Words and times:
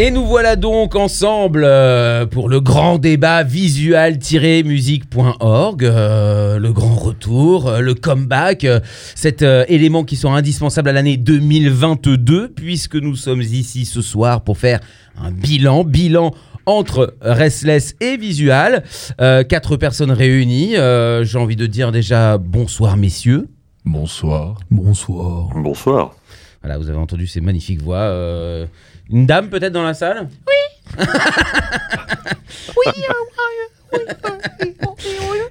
Et 0.00 0.12
nous 0.12 0.24
voilà 0.24 0.54
donc 0.54 0.94
ensemble 0.94 1.64
euh, 1.64 2.24
pour 2.24 2.48
le 2.48 2.60
grand 2.60 2.98
débat 2.98 3.42
visual-musique.org, 3.42 5.84
euh, 5.84 6.60
le 6.60 6.72
grand 6.72 6.94
retour, 6.94 7.66
euh, 7.66 7.80
le 7.80 7.94
comeback, 7.94 8.64
cet 9.16 9.42
élément 9.42 10.04
qui 10.04 10.14
sera 10.14 10.36
indispensable 10.36 10.90
à 10.90 10.92
l'année 10.92 11.16
2022 11.16 12.50
puisque 12.50 12.94
nous 12.94 13.16
sommes 13.16 13.40
ici 13.40 13.86
ce 13.86 14.00
soir 14.00 14.42
pour 14.42 14.56
faire 14.56 14.78
un 15.20 15.32
bilan, 15.32 15.82
bilan 15.82 16.32
entre 16.64 17.16
Restless 17.20 17.96
et 18.00 18.16
Visual. 18.18 18.84
Quatre 19.18 19.76
personnes 19.76 20.12
réunies. 20.12 20.74
J'ai 20.74 21.38
envie 21.38 21.56
de 21.56 21.66
dire 21.66 21.90
déjà 21.90 22.38
bonsoir 22.38 22.96
messieurs. 22.96 23.48
Bonsoir. 23.84 24.60
Bonsoir. 24.70 25.48
Bonsoir. 25.56 26.14
Voilà, 26.62 26.78
vous 26.78 26.88
avez 26.88 26.98
entendu 26.98 27.26
ces 27.26 27.40
magnifiques 27.40 27.82
voix. 27.82 28.12
Euh, 29.10 29.14
une 29.16 29.26
dame 29.26 29.48
peut-être 29.48 29.72
dans 29.72 29.82
la 29.82 29.94
salle 29.94 30.28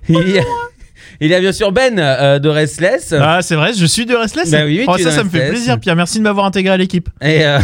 Il 0.10 0.30
y 0.30 0.40
a, 0.40 0.44
il 1.22 1.30
y 1.30 1.34
a 1.34 1.40
bien 1.40 1.52
sûr 1.52 1.72
Ben 1.72 1.98
euh, 2.00 2.40
de 2.40 2.50
Restless. 2.50 3.14
Ah, 3.20 3.40
c'est 3.42 3.56
vrai, 3.56 3.72
je 3.78 3.86
suis 3.86 4.06
de 4.06 4.16
Restless. 4.16 4.52
Bah 4.52 4.60
oui, 4.66 4.80
oui, 4.80 4.86
oh, 4.88 4.94
tu 4.96 5.02
es 5.02 5.04
ça, 5.04 5.10
de 5.12 5.16
ça 5.16 5.24
me 5.24 5.30
fait 5.30 5.50
plaisir, 5.50 5.80
Pierre. 5.80 5.96
Merci 5.96 6.18
de 6.20 6.24
m'avoir 6.24 6.46
intégré 6.46 6.74
à 6.74 6.78
l'équipe. 6.78 7.10
Et 7.22 7.46
euh, 7.46 7.60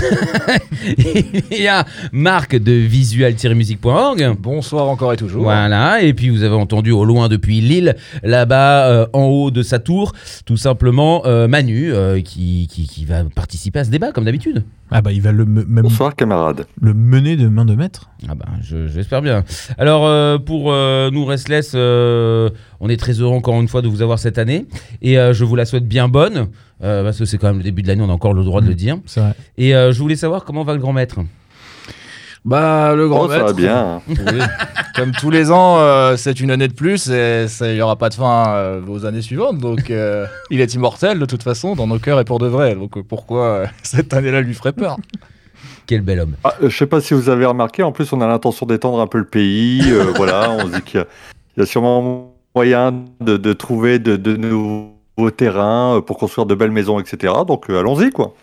il 1.51 1.61
y 1.61 1.67
a 1.67 1.85
Marc 2.11 2.55
de 2.55 2.71
visual-musique.org. 2.71 4.35
Bonsoir 4.39 4.87
encore 4.89 5.13
et 5.13 5.17
toujours. 5.17 5.43
Voilà, 5.43 6.01
et 6.01 6.13
puis 6.13 6.29
vous 6.29 6.43
avez 6.43 6.55
entendu 6.55 6.91
au 6.91 7.05
loin 7.05 7.29
depuis 7.29 7.61
Lille, 7.61 7.95
là-bas 8.23 8.87
euh, 8.87 9.05
en 9.13 9.23
haut 9.25 9.51
de 9.51 9.63
sa 9.63 9.79
tour, 9.79 10.13
tout 10.45 10.57
simplement 10.57 11.23
euh, 11.25 11.47
Manu 11.47 11.93
euh, 11.93 12.21
qui, 12.21 12.67
qui, 12.71 12.87
qui 12.87 13.05
va 13.05 13.23
participer 13.35 13.79
à 13.79 13.83
ce 13.83 13.89
débat 13.89 14.11
comme 14.11 14.25
d'habitude. 14.25 14.63
Ah 14.95 15.01
bah, 15.01 15.11
il 15.11 15.21
va 15.21 15.31
le, 15.31 15.45
me- 15.45 15.65
même 15.65 15.83
Bonsoir 15.83 16.15
camarades. 16.15 16.65
le 16.79 16.93
mener 16.93 17.35
de 17.35 17.47
main 17.47 17.65
de 17.65 17.73
maître. 17.73 18.09
Ah 18.29 18.35
bah, 18.35 18.45
je- 18.61 18.87
j'espère 18.87 19.21
bien. 19.23 19.43
Alors, 19.79 20.05
euh, 20.05 20.37
pour 20.37 20.71
euh, 20.71 21.09
nous, 21.09 21.25
Restless, 21.25 21.71
euh, 21.73 22.49
on 22.85 22.89
est 22.89 22.97
très 22.97 23.13
heureux 23.13 23.33
encore 23.35 23.59
une 23.61 23.67
fois 23.69 23.81
de 23.81 23.87
vous 23.87 24.01
avoir 24.01 24.19
cette 24.19 24.37
année. 24.37 24.65
Et 25.01 25.17
euh, 25.17 25.33
je 25.33 25.43
vous 25.45 25.55
la 25.55 25.65
souhaite 25.65 25.87
bien 25.87 26.07
bonne, 26.09 26.49
euh, 26.83 27.03
parce 27.03 27.17
que 27.17 27.25
c'est 27.25 27.37
quand 27.37 27.47
même 27.47 27.57
le 27.57 27.63
début 27.63 27.81
de 27.81 27.87
l'année, 27.87 28.03
on 28.05 28.09
a 28.09 28.13
encore 28.13 28.33
le 28.33 28.43
droit 28.43 28.61
de 28.61 28.67
le 28.67 28.75
dire. 28.75 28.97
C'est 29.05 29.21
vrai. 29.21 29.33
Et 29.57 29.73
euh, 29.73 29.91
je 29.93 29.99
voulais 29.99 30.15
savoir 30.17 30.43
comment 30.43 30.63
va 30.63 30.73
le 30.73 30.79
grand 30.79 30.93
maître. 30.93 31.19
Bah, 32.45 32.93
le 32.93 33.07
grand 33.07 33.25
Oh, 33.25 33.29
ça 33.29 33.37
va 33.39 33.43
maître. 33.45 33.55
bien. 33.55 34.01
Oui. 34.09 34.39
Comme 34.95 35.11
tous 35.13 35.29
les 35.31 35.49
ans, 35.49 35.77
euh, 35.79 36.17
c'est 36.17 36.39
une 36.41 36.51
année 36.51 36.67
de 36.67 36.73
plus 36.73 37.09
et 37.09 37.47
ça- 37.47 37.69
il 37.69 37.75
n'y 37.75 37.81
aura 37.81 37.95
pas 37.95 38.09
de 38.09 38.13
fin 38.15 38.49
euh, 38.49 38.81
aux 38.87 39.05
années 39.05 39.21
suivantes. 39.21 39.57
Donc, 39.59 39.89
euh, 39.89 40.25
il 40.51 40.59
est 40.61 40.73
immortel 40.73 41.17
de 41.19 41.25
toute 41.25 41.41
façon 41.41 41.75
dans 41.75 41.87
nos 41.87 41.99
cœurs 41.99 42.19
et 42.19 42.25
pour 42.25 42.39
de 42.39 42.47
vrai. 42.47 42.75
Donc, 42.75 43.01
pourquoi 43.07 43.43
euh, 43.45 43.65
cette 43.83 44.13
année-là 44.13 44.41
lui 44.41 44.53
ferait 44.53 44.73
peur? 44.73 44.97
Quel 45.87 46.01
bel 46.01 46.19
homme. 46.19 46.33
Ah, 46.43 46.53
je 46.61 46.67
sais 46.75 46.85
pas 46.85 46.99
si 47.01 47.13
vous 47.13 47.29
avez 47.29 47.45
remarqué, 47.45 47.81
en 47.81 47.91
plus 47.91 48.11
on 48.13 48.21
a 48.21 48.27
l'intention 48.27 48.65
d'étendre 48.65 48.99
un 49.01 49.07
peu 49.07 49.17
le 49.19 49.25
pays. 49.25 49.81
euh, 49.87 50.11
voilà, 50.15 50.51
on 50.51 50.67
se 50.67 50.75
dit 50.75 50.81
qu'il 50.81 51.05
y, 51.57 51.61
a 51.61 51.65
sûrement 51.65 52.32
moyen 52.55 53.05
de, 53.21 53.37
de 53.37 53.53
trouver 53.53 53.99
de, 53.99 54.15
de 54.15 54.35
nouveaux 54.35 55.31
terrains 55.35 55.97
euh, 55.97 56.01
pour 56.01 56.17
construire 56.17 56.45
de 56.45 56.55
belles 56.55 56.71
maisons, 56.71 56.99
etc. 56.99 57.33
Donc 57.47 57.69
euh, 57.69 57.79
allons-y 57.79 58.09
quoi. 58.11 58.35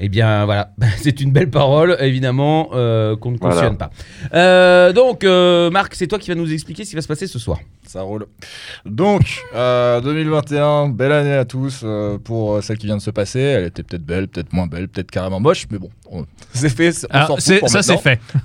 Eh 0.00 0.08
bien, 0.08 0.44
voilà, 0.44 0.70
c'est 0.98 1.20
une 1.20 1.30
belle 1.30 1.50
parole, 1.50 1.96
évidemment, 2.00 2.70
euh, 2.74 3.14
qu'on 3.14 3.30
ne 3.30 3.38
Voilà. 3.38 3.54
cautionne 3.54 3.76
pas. 3.78 3.90
Euh, 4.34 4.92
donc, 4.92 5.22
euh, 5.22 5.70
Marc, 5.70 5.94
c'est 5.94 6.08
toi 6.08 6.18
qui 6.18 6.30
vas 6.30 6.34
nous 6.34 6.52
expliquer 6.52 6.84
ce 6.84 6.90
qui 6.90 6.96
va 6.96 7.02
se 7.02 7.06
passer 7.06 7.28
ce 7.28 7.38
soir. 7.38 7.60
Ça 7.86 8.02
roule. 8.02 8.26
Donc, 8.84 9.40
euh, 9.54 10.00
2021, 10.00 10.88
belle 10.88 11.12
année 11.12 11.34
à 11.34 11.44
tous 11.44 11.82
euh, 11.84 12.18
pour 12.18 12.60
celle 12.60 12.76
qui 12.76 12.86
vient 12.86 12.96
de 12.96 13.02
se 13.02 13.12
passer. 13.12 13.38
Elle 13.38 13.66
était 13.66 13.84
peut-être 13.84 14.04
belle, 14.04 14.26
peut-être 14.26 14.52
moins 14.52 14.66
belle, 14.66 14.88
peut-être 14.88 15.12
carrément 15.12 15.38
moche, 15.38 15.66
mais 15.70 15.78
bon, 15.78 15.90
on- 16.10 16.24
c'est 16.52 16.68
fait. 16.68 16.90
on 17.12 17.26
s'en 17.26 17.36
fout 17.36 17.60
pour 17.60 17.68
ça, 17.68 17.82
c'est 17.82 17.96
fait. 17.98 18.20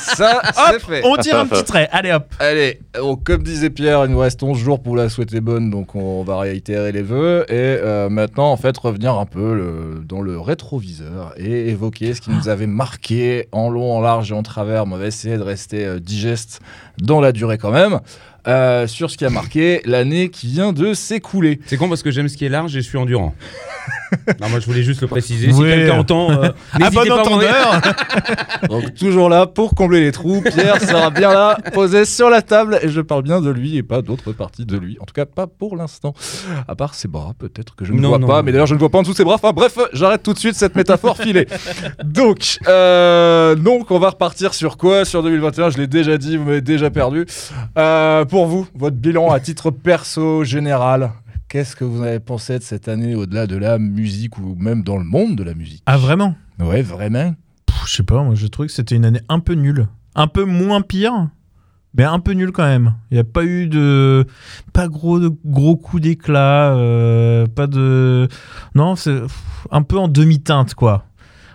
Ça, 0.00 0.42
c'est 0.70 0.80
fait. 0.80 1.02
On 1.04 1.16
tire 1.16 1.38
un 1.38 1.46
petit 1.46 1.64
trait. 1.64 1.88
Allez 1.92 2.12
hop. 2.12 2.26
Allez, 2.38 2.80
donc, 2.94 3.24
comme 3.24 3.42
disait 3.42 3.70
Pierre, 3.70 4.04
il 4.04 4.10
nous 4.12 4.18
reste 4.18 4.42
11 4.42 4.58
jours 4.58 4.80
pour 4.82 4.96
la 4.96 5.08
souhaiter 5.08 5.40
bonne, 5.40 5.70
donc 5.70 5.94
on 5.94 6.22
va 6.22 6.38
réitérer 6.38 6.92
les 6.92 7.02
vœux. 7.02 7.44
Et 7.48 7.52
euh, 7.54 8.08
maintenant, 8.08 8.50
en 8.52 8.56
fait, 8.56 8.76
revenir 8.78 9.14
un 9.18 9.26
peu 9.26 9.54
le- 9.54 10.02
dans 10.06 10.20
le 10.20 10.38
rétroviseur 10.38 11.32
et 11.36 11.68
évoquer 11.68 12.14
ce 12.14 12.20
qui 12.20 12.30
nous 12.30 12.48
avait 12.48 12.66
marqué 12.66 13.48
en 13.52 13.68
long, 13.70 13.92
en 13.96 14.00
large 14.00 14.30
et 14.32 14.34
en 14.34 14.42
travers. 14.42 14.86
Mais 14.86 14.94
on 14.94 14.98
va 14.98 15.06
essayer 15.06 15.36
de 15.36 15.42
rester 15.42 15.84
euh, 15.84 15.98
digeste 16.00 16.60
dans 16.98 17.20
la 17.20 17.32
durée 17.32 17.58
quand 17.58 17.72
même. 17.72 18.00
Euh, 18.48 18.86
sur 18.86 19.10
ce 19.10 19.16
qui 19.16 19.24
a 19.24 19.30
marqué 19.30 19.80
l'année 19.84 20.28
qui 20.30 20.46
vient 20.48 20.72
de 20.72 20.94
s'écouler. 20.94 21.60
C'est 21.66 21.76
con 21.76 21.88
parce 21.88 22.02
que 22.02 22.10
j'aime 22.10 22.28
ce 22.28 22.36
qui 22.36 22.44
est 22.44 22.48
large 22.48 22.76
et 22.76 22.80
je 22.82 22.86
suis 22.88 22.98
endurant. 22.98 23.34
non, 24.40 24.48
moi 24.48 24.60
je 24.60 24.66
voulais 24.66 24.82
juste 24.82 25.00
le 25.02 25.06
préciser. 25.08 25.52
Si 25.52 25.58
Ouais. 25.60 25.70
quelqu'un 25.70 25.98
entend, 25.98 26.30
euh, 26.32 26.50
À 26.80 26.90
bon 26.90 27.04
pas 27.06 27.18
entendeur. 27.20 27.80
Donc 28.68 28.94
toujours 28.94 29.28
là 29.28 29.46
pour 29.46 29.74
combler 29.74 30.00
les 30.00 30.12
trous. 30.12 30.42
Pierre 30.42 30.80
sera 30.80 31.10
bien 31.10 31.30
là, 31.32 31.58
posé 31.72 32.04
sur 32.04 32.28
la 32.30 32.42
table. 32.42 32.78
Et 32.82 32.88
je 32.88 33.00
parle 33.00 33.22
bien 33.22 33.40
de 33.40 33.50
lui 33.50 33.76
et 33.76 33.82
pas 33.82 34.02
d'autres 34.02 34.32
parties 34.32 34.64
de 34.66 34.76
lui. 34.76 34.96
En 35.00 35.04
tout 35.04 35.14
cas, 35.14 35.26
pas 35.26 35.46
pour 35.46 35.76
l'instant. 35.76 36.14
À 36.68 36.74
part 36.74 36.94
ses 36.94 37.08
bras, 37.08 37.32
peut-être 37.38 37.74
que 37.76 37.84
je 37.84 37.92
ne 37.92 38.00
Non, 38.00 38.08
vois 38.10 38.18
non, 38.18 38.26
pas. 38.26 38.36
non. 38.38 38.42
Mais 38.44 38.52
d'ailleurs, 38.52 38.66
je 38.66 38.74
ne 38.74 38.78
vois 38.80 38.88
pas 38.90 38.98
en 38.98 39.02
dessous 39.02 39.14
ses 39.14 39.24
bras. 39.24 39.34
Enfin 39.34 39.52
bref, 39.52 39.76
j'arrête 39.92 40.22
tout 40.22 40.32
de 40.32 40.38
suite 40.38 40.54
cette 40.54 40.74
métaphore 40.76 41.16
filée. 41.16 41.46
Donc, 42.04 42.58
euh, 42.68 43.54
donc, 43.54 43.90
on 43.90 43.98
va 43.98 44.10
repartir 44.10 44.54
sur 44.54 44.76
quoi? 44.76 45.04
Sur 45.04 45.22
2021, 45.22 45.70
je 45.70 45.78
l'ai 45.78 45.86
déjà 45.86 46.18
dit, 46.18 46.36
vous 46.36 46.44
m'avez 46.44 46.60
déjà 46.60 46.90
perdu. 46.90 47.26
Euh, 47.78 48.24
pour 48.30 48.46
vous, 48.46 48.66
votre 48.74 48.96
bilan 48.96 49.30
à 49.30 49.40
titre 49.40 49.70
perso 49.70 50.44
général. 50.44 51.10
Qu'est-ce 51.48 51.74
que 51.74 51.84
vous 51.84 52.02
avez 52.02 52.20
pensé 52.20 52.58
de 52.58 52.62
cette 52.62 52.86
année 52.88 53.16
au-delà 53.16 53.46
de 53.48 53.56
la 53.56 53.78
musique 53.78 54.38
ou 54.38 54.54
même 54.56 54.84
dans 54.84 54.96
le 54.96 55.04
monde 55.04 55.34
de 55.36 55.42
la 55.42 55.54
musique? 55.54 55.82
Ah 55.86 55.98
vraiment? 55.98 56.36
Ouais, 56.60 56.80
vraiment. 56.80 57.34
Je 57.86 57.92
sais 57.96 58.02
pas, 58.04 58.22
moi 58.22 58.34
je 58.36 58.46
trouve 58.46 58.66
que 58.66 58.72
c'était 58.72 58.94
une 58.94 59.04
année 59.04 59.20
un 59.28 59.40
peu 59.40 59.54
nulle. 59.54 59.88
Un 60.14 60.28
peu 60.28 60.44
moins 60.44 60.80
pire, 60.80 61.28
mais 61.94 62.04
un 62.04 62.20
peu 62.20 62.32
nulle 62.32 62.52
quand 62.52 62.64
même. 62.66 62.94
Il 63.10 63.14
n'y 63.14 63.20
a 63.20 63.24
pas 63.24 63.44
eu 63.44 63.66
de. 63.66 64.26
Pas 64.72 64.86
gros, 64.86 65.18
de 65.18 65.30
gros 65.44 65.76
coups 65.76 66.02
d'éclat, 66.02 66.72
euh, 66.74 67.46
pas 67.48 67.66
de. 67.66 68.28
Non, 68.76 68.94
c'est 68.94 69.20
un 69.72 69.82
peu 69.82 69.98
en 69.98 70.06
demi-teinte 70.06 70.74
quoi. 70.74 71.04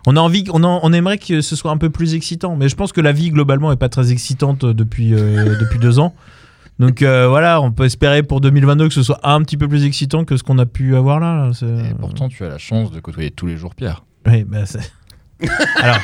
On 0.08 0.18
a 0.18 0.20
envie, 0.20 0.44
on, 0.52 0.64
en- 0.64 0.82
on 0.84 0.94
aimerait 0.94 1.18
que 1.18 1.42
ce 1.42 1.56
soit 1.56 1.72
un 1.72 1.78
peu 1.78 1.90
plus 1.90 2.14
excitant, 2.16 2.56
mais 2.58 2.68
je 2.70 2.76
pense 2.76 2.92
que 2.92 3.02
la 3.02 3.12
vie 3.12 3.30
globalement 3.32 3.72
est 3.72 3.78
pas 3.78 3.90
très 3.90 4.12
excitante 4.12 4.66
depuis, 4.66 5.14
euh, 5.14 5.58
depuis 5.60 5.80
deux 5.80 6.00
ans. 6.00 6.14
Donc 6.80 7.02
euh, 7.02 7.28
voilà, 7.28 7.62
on 7.62 7.72
peut 7.72 7.86
espérer 7.86 8.22
pour 8.24 8.42
2022 8.42 8.90
que 8.90 8.94
ce 8.94 9.04
soit 9.04 9.20
un 9.24 9.42
petit 9.44 9.56
peu 9.58 9.68
plus 9.68 9.86
excitant 9.86 10.26
que 10.26 10.36
ce 10.38 10.44
qu'on 10.44 10.60
a 10.60 10.66
pu 10.66 10.96
avoir 10.96 11.20
là. 11.20 11.50
Et 11.62 11.94
pourtant, 12.00 12.28
tu 12.30 12.44
as 12.44 12.50
la 12.50 12.58
chance 12.58 12.92
de 12.92 13.00
côtoyer 13.00 13.32
tous 13.32 13.48
les 13.48 13.56
jours 13.58 13.76
Pierre. 13.76 14.04
Oui, 14.28 14.44
bah 14.44 14.66
c'est. 14.66 14.80
Alors, 15.82 15.98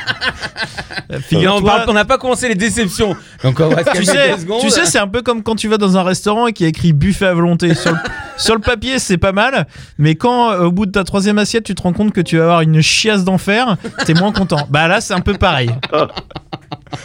Et 1.30 1.48
on 1.48 1.62
parle- 1.62 1.84
on 1.88 1.94
n'a 1.94 2.04
pas 2.04 2.18
commencé 2.18 2.48
les 2.48 2.54
déceptions. 2.54 3.16
Donc 3.42 3.60
on 3.60 3.68
va 3.70 3.82
se 3.82 3.96
tu 3.98 4.04
sais, 4.04 4.34
tu 4.60 4.70
sais, 4.70 4.84
c'est 4.84 4.98
un 4.98 5.08
peu 5.08 5.22
comme 5.22 5.42
quand 5.42 5.56
tu 5.56 5.68
vas 5.68 5.78
dans 5.78 5.96
un 5.96 6.02
restaurant 6.02 6.46
et 6.48 6.52
qu'il 6.52 6.64
y 6.64 6.66
a 6.66 6.68
écrit 6.68 6.92
buffet 6.92 7.26
à 7.26 7.34
volonté. 7.34 7.74
Sur 7.74 7.92
le, 7.92 7.98
sur 8.36 8.54
le 8.54 8.60
papier, 8.60 8.98
c'est 8.98 9.16
pas 9.16 9.32
mal, 9.32 9.66
mais 9.98 10.16
quand 10.16 10.50
euh, 10.50 10.64
au 10.66 10.72
bout 10.72 10.84
de 10.84 10.90
ta 10.92 11.04
troisième 11.04 11.38
assiette, 11.38 11.64
tu 11.64 11.74
te 11.74 11.82
rends 11.82 11.94
compte 11.94 12.12
que 12.12 12.20
tu 12.20 12.36
vas 12.36 12.44
avoir 12.44 12.60
une 12.60 12.82
chiasse 12.82 13.24
d'enfer, 13.24 13.76
t'es 14.04 14.12
moins 14.14 14.32
content. 14.32 14.66
Bah 14.70 14.86
là, 14.86 15.00
c'est 15.00 15.14
un 15.14 15.20
peu 15.20 15.34
pareil. 15.34 15.70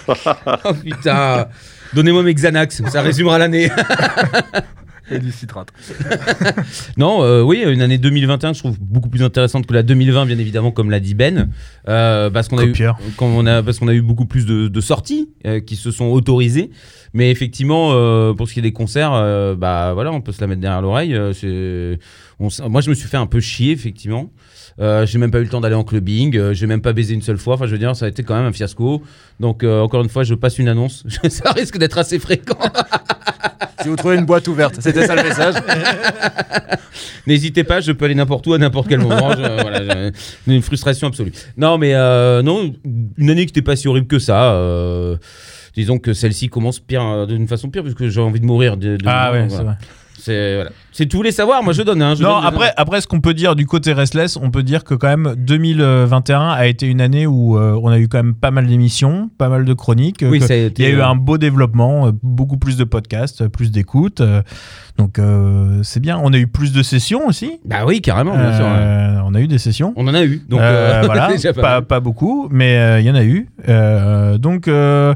Oh 0.07 0.73
putain. 0.73 1.47
Donnez-moi 1.93 2.23
mes 2.23 2.33
Xanax, 2.33 2.83
ça 2.89 3.01
résumera 3.01 3.37
l'année. 3.37 3.69
Et 5.09 5.19
du 5.19 5.31
citrate. 5.31 5.69
Non, 6.97 7.23
euh, 7.23 7.41
oui, 7.41 7.63
une 7.65 7.81
année 7.81 7.97
2021 7.97 8.51
que 8.51 8.57
je 8.57 8.63
trouve 8.63 8.77
beaucoup 8.79 9.09
plus 9.09 9.23
intéressante 9.23 9.65
que 9.65 9.73
la 9.73 9.83
2020, 9.83 10.25
bien 10.25 10.37
évidemment, 10.37 10.71
comme 10.71 10.89
l'a 10.89 10.99
dit 10.99 11.13
Ben, 11.13 11.49
euh, 11.87 12.29
parce 12.29 12.47
qu'on 12.49 12.57
a 12.57 12.63
eu, 12.63 12.71
Copieur. 12.71 12.97
quand 13.15 13.27
on 13.27 13.45
a, 13.45 13.63
parce 13.63 13.79
qu'on 13.79 13.87
a 13.87 13.93
eu 13.93 14.01
beaucoup 14.01 14.25
plus 14.25 14.45
de, 14.45 14.67
de 14.67 14.81
sorties 14.81 15.29
euh, 15.45 15.59
qui 15.59 15.75
se 15.75 15.91
sont 15.91 16.05
autorisées. 16.05 16.71
Mais 17.13 17.31
effectivement, 17.31 17.91
pour 18.35 18.49
ce 18.49 18.53
qui 18.53 18.59
est 18.59 18.63
des 18.63 18.73
concerts, 18.73 19.11
bah 19.57 19.93
voilà, 19.93 20.11
on 20.11 20.19
peut 20.21 20.33
se 20.33 20.41
la 20.41 20.47
mettre 20.47 20.61
derrière 20.61 20.81
l'oreille. 20.81 21.13
moi, 22.37 22.81
je 22.81 22.89
me 22.89 22.95
suis 22.95 23.07
fait 23.07 23.17
un 23.17 23.27
peu 23.27 23.39
chier, 23.39 23.71
effectivement. 23.71 24.29
Euh, 24.79 25.05
j'ai 25.07 25.17
même 25.17 25.31
pas 25.31 25.39
eu 25.39 25.43
le 25.43 25.49
temps 25.49 25.59
d'aller 25.61 25.73
en 25.75 25.83
clubbing, 25.83 26.37
euh, 26.37 26.53
j'ai 26.53 26.67
même 26.67 26.81
pas 26.81 26.93
baisé 26.93 27.13
une 27.15 27.21
seule 27.23 27.37
fois. 27.39 27.55
Enfin, 27.55 27.65
je 27.65 27.71
veux 27.71 27.79
dire, 27.79 27.95
ça 27.95 28.05
a 28.05 28.09
été 28.09 28.23
quand 28.23 28.35
même 28.35 28.45
un 28.45 28.51
fiasco. 28.53 29.01
Donc, 29.39 29.63
euh, 29.63 29.81
encore 29.81 30.03
une 30.03 30.09
fois, 30.09 30.23
je 30.23 30.35
passe 30.35 30.59
une 30.59 30.67
annonce. 30.67 31.03
ça 31.29 31.51
risque 31.51 31.77
d'être 31.77 31.97
assez 31.97 32.19
fréquent. 32.19 32.57
Si 33.83 33.89
vous 33.89 33.95
trouvez 33.95 34.15
une 34.15 34.25
boîte 34.25 34.47
ouverte, 34.47 34.77
c'était 34.79 35.05
ça 35.05 35.15
le 35.15 35.21
message. 35.21 35.53
N'hésitez 37.27 37.63
pas, 37.63 37.79
je 37.79 37.91
peux 37.91 38.05
aller 38.05 38.15
n'importe 38.15 38.47
où 38.47 38.53
à 38.53 38.57
n'importe 38.57 38.87
quel 38.87 38.99
moment. 38.99 39.31
Je- 39.31 39.61
voilà, 39.61 40.11
une 40.47 40.61
frustration 40.61 41.07
absolue. 41.07 41.31
Non, 41.57 41.77
mais 41.77 41.93
euh, 41.93 42.41
non, 42.41 42.73
une 43.17 43.29
année 43.29 43.41
qui 43.45 43.51
n'était 43.51 43.61
pas 43.61 43.75
si 43.75 43.87
horrible 43.87 44.07
que 44.07 44.19
ça. 44.19 44.53
euh, 44.53 45.17
disons 45.75 45.99
que 45.99 46.13
celle-ci 46.13 46.49
commence 46.49 46.79
pire, 46.79 47.27
d'une 47.27 47.47
façon 47.47 47.69
pire, 47.69 47.83
puisque 47.83 48.07
j'ai 48.07 48.19
envie 48.19 48.39
de 48.39 48.45
mourir. 48.45 48.77
de- 48.77 48.97
de- 48.97 49.03
Ah 49.05 49.31
ouais, 49.31 49.45
voilà. 49.47 49.55
c'est 49.57 49.63
vrai. 49.63 49.75
C'est 50.27 50.55
voilà. 50.55 50.69
C'est 50.91 51.05
tous 51.05 51.21
les 51.21 51.31
savoirs. 51.31 51.63
Moi, 51.63 51.73
je 51.73 51.81
donne. 51.83 52.01
Hein, 52.01 52.15
je 52.15 52.23
Non, 52.23 52.33
donne, 52.35 52.41
je 52.43 52.47
après, 52.47 52.73
après, 52.75 53.01
ce 53.01 53.07
qu'on 53.07 53.21
peut 53.21 53.33
dire 53.33 53.55
du 53.55 53.65
côté 53.65 53.93
Restless, 53.93 54.35
on 54.37 54.51
peut 54.51 54.63
dire 54.63 54.83
que 54.83 54.93
quand 54.95 55.07
même 55.07 55.35
2021 55.37 56.49
a 56.49 56.67
été 56.67 56.87
une 56.87 57.01
année 57.01 57.27
où 57.27 57.57
euh, 57.57 57.79
on 57.81 57.89
a 57.89 57.99
eu 57.99 58.07
quand 58.07 58.17
même 58.17 58.33
pas 58.35 58.51
mal 58.51 58.67
d'émissions, 58.67 59.29
pas 59.37 59.49
mal 59.49 59.65
de 59.65 59.73
chroniques. 59.73 60.23
Oui, 60.27 60.39
que- 60.39 60.45
ça 60.47 60.53
a 60.53 60.57
il 60.57 60.79
y 60.81 60.85
a 60.85 60.89
eu 60.89 60.99
euh, 60.99 61.05
un 61.07 61.15
beau 61.15 61.37
développement, 61.37 62.07
euh, 62.07 62.11
beaucoup 62.23 62.57
plus 62.57 62.77
de 62.77 62.83
podcasts, 62.83 63.41
euh, 63.41 63.49
plus 63.49 63.71
d'écoutes. 63.71 64.21
euh, 64.21 64.41
donc 64.97 65.19
euh, 65.19 65.79
c'est 65.83 65.99
bien. 65.99 66.19
On 66.23 66.33
a 66.33 66.37
eu 66.37 66.47
plus 66.47 66.73
de 66.73 66.81
sessions 66.83 67.27
aussi. 67.27 67.59
Bah 67.65 67.85
oui, 67.85 68.01
carrément, 68.01 68.35
bien 68.35 68.55
sûr. 68.55 68.65
ouais. 68.65 68.71
Euh, 68.71 69.19
On 69.25 69.35
a 69.35 69.39
eu 69.41 69.47
des 69.47 69.59
sessions. 69.59 69.93
On 69.95 70.07
en 70.07 70.13
a 70.15 70.23
eu. 70.23 70.41
Donc 70.49 70.59
Euh, 70.61 71.01
euh, 71.01 71.01
voilà, 71.05 71.29
pas 71.61 71.81
pas, 71.81 71.99
beaucoup, 71.99 72.47
mais 72.51 72.77
euh, 72.77 72.99
il 72.99 73.05
y 73.05 73.11
en 73.11 73.15
a 73.15 73.23
eu. 73.23 73.47
Euh, 73.69 74.37
donc, 74.39 74.67
euh, 74.67 75.13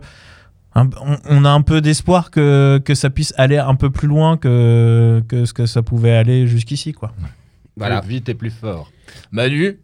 un- 0.76 0.90
on, 1.02 1.18
on 1.30 1.46
a 1.46 1.50
un 1.50 1.62
peu 1.62 1.82
d'espoir 1.82 2.32
que, 2.32 2.82
que 2.84 2.96
ça 2.96 3.10
puisse 3.10 3.34
aller 3.38 3.58
un 3.58 3.76
peu 3.76 3.90
plus 3.90 4.08
loin 4.08 4.38
que, 4.38 5.22
que 5.28 5.46
ce 5.46 5.54
que 5.54 5.66
ça 5.66 5.82
pouvait 5.82 6.12
aller 6.14 6.48
jusqu'ici. 6.48 6.94
quoi. 6.94 7.12
Voilà. 7.78 8.02
Plus 8.02 8.10
vite 8.10 8.30
et 8.30 8.34
plus 8.34 8.52
fort. 8.52 8.92
Manu 9.32 9.80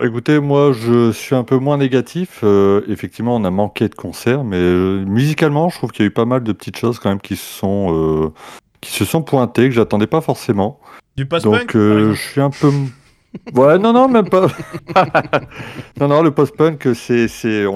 Écoutez, 0.00 0.40
moi, 0.40 0.72
je 0.72 1.12
suis 1.12 1.34
un 1.36 1.44
peu 1.44 1.58
moins 1.58 1.76
négatif. 1.76 2.40
Euh, 2.42 2.80
effectivement, 2.88 3.36
on 3.36 3.44
a 3.44 3.50
manqué 3.50 3.88
de 3.88 3.94
concerts, 3.94 4.42
mais 4.42 4.56
euh, 4.56 5.04
musicalement, 5.04 5.68
je 5.68 5.76
trouve 5.76 5.92
qu'il 5.92 6.02
y 6.04 6.06
a 6.06 6.08
eu 6.08 6.12
pas 6.12 6.24
mal 6.24 6.42
de 6.42 6.52
petites 6.52 6.76
choses 6.76 6.98
quand 6.98 7.08
même 7.10 7.20
qui 7.20 7.36
se 7.36 7.44
sont, 7.58 7.94
euh, 7.94 8.32
qui 8.80 8.90
se 8.90 9.04
sont 9.04 9.22
pointées, 9.22 9.68
que 9.68 9.74
j'attendais 9.74 10.08
pas 10.08 10.20
forcément. 10.20 10.80
Du 11.16 11.24
Donc, 11.24 11.76
euh, 11.76 12.14
je 12.14 12.20
suis 12.20 12.40
un 12.40 12.50
peu. 12.50 12.72
Ouais, 13.54 13.78
non, 13.78 13.92
non, 13.92 14.08
même 14.08 14.28
pas. 14.28 14.46
non, 16.00 16.08
non, 16.08 16.22
le 16.22 16.30
post-punk, 16.30 16.86
on 16.86 16.88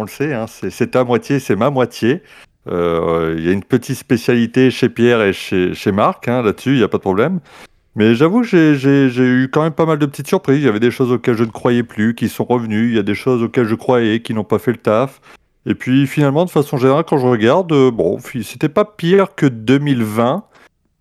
le 0.02 0.08
sait, 0.08 0.34
hein, 0.34 0.46
c'est, 0.46 0.90
ta 0.90 1.04
moitié, 1.04 1.38
c'est 1.38 1.56
ma 1.56 1.70
moitié. 1.70 2.22
Euh, 2.68 3.34
Il 3.38 3.44
y 3.44 3.48
a 3.48 3.52
une 3.52 3.64
petite 3.64 3.96
spécialité 3.96 4.70
chez 4.70 4.88
Pierre 4.88 5.22
et 5.22 5.32
chez, 5.32 5.74
chez 5.74 5.92
Marc, 5.92 6.28
hein, 6.28 6.42
là-dessus, 6.42 6.72
il 6.72 6.78
n'y 6.78 6.82
a 6.82 6.88
pas 6.88 6.98
de 6.98 7.02
problème. 7.02 7.40
Mais 7.96 8.14
j'avoue 8.14 8.42
j'ai, 8.42 8.74
eu 9.16 9.48
quand 9.50 9.62
même 9.62 9.72
pas 9.72 9.86
mal 9.86 9.98
de 9.98 10.04
petites 10.04 10.28
surprises. 10.28 10.58
Il 10.58 10.66
y 10.66 10.68
avait 10.68 10.80
des 10.80 10.90
choses 10.90 11.10
auxquelles 11.10 11.36
je 11.36 11.44
ne 11.44 11.50
croyais 11.50 11.82
plus 11.82 12.14
qui 12.14 12.28
sont 12.28 12.44
revenues. 12.44 12.90
Il 12.90 12.94
y 12.94 12.98
a 12.98 13.02
des 13.02 13.14
choses 13.14 13.42
auxquelles 13.42 13.66
je 13.66 13.74
croyais 13.74 14.20
qui 14.20 14.34
n'ont 14.34 14.44
pas 14.44 14.58
fait 14.58 14.72
le 14.72 14.76
taf. 14.76 15.20
Et 15.64 15.74
puis 15.74 16.06
finalement, 16.06 16.44
de 16.44 16.50
façon 16.50 16.76
générale, 16.76 17.04
quand 17.08 17.16
je 17.16 17.26
regarde, 17.26 17.72
euh, 17.72 17.90
bon, 17.90 18.18
c'était 18.42 18.68
pas 18.68 18.84
pire 18.84 19.34
que 19.34 19.46
2020. 19.46 20.44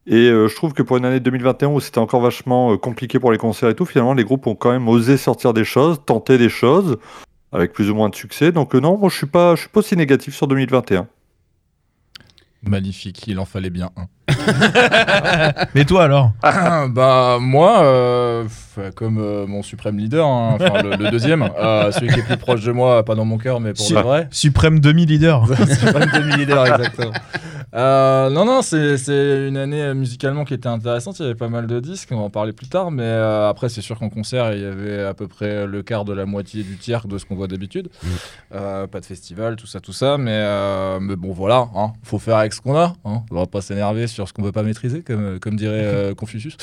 Et 0.07 0.30
euh, 0.30 0.48
je 0.48 0.56
trouve 0.56 0.74
que 0.74 0.84
pour 0.84 0.98
une 0.98 1.06
année 1.06 1.19
2021 1.19 1.69
où 1.69 1.80
c'était 1.80 1.98
encore 1.98 2.22
vachement 2.22 2.74
euh, 2.74 2.78
compliqué 2.78 3.19
pour 3.19 3.31
les 3.31 3.40
concerts 3.40 3.69
et 3.69 3.75
tout, 3.75 3.86
finalement 3.86 4.13
les 4.13 4.24
groupes 4.24 4.46
ont 4.46 4.56
quand 4.56 4.72
même 4.72 4.88
osé 4.88 5.18
sortir 5.18 5.54
des 5.54 5.66
choses, 5.66 6.00
tenter 6.06 6.38
des 6.38 6.50
choses, 6.50 6.98
avec 7.52 7.74
plus 7.74 7.90
ou 7.90 7.96
moins 7.96 8.10
de 8.10 8.16
succès. 8.16 8.52
Donc 8.52 8.75
euh, 8.75 8.80
non, 8.80 8.98
moi 9.00 9.10
je 9.10 9.18
suis 9.18 9.25
pas, 9.25 9.56
je 9.56 9.62
suis 9.62 9.69
pas 9.69 9.80
aussi 9.80 9.96
négatif 9.96 10.36
sur 10.36 10.48
2021. 10.48 11.07
Magnifique, 12.62 13.25
il 13.28 13.40
en 13.40 13.46
fallait 13.46 13.69
bien 13.72 13.90
un. 13.96 14.07
Mais 15.75 15.86
toi 15.86 16.04
alors 16.04 16.31
bah 16.89 17.38
moi, 17.39 17.83
euh, 17.83 18.45
comme 18.95 19.18
euh, 19.19 19.45
mon 19.48 19.63
suprême 19.63 19.98
leader, 19.98 20.27
hein, 20.27 20.57
enfin 20.60 20.81
le, 20.81 20.95
le 20.95 21.12
deuxième, 21.12 21.44
euh, 21.57 21.92
celui 21.92 22.07
qui 22.10 22.19
est 22.19 22.24
plus 22.24 22.38
proche 22.38 22.63
de 22.63 22.72
moi, 22.72 23.04
pas 23.04 23.16
dans 23.16 23.25
mon 23.25 23.38
cœur, 23.38 23.60
mais 23.60 23.74
pour 23.74 23.86
Si. 23.86 23.94
de 23.94 24.00
vrai. 24.00 24.27
Suprême 24.31 24.80
demi-leader. 24.80 25.45
suprême 25.80 26.10
demi-leader, 26.13 26.66
exactement. 26.68 27.12
Non, 27.74 28.45
non, 28.45 28.62
c'est 28.62 29.48
une 29.48 29.57
année 29.57 29.94
musicalement 29.94 30.45
qui 30.45 30.54
était 30.54 30.68
intéressante. 30.68 31.19
Il 31.19 31.24
y 31.24 31.25
avait 31.25 31.36
pas 31.36 31.50
mal 31.50 31.68
de 31.68 31.80
disques, 31.80 32.10
on 32.12 32.18
va 32.18 32.24
en 32.24 32.30
parler 32.30 32.54
plus 32.54 32.68
tard. 32.68 32.92
Mais 32.92 33.10
après, 33.10 33.69
c'est 33.69 33.81
sûr 33.81 34.00
qu'en 34.00 34.10
concert, 34.10 34.54
il 34.54 34.62
y 34.62 34.66
avait 34.66 35.04
à 35.04 35.13
peu 35.13 35.27
près 35.27 35.68
le 35.68 35.83
quart 35.83 36.06
de 36.06 36.13
la 36.13 36.25
moitié 36.25 36.63
du 36.63 36.77
tiers 36.77 37.07
de 37.07 37.18
ce 37.18 37.25
qu'on 37.25 37.36
voit 37.36 37.48
d'habitude. 37.48 37.89
Euh, 38.54 38.88
pas 38.88 39.00
de 39.01 39.06
festival, 39.06 39.56
tout 39.57 39.68
ça, 39.68 39.80
tout 39.80 39.94
ça. 39.94 40.18
Mais, 40.18 40.42
mais 41.01 41.16
bon, 41.16 41.33
voilà, 41.33 41.68
hein, 41.75 41.92
faut 42.04 42.19
faire 42.19 42.38
avec 42.38 42.54
ce 42.54 42.62
qu'on 42.62 42.77
a. 42.77 42.94
Hein. 43.04 43.24
On 43.30 43.36
va 43.36 43.45
pas 43.45 43.62
s'énerver 43.62 44.07
sur 44.16 44.28
ce 44.28 44.34
qu'on 44.34 44.42
veut 44.42 44.52
pas 44.52 44.64
maîtriser, 44.64 45.02
comme, 45.02 45.40
comme 45.40 45.56
dirait 45.56 45.84
euh, 45.84 46.16
Confucius. 46.16 46.58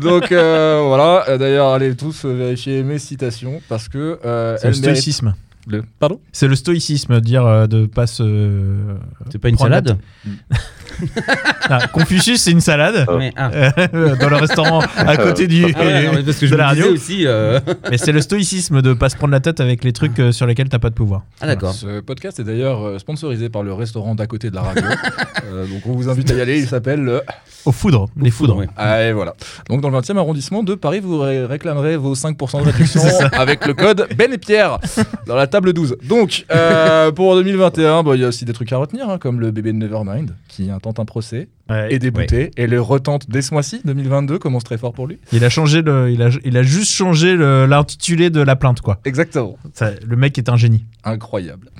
Donc 0.00 0.30
euh, 0.30 0.82
voilà, 0.86 1.24
Euh, 1.28 1.38
d'ailleurs, 1.38 1.70
allez 1.72 1.96
tous 1.96 2.24
euh, 2.24 2.32
vérifier 2.34 2.82
mes 2.84 2.98
citations 3.00 3.60
parce 3.68 3.88
que. 3.88 4.18
euh, 4.24 4.56
C'est 4.60 4.68
le 4.68 4.74
stoïcisme. 4.74 5.34
le- 5.66 5.82
Pardon? 5.98 6.20
C'est 6.32 6.46
le 6.48 6.54
stoïcisme, 6.54 7.20
dire 7.20 7.44
euh, 7.46 7.66
de 7.66 7.86
pas 7.86 8.06
se. 8.06 8.76
C'est 9.32 9.38
pas 9.38 9.48
une 9.48 9.58
salade 9.58 9.98
Ah, 11.70 11.86
Confucius, 11.92 12.40
c'est 12.42 12.50
une 12.50 12.60
salade 12.60 13.06
Mais, 13.18 13.32
ah. 13.36 13.50
euh, 13.54 14.16
dans 14.20 14.28
le 14.28 14.36
restaurant 14.36 14.80
à 14.96 15.16
côté 15.18 15.46
du. 15.46 15.64
Ah 15.74 15.80
ouais, 15.80 16.06
non, 16.06 16.12
mais 16.16 16.22
parce 16.22 16.38
que 16.38 16.46
je 16.46 16.52
de 16.52 16.56
me 16.56 16.62
la 16.62 16.70
disais 16.74 16.82
radio. 16.82 16.94
aussi. 16.94 17.26
euh, 17.26 17.60
Mais 17.90 17.98
c'est 17.98 18.12
le 18.12 18.20
stoïcisme 18.20 18.82
de 18.82 18.94
pas 18.94 19.08
se 19.08 19.16
prendre 19.16 19.32
la 19.32 19.40
tête 19.40 19.60
avec 19.60 19.84
les 19.84 19.92
trucs 19.92 20.18
euh, 20.18 20.32
sur 20.32 20.46
lesquels 20.46 20.68
t'as 20.68 20.78
pas 20.78 20.90
de 20.90 20.94
pouvoir. 20.94 21.22
Ah 21.40 21.46
d'accord. 21.46 21.72
Ce 21.74 22.00
podcast 22.00 22.40
est 22.40 22.44
d'ailleurs 22.44 22.86
euh, 22.86 22.98
sponsorisé 22.98 23.48
par 23.48 23.62
le 23.62 23.72
restaurant 23.72 24.14
d'à 24.14 24.26
côté 24.26 24.50
de 24.50 24.54
la 24.54 24.62
radio. 24.62 24.84
Euh, 25.52 25.66
donc 25.66 25.82
on 25.86 25.92
vous 25.92 26.08
invite 26.08 26.30
à 26.30 26.34
y 26.34 26.40
aller. 26.40 26.58
Il 26.60 26.66
s'appelle 26.66 27.00
le. 27.00 27.22
Aux 27.64 27.72
foudres, 27.72 28.08
les 28.18 28.30
foudres. 28.30 28.56
ouais. 28.56 28.68
Ah, 28.76 29.02
et 29.02 29.12
voilà. 29.12 29.34
Donc 29.68 29.80
dans 29.82 29.90
le 29.90 29.98
20e 29.98 30.16
arrondissement 30.16 30.62
de 30.62 30.74
Paris, 30.74 31.00
vous 31.00 31.18
ré- 31.18 31.44
réclamerez 31.44 31.96
vos 31.96 32.14
5% 32.14 32.60
de 32.64 32.70
réduction 32.70 33.02
avec 33.32 33.66
le 33.66 33.74
code 33.74 34.06
Ben 34.16 34.32
et 34.32 34.38
Pierre 34.38 34.78
dans 35.26 35.34
la 35.36 35.46
table 35.46 35.72
12. 35.72 35.96
Donc 36.04 36.46
euh, 36.50 37.10
pour 37.12 37.34
2021, 37.34 38.02
bon, 38.02 38.14
il 38.14 38.20
y 38.20 38.24
a 38.24 38.28
aussi 38.28 38.44
des 38.44 38.52
trucs 38.52 38.72
à 38.72 38.78
retenir, 38.78 39.10
hein, 39.10 39.18
comme 39.18 39.40
le 39.40 39.50
bébé 39.50 39.72
de 39.72 39.78
Nevermind 39.78 40.30
qui 40.48 40.70
un 40.70 40.77
procès 41.04 41.48
Ouais. 41.70 41.92
et 41.92 41.98
débouté, 41.98 42.50
et 42.56 42.66
le 42.66 42.80
retente 42.80 43.28
dès 43.28 43.42
ce 43.42 43.52
mois-ci, 43.52 43.80
2022, 43.84 44.38
commence 44.38 44.64
très 44.64 44.78
fort 44.78 44.92
pour 44.94 45.06
lui? 45.06 45.18
Il 45.32 45.44
a 45.44 45.50
changé 45.50 45.82
le, 45.82 46.10
il 46.10 46.22
a, 46.22 46.30
il 46.44 46.56
a 46.56 46.62
juste 46.62 46.92
changé 46.92 47.36
l'intitulé 47.36 48.30
de 48.30 48.40
la 48.40 48.56
plainte 48.56 48.80
quoi. 48.80 49.00
Exactement. 49.04 49.56
Ça, 49.74 49.90
le 50.06 50.16
mec 50.16 50.38
est 50.38 50.48
un 50.48 50.56
génie. 50.56 50.84
Incroyable. 51.04 51.70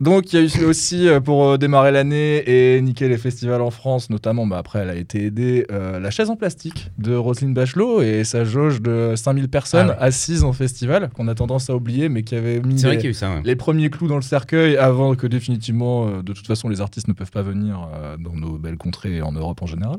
Donc 0.00 0.32
il 0.32 0.40
y 0.40 0.42
a 0.42 0.60
eu 0.60 0.64
aussi 0.64 1.08
euh, 1.08 1.20
pour 1.20 1.44
euh, 1.48 1.58
démarrer 1.58 1.92
l'année 1.92 2.42
et 2.46 2.80
niquer 2.82 3.08
les 3.08 3.18
festivals 3.18 3.62
en 3.62 3.70
France, 3.70 4.10
notamment, 4.10 4.46
bah, 4.46 4.58
après 4.58 4.80
elle 4.80 4.90
a 4.90 4.94
été 4.96 5.26
aidée, 5.26 5.66
euh, 5.70 5.98
la 6.00 6.10
chaise 6.10 6.30
en 6.30 6.36
plastique 6.36 6.90
de 6.98 7.14
Roselyne 7.14 7.54
Bachelot 7.54 8.02
et 8.02 8.24
sa 8.24 8.44
jauge 8.44 8.82
de 8.82 9.14
5000 9.16 9.48
personnes 9.48 9.88
Ah 9.90 10.00
ouais. 10.00 10.06
assises 10.06 10.44
en 10.44 10.52
festival, 10.52 11.08
qu'on 11.14 11.28
a 11.28 11.34
tendance 11.34 11.70
à 11.70 11.74
oublier, 11.76 12.08
mais 12.08 12.22
qui 12.22 12.34
avait 12.34 12.60
mis 12.60 12.74
les, 12.82 13.12
ça. 13.12 13.40
ouais. 13.44 13.56
premiers 13.56 13.90
clous 13.90 14.08
dans 14.08 14.16
le 14.16 14.22
cercueil 14.22 14.76
avant 14.76 15.14
que 15.14 15.26
définitivement, 15.26 16.06
euh, 16.08 16.22
de 16.22 16.32
toute 16.32 16.46
façon, 16.46 16.68
les 16.68 16.80
artistes 16.80 17.08
ne 17.08 17.12
peuvent 17.12 17.30
pas 17.30 17.42
venir 17.42 17.88
euh, 17.94 18.16
dans 18.18 18.34
nos 18.34 18.58
belles 18.58 18.76
contrées 18.76 19.22
en 19.22 19.35
Europe 19.36 19.62
en 19.62 19.66
général. 19.66 19.98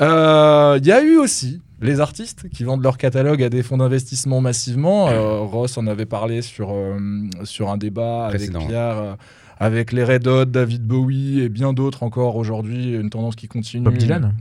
Euh, 0.00 0.78
Il 0.80 0.86
y 0.86 0.92
a 0.92 1.02
eu 1.02 1.16
aussi 1.16 1.60
les 1.80 2.00
artistes 2.00 2.48
qui 2.50 2.64
vendent 2.64 2.82
leur 2.82 2.98
catalogue 2.98 3.42
à 3.42 3.48
des 3.48 3.62
fonds 3.62 3.78
d'investissement 3.78 4.40
massivement. 4.40 5.08
Euh, 5.08 5.38
Ross 5.40 5.78
en 5.78 5.86
avait 5.86 6.06
parlé 6.06 6.42
sur, 6.42 6.70
euh, 6.72 6.98
sur 7.44 7.70
un 7.70 7.76
débat 7.76 8.26
avec. 8.26 8.50
Pierre, 8.50 8.98
euh, 8.98 9.14
avec 9.58 9.92
les 9.92 10.04
Red 10.04 10.26
Hot, 10.26 10.46
David 10.46 10.86
Bowie 10.86 11.40
et 11.40 11.48
bien 11.50 11.74
d'autres 11.74 12.02
encore 12.02 12.36
aujourd'hui. 12.36 12.94
Une 12.94 13.10
tendance 13.10 13.36
qui 13.36 13.46
continue. 13.46 13.84
Bob 13.84 13.96
Dylan. 13.96 14.34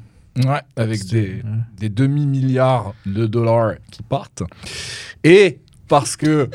Ouais, 0.46 0.62
avec 0.78 1.06
des, 1.08 1.28
ouais. 1.28 1.44
des 1.78 1.90
demi-milliards 1.90 2.94
de 3.06 3.26
dollars 3.26 3.74
qui 3.92 4.02
partent. 4.04 4.44
Et 5.26 5.60
parce 5.90 6.16
que, 6.16 6.50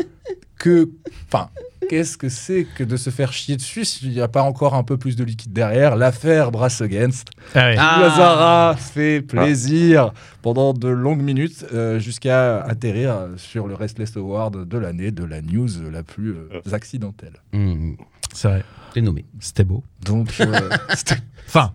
que, 0.57 0.89
enfin, 1.27 1.51
qu'est-ce 1.89 2.17
que 2.17 2.29
c'est 2.29 2.65
que 2.77 2.85
de 2.85 2.97
se 2.97 3.11
faire 3.11 3.33
chier 3.33 3.57
dessus 3.57 3.85
s'il 3.85 4.11
n'y 4.11 4.21
a 4.21 4.29
pas 4.29 4.43
encore 4.43 4.75
un 4.75 4.83
peu 4.83 4.97
plus 4.97 5.17
de 5.17 5.25
liquide 5.25 5.53
derrière? 5.53 5.97
L'affaire 5.97 6.51
Brass 6.51 6.81
Against. 6.81 7.29
Ah 7.55 7.59
ouais. 7.67 7.77
Ah. 7.79 7.99
Lazara 8.01 8.77
fait 8.77 9.21
plaisir 9.23 10.13
pendant 10.43 10.73
de 10.75 10.89
longues 10.89 11.23
minutes 11.23 11.65
euh, 11.73 11.99
jusqu'à 11.99 12.61
atterrir 12.63 13.29
sur 13.37 13.67
le 13.67 13.75
Restless 13.75 14.17
Award 14.17 14.69
de 14.69 14.79
l'année 14.79 15.11
de 15.11 15.25
la 15.25 15.41
news 15.43 15.69
la 15.93 16.03
plus 16.03 16.33
euh, 16.35 16.61
accidentelle. 16.73 17.35
Mmh, 17.53 17.95
C'est 18.33 18.49
vrai. 18.49 18.65
T'es 18.93 19.01
nommé. 19.01 19.25
C'était 19.41 19.65
beau. 19.65 19.83
Donc, 20.05 20.35
euh, 20.41 20.71
c'était- 20.95 21.17
Enfin, 21.49 21.73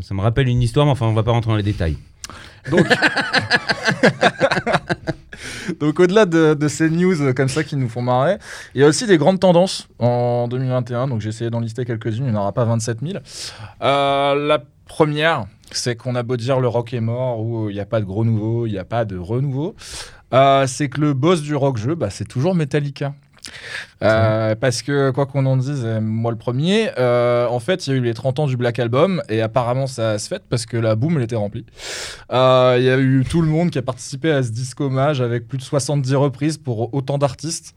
Ça 0.00 0.14
me 0.14 0.20
rappelle 0.20 0.48
une 0.48 0.62
histoire, 0.62 0.86
mais 0.86 0.92
enfin, 0.92 1.06
on 1.06 1.14
va 1.14 1.22
pas 1.22 1.32
rentrer 1.32 1.50
dans 1.50 1.56
les 1.56 1.62
détails. 1.62 1.96
Donc, 2.70 2.86
Donc 5.80 6.00
au-delà 6.00 6.26
de, 6.26 6.68
ces 6.68 6.90
news 6.90 7.32
comme 7.34 7.48
ça 7.48 7.64
qui 7.64 7.76
nous 7.76 7.88
font 7.88 8.02
marrer, 8.02 8.38
il 8.74 8.80
y 8.80 8.84
a 8.84 8.86
aussi 8.86 9.06
des 9.06 9.18
grandes 9.18 9.40
tendances 9.40 9.88
en 9.98 10.48
2021. 10.48 11.08
Donc 11.08 11.20
j'ai 11.20 11.28
essayé 11.28 11.50
d'en 11.50 11.60
lister 11.60 11.84
quelques-unes, 11.84 12.26
il 12.26 12.30
n'y 12.30 12.36
en 12.36 12.40
aura 12.40 12.52
pas 12.52 12.64
27 12.64 12.98
000. 13.02 13.18
Euh, 13.82 14.34
la 14.34 14.62
première, 14.86 15.46
c'est 15.70 15.96
qu'on 15.96 16.14
a 16.14 16.22
beau 16.22 16.36
dire 16.36 16.60
le 16.60 16.68
rock 16.68 16.94
est 16.94 17.00
mort 17.00 17.40
ou 17.40 17.70
il 17.70 17.74
n'y 17.74 17.80
a 17.80 17.86
pas 17.86 18.00
de 18.00 18.06
gros 18.06 18.24
nouveau, 18.24 18.66
il 18.66 18.72
n'y 18.72 18.78
a 18.78 18.84
pas 18.84 19.04
de 19.04 19.16
renouveau. 19.16 19.74
Euh, 20.34 20.66
c'est 20.66 20.88
que 20.88 21.00
le 21.00 21.14
boss 21.14 21.42
du 21.42 21.54
rock 21.54 21.78
jeu, 21.78 21.94
bah, 21.94 22.10
c'est 22.10 22.26
toujours 22.26 22.54
Metallica. 22.54 23.14
Euh, 24.02 24.54
parce 24.54 24.82
que 24.82 25.10
quoi 25.10 25.26
qu'on 25.26 25.44
en 25.46 25.56
dise, 25.56 25.82
euh, 25.84 26.00
moi 26.00 26.30
le 26.30 26.38
premier, 26.38 26.90
euh, 26.98 27.46
en 27.48 27.58
fait 27.60 27.86
il 27.86 27.90
y 27.90 27.92
a 27.94 27.96
eu 27.96 28.02
les 28.02 28.14
30 28.14 28.38
ans 28.38 28.46
du 28.46 28.56
Black 28.56 28.78
Album 28.78 29.22
et 29.28 29.42
apparemment 29.42 29.86
ça 29.86 30.18
se 30.18 30.28
fait 30.28 30.42
parce 30.48 30.66
que 30.66 30.76
la 30.76 30.94
boom 30.94 31.16
elle 31.16 31.24
était 31.24 31.36
remplie. 31.36 31.66
Euh, 32.32 32.76
Il 32.78 32.84
y 32.84 32.90
a 32.90 32.98
eu 32.98 33.24
tout 33.28 33.42
le 33.42 33.48
monde 33.48 33.70
qui 33.70 33.78
a 33.78 33.82
participé 33.82 34.30
à 34.30 34.42
ce 34.42 34.50
disque 34.50 34.80
hommage 34.80 35.20
avec 35.20 35.48
plus 35.48 35.58
de 35.58 35.62
70 35.64 36.14
reprises 36.14 36.58
pour 36.58 36.94
autant 36.94 37.18
d'artistes. 37.18 37.74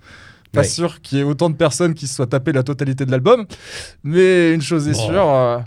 Pas 0.51 0.61
Ouais. 0.61 0.67
sûr 0.67 1.01
qu'il 1.01 1.17
y 1.17 1.21
ait 1.21 1.23
autant 1.23 1.49
de 1.49 1.55
personnes 1.55 1.93
qui 1.93 2.07
se 2.07 2.15
soient 2.15 2.27
tapé 2.27 2.51
la 2.51 2.61
totalité 2.63 3.05
de 3.05 3.11
l'album, 3.11 3.45
mais 4.03 4.53
une 4.53 4.61
chose 4.61 4.87
est 4.89 4.95
Oh. 4.97 5.09
sûre, 5.09 5.63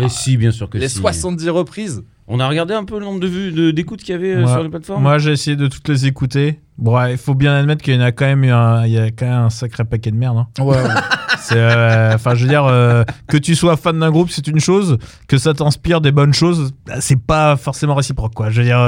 Et 0.00 0.08
si, 0.08 0.36
bien 0.36 0.52
sûr 0.52 0.70
que 0.70 0.78
les 0.78 0.88
si. 0.88 0.98
70 0.98 1.48
reprises, 1.50 2.02
On 2.32 2.38
a 2.40 2.48
regardé 2.48 2.74
un 2.74 2.84
peu 2.84 2.98
le 2.98 3.04
nombre 3.04 3.18
de 3.20 3.26
vues, 3.26 3.50
de- 3.52 3.70
d'écoutes 3.72 4.00
qu'il 4.00 4.12
y 4.12 4.14
avait 4.18 4.34
euh, 4.34 4.44
Ouais. 4.44 4.50
sur 4.52 4.62
les 4.62 4.68
plateformes. 4.68 5.02
moi 5.02 5.18
j'ai 5.18 5.32
essayé 5.32 5.56
de 5.56 5.66
toutes 5.66 5.88
les 5.88 6.06
écouter. 6.06 6.60
Bon, 6.78 6.96
ouais, 6.96 7.12
il 7.12 7.18
faut 7.18 7.34
bien 7.34 7.54
admettre 7.54 7.82
qu'il 7.82 7.94
y 7.94 7.98
en 7.98 8.00
a 8.00 8.12
quand 8.12 8.24
même 8.24 8.44
eu 8.44 8.50
un, 8.50 8.86
il 8.86 8.92
y 8.92 8.98
a 8.98 9.10
quand 9.10 9.26
même 9.26 9.34
un 9.46 9.50
sacré 9.50 9.84
paquet 9.84 10.10
de 10.12 10.16
merde. 10.16 10.38
hein. 10.38 10.46
ouais, 10.62 10.76
euh, 11.52 12.14
Enfin, 12.14 12.34
je 12.34 12.44
veux 12.44 12.48
dire, 12.48 12.64
euh, 12.66 13.02
que 13.28 13.36
tu 13.36 13.54
sois 13.54 13.76
fan 13.76 13.98
d'un 13.98 14.10
groupe, 14.10 14.30
c'est 14.30 14.46
une 14.46 14.60
chose. 14.60 14.96
Que 15.28 15.36
ça 15.38 15.52
t'inspire 15.54 16.00
des 16.00 16.12
bonnes 16.12 16.32
choses, 16.32 16.72
bah, 16.86 17.00
c'est 17.00 17.20
pas 17.20 17.56
forcément 17.56 17.94
réciproque, 17.94 18.32
quoi. 18.34 18.48
Je 18.50 18.60
veux 18.62 18.66
dire, 18.66 18.78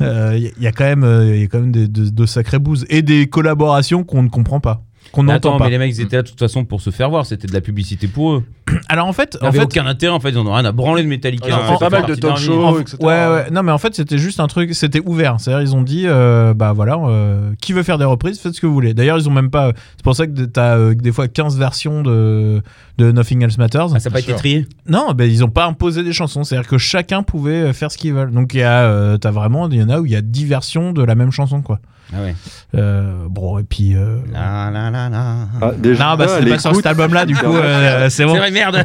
il 0.00 0.52
y, 0.60 0.66
a 0.66 0.72
quand 0.72 0.84
même, 0.84 1.04
euh, 1.04 1.36
y 1.36 1.44
a 1.44 1.46
quand 1.46 1.60
même 1.60 1.70
des- 1.72 1.86
de, 1.88 2.08
de 2.08 2.26
sacrées 2.26 2.58
bouses 2.58 2.84
et 2.88 3.02
des 3.02 3.26
collaborations 3.28 4.04
qu'on 4.04 4.22
ne 4.22 4.28
comprend 4.28 4.58
pas, 4.60 4.82
qu'on 5.14 5.22
Mais 5.22 5.32
n'entend 5.34 5.56
pas. 5.56 5.64
mais 5.64 5.70
les 5.70 5.78
mecs 5.78 5.94
ils 5.94 6.00
étaient 6.00 6.16
là 6.16 6.22
de 6.22 6.28
toute 6.28 6.38
façon 6.38 6.64
pour 6.64 6.80
se 6.80 6.90
faire 6.90 7.08
voir, 7.08 7.24
c'était 7.24 7.46
de 7.46 7.52
la 7.52 7.60
publicité 7.60 8.08
pour 8.08 8.32
eux. 8.32 8.44
Alors 8.88 9.06
en 9.06 9.12
fait, 9.12 9.36
Ils 9.40 9.44
en 9.44 9.46
n'avaient 9.46 9.58
fait, 9.60 9.64
aucun 9.64 9.86
intérêt 9.86 10.12
en 10.12 10.20
fait, 10.20 10.30
ils 10.30 10.38
en 10.38 10.46
ont 10.46 10.52
rien 10.54 10.64
à 10.64 10.72
branler 10.72 11.02
de 11.02 11.08
Metallica. 11.08 11.46
Ils 11.48 11.52
ont 11.52 11.74
hein, 11.74 11.76
pas 11.78 11.90
mal 11.90 12.06
de 12.06 12.14
talk 12.14 12.40
livre. 12.40 12.80
etc. 12.80 12.96
Ouais, 13.00 13.06
ouais. 13.28 13.50
Non, 13.50 13.62
mais 13.62 13.72
en 13.72 13.78
fait, 13.78 13.94
c'était 13.94 14.18
juste 14.18 14.40
un 14.40 14.46
truc, 14.48 14.74
c'était 14.74 15.00
ouvert. 15.04 15.36
C'est-à-dire, 15.38 15.62
ils 15.62 15.76
ont 15.76 15.82
dit, 15.82 16.04
euh, 16.06 16.54
bah 16.54 16.72
voilà, 16.72 16.96
euh, 16.96 17.52
qui 17.60 17.72
veut 17.72 17.82
faire 17.82 17.98
des 17.98 18.04
reprises, 18.04 18.40
faites 18.40 18.54
ce 18.54 18.60
que 18.60 18.66
vous 18.66 18.74
voulez. 18.74 18.94
D'ailleurs, 18.94 19.18
ils 19.18 19.28
ont 19.28 19.32
même 19.32 19.50
pas. 19.50 19.72
C'est 19.96 20.02
pour 20.04 20.16
ça 20.16 20.26
que 20.26 20.44
t'as 20.44 20.76
euh, 20.76 20.94
des 20.94 21.12
fois 21.12 21.28
15 21.28 21.56
versions 21.58 22.02
de, 22.02 22.62
de 22.98 23.12
Nothing 23.12 23.42
Else 23.44 23.58
Matters. 23.58 23.94
Ah, 23.94 24.00
ça 24.00 24.08
n'a 24.08 24.12
pas 24.12 24.20
été 24.20 24.34
trié? 24.34 24.66
Non, 24.88 25.12
ben 25.14 25.30
ils 25.30 25.44
ont 25.44 25.48
pas 25.50 25.66
imposé 25.66 26.02
des 26.02 26.12
chansons. 26.12 26.44
C'est-à-dire 26.44 26.68
que 26.68 26.78
chacun 26.78 27.22
pouvait 27.22 27.52
euh, 27.52 27.72
faire 27.72 27.92
ce 27.92 27.98
qu'il 27.98 28.12
veut. 28.14 28.26
Donc, 28.26 28.54
il 28.54 28.60
y 28.60 28.62
a, 28.62 28.82
euh, 28.84 29.16
t'as 29.18 29.30
vraiment, 29.30 29.68
il 29.68 29.78
y 29.78 29.82
en 29.82 29.88
a 29.90 30.00
où 30.00 30.06
il 30.06 30.12
y 30.12 30.16
a 30.16 30.22
10 30.22 30.44
versions 30.46 30.92
de 30.92 31.02
la 31.02 31.14
même 31.14 31.30
chanson, 31.30 31.62
quoi. 31.62 31.80
Ah 32.12 32.22
ouais. 32.22 32.34
Euh, 32.74 33.26
bon, 33.28 33.58
et 33.58 33.62
puis. 33.64 33.94
euh, 33.96 34.18
La, 34.32 34.70
la, 34.70 34.90
la, 34.90 35.08
la. 35.08 35.36
Ah, 35.62 35.72
déjà, 35.76 36.10
Non, 36.10 36.16
bah 36.16 36.28
c'était 36.28 36.50
pas 36.50 36.58
sur 36.58 36.74
cet 36.76 36.86
album-là, 36.86 37.24
du 37.26 37.34
coup, 37.34 37.46
euh, 37.46 38.04
c'est 38.04 38.10
C'est 38.18 38.24
bon. 38.26 38.36
vrai, 38.36 38.50
merde 38.50 38.82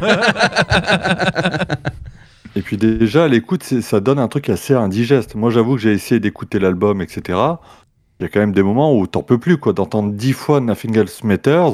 Et 2.56 2.62
puis 2.62 2.76
déjà, 2.76 3.24
à 3.24 3.28
l'écoute, 3.28 3.62
ça 3.62 4.00
donne 4.00 4.18
un 4.18 4.26
truc 4.28 4.48
assez 4.50 4.74
indigeste. 4.74 5.34
Moi, 5.36 5.50
j'avoue 5.50 5.76
que 5.76 5.80
j'ai 5.82 5.92
essayé 5.92 6.18
d'écouter 6.18 6.58
l'album, 6.58 7.00
etc. 7.00 7.38
Il 8.18 8.24
y 8.24 8.26
a 8.26 8.28
quand 8.28 8.40
même 8.40 8.52
des 8.52 8.62
moments 8.64 8.96
où 8.96 9.06
t'en 9.06 9.22
peux 9.22 9.38
plus, 9.38 9.56
quoi. 9.56 9.72
D'entendre 9.72 10.12
dix 10.12 10.32
fois 10.32 10.60
Nothing 10.60 10.96
Else 10.98 11.22
Matters, 11.22 11.70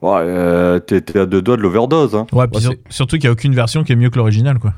ouais, 0.00 0.10
euh, 0.22 0.78
t'es 0.78 1.18
à 1.18 1.26
deux 1.26 1.42
doigts 1.42 1.56
de 1.58 1.62
l'overdose. 1.62 2.14
Hein. 2.16 2.26
Ouais, 2.32 2.46
puis 2.48 2.56
Ouais, 2.56 2.62
sur- 2.62 2.74
surtout 2.88 3.16
qu'il 3.16 3.24
y 3.24 3.28
a 3.28 3.32
aucune 3.32 3.54
version 3.54 3.84
qui 3.84 3.92
est 3.92 3.96
mieux 3.96 4.08
que 4.10 4.16
l'original, 4.16 4.58
quoi. 4.58 4.72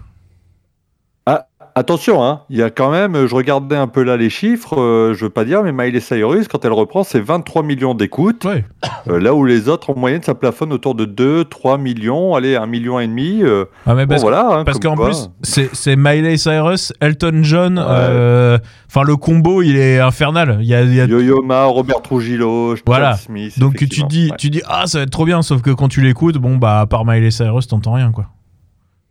Attention, 1.74 2.22
hein, 2.24 2.40
il 2.50 2.58
y 2.58 2.62
a 2.62 2.70
quand 2.70 2.90
même, 2.90 3.26
je 3.26 3.34
regardais 3.34 3.76
un 3.76 3.86
peu 3.86 4.02
là 4.02 4.16
les 4.16 4.28
chiffres, 4.30 4.80
euh, 4.80 5.14
je 5.14 5.24
veux 5.24 5.30
pas 5.30 5.44
dire, 5.44 5.62
mais 5.62 5.72
Miley 5.72 6.00
Cyrus, 6.00 6.48
quand 6.48 6.64
elle 6.64 6.72
reprend, 6.72 7.04
c'est 7.04 7.20
23 7.20 7.62
millions 7.62 7.94
d'écoutes, 7.94 8.44
Ouais. 8.44 8.64
euh, 9.08 9.20
là 9.20 9.34
où 9.34 9.44
les 9.44 9.68
autres, 9.68 9.90
en 9.90 9.96
moyenne, 9.98 10.22
ça 10.22 10.34
plafonne 10.34 10.72
autour 10.72 10.94
de 10.94 11.04
2, 11.04 11.44
3 11.44 11.78
millions, 11.78 12.34
allez, 12.34 12.56
1 12.56 12.66
million 12.66 12.98
et 12.98 13.06
demi. 13.06 13.40
euh, 13.42 13.64
Ah, 13.86 13.94
mais 13.94 14.04
bon, 14.04 14.10
parce 14.10 14.22
voilà. 14.22 14.48
hein, 14.50 14.64
Parce 14.64 14.78
qu'en 14.80 14.96
plus, 14.96 15.30
c'est 15.42 15.96
Miley 15.96 16.36
Cyrus, 16.36 16.92
Elton 17.00 17.40
John. 17.42 17.78
Ouais. 17.78 17.84
euh, 17.88 18.58
Enfin, 18.92 19.04
le 19.04 19.16
combo, 19.16 19.62
il 19.62 19.76
est 19.76 20.00
infernal. 20.00 20.58
Il 20.62 20.66
y 20.66 20.74
a, 20.74 20.82
il 20.82 20.92
y 20.92 21.00
a- 21.00 21.04
Yo-Yo 21.04 21.42
Ma, 21.42 21.66
Robert 21.66 22.02
Trujillo, 22.02 22.74
Voilà. 22.86 23.14
Smith. 23.14 23.56
donc 23.58 23.76
tu 23.76 23.86
dis, 24.08 24.30
Ouais. 24.30 24.36
tu 24.36 24.50
dis, 24.50 24.62
ah, 24.68 24.86
ça 24.86 24.98
va 24.98 25.04
être 25.04 25.10
trop 25.10 25.24
bien. 25.24 25.42
Sauf 25.42 25.62
que 25.62 25.70
quand 25.70 25.86
tu 25.86 26.00
l'écoutes, 26.00 26.38
bon, 26.38 26.56
bah, 26.56 26.80
à 26.80 26.86
part 26.86 27.04
Miley 27.04 27.30
Cyrus, 27.30 27.68
t'entends 27.68 27.92
rien, 27.92 28.10
quoi. 28.10 28.24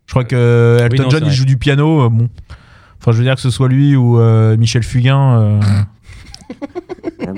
Je 0.10 0.14
crois 0.14 0.24
que 0.24 0.80
Elton 0.82 1.04
non, 1.04 1.10
John, 1.12 1.24
il 1.28 1.32
joue 1.32 1.46
du 1.46 1.58
piano. 1.58 2.06
euh, 2.06 2.10
bon. 2.10 2.30
Enfin, 3.00 3.12
je 3.12 3.18
veux 3.18 3.24
dire 3.24 3.36
que 3.36 3.42
ce 3.42 3.52
soit 3.52 3.68
lui 3.70 3.96
ou 3.96 4.18
euh, 4.20 4.58
Michel 4.58 4.82
Fugain. 4.82 5.40
euh, 5.40 5.60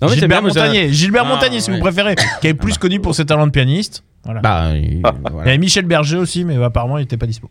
Non, 0.00 0.08
mais 0.08 0.08
c'est 0.10 0.14
Gilbert 0.20 0.40
bien, 0.40 0.48
Montagnier, 0.48 0.92
Gilbert 0.92 1.24
Ah, 1.26 1.28
Montagnier, 1.34 1.60
si 1.60 1.70
ouais. 1.70 1.76
vous 1.76 1.82
préférez, 1.82 2.14
qui 2.40 2.46
est 2.46 2.54
plus 2.54 2.78
connu 2.78 3.00
pour 3.00 3.14
ses 3.16 3.24
talents 3.26 3.46
de 3.46 3.50
pianiste. 3.50 4.04
Voilà. 4.24 4.40
Bah, 4.40 4.70
il, 4.76 4.98
Il 4.98 5.02
y 5.38 5.40
avait 5.40 5.58
Michel 5.58 5.84
Berger 5.86 6.16
aussi, 6.18 6.44
mais 6.44 6.62
apparemment, 6.62 6.98
il 6.98 7.02
était 7.02 7.16
pas 7.16 7.26
dispo. 7.26 7.50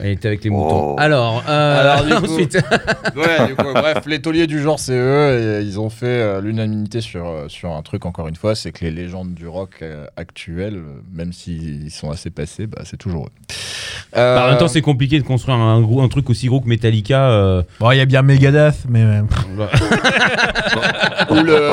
Il 0.00 0.06
était 0.10 0.28
avec 0.28 0.44
les 0.44 0.50
Oh. 0.50 0.54
moutons. 0.54 0.96
Alors, 0.96 1.42
euh, 1.48 1.80
Alors, 2.00 2.04
du 2.04 2.14
coup- 2.26 2.32
ensuite. 2.32 2.58
Ouais, 3.16 3.46
du 3.46 3.54
coup, 3.56 3.72
bref, 3.72 4.02
les 4.06 4.20
tauliers 4.20 4.46
du 4.46 4.60
genre, 4.60 4.78
c'est 4.78 4.92
eux. 4.96 5.60
Et 5.60 5.64
ils 5.64 5.80
ont 5.80 5.88
fait 5.90 6.06
euh, 6.06 6.40
l'unanimité 6.42 7.00
sur, 7.00 7.26
euh, 7.26 7.48
sur 7.48 7.70
un 7.72 7.80
truc, 7.82 8.04
encore 8.04 8.28
une 8.28 8.36
fois, 8.36 8.54
c'est 8.54 8.72
que 8.72 8.84
les 8.84 8.90
légendes 8.90 9.32
du 9.34 9.46
rock 9.48 9.76
euh, 9.82 10.06
actuelles, 10.16 10.80
même 11.14 11.32
s'ils 11.32 11.90
sont 11.90 12.10
assez 12.10 12.28
passés, 12.30 12.66
bah, 12.66 12.82
c'est 12.84 12.98
toujours 12.98 13.26
eux. 13.26 13.30
Euh, 14.16 14.36
Bah, 14.36 14.44
en 14.46 14.48
même 14.50 14.58
temps, 14.58 14.68
c'est 14.68 14.82
compliqué 14.82 15.18
de 15.18 15.24
construire 15.24 15.56
un, 15.56 15.80
gros, 15.80 16.02
un 16.02 16.08
truc 16.08 16.28
aussi 16.30 16.46
gros 16.48 16.60
que 16.60 16.68
Metallica. 16.68 17.30
euh, 17.30 17.62
Bon, 17.80 17.90
il 17.90 17.96
y 17.98 18.00
a 18.00 18.04
bien 18.06 18.22
Megadeth, 18.22 18.84
mais. 18.88 19.02
ou 21.30 21.34
le- 21.42 21.72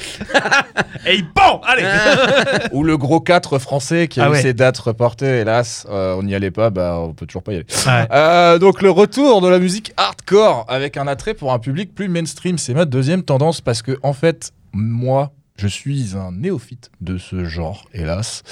Et 1.06 1.22
bon, 1.22 1.60
allez 1.66 1.84
ou 2.72 2.84
le 2.84 2.96
gros 2.96 3.20
4 3.20 3.58
français 3.58 4.08
qui 4.08 4.20
a 4.20 4.24
Ah 4.24 4.28
eu 4.28 4.32
ouais. 4.32 4.42
ses 4.42 4.54
dates 4.54 4.78
reportées, 4.78 5.40
hélas, 5.40 5.86
euh, 5.90 6.14
on 6.16 6.22
n'y 6.22 6.34
allait 6.34 6.50
pas, 6.50 6.70
bah, 6.70 6.98
on 7.00 7.14
peut 7.14 7.26
toujours 7.26 7.42
pas 7.42 7.52
y 7.52 7.56
aller. 7.56 7.66
Ouais. 7.86 8.06
Euh, 8.12 8.58
donc 8.58 8.82
le 8.82 8.90
retour 8.90 9.40
de 9.40 9.48
la 9.48 9.58
musique 9.58 9.92
hardcore 9.96 10.66
avec 10.68 10.96
un 10.96 11.06
attrait 11.06 11.34
pour 11.34 11.52
un 11.52 11.58
public 11.58 11.94
plus 11.94 12.08
mainstream, 12.08 12.58
c'est 12.58 12.74
ma 12.74 12.84
deuxième 12.84 13.22
tendance 13.22 13.60
parce 13.60 13.82
que 13.82 13.98
en 14.02 14.12
fait, 14.12 14.52
moi, 14.72 15.32
je 15.56 15.66
suis 15.68 16.16
un 16.16 16.32
néophyte 16.32 16.90
de 17.00 17.18
ce 17.18 17.44
genre, 17.44 17.84
hélas. 17.92 18.42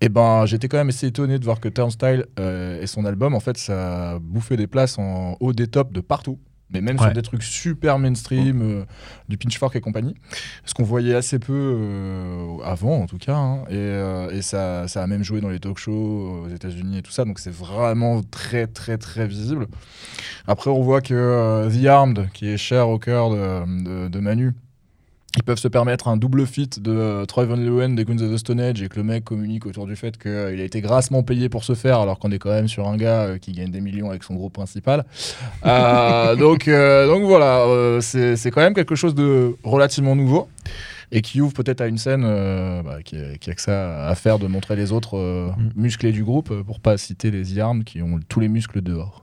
Et 0.00 0.08
ben, 0.08 0.44
j'étais 0.46 0.66
quand 0.68 0.78
même 0.78 0.88
assez 0.88 1.06
étonné 1.06 1.38
de 1.38 1.44
voir 1.44 1.60
que 1.60 1.68
Turnstile 1.68 2.26
euh, 2.40 2.82
et 2.82 2.86
son 2.88 3.04
album, 3.04 3.34
en 3.34 3.40
fait, 3.40 3.56
ça 3.58 4.12
a 4.12 4.18
bouffé 4.18 4.56
des 4.56 4.66
places 4.66 4.98
en 4.98 5.36
haut 5.40 5.52
des 5.52 5.68
tops 5.68 5.92
de 5.92 6.00
partout. 6.00 6.38
Mais 6.70 6.80
même 6.82 6.96
Ouais. 6.98 7.04
sur 7.04 7.12
des 7.14 7.22
trucs 7.22 7.42
super 7.42 7.98
mainstream, 7.98 8.60
euh, 8.62 8.84
du 9.28 9.38
Pitchfork 9.38 9.74
et 9.76 9.80
compagnie. 9.80 10.14
Ce 10.66 10.74
qu'on 10.74 10.82
voyait 10.82 11.14
assez 11.14 11.38
peu 11.38 11.52
euh, 11.54 12.56
avant, 12.62 13.00
en 13.02 13.06
tout 13.06 13.16
cas. 13.18 13.36
hein. 13.36 13.62
Et, 13.70 13.74
euh, 13.76 14.30
et 14.30 14.42
ça, 14.42 14.86
ça 14.86 15.02
a 15.02 15.06
même 15.06 15.22
joué 15.22 15.40
dans 15.40 15.48
les 15.48 15.60
talk 15.60 15.78
shows 15.78 16.44
aux 16.44 16.48
États-Unis 16.48 16.98
et 16.98 17.02
tout 17.02 17.10
ça. 17.10 17.24
Donc 17.24 17.38
c'est 17.38 17.52
vraiment 17.54 18.22
très, 18.22 18.66
très, 18.66 18.98
très 18.98 19.26
visible. 19.26 19.66
Après, 20.46 20.70
on 20.70 20.82
voit 20.82 21.00
que 21.00 21.68
The 21.70 21.86
Armed, 21.86 22.28
qui 22.34 22.48
est 22.48 22.58
cher 22.58 22.88
au 22.88 22.98
cœur 22.98 23.30
de, 23.30 23.84
de- 23.84 24.08
de 24.08 24.18
Manu, 24.20 24.52
ils 25.36 25.42
peuvent 25.42 25.58
se 25.58 25.68
permettre 25.68 26.08
un 26.08 26.16
double 26.16 26.46
feat 26.46 26.80
de 26.80 26.90
euh, 26.90 27.26
Troy 27.26 27.44
Van 27.44 27.56
Leeuwen 27.56 27.94
des 27.94 28.04
Queens 28.04 28.20
of 28.20 28.32
the 28.32 28.38
Stone 28.38 28.60
Age 28.60 28.82
et 28.82 28.88
que 28.88 28.96
le 28.96 29.02
mec 29.04 29.24
communique 29.24 29.66
autour 29.66 29.86
du 29.86 29.94
fait 29.94 30.16
qu'il 30.18 30.30
a 30.30 30.62
été 30.64 30.80
grassement 30.80 31.22
payé 31.22 31.48
pour 31.48 31.64
ce 31.64 31.74
faire 31.74 32.00
alors 32.00 32.18
qu'on 32.18 32.30
est 32.30 32.38
quand 32.38 32.50
même 32.50 32.68
sur 32.68 32.88
un 32.88 32.96
gars 32.96 33.22
euh, 33.22 33.38
qui 33.38 33.52
gagne 33.52 33.70
des 33.70 33.80
millions 33.80 34.10
avec 34.10 34.24
son 34.24 34.34
groupe 34.34 34.54
principal. 34.54 35.04
Euh, 35.66 36.34
donc, 36.36 36.68
donc 36.68 37.22
voilà, 37.24 38.00
c'est 38.00 38.50
quand 38.50 38.62
même 38.62 38.74
quelque 38.74 38.94
chose 38.94 39.14
de 39.14 39.54
relativement 39.62 40.16
nouveau 40.16 40.48
et 41.10 41.22
qui 41.22 41.40
ouvre 41.40 41.54
peut-être 41.54 41.80
à 41.80 41.86
une 41.86 41.98
scène 41.98 42.22
bah, 42.84 42.98
qui, 43.04 43.16
a, 43.16 43.36
qui 43.38 43.50
a 43.50 43.54
que 43.54 43.62
ça 43.62 44.06
à 44.06 44.14
faire 44.14 44.38
de 44.38 44.46
montrer 44.46 44.76
les 44.76 44.92
autres 44.92 45.18
Mm. 45.58 45.70
musclés 45.80 46.12
du 46.12 46.24
groupe 46.24 46.62
pour 46.62 46.80
pas 46.80 46.96
citer 46.98 47.30
les 47.30 47.54
The 47.54 47.58
Armed 47.58 47.84
qui 47.84 48.02
ont 48.02 48.20
tous 48.28 48.40
les 48.40 48.48
muscles 48.48 48.80
dehors. 48.80 49.20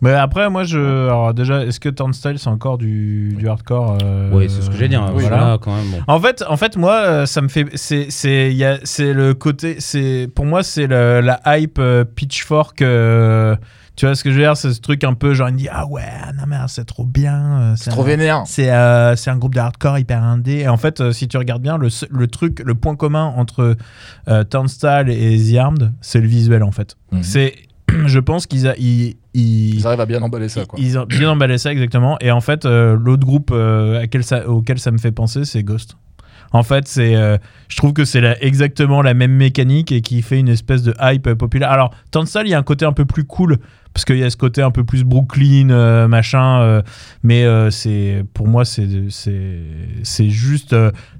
Mais 0.00 0.12
après, 0.12 0.48
moi, 0.50 0.64
je. 0.64 0.78
Alors, 0.78 1.34
déjà, 1.34 1.64
est-ce 1.64 1.80
que 1.80 1.88
Turnstile, 1.88 2.38
c'est 2.38 2.48
encore 2.48 2.78
du, 2.78 3.34
du 3.38 3.48
hardcore 3.48 3.98
euh, 4.02 4.30
ouais, 4.32 4.48
c'est 4.48 4.62
ce 4.62 4.68
que 4.70 4.74
j'allais 4.76 4.88
dire. 4.88 5.02
oui, 5.14 5.22
voilà, 5.22 5.36
voilà. 5.38 5.58
quand 5.60 5.74
même. 5.74 5.86
Bon. 5.90 6.12
En 6.12 6.20
fait, 6.20 6.44
en 6.48 6.56
fait, 6.56 6.76
moi, 6.76 6.94
euh, 7.04 7.26
ça 7.26 7.40
me 7.42 7.48
fait. 7.48 7.66
C'est, 7.74 8.06
c'est, 8.10 8.50
il 8.50 8.56
y 8.56 8.64
a- 8.64 8.78
c'est 8.84 9.12
le 9.12 9.34
côté. 9.34 9.76
C'est, 9.78 10.28
pour 10.34 10.46
moi, 10.46 10.62
c'est 10.62 10.86
le- 10.86 11.20
la 11.20 11.40
hype 11.58 11.78
euh, 11.78 12.04
pitchfork. 12.04 12.82
euh, 12.82 13.56
tu 13.96 14.04
vois 14.04 14.14
ce 14.14 14.22
que 14.22 14.30
je 14.30 14.34
veux 14.36 14.42
dire? 14.42 14.58
C'est 14.58 14.74
ce 14.74 14.80
truc 14.82 15.04
un 15.04 15.14
peu 15.14 15.32
genre, 15.32 15.48
il 15.48 15.52
me 15.54 15.58
dit 15.58 15.68
Ah 15.72 15.86
ouais, 15.86 16.02
non, 16.36 16.42
mais 16.46 16.56
c'est 16.68 16.84
trop 16.84 17.04
bien. 17.04 17.72
C'est 17.76 17.88
trop 17.88 18.02
vénère. 18.02 18.42
C'est 18.44 18.70
euh, 18.70 19.16
c'est 19.16 19.30
un 19.30 19.38
groupe 19.38 19.54
de 19.54 19.60
hardcore 19.60 19.98
hyper 19.98 20.22
indé. 20.22 20.58
Et 20.58 20.68
en 20.68 20.76
fait, 20.76 21.00
euh, 21.00 21.12
si 21.12 21.28
tu 21.28 21.38
regardes 21.38 21.62
bien, 21.62 21.78
le, 21.78 21.88
le 22.10 22.26
truc, 22.26 22.60
le 22.62 22.74
point 22.74 22.94
commun 22.94 23.32
entre 23.36 23.74
euh, 24.28 24.44
Turnstile 24.44 25.06
et 25.08 25.38
The 25.50 25.56
Armed, 25.56 25.92
c'est 26.02 26.20
le 26.20 26.26
visuel 26.28 26.62
en 26.62 26.72
fait. 26.72 26.96
Mhm. 27.10 27.22
C'est, 27.22 27.54
je 28.06 28.18
pense 28.18 28.46
qu'ils, 28.46 28.72
ils, 28.78 29.16
ils, 29.34 29.74
Ils 29.76 29.86
arrivent 29.86 30.00
à 30.00 30.06
bien 30.06 30.22
emballer 30.22 30.48
ça. 30.48 30.64
Quoi. 30.64 30.78
ils 30.80 30.98
ont 30.98 31.04
bien 31.06 31.30
emballé 31.30 31.58
ça 31.58 31.72
exactement. 31.72 32.16
Et 32.20 32.30
en 32.30 32.40
fait, 32.40 32.64
euh, 32.64 32.96
l'autre 32.98 33.26
groupe 33.26 33.50
euh, 33.52 34.02
à 34.02 34.06
quel 34.06 34.24
ça- 34.24 34.48
auquel 34.48 34.78
ça 34.78 34.90
me 34.90 34.98
fait 34.98 35.12
penser, 35.12 35.44
c'est 35.44 35.62
Ghost. 35.62 35.96
En 36.52 36.62
fait, 36.62 36.86
c'est, 36.86 37.16
euh, 37.16 37.36
je 37.68 37.76
trouve 37.76 37.92
que 37.92 38.04
c'est 38.04 38.22
exactement 38.40 39.02
la 39.02 39.14
même 39.14 39.32
mécanique 39.32 39.90
et 39.90 40.00
qui 40.00 40.22
fait 40.22 40.38
une 40.38 40.48
espèce 40.48 40.82
de 40.84 40.94
hype 41.02 41.34
populaire. 41.34 41.70
Alors, 41.70 41.92
Turnstile, 42.12 42.42
il 42.44 42.50
y 42.50 42.54
a 42.54 42.58
un 42.58 42.62
côté 42.62 42.84
un 42.86 42.92
peu 42.92 43.04
plus 43.04 43.24
cool 43.24 43.58
parce 43.92 44.04
qu'il 44.04 44.16
y 44.18 44.22
a 44.22 44.30
ce 44.30 44.36
côté 44.36 44.62
un 44.62 44.70
peu 44.70 44.84
plus 44.84 45.02
Brooklyn, 45.02 45.70
euh, 45.70 46.06
machin. 46.06 46.60
euh, 46.60 46.82
mais 47.24 47.44
c'est, 47.72 48.24
pour 48.32 48.46
moi, 48.46 48.64
c'est, 48.64 48.86
juste 50.30 50.70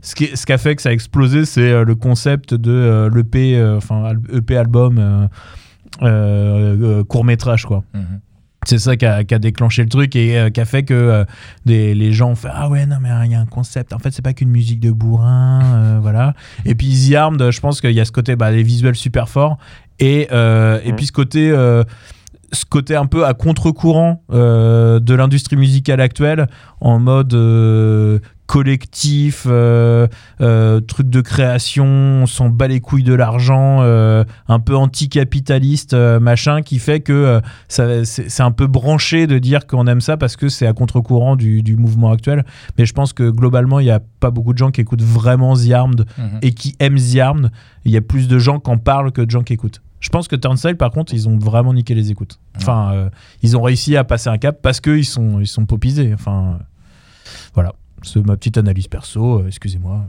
ce 0.01 0.15
qui, 0.15 0.29
ce 0.37 0.47
qui 0.47 0.53
a 0.53 0.59
fait 0.59 0.77
que 0.77 0.83
ça 0.83 0.91
a 0.91 0.93
explosé, 0.93 1.45
c'est 1.45 1.85
le 1.85 1.95
concept 1.97 2.55
de 2.55 3.11
l'EP, 3.13 3.61
enfin 3.77 4.13
EP 4.33 4.57
album. 4.57 5.29
Euh, 6.03 6.77
euh, 7.01 7.05
court 7.05 7.25
métrage 7.25 7.65
quoi 7.67 7.85
Mhm. 7.95 8.21
c'est 8.67 8.79
ça 8.79 8.97
qui 8.97 9.07
a, 9.07 9.25
qui 9.25 9.35
a 9.35 9.39
déclenché 9.39 9.83
le 9.83 9.89
truc 9.89 10.17
et 10.17 10.39
euh, 10.39 10.51
qui 10.51 10.61
a 10.61 10.65
fait 10.65 10.83
que 10.83 10.93
euh, 10.95 11.25
des, 11.65 11.95
les 11.95 12.13
gens 12.13 12.31
ont 12.31 12.35
fait 12.35 12.49
ah 12.53 12.69
ouais 12.69 12.85
non 12.87 12.97
mais 13.01 13.09
il 13.25 13.33
y 13.33 13.35
a 13.35 13.41
un 13.41 13.47
concept 13.47 13.93
en 13.93 13.99
fait 13.99 14.11
c'est 14.13 14.23
pas 14.23 14.33
qu'une 14.35 14.51
musique 14.51 14.81
de 14.81 14.91
bourrin 14.91 15.61
euh, 15.65 15.99
voilà 16.03 16.35
et 16.65 16.75
puis 16.75 16.89
The 17.11 17.15
Armed 17.15 17.51
je 17.51 17.61
pense 17.61 17.81
qu'il 17.81 17.93
y 17.93 18.01
a 18.01 18.05
ce 18.05 18.13
côté 18.13 18.37
bah, 18.37 18.51
les 18.51 18.63
visuels 18.63 18.97
super 18.97 19.29
forts 19.29 19.57
et, 19.99 20.23
et 20.23 20.29
Mhm. 20.91 20.97
puis 20.97 21.07
ce 21.07 21.13
côté 21.13 21.51
ce 22.53 22.65
côté 22.65 22.95
un 22.95 23.07
peu 23.07 23.27
à 23.27 23.35
contre-courant 23.35 24.23
euh, 24.33 25.01
de 25.01 25.15
l'industrie 25.15 25.57
musicale 25.57 26.01
actuelle, 26.01 26.47
en 26.81 27.01
mode 27.01 27.35
euh, 27.35 28.21
collectif, 28.47 29.47
euh, 29.49 30.07
euh, 30.41 30.81
truc 30.81 31.09
de 31.11 31.21
création, 31.21 31.85
on 31.85 32.27
s'en 32.27 32.49
bat 32.49 32.69
les 32.69 32.81
couilles 32.81 33.03
de 33.03 33.13
l'argent, 33.15 33.79
euh, 33.83 34.25
un 34.49 34.61
peu 34.61 34.77
anticapitaliste, 34.77 35.95
machin, 35.95 36.63
qui 36.63 36.79
fait 36.79 37.01
que 37.01 37.41
c'est 37.69 38.41
un 38.43 38.51
peu 38.53 38.67
branché 38.67 39.27
de 39.27 39.39
dire 39.39 39.67
qu'on 39.67 39.87
aime 39.87 40.01
ça 40.01 40.17
parce 40.17 40.37
que 40.37 40.49
c'est 40.49 40.67
à 40.67 40.73
contre-courant 40.73 41.37
du, 41.37 41.63
du 41.63 41.77
mouvement 41.77 42.11
actuel. 42.13 42.45
Mais 42.79 42.87
je 42.87 42.93
pense 42.93 43.13
que 43.13 43.29
globalement, 43.31 43.81
il 43.81 43.85
n'y 43.85 43.91
a 43.91 44.01
pas 44.21 44.31
beaucoup 44.31 44.53
de 44.53 44.59
gens 44.59 44.71
qui 44.71 44.81
écoutent 44.81 45.03
vraiment 45.03 45.55
The 45.57 45.71
Armed 45.73 46.07
Mhm. 46.19 46.39
et 46.43 46.53
qui 46.53 46.75
aiment 46.79 46.99
The 46.99 47.19
Armed. 47.19 47.51
Il 47.85 47.93
y 47.93 47.97
a 47.97 48.01
plus 48.01 48.29
de 48.29 48.39
gens 48.39 48.59
qui 48.61 48.71
en 48.71 48.79
parlent 48.79 49.13
que 49.13 49.23
de 49.23 49.31
gens 49.31 49.43
qui 49.43 49.53
écoutent. 49.53 49.81
Je 50.01 50.09
pense 50.11 50.29
que 50.29 50.37
Turnstile, 50.37 50.77
par 50.77 50.91
contre, 50.91 51.15
ils 51.15 51.29
ont 51.29 51.39
vraiment 51.39 51.73
niqué 51.75 51.95
les 51.95 52.11
écoutes. 52.11 52.39
Enfin, 52.57 53.09
ils 53.43 53.57
ont 53.57 53.63
réussi 53.63 53.97
à 53.97 54.05
passer 54.05 54.29
un 54.29 54.39
cap 54.39 54.59
parce 54.63 54.81
qu'ils 54.81 55.05
sont, 55.05 55.41
ils 55.41 55.47
sont 55.47 55.67
popisés. 55.67 56.13
Enfin, 56.15 56.59
voilà. 57.55 57.73
C'est 58.03 58.25
ma 58.25 58.37
petite 58.37 58.59
analyse 58.59 58.89
perso, 58.89 59.41
euh, 59.41 59.47
excusez-moi. 59.47 60.05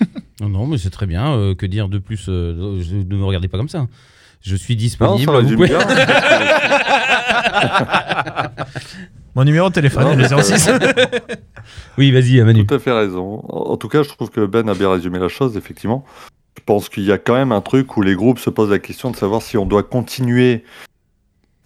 Non, 0.40 0.48
non, 0.48 0.66
mais 0.66 0.78
c'est 0.78 0.88
très 0.88 1.04
bien. 1.06 1.34
euh, 1.34 1.54
que 1.54 1.66
dire 1.66 1.90
de 1.90 1.98
plus 1.98 2.24
euh, 2.30 2.80
je- 2.80 2.94
Ne 2.96 3.16
me 3.16 3.24
regardez 3.24 3.46
pas 3.48 3.58
comme 3.58 3.68
ça. 3.68 3.86
Je 4.40 4.56
suis 4.56 4.74
Non, 4.74 4.78
disponible. 4.78 5.32
vous 5.42 5.54
pouvez- 5.54 5.68
bien. 5.68 5.80
Mon 9.34 9.44
numéro 9.44 9.68
de 9.68 9.74
téléphone, 9.74 10.04
Non, 10.04 10.12
est 10.12 10.16
le 10.16 10.24
06. 10.42 10.70
Oui, 11.98 12.10
vas-y, 12.10 12.40
Manu. 12.42 12.66
Tout 12.66 12.74
à 12.74 12.78
fait 12.78 12.92
raison. 12.92 13.44
En 13.48 13.72
en 13.72 13.76
tout 13.76 13.88
cas, 13.88 14.02
je 14.02 14.08
trouve 14.08 14.30
que 14.30 14.44
Ben 14.46 14.68
a 14.68 14.74
bien 14.74 14.90
résumé 14.90 15.18
la 15.18 15.28
chose, 15.28 15.56
effectivement. 15.56 16.04
Je 16.58 16.64
pense 16.64 16.88
qu'il 16.88 17.04
y 17.04 17.12
a 17.12 17.18
quand 17.18 17.34
même 17.34 17.52
un 17.52 17.60
truc 17.60 17.96
où 17.96 18.02
les 18.02 18.14
groupes 18.14 18.38
se 18.38 18.50
posent 18.50 18.70
la 18.70 18.78
question 18.78 19.10
de 19.10 19.16
savoir 19.16 19.42
si 19.42 19.56
on 19.56 19.66
doit 19.66 19.82
continuer 19.82 20.64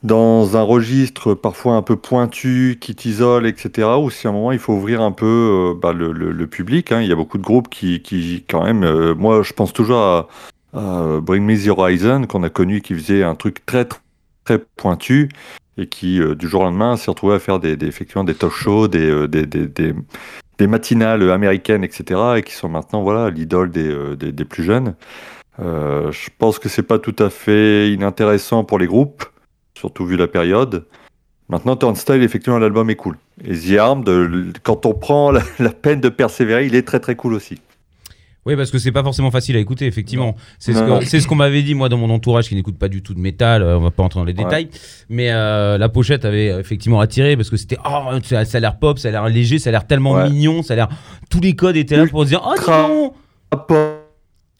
dans 0.04 0.56
un 0.56 0.62
registre 0.62 1.32
parfois 1.34 1.75
un 1.75 1.82
peu 1.82 1.96
pointu, 1.96 2.76
qui 2.80 2.94
t'isole, 2.94 3.46
etc., 3.46 3.88
ou 3.99 4.11
si 4.11 4.26
à 4.26 4.30
un 4.30 4.32
moment 4.34 4.52
il 4.52 4.58
faut 4.58 4.75
ouvrir 4.75 5.00
un 5.00 5.12
peu 5.12 5.73
euh, 5.73 5.75
bah, 5.80 5.92
le, 5.94 6.12
le- 6.12 6.30
le 6.30 6.46
public. 6.46 6.92
hein. 6.92 7.00
Il 7.00 7.08
y 7.08 7.12
a 7.12 7.16
beaucoup 7.16 7.38
de 7.38 7.42
groupes 7.42 7.68
qui, 7.70 8.02
qui 8.02 8.44
quand 8.49 8.62
même, 8.64 8.84
euh, 8.84 9.14
moi 9.14 9.42
je 9.42 9.52
pense 9.54 9.73
toujours 9.73 9.99
à, 9.99 10.28
à 10.75 11.20
Bring 11.23 11.42
Me 11.44 11.56
the 11.56 11.68
Horizon, 11.68 12.26
qu'on 12.26 12.42
a 12.42 12.50
connu, 12.50 12.82
qui 12.82 12.94
faisait 12.94 13.23
un 13.23 13.34
truc 13.34 13.64
très 13.66 13.87
très, 14.44 14.58
pointu, 14.76 15.30
et 15.78 15.87
qui 15.88 16.20
euh, 16.20 16.34
du 16.34 16.49
jour 16.49 16.61
au 16.61 16.64
lendemain 16.64 16.96
s'est 16.99 17.11
retrouvé 17.11 17.34
à 17.37 17.38
faire 17.38 17.58
des, 17.58 17.76
des- 17.76 17.87
effectivement 17.87 18.25
des 18.25 18.34
talk 18.34 18.52
shows, 18.52 18.88
des, 18.88 19.11
euh, 19.11 19.26
des, 19.26 19.46
des- 19.46 19.66
des- 20.58 20.66
matinales 20.66 21.30
américaines, 21.30 21.82
etc., 21.82 22.20
et 22.37 22.42
qui 22.42 22.52
sont 22.52 22.68
maintenant 22.68 23.02
voilà 23.02 23.30
l'idole 23.30 23.70
des, 23.70 23.88
euh, 23.88 24.16
des, 24.16 24.44
plus 24.44 24.64
jeunes. 24.64 24.94
Je 25.58 26.28
pense 26.38 26.58
que 26.58 26.68
c'est 26.68 26.82
pas 26.82 26.99
tout 26.99 27.16
à 27.18 27.30
fait 27.30 27.90
inintéressant 27.92 28.64
pour 28.64 28.78
les 28.78 28.87
groupes, 28.87 29.25
surtout 29.85 30.07
vu 30.07 30.17
la 30.17 30.26
période. 30.26 30.87
Maintenant, 31.50 31.76
Turnstile, 31.76 32.23
effectivement, 32.23 32.59
l'album 32.59 32.88
est 32.88 32.97
cool. 32.97 33.19
Et 33.47 33.55
The 33.55 33.76
Armed, 33.79 34.09
euh, 34.09 34.50
quand 34.62 34.87
on 34.87 34.95
prend 34.95 35.31
la, 35.31 35.43
la 35.59 35.69
peine 35.71 36.00
de 36.00 36.09
persévérer, 36.09 36.64
il 36.67 36.75
est 36.75 36.87
très 36.87 37.00
très 37.00 37.17
cool 37.17 37.35
aussi. 37.35 37.59
Oui, 38.47 38.57
parce 38.57 38.71
que 38.71 38.79
c'est 38.79 38.93
pas 38.93 39.03
forcément 39.03 39.31
facile 39.31 39.57
à 39.57 39.59
écouter, 39.59 39.87
effectivement. 39.87 40.37
C'est 40.59 40.73
ce 40.73 40.79
Non, 40.81 41.00
non. 41.00 41.29
qu'on 41.29 41.35
m'avait 41.35 41.62
dit, 41.62 41.75
moi, 41.75 41.88
dans 41.91 41.99
mon 41.99 42.09
entourage, 42.11 42.49
qui 42.49 42.55
n'écoute 42.55 42.79
pas 42.79 42.88
du 42.88 43.03
tout 43.03 43.12
de 43.14 43.19
métal. 43.21 43.62
euh, 43.62 43.76
on 43.79 43.81
va 43.83 43.91
pas 43.91 44.03
entrer 44.03 44.21
dans 44.21 44.25
les 44.25 44.33
Ouais. 44.35 44.43
détails. 44.45 44.69
Mais 45.11 45.31
euh, 45.33 45.76
la 45.76 45.88
pochette 45.91 46.25
avait 46.25 46.50
euh, 46.50 46.61
effectivement 46.61 47.00
attiré 47.00 47.37
parce 47.37 47.50
que 47.50 47.57
c'était. 47.59 47.76
Oh, 47.87 48.00
ça, 48.23 48.45
ça 48.47 48.57
a 48.57 48.61
l'air 48.61 48.79
pop, 48.79 48.99
ça 48.99 49.09
a 49.09 49.11
l'air 49.11 49.29
léger, 49.29 49.59
ça 49.59 49.69
a 49.69 49.73
l'air 49.73 49.87
tellement 49.87 50.12
Ouais. 50.14 50.31
mignon, 50.31 50.62
ça 50.62 50.73
a 50.75 50.76
l'air. 50.76 50.88
Tous 51.31 51.41
les 51.41 51.55
codes 51.55 51.76
étaient 51.76 51.97
là 51.99 52.07
pour 52.07 52.25
dire 52.25 52.41
Oh, 52.45 52.55
donc 52.57 53.14
Pop, 53.50 53.73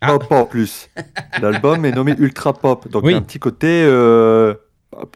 Ah. 0.03 0.19
en 0.31 0.45
plus. 0.45 0.89
L'album 1.43 1.85
est 1.87 1.93
nommé 1.93 2.15
Ultra 2.19 2.53
Pop, 2.53 2.89
donc 2.91 3.05
Oui. 3.05 3.11
il 3.13 3.15
y 3.15 3.17
a 3.17 3.19
un 3.19 3.23
petit 3.23 3.39
côté 3.39 3.69
euh, 3.87 4.55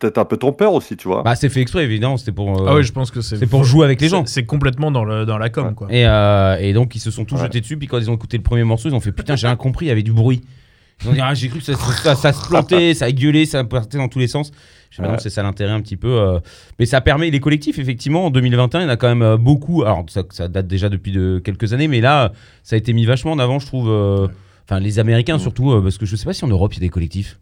peut-être 0.01 0.19
un 0.19 0.25
peu 0.25 0.37
trompeur 0.37 0.73
aussi, 0.73 0.97
tu 0.97 1.09
vois. 1.09 1.23
Bah, 1.23 1.35
c'est 1.35 1.49
fait 1.49 1.61
exprès, 1.61 1.85
évidemment. 1.85 2.17
C'était 2.17 2.33
pour. 2.33 2.61
euh, 2.61 2.67
Ah 2.69 2.75
oui, 2.77 2.83
je 2.85 2.93
pense 2.93 3.11
que 3.11 3.21
c'est. 3.21 3.37
c'est 3.37 3.47
pour 3.47 3.65
jouer 3.65 3.85
avec 3.85 4.01
les 4.01 4.09
gens. 4.09 4.25
C'est 4.27 4.45
complètement 4.45 4.91
dans, 4.91 5.05
le, 5.05 5.25
dans 5.27 5.39
la 5.39 5.49
com, 5.51 5.75
quoi. 5.75 5.89
Et, 5.91 6.07
euh, 6.07 6.57
et 6.61 6.73
donc 6.73 6.95
ils 6.95 7.01
se 7.01 7.11
sont 7.11 7.25
tous 7.25 7.37
Ouais. 7.37 7.43
jetés 7.43 7.61
dessus. 7.61 7.77
Puis 7.77 7.87
quand 7.89 7.99
ils 7.99 8.11
ont 8.11 8.15
écouté 8.15 8.37
le 8.37 8.43
premier 8.43 8.65
morceau, 8.65 8.89
ils 8.89 8.95
ont 8.95 9.01
fait 9.01 9.13
putain, 9.13 9.37
j'ai 9.37 9.47
rien 9.47 9.57
compris, 9.57 9.87
il 9.87 9.89
y 9.89 9.93
avait 9.93 10.03
du 10.03 10.13
bruit. 10.13 10.41
Ils 11.05 11.11
ont 11.11 11.13
dit 11.13 11.21
ah, 11.23 11.33
j'ai 11.35 11.49
cru 11.49 11.61
que 11.61 11.65
ça, 11.65 11.75
ça, 11.77 12.15
ça 12.17 12.33
se 12.33 12.49
plantait, 12.49 12.93
ça 12.95 13.05
a 13.05 13.13
gueulé, 13.13 13.47
ça 13.47 13.63
partait 13.65 13.99
dans 13.99 14.09
tous 14.09 14.19
les 14.19 14.27
sens. 14.27 14.51
Je 14.91 14.97
dis, 14.97 15.03
mais 15.03 15.09
non, 15.09 15.15
Ouais. 15.15 15.21
c'est 15.21 15.31
ça 15.31 15.43
l'intérêt 15.45 15.71
un 15.73 15.81
petit 15.81 15.97
peu. 15.97 16.09
euh. 16.09 16.41
Mais 16.79 16.87
ça 16.87 17.01
permet 17.01 17.31
les 17.31 17.41
collectifs, 17.41 17.79
effectivement, 17.79 18.27
en 18.27 18.31
2021, 18.31 18.81
il 18.81 18.83
y 18.85 18.87
en 18.87 18.89
a 18.89 18.97
quand 18.97 19.07
même 19.09 19.23
euh, 19.23 19.37
beaucoup. 19.37 19.83
Alors 19.85 20.05
ça, 20.09 20.23
ça 20.31 20.49
date 20.49 20.67
déjà 20.67 20.89
depuis 20.89 21.13
de 21.13 21.41
quelques 21.45 21.73
années, 21.73 21.87
mais 21.89 22.01
là, 22.01 22.33
ça 22.65 22.75
a 22.75 22.79
été 22.79 22.93
mis 22.93 23.05
vachement 23.05 23.33
en 23.33 23.39
avant, 23.39 23.59
je 23.59 23.67
trouve. 23.67 23.89
euh, 23.91 24.27
Enfin, 24.71 24.81
les 24.81 24.99
Américains 24.99 25.39
surtout, 25.39 25.73
euh, 25.73 25.81
parce 25.81 25.97
que 25.97 26.05
je 26.05 26.15
sais 26.15 26.27
pas 26.27 26.35
si 26.35 26.45
en 26.45 26.49
Europe 26.49 26.75
il 26.75 26.77
y 26.77 26.81
a 26.81 26.87
des 26.87 26.91
collectifs. 26.91 27.39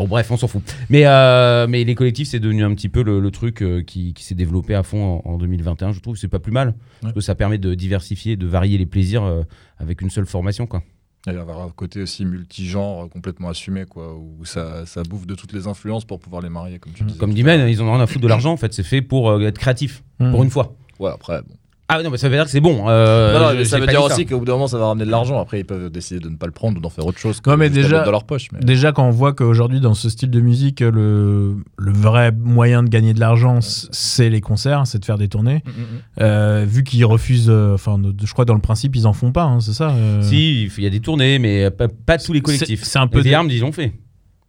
Bon, 0.00 0.08
bref, 0.08 0.30
on 0.30 0.36
s'en 0.38 0.48
fout. 0.48 0.62
Mais, 0.88 1.02
euh, 1.04 1.66
mais 1.68 1.84
les 1.84 1.94
collectifs, 1.94 2.28
c'est 2.28 2.40
devenu 2.40 2.64
un 2.64 2.74
petit 2.74 2.88
peu 2.88 3.02
le, 3.02 3.20
le 3.20 3.30
truc 3.30 3.62
euh, 3.62 3.82
qui, 3.82 4.14
qui 4.14 4.24
s'est 4.24 4.34
développé 4.34 4.74
à 4.74 4.82
fond 4.82 5.20
en, 5.24 5.30
en 5.32 5.36
2021. 5.36 5.92
Je 5.92 6.00
trouve 6.00 6.14
que 6.14 6.20
c'est 6.20 6.28
pas 6.28 6.38
plus 6.38 6.52
mal. 6.52 6.74
Parce 7.02 7.12
que 7.12 7.20
ça 7.20 7.34
permet 7.34 7.58
de 7.58 7.74
diversifier, 7.74 8.36
de 8.36 8.46
varier 8.46 8.78
les 8.78 8.86
plaisirs 8.86 9.24
euh, 9.24 9.42
avec 9.78 10.00
une 10.00 10.08
seule 10.08 10.24
formation. 10.26 10.66
Quoi. 10.66 10.82
Il 11.26 11.34
y 11.34 11.36
avoir 11.36 11.60
un 11.60 11.68
côté 11.68 12.00
aussi 12.00 12.24
multigenre 12.24 13.10
complètement 13.10 13.50
assumé, 13.50 13.84
quoi, 13.84 14.16
où 14.16 14.44
ça, 14.46 14.86
ça 14.86 15.02
bouffe 15.02 15.26
de 15.26 15.34
toutes 15.34 15.52
les 15.52 15.66
influences 15.66 16.06
pour 16.06 16.18
pouvoir 16.18 16.40
les 16.40 16.48
marier, 16.48 16.78
comme 16.78 16.94
tu 16.94 17.04
disais. 17.04 17.18
Comme 17.18 17.32
ils 17.32 17.82
en 17.82 17.86
ont 17.88 17.92
rien 17.92 18.00
à 18.00 18.06
foutre 18.06 18.22
de 18.22 18.28
l'argent. 18.28 18.52
En 18.52 18.56
fait, 18.56 18.72
c'est 18.72 18.82
fait 18.82 19.02
pour 19.02 19.42
être 19.42 19.58
créatif, 19.58 20.02
Hmm. 20.18 20.30
pour 20.30 20.42
une 20.42 20.50
fois. 20.50 20.74
Ouais, 20.98 21.10
après, 21.10 21.40
bon. 21.42 21.54
Ah 21.92 22.02
non, 22.02 22.10
mais 22.10 22.18
ça 22.18 22.28
veut 22.28 22.36
dire 22.36 22.44
que 22.44 22.50
c'est 22.50 22.60
bon. 22.60 22.84
euh, 22.88 23.32
non, 23.34 23.40
non, 23.48 23.54
mais 23.54 23.64
ça 23.64 23.78
veut 23.80 23.86
dire 23.86 24.02
aussi 24.02 24.24
qu'au 24.24 24.38
bout 24.38 24.44
d'un 24.44 24.52
moment, 24.52 24.68
ça 24.68 24.78
va 24.78 24.86
ramener 24.86 25.04
de 25.04 25.10
l'argent. 25.10 25.40
Après, 25.40 25.58
ils 25.60 25.64
peuvent 25.64 25.90
décider 25.90 26.20
de 26.20 26.28
ne 26.28 26.36
pas 26.36 26.46
le 26.46 26.52
prendre 26.52 26.78
ou 26.78 26.80
d'en 26.80 26.88
faire 26.90 27.04
autre 27.04 27.18
chose. 27.18 27.40
que 27.40 27.50
Ouais, 27.50 27.56
mais 27.56 27.68
déjà- 27.68 27.88
mettre 27.96 28.04
dans 28.04 28.10
leur 28.12 28.24
poche. 28.24 28.46
Mais... 28.52 28.60
Déjà, 28.60 28.92
quand 28.92 29.04
on 29.06 29.10
voit 29.10 29.32
qu'aujourd'hui, 29.32 29.80
dans 29.80 29.94
ce 29.94 30.08
style 30.08 30.30
de 30.30 30.40
musique, 30.40 30.80
le, 30.80 31.56
le 31.78 31.92
vrai 31.92 32.30
moyen 32.32 32.82
de 32.84 32.88
gagner 32.88 33.12
de 33.12 33.20
l'argent, 33.20 33.58
c'est 33.60 34.30
les 34.30 34.40
concerts, 34.40 34.86
c'est 34.86 34.98
de 35.00 35.04
faire 35.04 35.18
des 35.18 35.28
tournées. 35.28 35.62
Mm, 35.66 35.70
mm, 35.70 35.72
mm. 35.82 36.22
Euh, 36.22 36.64
vu 36.68 36.84
qu'ils 36.84 37.04
refusent, 37.04 37.50
euh, 37.50 37.74
enfin, 37.74 38.00
je 38.24 38.32
crois 38.32 38.44
dans 38.44 38.54
le 38.54 38.60
principe, 38.60 38.94
ils 38.94 39.06
en 39.06 39.12
font 39.12 39.32
pas, 39.32 39.42
hein, 39.44 39.60
c'est 39.60 39.72
ça 39.72 39.90
euh 39.90 40.22
Si, 40.22 40.64
il 40.76 40.84
y 40.84 40.86
a 40.86 40.90
des 40.90 41.00
tournées, 41.00 41.38
mais 41.40 41.70
pas, 41.70 41.88
pas 41.88 42.18
tous 42.18 42.32
les 42.32 42.40
collectifs. 42.40 42.84
C'est- 42.84 42.90
c'est 42.90 42.98
un 42.98 43.06
peu 43.08 43.18
Les 43.18 43.24
des- 43.24 43.34
armes, 43.34 43.50
ils 43.50 43.64
ont 43.64 43.72
fait. 43.72 43.92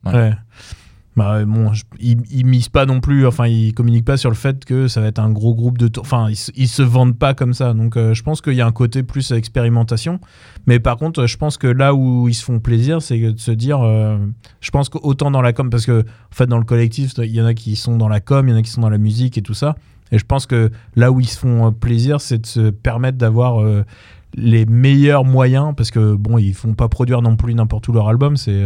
Ouais. 0.05 0.31
Bah, 1.17 1.43
bon, 1.43 1.73
ils, 1.99 2.21
ils 2.31 2.45
misent 2.45 2.69
pas 2.69 2.85
non 2.85 3.01
plus, 3.01 3.27
enfin, 3.27 3.45
ils 3.45 3.73
communiquent 3.73 4.05
pas 4.05 4.15
sur 4.15 4.29
le 4.29 4.35
fait 4.35 4.63
que 4.63 4.87
ça 4.87 5.01
va 5.01 5.07
être 5.07 5.19
un 5.19 5.29
gros 5.29 5.53
groupe 5.53 5.77
de. 5.77 5.89
Enfin, 5.99 6.29
ils, 6.29 6.37
ils 6.55 6.69
se 6.69 6.81
vendent 6.81 7.17
pas 7.17 7.33
comme 7.33 7.53
ça. 7.53 7.73
Donc, 7.73 7.97
euh, 7.97 8.13
je 8.13 8.23
pense 8.23 8.39
qu'il 8.41 8.53
y 8.53 8.61
a 8.61 8.65
un 8.65 8.71
côté 8.71 9.03
plus 9.03 9.31
expérimentation. 9.31 10.21
Mais 10.67 10.79
par 10.79 10.95
contre, 10.95 11.25
je 11.25 11.35
pense 11.35 11.57
que 11.57 11.67
là 11.67 11.93
où 11.93 12.29
ils 12.29 12.33
se 12.33 12.45
font 12.45 12.59
plaisir, 12.61 13.01
c'est 13.01 13.19
de 13.19 13.37
se 13.37 13.51
dire. 13.51 13.81
euh, 13.81 14.17
je 14.61 14.71
pense 14.71 14.87
qu'autant 14.87 15.31
dans 15.31 15.41
la 15.41 15.51
com, 15.51 15.69
parce 15.69 15.85
que, 15.85 15.99
en 16.01 16.33
fait, 16.35 16.47
dans 16.47 16.59
le 16.59 16.63
collectif, 16.63 17.11
il 17.17 17.25
y 17.25 17.41
en 17.41 17.45
a 17.45 17.53
qui 17.53 17.75
sont 17.75 17.97
dans 17.97 18.07
la 18.07 18.21
com, 18.21 18.47
il 18.47 18.51
y 18.51 18.53
en 18.53 18.57
a 18.57 18.61
qui 18.61 18.71
sont 18.71 18.81
dans 18.81 18.89
la 18.89 18.97
musique 18.97 19.37
et 19.37 19.41
tout 19.41 19.53
ça. 19.53 19.75
Et 20.13 20.17
je 20.17 20.25
pense 20.25 20.45
que 20.45 20.71
là 20.95 21.11
où 21.11 21.19
ils 21.19 21.27
se 21.27 21.37
font 21.37 21.67
euh, 21.67 21.71
plaisir, 21.71 22.21
c'est 22.21 22.37
de 22.39 22.45
se 22.45 22.69
permettre 22.69 23.17
d'avoir. 23.17 23.61
les 24.33 24.65
meilleurs 24.65 25.25
moyens 25.25 25.73
parce 25.75 25.91
que 25.91 26.15
bon 26.15 26.37
ils 26.37 26.53
font 26.53 26.73
pas 26.73 26.87
produire 26.87 27.21
non 27.21 27.35
plus 27.35 27.53
n'importe 27.53 27.89
où 27.89 27.91
leur 27.91 28.07
album 28.07 28.37
c'est 28.37 28.63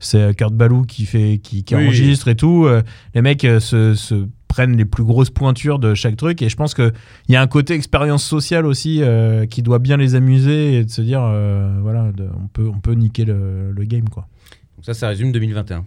c'est 0.00 0.36
Kurt 0.36 0.54
Ballou 0.54 0.82
qui 0.82 1.04
fait 1.06 1.38
qui, 1.42 1.64
qui 1.64 1.74
Oui. 1.74 1.84
enregistre 1.84 2.28
et 2.28 2.36
tout 2.36 2.66
Euh, 2.66 2.82
les 3.14 3.22
mecs 3.22 3.44
euh, 3.44 3.60
se, 3.60 3.94
se 3.94 4.26
prennent 4.48 4.76
les 4.76 4.84
plus 4.84 5.04
grosses 5.04 5.30
pointures 5.30 5.78
de 5.78 5.94
chaque 5.94 6.16
truc 6.16 6.40
et 6.42 6.48
je 6.48 6.56
pense 6.56 6.72
que 6.74 6.92
il 7.28 7.32
y 7.32 7.36
a 7.36 7.42
un 7.42 7.46
côté 7.46 7.74
expérience 7.74 8.24
sociale 8.24 8.64
aussi 8.66 9.02
euh, 9.02 9.44
qui 9.46 9.62
doit 9.62 9.78
bien 9.78 9.96
les 9.96 10.14
amuser 10.14 10.78
et 10.78 10.84
de 10.84 10.90
se 10.90 11.02
dire 11.02 11.20
euh, 11.22 11.78
voilà 11.82 12.12
de- 12.12 12.28
on 12.42 12.46
peut 12.48 12.68
on 12.68 12.78
peut 12.80 12.94
niquer 12.94 13.24
le, 13.24 13.72
le 13.72 13.84
game 13.84 14.08
quoi 14.08 14.28
Donc 14.76 14.84
ça, 14.86 14.94
ça 14.94 15.08
résume 15.08 15.32
2021. 15.32 15.84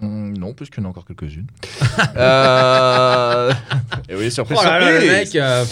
Mm, 0.00 0.38
non, 0.38 0.52
puisqu'il 0.54 0.80
y 0.80 0.82
en 0.82 0.86
a 0.86 0.90
encore 0.90 1.04
quelques-unes. 1.04 1.46
euh... 2.16 3.52
Et 4.08 4.14
oui, 4.16 4.30
surprise, 4.30 4.58
Oh 4.60 4.64
là 4.64 4.78
là, 4.78 4.86
surprise. 4.90 5.08
le 5.10 5.16
mec 5.16 5.36
euh, 5.36 5.64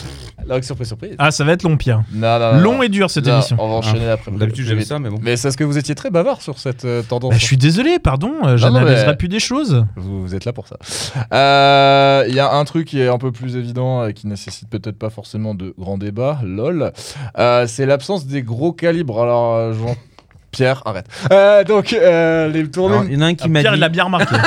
Donc, 0.49 0.65
surprise, 0.65 0.89
surprise. 0.89 1.15
ah 1.19 1.31
ça 1.31 1.45
va 1.45 1.53
être 1.53 1.63
long 1.63 1.77
Pierre 1.77 2.03
Non, 2.13 2.39
non, 2.39 2.53
non, 2.55 2.61
long 2.61 2.75
non. 2.77 2.83
et 2.83 2.89
dur 2.89 3.11
cette 3.11 3.27
Non, 3.27 3.35
émission 3.35 3.57
On 3.59 3.69
va 3.69 3.75
enchaîner 3.77 4.09
après. 4.09 4.31
D'habitude, 4.33 4.67
j'aime 4.67 4.81
ça, 4.83 4.99
mais 4.99 5.09
bon. 5.11 5.19
Mais 5.23 5.37
c'est 5.37 5.51
ce 5.51 5.57
que 5.57 5.65
vous 5.65 5.79
étiez 5.79 5.95
très 5.95 6.11
bavard 6.11 6.43
sur 6.43 6.59
cette 6.59 6.85
euh, 6.85 7.03
tendance. 7.03 7.31
Bah, 7.33 7.37
je 7.39 7.45
suis 7.45 7.57
désolé 7.57 7.99
pardon 7.99 8.33
euh, 8.45 8.57
j'analyserai 8.57 9.07
mais- 9.07 9.17
plus 9.17 9.29
des 9.29 9.41
choses 9.41 9.85
Vous, 9.97 10.23
vous 10.23 10.35
êtes 10.35 10.45
là 10.45 10.53
pour 10.53 10.69
ça. 10.69 10.77
Euh, 11.33 12.25
Il 12.29 12.35
y 12.35 12.41
a 12.41 12.53
un 12.53 12.65
truc 12.65 12.87
qui 12.87 13.01
est 13.01 13.09
un 13.09 13.19
peu 13.19 13.33
plus 13.33 13.57
évident 13.57 14.07
et 14.07 14.13
qui 14.15 14.27
nécessite 14.27 14.69
peut-être 14.69 14.99
pas 14.99 15.11
forcément 15.11 15.55
de 15.55 15.75
grands 15.79 15.99
débats, 15.99 16.41
lol. 16.45 16.93
Euh, 17.39 17.67
c'est 17.67 17.87
l'absence 17.87 18.27
des 18.27 18.43
gros 18.43 18.73
calibres. 18.73 19.23
Alors, 19.23 19.73
Jean. 19.73 19.97
Pierre, 20.59 20.83
arrête. 20.85 21.07
Euh, 21.31 21.63
donc, 21.65 21.93
euh, 21.93 22.49
les 22.49 22.69
tournées. 22.69 23.07
Il 23.09 23.15
y 23.15 23.17
en 23.17 23.21
a 23.23 23.27
un 23.27 23.35
qui 23.35 23.45
Ah, 23.45 23.49
m'a 23.49 23.61
Pierre 23.61 23.73
dit. 23.73 23.79
il 23.79 23.81
l'a 23.81 23.89
bien 23.89 24.05
remarqué 24.05 24.35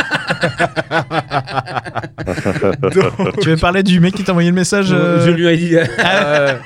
tu 3.41 3.49
veux 3.49 3.57
parler 3.57 3.83
du 3.83 3.99
mec 3.99 4.13
qui 4.13 4.23
t'a 4.23 4.31
envoyé 4.31 4.49
le 4.49 4.55
message 4.55 4.89
euh, 4.91 5.25
Je 5.25 5.31
lui 5.31 5.47
ai 5.47 5.57
dit. 5.57 5.75
Euh, 5.77 6.57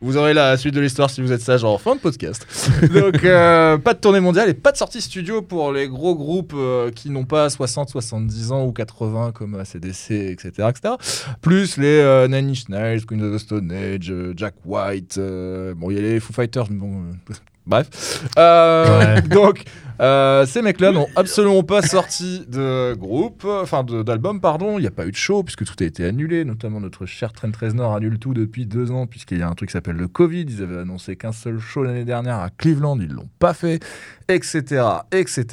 vous 0.00 0.16
aurez 0.16 0.32
la 0.34 0.56
suite 0.56 0.74
de 0.74 0.80
l'histoire 0.80 1.10
si 1.10 1.20
vous 1.20 1.32
êtes 1.32 1.40
sage 1.40 1.64
en 1.64 1.76
fin 1.78 1.96
de 1.96 2.00
podcast. 2.00 2.46
Donc, 2.94 3.24
euh, 3.24 3.78
pas 3.78 3.94
de 3.94 3.98
tournée 3.98 4.20
mondiale 4.20 4.48
et 4.48 4.54
pas 4.54 4.70
de 4.70 4.76
sortie 4.76 5.00
studio 5.00 5.42
pour 5.42 5.72
les 5.72 5.88
gros 5.88 6.14
groupes 6.14 6.52
euh, 6.56 6.90
qui 6.92 7.10
n'ont 7.10 7.24
pas 7.24 7.50
60, 7.50 7.88
70 7.90 8.52
ans 8.52 8.64
ou 8.64 8.72
80 8.72 9.32
comme 9.32 9.56
ACDC, 9.56 10.10
etc. 10.12 10.50
etc. 10.68 10.94
Plus 11.40 11.76
les 11.78 11.98
euh, 12.00 12.28
Nine 12.28 12.50
Inch 12.50 12.68
Nails, 12.68 13.04
Queen 13.06 13.22
of 13.24 13.34
the 13.34 13.38
Stone 13.44 13.72
Age, 13.72 14.10
euh, 14.10 14.32
Jack 14.36 14.54
White. 14.64 15.16
euh, 15.18 15.74
bon, 15.76 15.90
il 15.90 15.96
y 15.96 15.98
a 15.98 16.02
les 16.02 16.20
Foo 16.20 16.32
Fighters, 16.32 16.66
mais 16.70 16.76
bon. 16.76 17.02
euh, 17.30 17.34
Bref. 17.68 18.24
Euh, 18.38 18.98
Ouais. 18.98 19.22
Donc, 19.28 19.64
Euh, 20.00 20.46
ces 20.46 20.62
mecs-là 20.62 20.92
n'ont 20.92 21.08
absolument 21.16 21.64
pas 21.64 21.82
sorti 21.82 22.44
de 22.46 22.94
groupe, 22.94 23.44
enfin 23.44 23.82
d'album, 23.82 24.40
pardon. 24.40 24.78
Il 24.78 24.82
n'y 24.82 24.86
a 24.86 24.92
pas 24.92 25.06
eu 25.06 25.10
de 25.10 25.16
show 25.16 25.42
puisque 25.42 25.64
tout 25.64 25.74
a 25.80 25.84
été 25.84 26.04
annulé. 26.04 26.44
Notamment 26.44 26.80
notre 26.80 27.04
cher 27.04 27.32
Trent 27.32 27.50
Reznor 27.60 27.96
annule 27.96 28.18
tout 28.18 28.32
depuis 28.32 28.64
deux 28.64 28.92
ans 28.92 29.06
puisqu'il 29.06 29.38
y 29.38 29.42
a 29.42 29.48
un 29.48 29.54
truc 29.54 29.70
qui 29.70 29.72
s'appelle 29.72 29.96
le 29.96 30.06
Covid. 30.06 30.42
Ils 30.48 30.62
avaient 30.62 30.78
annoncé 30.78 31.16
qu'un 31.16 31.32
seul 31.32 31.58
show 31.58 31.82
l'année 31.82 32.04
dernière 32.04 32.36
à 32.36 32.50
Cleveland, 32.50 32.98
ils 33.00 33.08
l'ont 33.08 33.28
pas 33.40 33.54
fait, 33.54 33.82
etc., 34.28 34.84
etc. 35.10 35.46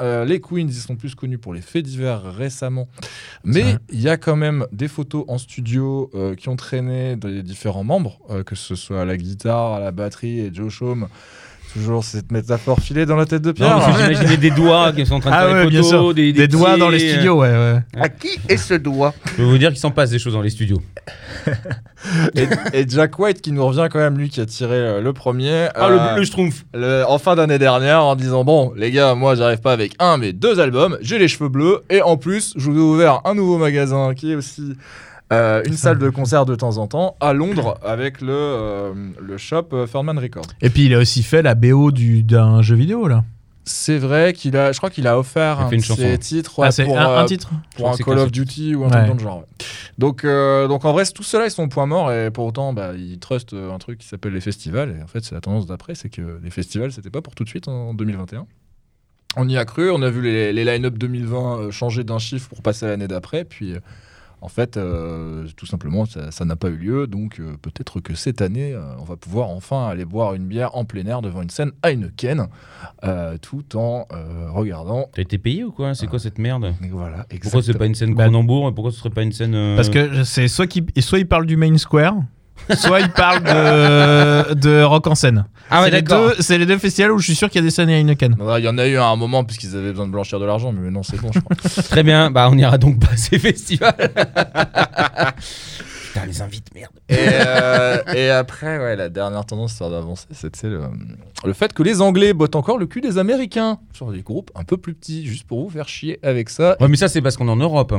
Euh, 0.00 0.24
les 0.24 0.40
Queens, 0.40 0.68
ils 0.68 0.74
sont 0.74 0.94
plus 0.94 1.16
connus 1.16 1.38
pour 1.38 1.52
les 1.52 1.60
faits 1.60 1.84
divers 1.84 2.22
récemment, 2.22 2.88
mais 3.42 3.78
il 3.90 4.00
y 4.00 4.08
a 4.08 4.16
quand 4.16 4.36
même 4.36 4.64
des 4.70 4.86
photos 4.86 5.24
en 5.26 5.38
studio 5.38 6.08
euh, 6.14 6.36
qui 6.36 6.48
ont 6.48 6.56
traîné 6.56 7.16
des 7.16 7.42
différents 7.42 7.84
membres, 7.84 8.20
que 8.46 8.54
ce 8.54 8.76
soit 8.76 9.00
à 9.00 9.04
la 9.04 9.16
guitare, 9.16 9.74
à 9.74 9.80
la 9.80 9.90
batterie 9.90 10.38
et 10.38 10.54
Joe 10.54 10.72
Chaume. 10.72 11.08
Toujours 11.72 12.02
cette 12.02 12.32
métaphore 12.32 12.80
filée 12.80 13.04
dans 13.06 13.16
la 13.16 13.26
tête 13.26 13.42
de 13.42 13.52
Pierre. 13.52 13.80
j'imaginais 13.94 14.36
des 14.38 14.50
doigts 14.50 14.92
qui 14.92 15.04
sont 15.04 15.16
en 15.16 15.20
train 15.20 15.30
de 15.30 15.36
Ah 15.36 15.46
faire 15.48 15.56
ouais, 15.66 15.70
des 15.70 15.76
photos, 15.76 15.88
sûr. 15.88 16.14
des, 16.14 16.32
Des, 16.32 16.48
doigts 16.48 16.76
dans 16.78 16.88
les 16.88 16.98
studios, 16.98 17.40
ouais, 17.40 17.48
ouais. 17.50 17.80
À 18.00 18.08
qui 18.08 18.28
est 18.48 18.56
ce 18.56 18.74
doigt 18.74 19.12
Je 19.26 19.32
peux 19.36 19.42
vous 19.42 19.58
dire 19.58 19.68
qu'il 19.70 19.78
s'en 19.78 19.90
passe 19.90 20.10
des 20.10 20.18
choses 20.18 20.32
dans 20.32 20.40
les 20.42 20.50
studios. 20.50 20.80
et, 22.34 22.46
et 22.72 22.88
Jack 22.88 23.18
White 23.18 23.40
qui 23.42 23.52
nous 23.52 23.66
revient 23.66 23.88
quand 23.90 23.98
même, 23.98 24.16
lui 24.18 24.28
qui 24.28 24.40
a 24.40 24.46
tiré 24.46 24.74
euh, 24.76 25.00
le 25.00 25.12
premier. 25.12 25.68
Ah, 25.74 25.86
euh, 25.88 26.14
le, 26.14 26.20
le 26.20 26.24
schtroumpf. 26.24 26.64
le- 26.74 27.04
en 27.06 27.18
fin 27.18 27.36
d'année 27.36 27.58
dernière 27.58 28.02
en 28.04 28.16
disant 28.16 28.44
bon 28.44 28.72
les 28.76 28.90
gars 28.90 29.14
moi 29.14 29.34
j'arrive 29.34 29.60
pas 29.60 29.72
avec 29.72 29.94
un 29.98 30.16
mais 30.16 30.32
deux 30.32 30.60
albums 30.60 30.96
j'ai 31.00 31.18
les 31.18 31.28
cheveux 31.28 31.48
bleus 31.48 31.82
et 31.90 32.02
en 32.02 32.16
plus 32.16 32.54
je 32.56 32.70
vous 32.70 32.76
ai 32.76 32.80
ouvert 32.80 33.20
un 33.24 33.34
nouveau 33.34 33.58
magasin 33.58 34.14
qui 34.14 34.32
est 34.32 34.34
aussi 34.34 34.72
euh, 35.32 35.62
une 35.66 35.72
salle 35.76 35.98
de 35.98 36.08
concert 36.10 36.44
de 36.46 36.54
temps 36.54 36.78
en 36.78 36.86
temps 36.86 37.16
à 37.20 37.32
Londres 37.32 37.78
avec 37.84 38.20
le, 38.20 38.32
euh, 38.32 38.94
le 39.20 39.36
shop 39.38 39.68
euh, 39.72 39.86
Ferdman 39.86 40.18
Records. 40.18 40.46
Et 40.60 40.70
puis 40.70 40.86
il 40.86 40.94
a 40.94 40.98
aussi 40.98 41.22
fait 41.22 41.42
la 41.42 41.54
BO 41.54 41.90
du- 41.90 42.22
d'un 42.22 42.62
jeu 42.62 42.76
vidéo 42.76 43.08
là. 43.08 43.24
C'est 43.70 43.98
vrai 43.98 44.32
qu'il 44.32 44.56
a, 44.56 44.72
je 44.72 44.78
crois 44.78 44.88
qu'il 44.88 45.06
a 45.06 45.18
offert 45.18 45.60
un 45.60 45.68
fait 45.68 45.74
une 45.76 45.82
de 45.82 45.86
ses 45.86 46.16
titres 46.18 46.58
ouais, 46.58 46.68
ah, 46.74 46.84
pour, 46.84 46.98
un, 46.98 47.18
un 47.18 47.24
titre 47.26 47.50
pour 47.76 47.90
un 47.90 47.96
Call 47.98 48.18
of 48.18 48.32
Duty 48.32 48.74
ou 48.74 48.84
un 48.84 48.88
Ouais. 48.88 48.92
truc 48.96 49.06
dans 49.08 49.12
le 49.14 49.18
genre. 49.20 49.38
ouais. 49.40 49.44
Donc, 49.98 50.24
euh, 50.24 50.68
donc 50.68 50.86
en 50.86 50.92
vrai, 50.92 51.04
tout 51.04 51.22
cela 51.22 51.44
ils 51.44 51.50
sont 51.50 51.64
au 51.64 51.68
point 51.68 51.84
mort 51.84 52.10
et 52.10 52.30
pour 52.30 52.46
autant 52.46 52.72
bah, 52.72 52.92
ils 52.96 53.18
trustent 53.18 53.52
un 53.52 53.76
truc 53.76 53.98
qui 53.98 54.06
s'appelle 54.08 54.32
les 54.32 54.40
festivals. 54.40 54.96
Et 54.98 55.02
en 55.02 55.06
fait, 55.06 55.22
c'est 55.22 55.34
la 55.34 55.42
tendance 55.42 55.66
d'après, 55.66 55.94
c'est 55.94 56.08
que 56.08 56.40
les 56.42 56.50
festivals 56.50 56.92
c'était 56.92 57.10
pas 57.10 57.20
pour 57.20 57.34
tout 57.34 57.44
de 57.44 57.48
suite 57.50 57.68
en 57.68 57.92
2021. 57.92 58.46
On 59.36 59.46
y 59.46 59.58
a 59.58 59.66
cru, 59.66 59.90
on 59.90 60.00
a 60.00 60.08
vu 60.08 60.22
les, 60.22 60.54
les 60.54 60.64
line-up 60.64 60.96
2020 60.96 61.58
euh, 61.58 61.70
changer 61.70 62.04
d'un 62.04 62.18
chiffre 62.18 62.48
pour 62.48 62.62
passer 62.62 62.86
à 62.86 62.88
l'année 62.88 63.06
d'après, 63.08 63.44
puis 63.44 63.74
euh, 63.74 63.80
en 64.40 64.48
fait, 64.48 64.76
euh, 64.76 65.46
tout 65.56 65.66
simplement, 65.66 66.04
ça 66.06 66.44
n'a 66.44 66.56
pas 66.56 66.68
eu 66.68 66.76
lieu. 66.76 67.06
Donc 67.06 67.40
euh, 67.40 67.56
peut-être 67.60 68.00
que 68.00 68.14
cette 68.14 68.40
année, 68.42 68.72
euh, 68.72 68.82
on 69.00 69.04
va 69.04 69.16
pouvoir 69.16 69.48
enfin 69.50 69.88
aller 69.88 70.04
boire 70.04 70.34
une 70.34 70.46
bière 70.46 70.76
en 70.76 70.84
plein 70.84 71.04
air 71.06 71.22
devant 71.22 71.42
une 71.42 71.50
scène 71.50 71.72
Heineken, 71.84 72.46
euh, 73.04 73.36
tout 73.40 73.76
en 73.76 74.06
euh, 74.12 74.50
regardant. 74.50 75.08
T'as 75.14 75.22
été 75.22 75.38
payé 75.38 75.64
ou 75.64 75.72
quoi? 75.72 75.94
C'est 75.94 76.06
quoi 76.06 76.18
cette 76.18 76.38
merde? 76.38 76.74
Et 76.82 76.88
voilà, 76.88 77.26
Pourquoi 77.42 77.62
c'est 77.62 77.76
pas 77.76 77.86
une 77.86 77.94
scène 77.94 78.14
Cronenbourg 78.14 78.68
et 78.68 78.72
pourquoi 78.72 78.92
ce 78.92 78.98
serait 78.98 79.10
pas 79.10 79.22
une 79.22 79.32
scène. 79.32 79.54
euh, 79.54 79.76
Parce 79.76 79.88
que 79.90 80.24
c'est 80.24 80.48
soit, 80.48 80.66
et 80.94 81.00
soit 81.00 81.18
il 81.18 81.26
parle 81.26 81.46
du 81.46 81.56
main 81.56 81.76
square, 81.78 82.16
soit 82.76 83.00
il 83.00 83.10
parle 83.10 83.42
de, 83.42 84.54
de 84.54 84.82
rock 84.82 85.06
en 85.06 85.14
scène. 85.14 85.44
Ah 85.70 85.80
ouais, 85.82 85.86
c'est 85.90 85.96
les, 85.96 86.02
d'accord. 86.02 86.28
deux- 86.28 86.36
c'est 86.42 86.58
les 86.58 86.66
deux 86.66 86.78
festivals 86.78 87.12
où 87.12 87.18
je 87.18 87.24
suis 87.26 87.34
sûr 87.34 87.48
qu'il 87.50 87.60
y 87.60 87.64
a 87.64 87.66
des 87.66 87.70
scènes 87.70 87.90
à 87.90 87.98
Heineken. 87.98 88.36
Il 88.58 88.64
y 88.64 88.68
en 88.68 88.78
a 88.78 88.86
eu 88.86 88.96
à 88.96 89.06
un 89.06 89.16
moment 89.16 89.44
puisqu'ils 89.44 89.76
avaient 89.76 89.90
besoin 89.90 90.06
de 90.06 90.12
blanchir 90.12 90.40
de 90.40 90.44
l'argent, 90.46 90.72
mais 90.72 90.80
maintenant 90.80 91.02
c'est 91.02 91.20
bon, 91.20 91.30
je 91.32 91.40
crois. 91.40 91.56
Très 91.90 92.02
bien, 92.02 92.30
bah 92.30 92.48
on 92.50 92.56
ira 92.56 92.78
donc 92.78 93.00
pas 93.00 93.12
à 93.12 93.16
ces 93.16 93.38
festivals. 93.38 93.94
Putain, 96.12 96.24
les 96.26 96.40
invites, 96.40 96.74
merde. 96.74 96.90
et, 97.10 97.16
euh, 97.18 97.98
et 98.14 98.30
après, 98.30 98.78
ouais, 98.78 98.96
la 98.96 99.10
dernière 99.10 99.44
tendance, 99.44 99.72
histoire 99.72 99.90
d'avancer, 99.90 100.26
c'était 100.32 100.68
le, 100.68 100.80
le 101.44 101.52
fait 101.52 101.72
que 101.74 101.82
les 101.82 102.00
Anglais 102.00 102.32
bottent 102.32 102.56
encore 102.56 102.78
le 102.78 102.86
cul 102.86 103.02
des 103.02 103.18
Américains 103.18 103.78
sur 103.92 104.10
des 104.10 104.22
groupes 104.22 104.50
un 104.54 104.64
peu 104.64 104.78
plus 104.78 104.94
petits, 104.94 105.26
juste 105.26 105.46
pour 105.46 105.62
vous 105.62 105.68
faire 105.70 105.86
chier 105.88 106.18
avec 106.22 106.48
ça. 106.48 106.76
Ouais, 106.80 106.88
mais 106.88 106.96
ça, 106.96 107.08
c'est 107.08 107.20
parce 107.20 107.36
qu'on 107.36 107.46
est 107.48 107.50
en 107.52 107.56
Europe. 107.56 107.94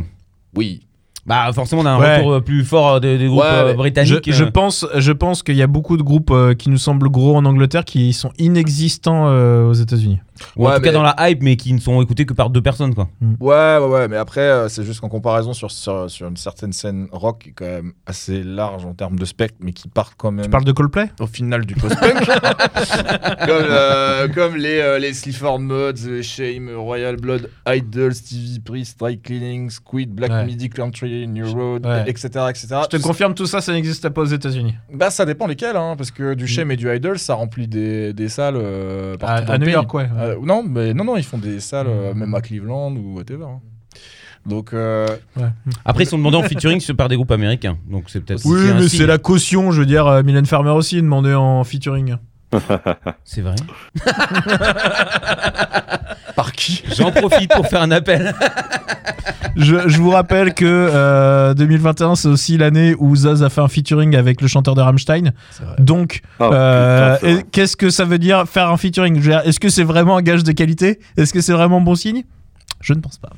Oui. 0.56 0.88
Bah, 1.26 1.52
forcément, 1.54 1.82
on 1.82 1.86
a 1.86 1.92
un 1.92 2.00
Ouais. 2.00 2.18
retour 2.18 2.32
euh, 2.34 2.40
plus 2.42 2.64
fort 2.64 2.88
euh, 2.96 3.00
des, 3.00 3.18
des 3.18 3.28
groupes 3.28 3.42
Ouais, 3.42 3.46
euh, 3.48 3.72
Je, 3.72 3.76
britanniques. 3.76 4.32
je 4.32 4.44
pense, 4.46 4.86
je 4.96 5.12
pense 5.12 5.44
qu'il 5.44 5.56
y 5.56 5.62
a 5.62 5.68
beaucoup 5.68 5.98
de 5.98 6.02
groupes 6.04 6.34
qui 6.58 6.70
nous 6.70 6.78
semblent 6.78 7.10
gros 7.10 7.36
en 7.36 7.46
Angleterre 7.46 7.86
qui 7.86 8.14
sont 8.14 8.32
inexistants 8.38 9.26
aux 9.28 9.74
États-Unis. 9.74 10.20
Ou 10.56 10.66
en 10.66 10.70
Ouais, 10.70 10.76
tout 10.78 10.82
cas 10.82 10.92
dans 10.92 11.02
la 11.04 11.16
hype, 11.30 11.42
mais 11.44 11.56
qui 11.56 11.74
ne 11.74 11.80
sont 11.80 12.02
écoutés 12.02 12.26
que 12.26 12.34
par 12.34 12.50
deux 12.50 12.62
personnes, 12.62 12.94
quoi. 12.96 13.10
Ouais, 13.40 13.78
ouais, 13.78 13.86
ouais, 13.88 14.08
mais 14.08 14.18
après, 14.18 14.42
euh, 14.42 14.70
c'est 14.70 14.84
juste 14.84 15.00
qu'en 15.02 15.10
comparaison 15.10 15.54
sur, 15.54 15.72
sur, 15.72 16.10
sur 16.10 16.28
une 16.28 16.38
certaine 16.38 16.74
scène 16.74 17.08
rock 17.12 17.40
qui 17.44 17.50
est 17.50 17.54
quand 17.54 17.66
même 17.66 17.94
assez 18.06 18.44
large 18.44 18.86
en 18.86 18.94
termes 18.94 19.18
de 19.18 19.26
spectre, 19.26 19.58
mais 19.60 19.72
qui 19.74 19.88
part 19.88 20.18
quand 20.18 20.32
même 20.32 20.46
Tu 20.46 20.52
parles 20.52 20.66
de 20.66 20.72
Coldplay? 20.72 21.10
Au 21.20 21.28
final 21.28 21.66
du 21.66 21.76
post-punk. 21.76 22.26
comme, 23.46 23.66
euh, 23.70 24.28
comme 24.30 24.56
les, 24.56 24.80
euh, 24.80 25.00
les 25.00 25.14
Sleaford 25.14 25.60
Mods, 25.60 25.94
euh, 26.08 26.22
Shame, 26.22 26.70
Royal 26.76 27.16
Blood, 27.18 27.50
Idol, 27.68 28.14
Stevie 28.14 28.60
Priest, 28.60 29.00
Dry 29.00 29.20
Cleaning, 29.20 29.70
Squid, 29.70 30.14
Black 30.14 30.32
Ouais. 30.32 30.46
Midi 30.46 30.70
Country, 30.70 31.28
New 31.28 31.52
Road, 31.52 31.86
Ouais. 31.86 32.04
etc. 32.08 32.28
etc. 32.50 32.68
Je 32.84 32.88
te 32.88 32.96
Tout 32.98 33.02
ça- 33.02 33.08
confirme, 33.08 33.34
tout 33.34 33.46
ça, 33.46 33.62
ça 33.62 33.72
n'existe 33.74 34.08
pas 34.10 34.22
aux 34.22 34.26
États-Unis. 34.26 34.76
Bah, 34.94 35.10
ça 35.10 35.26
dépend 35.26 35.48
lesquels, 35.48 35.76
hein, 35.76 35.96
parce 35.98 36.12
que 36.12 36.34
du 36.34 36.48
Shame 36.48 36.72
et 36.72 36.76
du 36.76 36.94
Idol, 36.94 37.18
ça 37.18 37.34
remplit 37.34 37.68
des, 37.68 38.14
des 38.14 38.30
salles 38.30 38.56
euh, 38.58 39.16
À, 39.16 39.18
partout 39.18 39.46
dans 39.46 39.54
à 39.54 39.54
le 39.54 39.60
New 39.60 39.66
pays. 39.66 39.74
York, 39.74 39.94
ouais. 39.94 40.04
ouais. 40.04 40.29
Euh, 40.30 40.36
non, 40.42 40.64
mais 40.64 40.94
non, 40.94 41.04
non, 41.04 41.18
ils 41.18 41.24
font 41.24 41.38
des 41.38 41.60
salles, 41.60 41.88
euh, 41.90 42.14
même 42.14 42.34
à 42.36 42.42
Cleveland 42.42 42.92
ou 42.96 43.16
whatever. 43.18 43.44
hein. 43.46 43.60
Donc, 44.46 44.74
euh, 44.74 45.06
Après, 45.84 46.06
ils 46.06 46.08
sont 46.08 46.18
demandés 46.18 46.38
en 46.38 46.44
featuring 46.44 46.80
sur- 46.80 46.96
par 46.96 47.10
des 47.10 47.16
groupes 47.16 47.32
américains. 47.32 47.78
Donc, 47.90 48.06
c'est 48.08 48.22
peut-être. 48.22 48.46
Oui, 48.46 48.70
un 48.70 48.76
mais 48.76 48.88
signe. 48.88 49.00
c'est 49.02 49.06
la 49.06 49.18
caution, 49.18 49.72
je 49.72 49.82
veux 49.82 49.86
dire. 49.86 50.08
euh, 50.08 50.24
Mylène 50.24 50.46
Farmer 50.46 50.72
aussi 50.72 50.98
est 50.98 51.02
demandée 51.02 51.34
en 51.34 51.64
featuring. 51.66 52.16
C'est 53.26 53.42
vrai. 53.42 53.56
qui 56.60 56.84
J'en 56.96 57.12
profite 57.12 57.52
pour 57.52 57.68
faire 57.68 57.82
un 57.82 57.92
appel. 57.92 58.34
Je, 59.56 59.90
je 59.90 59.98
vous 59.98 60.12
rappelle 60.12 60.54
que 60.54 60.66
euh, 60.66 61.54
2021, 61.54 62.16
c'est 62.16 62.28
aussi 62.30 62.58
l'année 62.58 62.96
où 62.98 63.14
Zaz 63.16 63.44
a 63.44 63.50
fait 63.50 63.60
un 63.62 63.68
featuring 63.68 64.16
avec 64.16 64.42
le 64.42 64.48
chanteur 64.48 64.74
de 64.76 64.80
Rammstein. 64.82 65.32
Donc, 65.80 66.22
Ah, 66.40 66.50
euh, 66.54 67.42
qu'est-ce 67.52 67.76
que 67.76 67.90
ça 67.90 68.06
veut 68.06 68.20
dire 68.20 68.48
faire 68.48 68.70
un 68.70 68.78
featuring? 68.78 69.22
Est-ce 69.44 69.60
que 69.60 69.70
c'est 69.70 69.84
vraiment 69.84 70.16
un 70.18 70.22
gage 70.22 70.44
de 70.44 70.52
qualité? 70.54 71.00
Est-ce 71.18 71.34
que 71.34 71.42
c'est 71.42 71.52
vraiment 71.52 71.82
bon 71.82 71.96
signe? 71.96 72.24
Je 72.80 72.94
ne 72.94 73.02
pense 73.02 73.18
pas. 73.18 73.32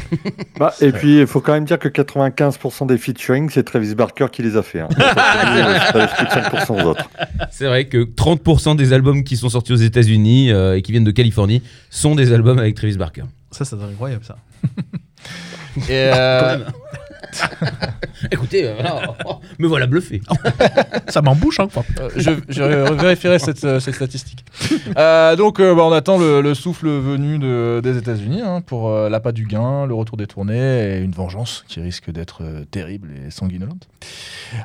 Bah, 0.58 0.72
et 0.80 0.90
puis, 0.90 1.18
il 1.20 1.26
faut 1.26 1.40
quand 1.40 1.52
même 1.52 1.66
dire 1.66 1.78
que 1.78 1.88
95% 1.88 2.86
des 2.86 2.96
featuring, 2.96 3.50
c'est 3.50 3.62
Travis 3.62 3.94
Barker 3.94 4.28
qui 4.32 4.42
les 4.42 4.56
a 4.56 4.62
fait. 4.62 4.80
Hein. 4.80 4.88
Ça 4.98 5.92
laisse 5.94 6.12
plus 6.16 6.26
que 6.26 6.32
5% 6.32 6.82
aux 6.82 6.86
autres. 6.86 7.10
C'est 7.50 7.66
vrai 7.66 7.84
que 7.86 7.98
30% 7.98 8.74
des 8.76 8.94
albums 8.94 9.22
qui 9.22 9.36
sont 9.36 9.50
sortis 9.50 9.72
aux 9.72 9.76
États-Unis 9.76 10.50
euh, 10.50 10.76
et 10.76 10.82
qui 10.82 10.92
viennent 10.92 11.04
de 11.04 11.10
Californie 11.10 11.62
sont 11.90 12.14
des 12.14 12.32
albums 12.32 12.58
avec 12.58 12.74
Travis 12.74 12.96
Barker. 12.96 13.24
Ça, 13.50 13.66
c'est 13.66 13.76
incroyable, 13.76 14.24
ça. 14.24 14.36
Et, 15.88 16.10
euh, 16.14 16.58
Écoutez, 18.30 18.66
euh, 18.66 18.74
voilà. 18.74 19.16
me 19.58 19.66
voilà 19.66 19.86
bluffé. 19.86 20.20
ça 21.08 21.22
m'embouche, 21.22 21.60
hein, 21.60 21.68
quoi. 21.72 21.84
Euh, 22.00 22.08
je, 22.16 22.30
je 22.48 22.62
vérifierai 22.94 23.38
cette, 23.38 23.64
euh, 23.64 23.80
cette 23.80 23.94
statistique. 23.94 24.44
Euh, 24.96 25.36
donc, 25.36 25.60
euh, 25.60 25.74
bah, 25.74 25.82
on 25.84 25.92
attend 25.92 26.18
le, 26.18 26.40
le 26.40 26.54
souffle 26.54 26.88
venu 26.88 27.38
de- 27.38 27.80
des 27.82 27.96
États-Unis 27.98 28.40
hein, 28.42 28.60
pour 28.62 28.88
euh, 28.90 29.08
l'appât 29.08 29.32
du 29.32 29.46
gain, 29.46 29.86
le 29.86 29.94
retour 29.94 30.16
des 30.16 30.26
tournées 30.26 30.96
et 30.96 31.00
une 31.00 31.12
vengeance 31.12 31.64
qui 31.68 31.80
risque 31.80 32.10
d'être 32.10 32.42
euh, 32.42 32.64
terrible 32.64 33.10
et 33.26 33.30
sanguinolente. 33.30 33.88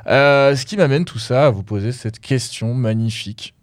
Euh, 0.06 0.56
ce 0.56 0.64
qui 0.64 0.76
m'amène 0.76 1.04
tout 1.04 1.18
ça 1.18 1.46
à 1.46 1.50
vous 1.50 1.62
poser 1.62 1.92
cette 1.92 2.18
question 2.20 2.74
magnifique 2.74 3.54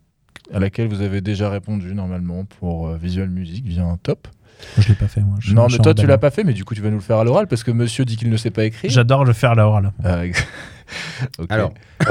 à 0.54 0.60
laquelle 0.60 0.88
vous 0.88 1.02
avez 1.02 1.22
déjà 1.22 1.50
répondu 1.50 1.94
normalement 1.94 2.44
pour 2.46 2.88
euh, 2.88 2.98
Visual 2.98 3.30
Music 3.30 3.66
via 3.66 3.84
un 3.84 3.98
top. 3.98 4.28
Je 4.78 4.88
l'ai 4.90 4.96
pas 4.96 5.08
fait, 5.08 5.22
moi. 5.22 5.38
Je- 5.40 5.54
non, 5.54 5.68
mais 5.72 5.78
toi 5.78 5.94
tu 5.94 6.06
l'as 6.06 6.18
pas 6.18 6.32
fait, 6.32 6.44
mais 6.44 6.54
du 6.54 6.66
coup 6.66 6.76
tu 6.76 6.82
vas 6.82 6.90
nous 6.90 6.96
le 6.98 7.02
faire 7.02 7.18
à 7.18 7.24
l'oral 7.24 7.48
parce 7.48 7.64
que 7.64 7.72
monsieur 7.72 8.06
dit 8.06 8.18
qu'il 8.18 8.30
ne 8.30 8.38
sait 8.38 8.52
pas 8.52 8.64
écrire. 8.66 8.90
J'adore 8.92 9.26
le 9.26 9.34
faire 9.34 9.52
à 9.52 9.56
l'oral. 9.56 9.92
Euh, 10.06 10.32
Alors, 11.50 11.72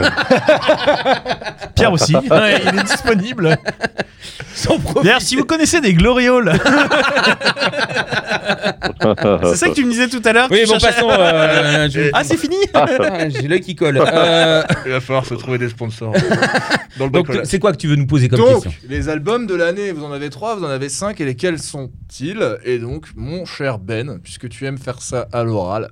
Pierre 1.75 1.93
aussi. 1.93 2.15
Ouais, 2.17 2.61
il 2.63 2.79
est 2.79 2.83
disponible. 2.85 3.57
D'ailleurs, 5.03 5.21
si 5.23 5.37
vous 5.37 5.45
connaissez 5.45 5.81
des 5.81 5.95
glorioles, 5.95 6.53
c'est 9.45 9.57
ça 9.57 9.69
que 9.69 9.75
tu 9.75 9.85
me 9.85 9.91
disais 9.91 10.09
tout 10.09 10.21
à 10.25 10.33
l'heure. 10.33 10.49
Oui, 10.51 10.61
tu 10.65 10.67
bon, 10.73 10.79
cherchais- 10.79 10.95
passons. 11.03 11.11
euh, 11.11 11.89
je- 11.93 12.11
Ah, 12.13 12.25
c'est 12.25 12.37
fini 12.37 12.57
Ah, 12.75 12.87
J'ai 13.29 13.49
l'œil 13.49 13.61
qui 13.61 13.75
colle. 13.77 13.99
Euh, 14.05 14.63
Il 14.87 14.93
va 14.93 15.01
falloir 15.01 15.25
se 15.27 15.35
trouver 15.35 15.59
des 15.59 15.69
sponsors 15.69 16.13
dans 16.99 17.05
le 17.07 17.11
donc, 17.11 17.27
bricolage. 17.27 17.47
c'est 17.47 17.59
quoi 17.59 17.73
que 17.73 17.77
tu 17.79 17.87
veux 17.89 17.97
nous 17.97 18.07
poser 18.07 18.29
comme 18.29 18.41
Donc, 18.41 18.65
question 18.65 18.73
les 18.89 19.09
albums 19.09 19.47
de 19.47 19.55
l'année, 19.55 19.93
vous 19.93 20.05
en 20.05 20.13
avez 20.13 20.31
trois, 20.31 20.57
vous 20.57 20.65
en 20.65 20.69
avez 20.71 20.89
cinq, 20.89 21.21
et 21.21 21.25
lesquels 21.25 21.59
sont-ils? 21.59 22.59
Et 22.65 22.79
donc, 22.79 23.07
mon 23.17 23.45
cher 23.45 23.79
Ben, 23.79 24.19
puisque 24.23 24.49
tu 24.49 24.67
aimes 24.67 24.79
faire 24.79 25.01
ça 25.01 25.27
à 25.33 25.43
l'oral, 25.45 25.89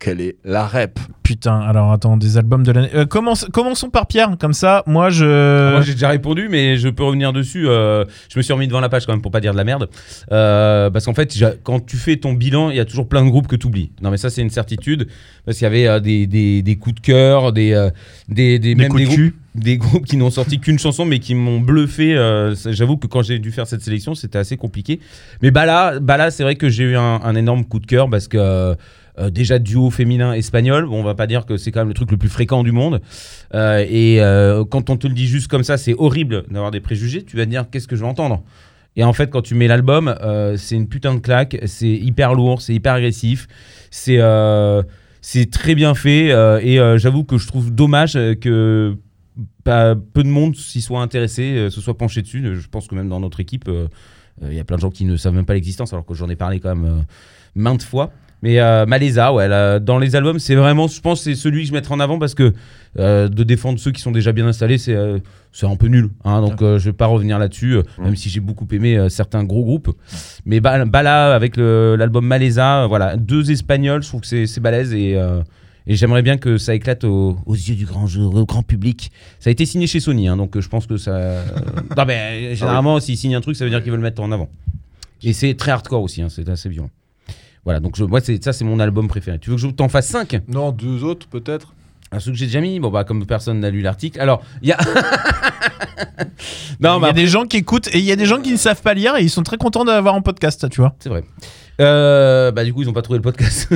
quelle 0.00 0.20
est 0.20 0.36
la 0.44 0.66
rep 0.66 0.98
Putain, 1.22 1.60
alors 1.60 1.92
attends, 1.92 2.16
des 2.16 2.38
albums 2.38 2.64
de 2.64 2.72
l'année. 2.72 2.88
Euh, 2.92 3.06
commence- 3.06 3.46
commençons 3.52 3.88
par 3.88 4.08
Pierre, 4.08 4.36
comme 4.40 4.52
ça, 4.52 4.82
moi 4.86 5.10
je. 5.10 5.70
Moi 5.70 5.80
j'ai 5.82 5.92
déjà 5.92 6.08
répondu, 6.08 6.48
mais 6.50 6.76
je 6.76 6.88
peux 6.88 7.04
revenir 7.04 7.32
dessus. 7.32 7.68
euh, 7.68 8.04
je 8.28 8.36
me 8.36 8.42
suis 8.42 8.52
remis 8.52 8.66
devant 8.66 8.80
la 8.80 8.88
page 8.88 9.06
quand 9.06 9.12
même 9.12 9.22
pour 9.22 9.30
pas 9.30 9.40
dire 9.40 9.52
de 9.52 9.56
la 9.56 9.62
merde. 9.62 9.88
Euh, 10.32 10.90
parce 10.90 11.04
qu'en 11.04 11.14
fait, 11.14 11.32
quand 11.62 11.86
tu 11.86 11.96
fais 11.96 12.16
ton 12.16 12.32
bilan, 12.32 12.70
il 12.70 12.76
y 12.76 12.80
a 12.80 12.84
toujours 12.84 13.08
plein 13.08 13.24
de 13.24 13.28
groupes 13.30 13.46
que 13.46 13.54
tu 13.54 13.68
oublies. 13.68 13.92
Non, 14.02 14.10
mais 14.10 14.16
ça, 14.16 14.28
c'est 14.28 14.42
une 14.42 14.50
certitude. 14.50 15.06
Parce 15.44 15.58
qu'il 15.58 15.64
y 15.64 15.68
avait 15.68 15.86
euh, 15.86 16.00
des, 16.00 16.26
des, 16.26 16.62
des 16.62 16.76
coups 16.76 16.96
de 16.96 17.00
cœur, 17.00 17.52
des, 17.52 17.74
euh, 17.74 17.90
des, 18.28 18.58
des, 18.58 18.74
des 18.74 18.82
même 18.82 18.88
coups 18.88 19.02
des 19.02 19.08
de 19.08 19.14
groupes. 19.14 19.20
cul. 19.32 19.34
des 19.54 19.76
groupes 19.76 20.06
qui 20.06 20.16
n'ont 20.16 20.30
sorti 20.30 20.58
qu'une 20.58 20.78
chanson 20.80 21.04
mais 21.04 21.20
qui 21.20 21.36
m'ont 21.36 21.60
bluffé. 21.60 22.16
euh, 22.16 22.54
J'avoue 22.70 22.96
que 22.96 23.06
quand 23.06 23.22
j'ai 23.22 23.38
dû 23.38 23.52
faire 23.52 23.68
cette 23.68 23.82
sélection, 23.82 24.16
c'était 24.16 24.38
assez 24.38 24.56
compliqué. 24.56 24.98
Mais 25.42 25.52
Bala, 25.52 26.00
Bala 26.00 26.32
c'est 26.32 26.42
vrai 26.42 26.56
que 26.56 26.68
j'ai 26.68 26.84
eu 26.84 26.96
un, 26.96 27.20
un 27.22 27.34
énorme 27.36 27.64
coup 27.64 27.78
de 27.78 27.86
cœur 27.86 28.10
parce 28.10 28.26
que 28.26 28.74
euh, 29.18 29.30
déjà 29.30 29.58
duo 29.58 29.90
féminin 29.90 30.32
espagnol, 30.32 30.86
on 30.88 31.02
va 31.02 31.14
pas 31.14 31.26
dire 31.26 31.46
que 31.46 31.56
c'est 31.56 31.72
quand 31.72 31.80
même 31.80 31.88
le 31.88 31.94
truc 31.94 32.10
le 32.10 32.16
plus 32.16 32.28
fréquent 32.28 32.62
du 32.62 32.72
monde. 32.72 33.00
Euh, 33.54 33.84
et 33.88 34.20
euh, 34.20 34.64
quand 34.64 34.90
on 34.90 34.96
te 34.96 35.06
le 35.06 35.14
dit 35.14 35.26
juste 35.26 35.48
comme 35.48 35.64
ça, 35.64 35.76
c'est 35.78 35.94
horrible 35.94 36.44
d'avoir 36.50 36.70
des 36.70 36.80
préjugés. 36.80 37.24
Tu 37.24 37.36
vas 37.36 37.44
te 37.44 37.50
dire 37.50 37.66
qu'est-ce 37.70 37.88
que 37.88 37.96
je 37.96 38.02
vais 38.02 38.08
entendre? 38.08 38.42
Et 38.96 39.04
en 39.04 39.12
fait, 39.12 39.30
quand 39.30 39.42
tu 39.42 39.54
mets 39.54 39.68
l'album, 39.68 40.14
c'est 40.56 40.74
une 40.74 40.88
putain 40.88 41.14
de 41.14 41.20
claque, 41.20 41.56
c'est 41.66 41.88
hyper 41.88 42.34
lourd, 42.34 42.60
c'est 42.60 42.74
hyper 42.74 42.94
agressif, 42.94 43.46
c'est 43.90 44.18
très 45.50 45.74
bien 45.76 45.94
fait. 45.94 46.30
et 46.64 46.98
j'avoue 46.98 47.22
que 47.22 47.38
je 47.38 47.46
trouve 47.46 47.72
dommage 47.72 48.14
que 48.40 48.96
peu 49.64 50.22
de 50.24 50.28
monde 50.28 50.56
s'y 50.56 50.82
soit 50.82 51.00
intéressé, 51.00 51.68
se 51.70 51.80
soit 51.80 51.96
penché 51.96 52.20
dessus. 52.20 52.42
Je 52.60 52.68
pense 52.68 52.88
que 52.88 52.96
même 52.96 53.08
dans 53.08 53.20
notre 53.20 53.38
équipe, 53.38 53.70
il 54.42 54.54
y 54.54 54.58
a 54.58 54.64
plein 54.64 54.76
de 54.76 54.82
gens 54.82 54.90
qui 54.90 55.04
ne 55.04 55.16
savent 55.16 55.34
même 55.34 55.46
pas 55.46 55.54
l'existence, 55.54 55.92
alors 55.92 56.04
que 56.04 56.14
j'en 56.14 56.28
ai 56.28 56.36
parlé 56.36 56.58
quand 56.58 56.74
même 56.74 57.04
maintes 57.54 57.84
fois. 57.84 58.12
Mais 58.42 58.58
euh, 58.58 58.86
Malésa, 58.86 59.32
ouais, 59.34 59.48
là, 59.48 59.78
dans 59.78 59.98
les 59.98 60.16
albums, 60.16 60.38
c'est 60.38 60.54
vraiment, 60.54 60.88
je 60.88 61.00
pense, 61.00 61.22
c'est 61.22 61.34
celui 61.34 61.62
que 61.62 61.68
je 61.68 61.72
mettrai 61.74 61.92
en 61.94 62.00
avant 62.00 62.18
parce 62.18 62.34
que 62.34 62.54
euh, 62.98 63.28
de 63.28 63.44
défendre 63.44 63.78
ceux 63.78 63.90
qui 63.92 64.00
sont 64.00 64.12
déjà 64.12 64.32
bien 64.32 64.46
installés, 64.46 64.78
c'est 64.78 64.94
euh, 64.94 65.18
c'est 65.52 65.66
un 65.66 65.76
peu 65.76 65.88
nul. 65.88 66.08
hein, 66.24 66.40
donc 66.40 66.62
euh, 66.62 66.78
je 66.78 66.86
vais 66.86 66.92
pas 66.94 67.06
revenir 67.06 67.38
là-dessus, 67.38 67.76
même 67.98 68.16
si 68.16 68.30
j'ai 68.30 68.40
beaucoup 68.40 68.66
aimé 68.72 68.98
certains 69.10 69.44
gros 69.44 69.62
groupes. 69.64 69.90
Mais 70.46 70.60
Ba- 70.60 70.84
Bala 70.86 71.34
avec 71.34 71.56
l'album 71.56 72.24
Malésa, 72.26 72.84
euh, 72.84 72.86
voilà, 72.86 73.16
deux 73.16 73.50
Espagnols, 73.50 74.02
je 74.02 74.08
trouve 74.08 74.22
que 74.22 74.46
c'est 74.46 74.60
balèze 74.60 74.94
et, 74.94 75.18
et 75.86 75.96
j'aimerais 75.96 76.22
bien 76.22 76.36
que 76.38 76.56
ça 76.56 76.74
éclate 76.74 77.04
au- 77.04 77.36
aux 77.46 77.54
yeux 77.54 77.74
du 77.74 77.84
grand, 77.84 78.06
au 78.16 78.46
grand 78.46 78.62
public. 78.62 79.10
Ça 79.38 79.48
a 79.48 79.50
été 79.50 79.66
signé 79.66 79.86
chez 79.86 80.00
Sony, 80.00 80.28
hein, 80.28 80.36
donc 80.38 80.58
je 80.58 80.68
pense 80.68 80.86
que 80.86 80.96
ça. 80.96 81.42
non, 81.96 82.04
mais 82.06 82.54
généralement, 82.54 83.00
s'ils 83.00 83.16
signent 83.18 83.34
un 83.36 83.40
truc, 83.42 83.56
ça 83.56 83.64
veut 83.64 83.70
dire 83.70 83.82
qu'ils 83.82 83.90
veulent 83.90 84.00
le 84.00 84.04
mettre 84.04 84.22
en 84.22 84.32
avant. 84.32 84.48
Et 85.22 85.32
c'est 85.34 85.52
très 85.54 85.72
hardcore 85.72 86.02
aussi, 86.02 86.22
hein, 86.22 86.28
c'est 86.30 86.48
assez 86.48 86.68
violent. 86.70 86.88
Voilà, 87.64 87.80
donc 87.80 87.96
je, 87.96 88.04
moi, 88.04 88.20
ça, 88.20 88.52
c'est 88.52 88.64
mon 88.64 88.80
album 88.80 89.06
préféré. 89.08 89.38
Tu 89.38 89.50
veux 89.50 89.56
que 89.56 89.62
je 89.62 89.68
t'en 89.68 89.88
fasse 89.88 90.06
5 90.08 90.40
Non, 90.48 90.72
deux 90.72 91.04
autres 91.04 91.26
peut-être. 91.28 91.74
Un 92.12 92.18
ceux 92.18 92.32
que 92.32 92.36
j'ai 92.36 92.46
déjà 92.46 92.60
mis? 92.60 92.80
Bon, 92.80 92.90
bah, 92.90 93.04
comme 93.04 93.24
personne 93.26 93.60
n'a 93.60 93.70
lu 93.70 93.82
l'article. 93.82 94.20
Alors, 94.20 94.42
il 94.62 94.68
y 94.68 94.72
a. 94.72 94.78
non, 96.80 96.98
Il 97.00 97.06
y 97.06 97.08
a 97.08 97.12
des 97.12 97.26
gens 97.26 97.44
qui 97.44 97.58
écoutent 97.58 97.88
et 97.94 97.98
il 97.98 98.04
y 98.04 98.12
a 98.12 98.16
des 98.16 98.26
gens 98.26 98.40
qui 98.40 98.50
ne 98.50 98.56
savent 98.56 98.82
pas 98.82 98.94
lire 98.94 99.16
et 99.16 99.22
ils 99.22 99.30
sont 99.30 99.42
très 99.42 99.56
contents 99.58 99.84
d'avoir 99.84 100.14
en 100.14 100.22
podcast, 100.22 100.68
tu 100.70 100.80
vois. 100.80 100.94
C'est 100.98 101.08
vrai. 101.08 101.22
Euh, 101.80 102.50
bah, 102.50 102.64
du 102.64 102.74
coup, 102.74 102.82
ils 102.82 102.88
ont 102.88 102.92
pas 102.92 103.02
trouvé 103.02 103.18
le 103.18 103.22
podcast. 103.22 103.68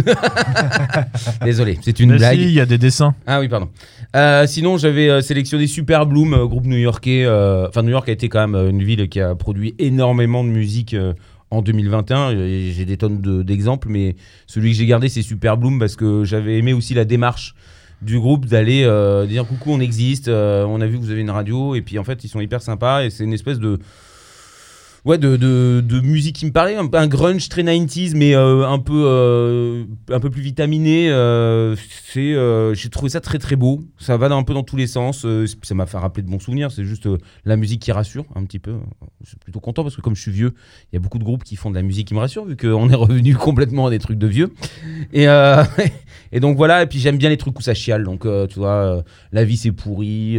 Désolé, 1.45 1.79
c'est 1.83 2.01
une 2.01 2.11
Mais 2.13 2.17
blague. 2.19 2.39
si, 2.39 2.45
il 2.45 2.51
y 2.53 2.61
a 2.61 2.67
des 2.67 2.79
dessins. 2.79 3.15
Ah 3.27 3.41
oui, 3.41 3.49
pardon. 3.49 3.69
Euh, 4.17 4.47
sinon, 4.47 4.77
j'avais 4.79 5.09
euh, 5.09 5.21
sélectionné 5.21 5.67
Super 5.67 6.07
Bloom, 6.07 6.35
euh, 6.35 6.47
groupe 6.47 6.67
new-yorkais. 6.67 7.25
euh, 7.25 7.69
Enfin, 7.69 7.83
New 7.83 7.91
York 7.91 8.09
a 8.09 8.13
été 8.13 8.29
quand 8.29 8.41
même 8.41 8.55
euh, 8.55 8.71
une 8.71 8.83
ville 8.83 9.09
qui 9.09 9.21
a 9.21 9.35
produit 9.35 9.75
énormément 9.79 10.45
de 10.45 10.49
musique 10.51 10.95
euh, 10.95 11.13
en 11.55 11.63
2021. 11.63 12.31
Et 12.33 12.73
J'ai 12.77 12.85
des 12.85 12.97
tonnes 12.97 13.21
de- 13.21 13.43
d'exemples, 13.43 13.89
mais 13.89 14.17
celui 14.47 14.71
que 14.73 14.77
j'ai 14.77 14.87
gardé, 14.87 15.09
c'est 15.09 15.23
Super 15.23 15.57
Bloom 15.57 15.79
parce 15.79 15.97
que 15.97 16.25
j'avais 16.25 16.59
aimé 16.59 16.73
aussi 16.73 16.95
la 16.95 17.05
démarche 17.05 17.55
du 18.03 18.19
groupe 18.19 18.45
d'aller 18.47 18.83
euh, 18.85 19.25
dire 19.25 19.47
coucou, 19.47 19.71
on 19.71 19.81
existe, 19.81 20.29
euh, 20.29 20.65
on 20.67 20.81
a 20.81 20.87
vu 20.87 20.99
que 20.99 21.03
vous 21.03 21.11
avez 21.11 21.23
une 21.23 21.31
radio, 21.31 21.75
et 21.75 21.81
puis 21.81 21.99
en 21.99 22.05
fait, 22.05 22.23
ils 22.25 22.29
sont 22.29 22.41
hyper 22.41 22.61
sympas 22.61 23.05
et 23.05 23.11
c'est 23.11 23.25
une 23.25 23.33
espèce 23.33 23.59
de. 23.59 23.79
Ouais, 25.05 25.19
de, 25.19 25.37
de, 25.37 25.83
de 25.87 26.01
musique 26.01 26.35
qui 26.37 26.47
me 26.47 26.51
parlait, 26.51 26.77
un, 26.77 27.07
grunge 27.07 27.51
très 27.51 27.63
90s, 27.63 28.17
mais 28.17 28.35
euh, 28.35 28.67
un, 28.67 28.79
peu, 28.79 29.05
euh, 29.05 29.85
un 30.11 30.19
peu 30.19 30.31
plus 30.31 30.41
vitaminé. 30.41 31.11
euh, 31.11 31.77
c'est, 32.11 32.35
j'ai 32.75 32.89
trouvé 32.89 33.11
ça 33.11 33.21
très 33.21 33.39
très 33.39 33.55
beau. 33.55 33.83
Ça 33.99 34.17
va 34.17 34.31
dans- 34.31 34.39
un 34.39 34.45
peu 34.45 34.55
dans 34.55 34.63
tous 34.63 34.77
les 34.77 34.87
sens. 34.87 35.27
ça 35.63 35.75
m'a 35.75 35.85
fait 35.85 35.99
rappeler 35.99 36.23
de 36.23 36.31
bons 36.31 36.39
souvenirs. 36.39 36.71
C'est 36.73 36.85
juste 36.85 37.07
la 37.45 37.57
musique 37.57 37.83
qui 37.83 37.93
rassure 37.93 38.25
un 38.35 38.45
petit 38.45 38.59
peu. 38.59 38.77
Je 39.23 39.29
suis 39.29 39.37
plutôt 39.37 39.61
content 39.61 39.83
parce 39.83 39.95
que 39.95 40.01
comme 40.01 40.17
je 40.17 40.23
suis 40.23 40.31
vieux, 40.31 40.55
il 40.91 40.95
y 40.95 40.97
a 40.97 41.01
beaucoup 41.01 41.19
de 41.19 41.25
groupes 41.25 41.45
qui 41.45 41.57
font 41.57 41.69
de 41.69 41.75
la 41.75 41.83
musique 41.83 42.09
qui 42.09 42.15
me 42.15 42.21
rassure 42.21 42.47
vu 42.47 42.57
qu'on 42.57 42.89
est 42.89 42.95
revenu 42.95 43.35
complètement 43.37 43.89
à 43.89 43.91
des 43.91 43.99
trucs 43.99 44.19
de 44.19 44.27
vieux. 44.27 44.55
Et, 45.13 45.25
et 46.33 46.41
donc 46.41 46.57
voilà. 46.57 46.83
Et 46.83 46.87
puis 46.87 46.99
j'aime 46.99 47.19
bien 47.19 47.29
les 47.29 47.37
trucs 47.37 47.59
où 47.59 47.63
ça 47.63 47.75
chiale. 47.75 48.05
Donc 48.05 48.27
tu 48.49 48.59
vois, 48.59 49.05
la 49.33 49.45
vie 49.45 49.59
c'est 49.59 49.73
pourri, 49.73 50.39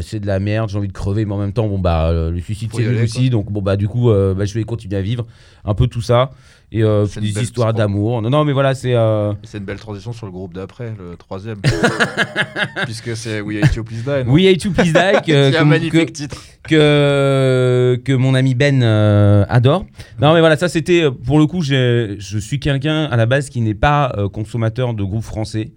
c'est 0.00 0.20
de 0.20 0.26
la 0.26 0.40
merde, 0.40 0.70
j'ai 0.70 0.78
envie 0.78 0.88
de 0.88 0.92
crever, 0.94 1.26
mais 1.26 1.34
en 1.34 1.38
même 1.38 1.52
temps, 1.52 1.68
bon 1.68 1.78
bah 1.78 2.10
le 2.10 2.40
suicide 2.40 2.70
c'est 2.74 3.02
aussi. 3.02 3.28
Donc 3.28 3.52
bon 3.52 3.65
bah 3.66 3.76
du 3.76 3.86
coup, 3.88 4.08
euh, 4.10 4.32
bah, 4.32 4.46
je 4.46 4.54
vais 4.54 4.64
continuer 4.64 4.96
à 4.96 5.02
vivre 5.02 5.26
un 5.66 5.74
peu 5.74 5.86
tout 5.88 6.00
ça. 6.00 6.30
Et 6.72 6.82
euh, 6.82 7.06
des 7.20 7.40
histoires 7.42 7.72
d'amour. 7.74 8.22
Non, 8.22 8.28
non, 8.30 8.44
mais 8.44 8.52
voilà, 8.52 8.74
c'est. 8.74 8.94
euh, 8.94 9.32
C'est 9.44 9.58
une 9.58 9.64
belle 9.64 9.78
transition 9.78 10.12
sur 10.12 10.26
le 10.26 10.32
groupe 10.32 10.52
d'après, 10.52 10.92
le 10.98 11.16
troisième. 11.16 11.58
Puisque 12.84 13.16
c'est 13.16 13.40
We 13.40 13.62
Hate 13.62 13.74
You 13.76 13.84
Please 13.84 14.02
Die. 14.02 14.28
We 14.28 14.46
Hate 14.46 14.64
You 14.64 14.72
Please 14.72 14.92
Die, 14.92 15.22
que, 15.26 15.32
C'est 15.52 15.56
un 15.56 15.60
que- 15.60 15.64
magnifique 15.64 16.06
que- 16.06 16.12
titre. 16.12 16.42
que, 16.68 18.00
que 18.04 18.12
mon 18.12 18.34
ami 18.34 18.54
Ben 18.54 18.82
euh, 18.82 19.44
adore. 19.48 19.86
Non, 20.20 20.34
mais 20.34 20.40
voilà, 20.40 20.56
ça 20.56 20.68
c'était. 20.68 21.04
Pour 21.24 21.38
le 21.38 21.46
coup, 21.46 21.62
je 21.62 22.16
suis 22.40 22.58
quelqu'un 22.58 23.04
à 23.04 23.16
la 23.16 23.26
base 23.26 23.48
qui 23.48 23.60
n'est 23.60 23.74
pas 23.74 24.12
consommateur 24.32 24.94
de 24.94 25.04
groupes 25.04 25.22
français. 25.24 25.70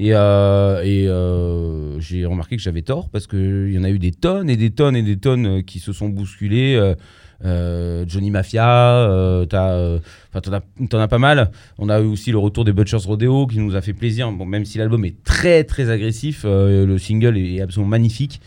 Et, 0.00 0.14
euh, 0.14 0.82
et 0.84 1.08
euh, 1.08 1.98
j'ai 1.98 2.24
remarqué 2.24 2.56
que 2.56 2.62
j'avais 2.62 2.82
tort 2.82 3.08
parce 3.08 3.26
qu'il 3.26 3.72
y 3.72 3.78
en 3.78 3.84
a 3.84 3.90
eu 3.90 3.98
des 3.98 4.12
tonnes 4.12 4.48
et 4.48 4.56
des 4.56 4.70
tonnes 4.70 4.94
et 4.94 5.02
des 5.02 5.16
tonnes 5.16 5.46
euh, 5.46 5.62
qui 5.62 5.80
se 5.80 5.92
sont 5.92 6.08
bousculées. 6.08 6.94
Johnny 7.42 8.30
Mafia, 8.30 9.46
t'en, 9.48 10.00
as, 10.34 11.08
pas 11.08 11.18
mal. 11.18 11.50
On 11.78 11.88
a 11.88 12.00
eu 12.00 12.06
aussi 12.06 12.32
le 12.32 12.38
retour 12.38 12.64
des 12.64 12.72
Butchers 12.72 13.06
Rodeo 13.06 13.46
qui 13.46 13.58
nous 13.58 13.76
a 13.76 13.80
fait 13.80 13.92
plaisir. 13.92 14.30
Bon, 14.32 14.44
même 14.44 14.64
si 14.64 14.78
l'album 14.78 15.04
est 15.04 15.22
très 15.22 15.62
très 15.62 15.88
agressif, 15.88 16.44
le 16.44 16.98
single 16.98 17.38
est 17.38 17.60
absolument 17.60 17.90
magnifique. 17.90 18.40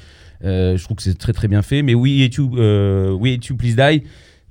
Je 0.43 0.83
trouve 0.83 0.97
que 0.97 1.03
c'est 1.03 1.17
très 1.17 1.31
très 1.31 1.47
bien 1.47 1.61
fait. 1.61 1.83
Mais 1.83 1.95
We 1.95 2.21
Hate 2.21 2.35
You, 2.35 2.49
We 3.17 3.33
Hate 3.33 3.45
You 3.45 3.55
Please 3.55 3.75
Die, 3.75 4.03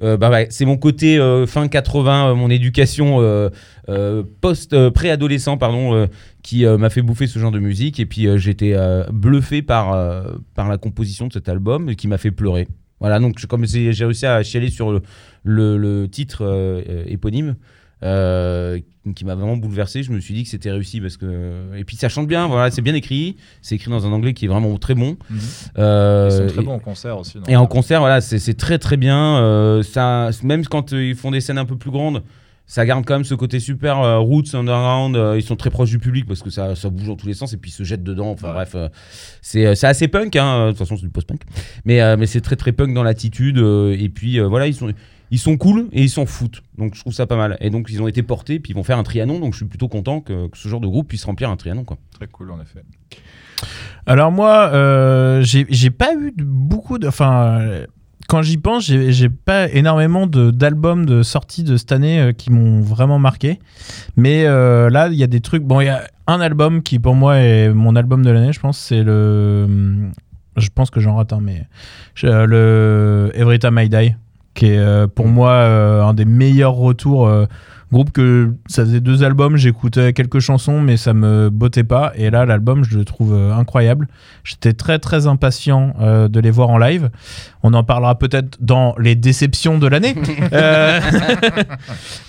euh, 0.02 0.16
bah 0.16 0.30
c'est 0.48 0.64
mon 0.64 0.76
côté 0.76 1.18
euh, 1.18 1.46
fin 1.46 1.68
80, 1.68 2.30
euh, 2.30 2.34
mon 2.34 2.48
éducation 2.50 3.18
post 4.40 4.90
préadolescent 4.90 5.58
pardon, 5.58 6.08
qui 6.42 6.64
m'a 6.64 6.90
fait 6.90 7.02
bouffer 7.02 7.26
ce 7.26 7.38
genre 7.38 7.50
de 7.50 7.58
musique. 7.58 8.00
Et 8.00 8.06
puis 8.06 8.26
j'étais 8.38 8.76
bluffé 9.12 9.62
par 9.62 10.24
par 10.54 10.68
la 10.68 10.78
composition 10.78 11.26
de 11.26 11.32
cet 11.32 11.48
album, 11.48 11.94
qui 11.96 12.08
m'a 12.08 12.18
fait 12.18 12.30
pleurer. 12.30 12.68
Voilà, 13.00 13.18
donc 13.18 13.44
comme 13.46 13.66
j'ai 13.66 13.90
réussi 14.04 14.26
à 14.26 14.42
chialer 14.42 14.70
sur 14.70 15.00
le, 15.44 16.06
titre 16.06 16.84
éponyme. 17.06 17.56
Qui 19.16 19.24
m'a 19.24 19.34
vraiment 19.34 19.56
bouleversé, 19.56 20.02
je 20.02 20.12
me 20.12 20.20
suis 20.20 20.34
dit 20.34 20.42
que 20.44 20.50
c'était 20.50 20.70
réussi 20.70 21.00
parce 21.00 21.16
que 21.16 21.74
et 21.74 21.84
puis 21.84 21.96
ça 21.96 22.08
chante 22.10 22.26
bien, 22.28 22.46
voilà, 22.48 22.70
c'est 22.70 22.82
bien 22.82 22.94
écrit, 22.94 23.36
c'est 23.62 23.74
écrit 23.76 23.90
dans 23.90 24.06
un 24.06 24.12
anglais 24.12 24.34
qui 24.34 24.44
est 24.44 24.48
vraiment 24.48 24.76
très 24.76 24.94
bon. 24.94 25.16
Euh, 25.78 26.28
Ils 26.30 26.48
sont 26.48 26.54
très 26.54 26.62
bons 26.62 26.74
en 26.74 26.78
concert 26.78 27.18
aussi. 27.18 27.38
non 27.38 27.44
et 27.48 27.56
en 27.56 27.66
concert, 27.66 28.00
voilà, 28.00 28.20
c'est 28.20 28.54
très 28.54 28.78
très 28.78 28.96
bien. 28.96 29.38
euh, 29.38 29.82
ça, 29.82 30.30
même 30.42 30.64
quand 30.66 30.92
euh, 30.92 31.02
ils 31.02 31.14
font 31.14 31.30
des 31.30 31.40
scènes 31.40 31.58
un 31.58 31.64
peu 31.64 31.76
plus 31.76 31.90
grandes, 31.90 32.22
ça 32.66 32.84
garde 32.86 33.04
quand 33.06 33.14
même 33.14 33.24
ce 33.24 33.34
côté 33.34 33.58
super 33.58 34.00
euh, 34.00 34.18
roots 34.18 34.54
underground. 34.54 35.16
euh, 35.16 35.36
ils 35.36 35.42
sont 35.42 35.56
très 35.56 35.70
proches 35.70 35.90
du 35.90 35.98
public 35.98 36.26
parce 36.26 36.42
que 36.42 36.50
ça, 36.50 36.76
ça 36.76 36.88
bouge 36.90 37.06
dans 37.08 37.16
tous 37.16 37.26
les 37.26 37.34
sens 37.34 37.52
et 37.52 37.56
puis 37.56 37.70
ils 37.70 37.74
se 37.74 37.82
jettent 37.84 38.04
dedans. 38.04 38.30
Enfin 38.30 38.48
Ouais. 38.48 38.52
bref, 38.54 38.72
euh, 38.74 38.88
c'est 39.42 39.74
c'est 39.74 39.86
assez 39.86 40.08
punk. 40.08 40.36
hein, 40.36 40.66
De 40.66 40.70
toute 40.72 40.78
façon, 40.78 40.96
c'est 40.96 41.02
du 41.02 41.10
post-punk. 41.10 41.40
Mais, 41.84 42.16
mais 42.18 42.26
c'est 42.26 42.40
très 42.42 42.56
très 42.56 42.72
punk 42.72 42.92
dans 42.94 43.02
l'attitude. 43.02 43.56
et 43.58 44.08
puis 44.10 44.38
voilà, 44.40 44.66
ils 44.66 44.74
sont. 44.74 44.92
Ils 45.30 45.38
sont 45.38 45.56
cool 45.56 45.88
et 45.92 46.02
ils 46.02 46.10
s'en 46.10 46.26
foutent. 46.26 46.62
Donc 46.76 46.94
je 46.94 47.00
trouve 47.00 47.12
ça 47.12 47.26
pas 47.26 47.36
mal. 47.36 47.56
Et 47.60 47.70
donc 47.70 47.88
ils 47.90 48.02
ont 48.02 48.08
été 48.08 48.22
portés, 48.22 48.58
puis 48.58 48.72
ils 48.72 48.74
vont 48.76 48.82
faire 48.82 48.98
un 48.98 49.02
trianon. 49.04 49.38
Donc 49.38 49.52
je 49.52 49.58
suis 49.58 49.66
plutôt 49.66 49.88
content 49.88 50.20
que, 50.20 50.48
que 50.48 50.58
ce 50.58 50.68
genre 50.68 50.80
de 50.80 50.88
groupe 50.88 51.08
puisse 51.08 51.24
remplir 51.24 51.50
un 51.50 51.56
trianon. 51.56 51.84
Quoi. 51.84 51.98
Très 52.12 52.26
cool 52.26 52.50
en 52.50 52.60
effet. 52.60 52.82
Alors 54.06 54.32
moi, 54.32 54.70
euh, 54.72 55.42
j'ai 55.42 55.90
pas 55.90 56.14
eu 56.14 56.32
de- 56.36 56.44
beaucoup 56.44 56.98
de... 56.98 57.06
Enfin, 57.06 57.60
euh, 57.60 57.86
quand 58.26 58.42
j'y 58.42 58.56
pense, 58.56 58.84
j'ai 58.86 59.28
pas 59.28 59.68
énormément 59.68 60.26
de- 60.26 60.50
d'albums 60.50 61.04
de, 61.04 61.22
sorties 61.22 61.62
de 61.62 61.76
cette 61.76 61.92
année 61.92 62.20
euh, 62.20 62.32
qui 62.32 62.50
m'ont 62.50 62.80
vraiment 62.80 63.18
marqué. 63.18 63.58
Mais 64.16 64.46
euh, 64.46 64.88
là, 64.88 65.08
il 65.08 65.14
y 65.14 65.22
a 65.22 65.26
des 65.26 65.40
trucs... 65.40 65.62
Bon, 65.62 65.80
il 65.80 65.86
y 65.86 65.90
a 65.90 66.06
un 66.26 66.40
album 66.40 66.82
qui 66.82 66.98
pour 66.98 67.14
moi 67.14 67.36
est 67.36 67.68
mon 67.72 67.94
album 67.96 68.24
de 68.24 68.30
l'année, 68.30 68.52
je 68.52 68.60
pense, 68.60 68.78
c'est 68.78 69.02
le... 69.02 70.10
Je 70.56 70.68
pense 70.74 70.90
que 70.90 71.00
j'en 71.00 71.16
rate 71.16 71.32
un, 71.32 71.40
mais... 71.40 71.66
le 72.22 73.30
Every 73.34 73.58
Time 73.58 73.78
I 73.78 73.88
Die, 73.88 74.16
qui 74.54 74.66
est 74.66 74.78
euh, 74.78 75.06
pour 75.06 75.26
moi 75.26 75.50
euh, 75.50 76.02
un 76.02 76.14
des 76.14 76.24
meilleurs 76.24 76.74
retours... 76.74 77.26
euh, 77.26 77.46
Groupe 77.92 78.12
que 78.12 78.54
ça 78.68 78.84
faisait 78.84 79.00
deux 79.00 79.24
albums, 79.24 79.56
j'écoutais 79.56 80.12
quelques 80.12 80.38
chansons, 80.38 80.80
mais 80.80 80.96
ça 80.96 81.12
me 81.12 81.50
bottait 81.50 81.82
pas. 81.82 82.12
Et 82.14 82.30
là, 82.30 82.46
l'album, 82.46 82.84
je 82.84 82.96
le 82.96 83.04
trouve 83.04 83.34
incroyable. 83.34 84.06
J'étais 84.44 84.74
très 84.74 85.00
très 85.00 85.26
impatient 85.26 85.96
de 85.98 86.38
les 86.40 86.52
voir 86.52 86.70
en 86.70 86.78
live. 86.78 87.10
On 87.64 87.74
en 87.74 87.82
parlera 87.82 88.16
peut-être 88.16 88.58
dans 88.60 88.94
les 88.96 89.16
déceptions 89.16 89.78
de 89.78 89.88
l'année. 89.88 90.14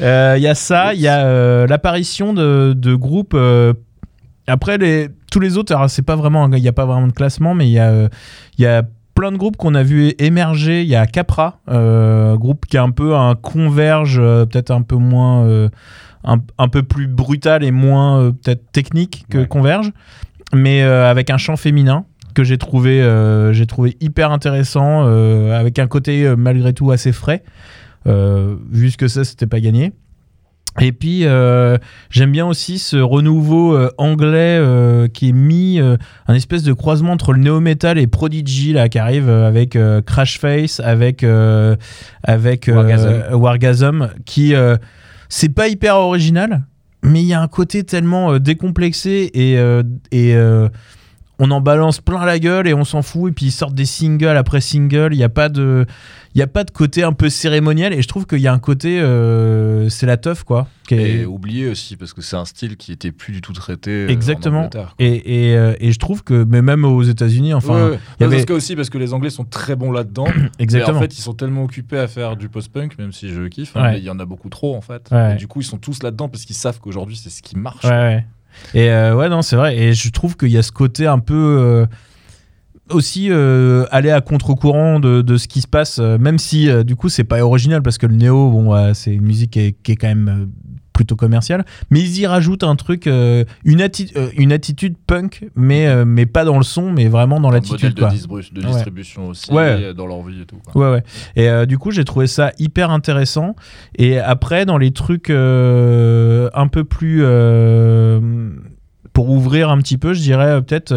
Euh, 0.01 0.34
Il 0.38 0.41
y 0.41 0.47
a 0.47 0.55
ça, 0.55 0.95
il 0.95 1.01
y 1.01 1.07
a 1.07 1.67
l'apparition 1.67 2.34
de, 2.34 2.73
de 2.75 2.95
groupes. 2.95 3.38
après, 4.47 4.79
les, 4.79 5.10
tous 5.31 5.39
les 5.39 5.57
autres, 5.57 5.75
alors 5.75 5.91
c'est 5.91 6.01
pas 6.01 6.15
vraiment, 6.15 6.51
il 6.51 6.60
n'y 6.60 6.67
a 6.67 6.73
pas 6.73 6.86
vraiment 6.88 7.05
de 7.05 7.13
classement, 7.13 7.53
mais 7.53 7.67
il 7.67 7.73
y 7.73 7.79
a, 7.79 8.10
il 8.57 8.63
y 8.63 8.65
a 8.65 8.81
plein 9.21 9.31
de 9.31 9.38
groupes 9.38 9.55
qu'on 9.55 9.75
a 9.75 9.84
vu 9.84 10.15
émerger. 10.17 10.81
Il 10.81 10.88
y 10.88 10.95
a 10.95 11.05
Capra, 11.05 11.60
euh, 11.69 12.36
groupe 12.38 12.65
qui 12.65 12.77
est 12.77 12.79
un 12.79 12.89
peu 12.89 13.15
un 13.15 13.36
converge, 13.36 14.17
euh, 14.19 14.47
peut-être 14.47 14.71
un 14.71 14.81
peu 14.81 14.95
moins, 14.95 15.45
euh, 15.45 15.69
un, 16.23 16.38
un 16.57 16.67
peu 16.67 16.81
plus 16.81 17.05
brutal 17.05 17.63
et 17.63 17.69
moins 17.69 18.31
peut-être 18.31 18.71
technique 18.71 19.25
que 19.29 19.38
Ouais. 19.38 19.47
Converge, 19.47 19.91
mais 20.55 20.81
avec 20.81 21.29
un 21.29 21.38
chant 21.38 21.55
féminin 21.55 22.05
que 22.34 22.43
j'ai 22.43 22.57
trouvé, 22.57 22.99
j'ai 23.51 23.67
trouvé 23.67 23.95
hyper 24.01 24.31
intéressant, 24.31 25.03
avec 25.51 25.77
un 25.77 25.86
côté 25.86 26.34
malgré 26.36 26.73
tout 26.73 26.89
assez 26.89 27.12
frais. 27.12 27.43
Vu 28.07 28.89
ce 28.89 28.97
que 28.97 29.07
c'est, 29.07 29.23
c'était 29.23 29.45
pas 29.45 29.60
gagné. 29.60 29.93
Et 30.79 30.93
puis 30.93 31.25
euh, 31.25 31.77
j'aime 32.10 32.31
bien 32.31 32.45
aussi 32.45 32.79
ce 32.79 32.95
renouveau 32.95 33.75
euh, 33.75 33.89
anglais 33.97 34.57
euh, 34.57 35.10
qui 35.10 35.29
est 35.29 35.34
mis 35.34 35.79
un 35.79 36.34
espèce 36.34 36.63
de 36.63 36.71
croisement 36.71 37.12
entre 37.12 37.34
le 37.34 37.39
néo 37.39 37.60
metal 37.60 37.97
et 37.97 38.07
Prodigy 38.07 38.71
là 38.73 38.88
qui 38.88 38.97
arrive 38.97 39.29
avec 39.29 39.77
Crash 40.05 40.39
Face, 40.39 40.79
avec 40.79 41.25
avec 42.23 42.69
Wargasm. 42.73 43.23
Wargasm, 43.34 44.10
qui 44.25 44.53
c'est 45.27 45.49
pas 45.49 45.67
hyper 45.67 45.97
original, 45.97 46.63
mais 47.03 47.21
il 47.21 47.27
y 47.27 47.34
a 47.34 47.41
un 47.41 47.47
côté 47.47 47.84
tellement 47.84 48.39
décomplexé 48.39 49.29
et 49.34 49.55
et 50.12 50.36
on 51.43 51.49
en 51.51 51.60
balance 51.60 51.99
plein 51.99 52.23
la 52.23 52.38
gueule 52.39 52.67
et 52.67 52.73
on 52.73 52.84
s'en 52.86 53.01
fout 53.01 53.32
et 53.32 53.34
puis 53.34 53.47
ils 53.47 53.51
sortent 53.51 53.73
des 53.73 53.86
singles 53.86 54.38
après 54.38 54.62
singles 54.62 55.10
il 55.13 55.17
n'y 55.17 55.23
a 55.23 55.30
pas 55.30 55.49
de 55.49 55.86
il 56.36 56.39
y 56.39 56.41
a 56.41 56.47
pas 56.47 56.63
de 56.63 56.71
côté 56.71 57.04
un 57.04 57.12
peu 57.13 57.30
cérémoniel 57.30 57.91
et 57.93 58.01
je 58.01 58.08
trouve 58.08 58.25
qu'il 58.25 58.39
y 58.39 58.47
a 58.47 58.54
un 58.54 58.60
côté 58.60 59.01
euh, 59.01 59.89
c'est 59.89 60.06
la 60.06 60.17
teuf 60.17 60.43
quoi 60.43 60.67
qui 60.88 60.95
est- 60.95 61.12
Et 61.21 61.25
oublié 61.25 61.67
aussi, 61.69 61.95
parce 61.95 62.13
que 62.13 62.21
c'est 62.21 62.36
un 62.36 62.45
style 62.45 62.75
qui 62.77 62.91
était 62.91 63.12
plus 63.12 63.32
du 63.34 63.39
tout 63.41 63.54
traité. 63.54 63.91
euh, 63.91 64.08
Exactement. 64.10 64.69
En 64.75 64.86
et, 64.99 65.49
et, 65.51 65.56
euh, 65.58 65.73
et 65.80 65.91
je 65.91 65.99
trouve 65.99 66.23
que 66.23 66.43
mais 66.47 66.62
même 66.62 66.86
aux 66.86 67.01
États-Unis 67.04 67.54
enfin 67.54 67.73
Ouais, 67.73 67.89
ouais. 67.91 67.99
y 68.19 68.23
avait- 68.23 68.43
que 68.45 68.54
aussi 68.54 68.75
parce 68.75 68.89
que 68.89 68.97
les 68.97 69.13
Anglais 69.13 69.30
sont 69.30 69.45
très 69.45 69.75
bons 69.75 69.91
là-dedans. 69.91 70.27
exactement 70.60 70.99
Mais 70.99 71.06
en 71.06 71.10
fait, 71.10 71.17
ils 71.17 71.21
sont 71.21 71.34
tellement 71.34 71.63
occupés 71.63 71.97
à 71.97 72.08
faire 72.08 72.36
du 72.38 72.49
post-punk, 72.49 72.97
même 72.99 73.12
si 73.13 73.30
je 73.30 73.47
kiffe, 73.47 73.75
hein, 73.75 73.84
Ouais. 73.91 73.97
il 73.99 74.04
y 74.04 74.10
en 74.10 74.19
a 74.19 74.25
beaucoup 74.25 74.49
trop 74.49 74.75
en 74.75 74.82
fait. 74.82 75.10
Et 75.12 75.36
du 75.38 75.47
coup, 75.47 75.62
ils 75.62 75.65
sont 75.65 75.77
tous 75.77 76.04
là-dedans 76.04 76.30
parce 76.30 76.45
qu'ils 76.45 76.56
savent 76.56 76.80
qu'aujourd'hui 76.80 77.15
c'est 77.17 77.30
ce 77.30 77.41
qui 77.41 77.58
marche. 77.58 77.86
Ouais. 77.86 78.25
Et 78.74 78.90
euh, 78.90 79.16
ouais, 79.16 79.30
non, 79.30 79.42
c'est 79.42 79.56
vrai. 79.56 79.78
Et 79.78 79.94
je 79.94 80.10
trouve 80.12 80.38
qu'il 80.38 80.50
y 80.50 80.58
a 80.58 80.64
ce 80.64 80.72
côté 80.72 81.08
un 81.08 81.20
peu. 81.20 81.58
euh, 81.60 81.86
aussi 82.90 83.30
euh, 83.32 83.86
aller 83.90 84.12
à 84.12 84.20
contre-courant 84.20 85.00
de, 85.00 85.22
de 85.22 85.38
ce 85.38 85.48
qui 85.48 85.62
se 85.62 85.68
passe, 85.68 86.00
même 86.00 86.38
si 86.38 86.70
du 86.84 86.98
coup 86.98 87.08
c'est 87.08 87.24
pas 87.24 87.42
original 87.42 87.82
parce 87.82 87.98
que 87.98 88.06
le 88.06 88.16
néo, 88.16 88.50
bon, 88.52 88.94
c'est 88.94 89.14
une 89.14 89.22
musique 89.22 89.52
qui 89.52 89.92
est, 89.94 89.96
quand 89.96 90.10
même 90.10 90.50
plutôt 91.02 91.16
commerciale, 91.16 91.66
mais 91.90 92.00
ils 92.00 92.20
y 92.20 92.28
rajoutent 92.28 92.64
un 92.64 92.76
truc, 92.76 93.08
euh, 93.08 93.44
une, 93.66 93.80
atti- 93.80 94.12
euh, 94.16 94.30
une 94.38 94.52
attitude 94.52 94.94
punk, 95.08 95.48
mais, 95.56 95.88
euh, 95.88 96.06
mais 96.06 96.28
pas 96.28 96.46
dans 96.46 96.58
le 96.58 96.64
son, 96.64 96.92
mais 96.92 97.08
vraiment 97.08 97.40
dans 97.40 97.50
l'attitude. 97.50 97.96
de, 97.96 98.00
de 98.02 98.62
Ouais. 98.62 98.68
distribution 98.72 99.30
aussi 99.30 99.52
Ouais. 99.52 99.94
dans 99.96 100.06
leur 100.06 100.22
vie 100.22 100.42
et 100.42 100.46
tout. 100.46 100.58
quoi. 100.64 100.80
Ouais, 100.90 100.92
ouais. 100.98 101.04
Et 101.36 101.50
euh, 101.50 101.66
du 101.66 101.80
coup, 101.80 101.90
j'ai 101.90 102.06
trouvé 102.06 102.28
ça 102.28 102.52
hyper 102.60 102.92
intéressant. 102.92 103.56
Et 103.98 104.20
après, 104.20 104.66
dans 104.68 104.78
les 104.78 104.92
trucs 104.92 105.30
un 105.32 106.68
peu 106.72 106.84
plus. 106.84 107.24
pour 109.14 109.30
ouvrir 109.30 109.70
un 109.70 109.78
petit 109.80 109.98
peu, 109.98 110.14
je 110.14 110.22
dirais 110.22 110.62
peut-être 110.62 110.94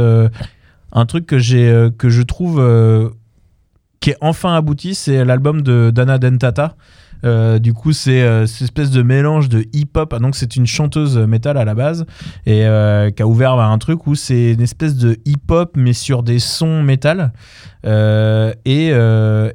un 0.93 1.07
truc 1.07 1.27
que, 1.27 1.39
j'ai, 1.39 1.89
que 1.99 2.09
je 2.11 2.23
trouve 2.23 2.63
qui 4.01 4.11
est 4.11 4.17
enfin 4.21 4.55
abouti, 4.55 4.95
c'est 4.95 5.25
l'album 5.25 5.63
de 5.63 5.91
Dana 5.93 6.19
Dentata. 6.19 6.77
Euh, 7.25 7.59
du 7.59 7.73
coup, 7.73 7.93
c'est 7.93 8.23
euh, 8.23 8.47
cette 8.47 8.63
espèce 8.63 8.91
de 8.91 9.03
mélange 9.03 9.49
de 9.49 9.67
hip-hop. 9.73 10.13
Ah, 10.13 10.19
donc, 10.19 10.37
c'est 10.37 10.57
une 10.57 10.67
chanteuse 10.67 11.17
métal 11.19 11.57
à 11.57 11.65
la 11.65 11.75
base 11.75 12.07
et 12.47 12.67
euh, 12.67 13.11
qui 13.11 13.23
a 13.23 13.27
ouvert 13.27 13.53
un 13.53 13.79
truc 13.79 14.07
où 14.07 14.15
c'est 14.15 14.53
une 14.53 14.61
espèce 14.61 14.97
de 14.97 15.17
hip-hop 15.25 15.73
mais 15.77 15.93
sur 15.93 16.23
des 16.23 16.39
sons 16.39 16.83
métal. 16.83 17.33
Euh, 17.87 18.53
et 18.65 18.89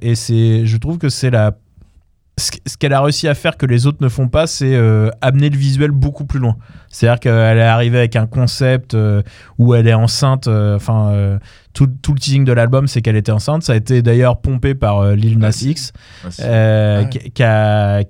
et 0.01 0.15
c'est, 0.15 0.65
je 0.65 0.77
trouve 0.77 0.97
que 0.97 1.09
c'est 1.09 1.29
la 1.29 1.57
ce 2.39 2.77
qu'elle 2.77 2.93
a 2.93 3.01
réussi 3.01 3.27
à 3.27 3.35
faire 3.35 3.57
que 3.57 3.65
les 3.65 3.85
autres 3.85 3.99
ne 4.01 4.09
font 4.09 4.27
pas, 4.27 4.47
c'est 4.47 4.73
euh, 4.73 5.09
amener 5.21 5.49
le 5.49 5.57
visuel 5.57 5.91
beaucoup 5.91 6.25
plus 6.25 6.39
loin. 6.39 6.55
C'est-à-dire 6.89 7.19
qu'elle 7.19 7.57
est 7.59 7.61
arrivée 7.61 7.99
avec 7.99 8.15
un 8.15 8.25
concept 8.25 8.93
euh, 8.95 9.21
où 9.59 9.75
elle 9.75 9.87
est 9.87 9.93
enceinte. 9.93 10.47
euh, 10.47 10.75
Enfin, 10.75 11.11
euh, 11.13 11.37
tout, 11.73 11.87
tout 12.01 12.13
le 12.13 12.19
teasing 12.19 12.45
de 12.45 12.51
l'album, 12.53 12.87
c'est 12.87 13.01
qu'elle 13.01 13.15
était 13.15 13.31
enceinte. 13.31 13.61
Ça 13.63 13.73
a 13.73 13.75
été 13.75 14.01
d'ailleurs 14.01 14.41
pompé 14.41 14.73
par 14.73 15.03
Lil 15.11 15.37
Nas 15.37 15.61
X, 15.61 15.91
qui 17.33 17.43
a 17.43 18.03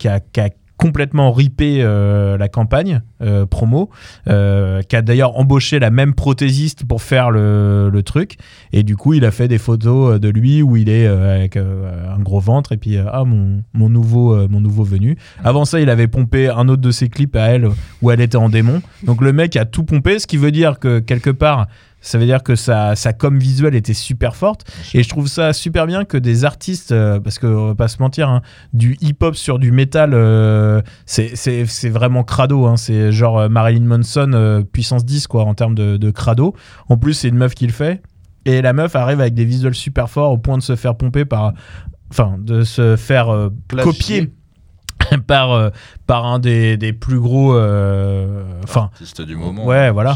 complètement 0.79 1.33
ripé 1.33 1.81
euh, 1.81 2.37
la 2.37 2.47
campagne 2.47 3.01
euh, 3.21 3.45
promo, 3.45 3.89
euh, 4.29 4.81
qui 4.81 4.95
a 4.95 5.01
d'ailleurs 5.01 5.37
embauché 5.37 5.77
la 5.77 5.91
même 5.91 6.13
prothésiste 6.13 6.85
pour 6.85 7.01
faire 7.01 7.31
le, 7.31 7.89
le 7.91 8.01
truc. 8.03 8.37
Et 8.71 8.83
du 8.83 8.95
coup, 8.95 9.13
il 9.13 9.25
a 9.25 9.31
fait 9.31 9.49
des 9.49 9.57
photos 9.57 10.15
euh, 10.15 10.19
de 10.19 10.29
lui 10.29 10.61
où 10.61 10.77
il 10.77 10.89
est 10.89 11.05
avec 11.05 11.57
un 11.57 12.19
gros 12.19 12.39
ventre 12.39 12.71
et 12.71 12.77
puis 12.77 12.97
ah 12.97 13.25
mon, 13.25 13.61
mon 13.73 13.89
nouveau 13.89 14.47
mon 14.47 14.61
nouveau 14.61 14.83
venu. 14.83 15.17
Avant 15.43 15.65
ça, 15.65 15.81
il 15.81 15.89
avait 15.89 16.07
pompé 16.07 16.47
un 16.47 16.69
autre 16.69 16.81
de 16.81 16.91
ses 16.91 17.09
clips 17.09 17.35
à 17.35 17.47
elle 17.47 17.67
où 18.01 18.11
elle 18.11 18.21
était 18.21 18.37
en 18.37 18.47
démon. 18.47 18.81
Donc 19.03 19.21
le 19.21 19.33
mec 19.33 19.57
a 19.57 19.65
tout 19.65 19.83
pompé, 19.83 20.17
ce 20.19 20.27
qui 20.27 20.37
veut 20.37 20.51
dire 20.51 20.79
que 20.79 20.99
quelque 20.99 21.29
part 21.29 21.67
ça 22.01 22.17
veut 22.17 22.25
dire 22.25 22.43
que 22.43 22.55
sa, 22.55 22.95
sa 22.95 23.13
com 23.13 23.37
visuelle 23.37 23.75
était 23.75 23.93
super 23.93 24.35
forte. 24.35 24.65
Et 24.93 25.03
je 25.03 25.09
trouve 25.09 25.27
ça 25.27 25.53
super 25.53 25.85
bien 25.87 26.05
que 26.05 26.17
des 26.17 26.45
artistes, 26.45 26.91
euh, 26.91 27.19
parce 27.19 27.39
qu'on 27.39 27.67
va 27.67 27.75
pas 27.75 27.87
se 27.87 28.01
mentir, 28.01 28.29
hein, 28.29 28.41
du 28.73 28.97
hip-hop 29.01 29.35
sur 29.35 29.59
du 29.59 29.71
métal, 29.71 30.11
euh, 30.13 30.81
c'est- 31.05 31.89
vraiment 31.89 32.23
crado. 32.23 32.65
hein. 32.65 32.77
C'est 32.77 33.11
genre 33.11 33.39
euh, 33.39 33.49
Marilyn 33.49 33.85
Manson 33.85 34.31
euh, 34.33 34.61
puissance 34.63 35.05
10 35.05 35.27
quoi, 35.27 35.43
en 35.45 35.53
termes 35.53 35.75
de, 35.75 35.97
de 35.97 36.11
crado. 36.11 36.55
En 36.87 36.97
plus, 36.97 37.13
c'est 37.13 37.27
une 37.29 37.37
meuf 37.37 37.53
qui 37.55 37.67
le 37.67 37.73
fait. 37.73 38.01
Et 38.45 38.61
la 38.61 38.73
meuf 38.73 38.95
arrive 38.95 39.19
avec 39.19 39.33
des 39.33 39.45
visuels 39.45 39.75
super 39.75 40.09
forts 40.09 40.31
au 40.31 40.37
point 40.37 40.57
de 40.57 40.63
se 40.63 40.75
faire 40.75 40.95
pomper 40.95 41.25
par. 41.25 41.53
Enfin, 42.11 42.37
de 42.39 42.63
se 42.63 42.95
faire 42.95 43.29
copier 43.83 44.33
par, 45.27 45.51
euh, 45.53 45.69
par 46.07 46.25
un 46.25 46.39
des, 46.39 46.77
des 46.77 46.93
plus 46.93 47.19
gros. 47.19 47.53
euh, 47.55 48.43
Enfin. 48.63 48.89
Du 49.25 49.35
moment. 49.35 49.65
Ouais, 49.65 49.87
hein, 49.87 49.91
voilà. 49.91 50.15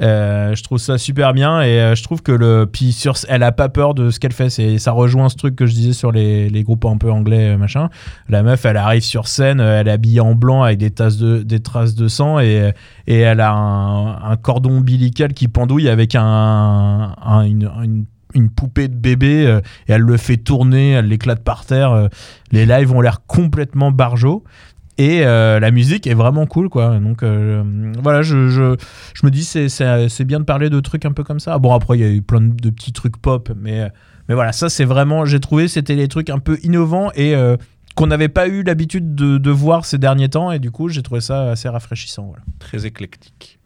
Euh, 0.00 0.54
je 0.54 0.62
trouve 0.62 0.78
ça 0.78 0.98
super 0.98 1.32
bien 1.32 1.62
et 1.62 1.94
je 1.94 2.02
trouve 2.02 2.22
que 2.22 2.32
le 2.32 2.66
puis 2.70 2.92
sur 2.92 3.14
elle 3.28 3.42
a 3.42 3.52
pas 3.52 3.68
peur 3.68 3.94
de 3.94 4.10
ce 4.10 4.18
qu'elle 4.20 4.32
fait 4.32 4.50
c'est 4.50 4.78
ça 4.78 4.92
rejoint 4.92 5.28
ce 5.28 5.36
truc 5.36 5.56
que 5.56 5.66
je 5.66 5.72
disais 5.74 5.92
sur 5.92 6.12
les, 6.12 6.48
les 6.50 6.62
groupes 6.62 6.84
un 6.84 6.96
peu 6.96 7.10
anglais 7.10 7.56
machin 7.56 7.88
la 8.28 8.42
meuf 8.42 8.64
elle 8.64 8.76
arrive 8.76 9.02
sur 9.02 9.28
scène 9.28 9.60
elle 9.60 9.88
est 9.88 9.92
habillée 9.92 10.20
en 10.20 10.34
blanc 10.34 10.62
avec 10.62 10.78
des 10.78 10.90
tasses 10.90 11.16
de 11.18 11.42
des 11.42 11.60
traces 11.60 11.94
de 11.94 12.08
sang 12.08 12.38
et 12.40 12.72
et 13.06 13.18
elle 13.20 13.40
a 13.40 13.52
un, 13.52 14.30
un 14.30 14.36
cordon 14.36 14.78
ombilical 14.78 15.32
qui 15.34 15.48
pendouille 15.48 15.88
avec 15.88 16.14
un, 16.14 17.14
un- 17.24 17.42
une, 17.44 17.70
une 17.82 18.04
une 18.34 18.50
poupée 18.50 18.88
de 18.88 18.94
bébé 18.94 19.46
euh, 19.46 19.60
et 19.88 19.92
elle 19.92 20.02
le 20.02 20.16
fait 20.16 20.36
tourner, 20.36 20.92
elle 20.92 21.06
l'éclate 21.06 21.42
par 21.42 21.64
terre. 21.64 21.92
euh, 21.92 22.08
les 22.50 22.66
lives 22.66 22.92
ont 22.92 23.00
l'air 23.00 23.24
complètement 23.26 23.90
barjots. 23.90 24.44
Et 24.98 25.24
euh, 25.24 25.58
la 25.58 25.70
musique 25.70 26.06
est 26.06 26.14
vraiment 26.14 26.46
cool, 26.46 26.68
quoi. 26.68 26.98
Donc 26.98 27.24
voilà, 28.02 28.20
je, 28.20 28.48
je, 28.48 28.76
me 29.24 29.30
dis 29.30 29.42
c'est 29.44 30.24
bien 30.24 30.38
de 30.38 30.44
parler 30.44 30.68
de 30.68 30.80
trucs 30.80 31.06
un 31.06 31.12
peu 31.12 31.24
comme 31.24 31.40
ça. 31.40 31.58
Bon 31.58 31.72
après 31.72 31.96
il 31.96 32.00
y 32.02 32.04
a 32.04 32.10
eu 32.10 32.20
plein 32.20 32.42
de, 32.42 32.70
petits 32.70 32.92
trucs 32.92 33.16
pop, 33.16 33.50
mais 33.56 33.90
mais 34.28 34.34
voilà 34.34 34.52
ça 34.52 34.68
c'est 34.68 34.84
vraiment 34.84 35.24
j'ai 35.24 35.40
trouvé 35.40 35.66
c'était 35.66 35.96
des 35.96 36.08
trucs 36.08 36.30
un 36.30 36.38
peu 36.38 36.58
innovants 36.62 37.10
et 37.16 37.34
qu'on 37.96 38.06
n'avait 38.06 38.28
pas 38.28 38.48
eu 38.48 38.62
l'habitude 38.62 39.14
de, 39.14 39.38
de 39.38 39.50
voir 39.50 39.86
ces 39.86 39.96
derniers 39.96 40.28
temps 40.28 40.52
et 40.52 40.58
du 40.58 40.70
coup 40.70 40.90
j'ai 40.90 41.02
trouvé 41.02 41.22
ça 41.22 41.50
assez 41.50 41.70
rafraîchissant. 41.70 42.26
Voilà. 42.26 42.42
Très 42.58 42.84
éclectique. 42.84 43.58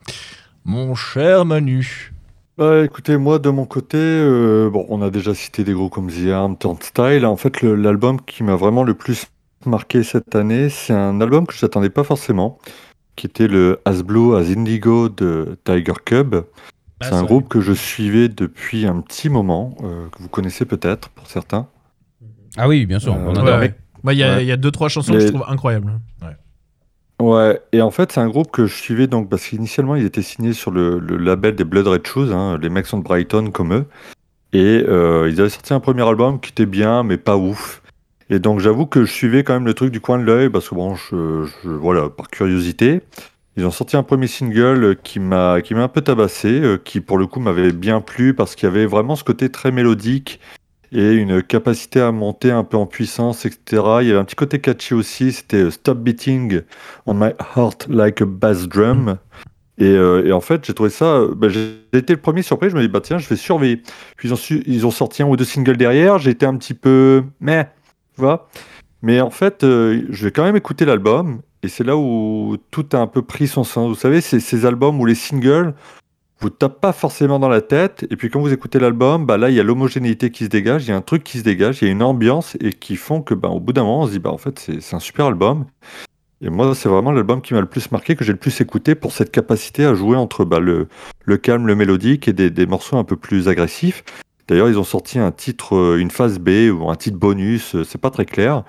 Mon 0.64 0.94
cher 0.94 1.44
Manu. 1.44 2.12
Bah, 2.58 2.82
écoutez, 2.84 3.18
moi 3.18 3.38
de 3.38 3.50
mon 3.50 3.66
côté, 3.66 3.98
euh, 3.98 4.70
bon, 4.70 4.86
on 4.88 5.02
a 5.02 5.10
déjà 5.10 5.34
cité 5.34 5.62
des 5.62 5.74
groupes 5.74 5.92
comme 5.92 6.10
The 6.10 6.28
Arm, 6.28 6.56
Turnstile. 6.56 7.26
En 7.26 7.36
fait, 7.36 7.60
le- 7.60 7.74
l'album 7.74 8.18
qui 8.20 8.42
m'a 8.42 8.56
vraiment 8.56 8.82
le 8.82 8.94
plus 8.94 9.26
marqué 9.66 10.02
cette 10.02 10.34
année, 10.34 10.70
c'est 10.70 10.94
un 10.94 11.20
album 11.20 11.46
que 11.46 11.52
je 11.54 11.64
n'attendais 11.64 11.90
pas 11.90 12.02
forcément, 12.04 12.58
qui 13.14 13.26
était 13.26 13.46
le 13.48 13.80
As 13.84 14.02
Blue 14.02 14.36
As 14.36 14.50
Indigo 14.56 15.08
de 15.10 15.58
Tiger 15.64 15.92
Cub. 16.04 16.34
c'est 17.02 17.12
un 17.12 17.24
groupe 17.24 17.46
que 17.48 17.60
je 17.60 17.74
suivais 17.74 18.28
depuis 18.30 18.86
un 18.86 19.02
petit 19.02 19.28
moment, 19.28 19.76
euh, 19.82 20.08
que 20.08 20.22
vous 20.22 20.30
connaissez 20.30 20.64
peut-être 20.64 21.10
pour 21.10 21.26
certains. 21.26 21.66
Ah 22.56 22.68
oui, 22.68 22.86
bien 22.86 22.98
sûr. 22.98 23.12
Euh, 23.12 23.18
on 23.18 23.34
ouais, 23.34 23.38
adore. 23.40 23.58
Ouais, 23.58 23.74
Moi, 24.02 24.14
il 24.14 24.18
y, 24.18 24.22
a- 24.22 24.36
Ouais. 24.36 24.44
il 24.44 24.46
y 24.46 24.52
a 24.52 24.56
deux 24.56 24.70
trois 24.70 24.88
chansons 24.88 25.12
que 25.12 25.18
Les- 25.18 25.26
je 25.26 25.32
trouve 25.32 25.44
incroyables. 25.46 25.92
Ouais, 26.22 26.28
et 27.72 27.80
en 27.80 27.90
fait, 27.90 28.12
c'est 28.12 28.20
un 28.20 28.28
groupe 28.28 28.50
que 28.50 28.66
je 28.66 28.74
suivais 28.74 29.06
donc 29.06 29.30
parce 29.30 29.46
qu'initialement, 29.46 29.96
ils 29.96 30.04
étaient 30.04 30.22
signés 30.22 30.52
sur 30.52 30.70
le, 30.70 30.98
le 30.98 31.16
label 31.16 31.54
des 31.54 31.64
Blood 31.64 31.86
Red 31.86 32.06
Shoes, 32.06 32.30
hein, 32.32 32.58
les 32.60 32.68
mecs 32.68 32.86
sont 32.86 32.98
de 32.98 33.02
Brighton 33.04 33.50
comme 33.50 33.72
eux. 33.74 33.86
Et 34.52 34.84
euh, 34.88 35.28
ils 35.30 35.40
avaient 35.40 35.50
sorti 35.50 35.74
un 35.74 35.80
premier 35.80 36.06
album 36.08 36.40
qui 36.40 36.50
était 36.50 36.66
bien, 36.66 37.02
mais 37.02 37.16
pas 37.18 37.36
ouf. 37.36 37.82
Et 38.30 38.38
donc, 38.38 38.60
j'avoue 38.60 38.86
que 38.86 39.04
je 39.04 39.12
suivais 39.12 39.44
quand 39.44 39.54
même 39.54 39.66
le 39.66 39.74
truc 39.74 39.92
du 39.92 40.00
coin 40.00 40.18
de 40.18 40.24
l'œil 40.24 40.50
parce 40.50 40.68
que, 40.68 40.74
bon, 40.74 40.94
je, 40.96 41.44
je- 41.64 41.68
voilà, 41.70 42.08
par 42.10 42.28
curiosité. 42.28 43.02
Ils 43.56 43.64
ont 43.66 43.70
sorti 43.70 43.96
un 43.96 44.02
premier 44.02 44.26
single 44.26 44.96
qui 45.02 45.18
m'a 45.20 45.62
qui 45.62 45.74
m'a 45.74 45.84
un 45.84 45.88
peu 45.88 46.02
tabassé, 46.02 46.60
euh, 46.60 46.76
qui 46.78 47.00
pour 47.00 47.18
le 47.18 47.26
coup 47.26 47.40
m'avait 47.40 47.72
bien 47.72 48.00
plu 48.02 48.34
parce 48.34 48.54
qu'il 48.54 48.68
y 48.68 48.70
avait 48.72 48.86
vraiment 48.86 49.16
ce 49.16 49.24
côté 49.24 49.48
très 49.50 49.72
mélodique 49.72 50.40
et 50.92 51.14
une 51.14 51.42
capacité 51.42 52.00
à 52.00 52.12
monter 52.12 52.50
un 52.50 52.64
peu 52.64 52.76
en 52.76 52.86
puissance, 52.86 53.44
etc. 53.46 53.82
Il 54.00 54.08
y 54.08 54.10
avait 54.10 54.18
un 54.18 54.24
petit 54.24 54.36
côté 54.36 54.60
catchy 54.60 54.94
aussi, 54.94 55.32
c'était 55.32 55.64
euh, 55.64 55.70
Stop 55.70 55.98
Beating 55.98 56.62
on 57.06 57.14
My 57.14 57.30
Heart 57.56 57.88
Like 57.88 58.22
a 58.22 58.26
Bass 58.26 58.68
Drum. 58.68 59.18
Et, 59.78 59.84
euh, 59.84 60.32
en 60.32 60.40
fait, 60.40 60.64
j'ai 60.64 60.74
trouvé 60.74 60.90
ça. 60.90 61.04
euh, 61.16 61.34
bah, 61.34 61.48
j'ai 61.48 61.76
été 61.92 62.14
le 62.14 62.20
premier 62.20 62.42
surpris. 62.42 62.70
Je 62.70 62.76
me 62.76 62.80
dis, 62.80 62.88
bah 62.88 63.00
tiens, 63.02 63.18
je 63.18 63.28
vais 63.28 63.36
surveiller. 63.36 63.82
Puis 64.16 64.30
ils 64.66 64.86
ont, 64.86 64.90
sorti 64.90 65.22
un 65.22 65.26
ou 65.26 65.36
deux 65.36 65.44
singles 65.44 65.76
derrière. 65.76 66.18
J'ai 66.18 66.30
été 66.30 66.46
un 66.46 66.56
petit 66.56 66.74
peu. 66.74 67.24
Mais, 67.40 67.68
tu. 68.16 68.24
Mais 69.02 69.20
en 69.20 69.30
fait, 69.30 69.58
je 69.62 70.24
vais 70.24 70.30
quand 70.30 70.44
même 70.44 70.56
écouter 70.56 70.86
l'album. 70.86 71.42
Et 71.62 71.68
c'est 71.68 71.84
là 71.84 71.96
où 71.96 72.56
tout 72.70 72.86
a 72.92 72.96
un 72.96 73.06
peu 73.06 73.20
pris 73.22 73.48
son 73.48 73.64
sens. 73.64 73.88
Vous 73.88 74.00
savez, 74.00 74.20
ces 74.22 74.66
albums 74.66 74.98
où 74.98 75.04
les 75.04 75.14
singles 75.14 75.74
vous 76.40 76.50
tape 76.50 76.80
pas 76.80 76.92
forcément 76.92 77.38
dans 77.38 77.48
la 77.48 77.60
tête. 77.60 78.06
Et 78.10 78.16
puis 78.16 78.30
quand 78.30 78.40
vous 78.40 78.52
écoutez 78.52 78.78
l'album, 78.78 79.24
bah 79.24 79.38
là, 79.38 79.48
il 79.50 79.56
y 79.56 79.60
a 79.60 79.62
l'homogénéité 79.62 80.30
qui 80.30 80.44
se 80.44 80.48
dégage, 80.48 80.84
il 80.84 80.90
y 80.90 80.92
a 80.92 80.96
un 80.96 81.00
truc 81.02 81.24
qui 81.24 81.38
se 81.38 81.44
dégage, 81.44 81.78
il 81.80 81.86
y 81.86 81.88
a 81.88 81.92
une 81.92 82.02
ambiance 82.02 82.56
et 82.60 82.72
qui 82.72 82.96
font 82.96 83.22
que, 83.22 83.34
bah, 83.34 83.48
au 83.48 83.60
bout 83.60 83.72
d'un 83.72 83.84
moment, 83.84 84.02
on 84.02 84.06
se 84.06 84.12
dit, 84.12 84.18
bah, 84.18 84.30
en 84.30 84.38
fait, 84.38 84.70
c'est 84.80 84.94
un 84.94 85.00
super 85.00 85.26
album. 85.26 85.64
Et 86.42 86.50
moi, 86.50 86.74
c'est 86.74 86.90
vraiment 86.90 87.12
l'album 87.12 87.40
qui 87.40 87.54
m'a 87.54 87.60
le 87.60 87.66
plus 87.66 87.90
marqué, 87.90 88.14
que 88.14 88.22
j'ai 88.24 88.32
le 88.32 88.38
plus 88.38 88.60
écouté 88.60 88.94
pour 88.94 89.12
cette 89.12 89.30
capacité 89.30 89.86
à 89.86 89.94
jouer 89.94 90.18
entre 90.18 90.44
bah, 90.44 90.60
le, 90.60 90.88
le 91.24 91.36
calme, 91.38 91.66
le 91.66 91.74
mélodique 91.74 92.28
et 92.28 92.34
des, 92.34 92.50
des 92.50 92.66
morceaux 92.66 92.98
un 92.98 93.04
peu 93.04 93.16
plus 93.16 93.48
agressifs. 93.48 94.04
D'ailleurs, 94.46 94.68
ils 94.68 94.78
ont 94.78 94.84
sorti 94.84 95.18
un 95.18 95.32
titre, 95.32 95.74
euh, 95.74 95.98
une 95.98 96.10
phase 96.10 96.38
B 96.38 96.70
ou 96.70 96.90
un 96.90 96.94
titre 96.96 97.16
bonus, 97.16 97.74
euh, 97.74 97.84
c'est 97.84 98.00
pas 98.00 98.10
très 98.10 98.26
clair, 98.26 98.62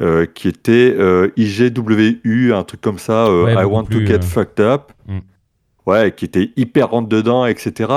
euh, 0.00 0.26
qui 0.26 0.48
était 0.48 0.94
euh, 0.96 1.30
IGWU, 1.36 2.52
un 2.52 2.62
truc 2.62 2.80
comme 2.80 2.98
ça, 2.98 3.26
euh, 3.26 3.44
Ouais, 3.44 3.54
I 3.54 3.64
want 3.64 3.84
to 3.86 4.04
get 4.04 4.20
fucked 4.22 4.60
up. 4.60 4.92
Mm. 5.08 5.18
Ouais, 5.86 6.12
qui 6.16 6.24
était 6.24 6.50
hyper 6.56 6.90
rentre 6.90 7.08
dedans, 7.08 7.46
etc. 7.46 7.92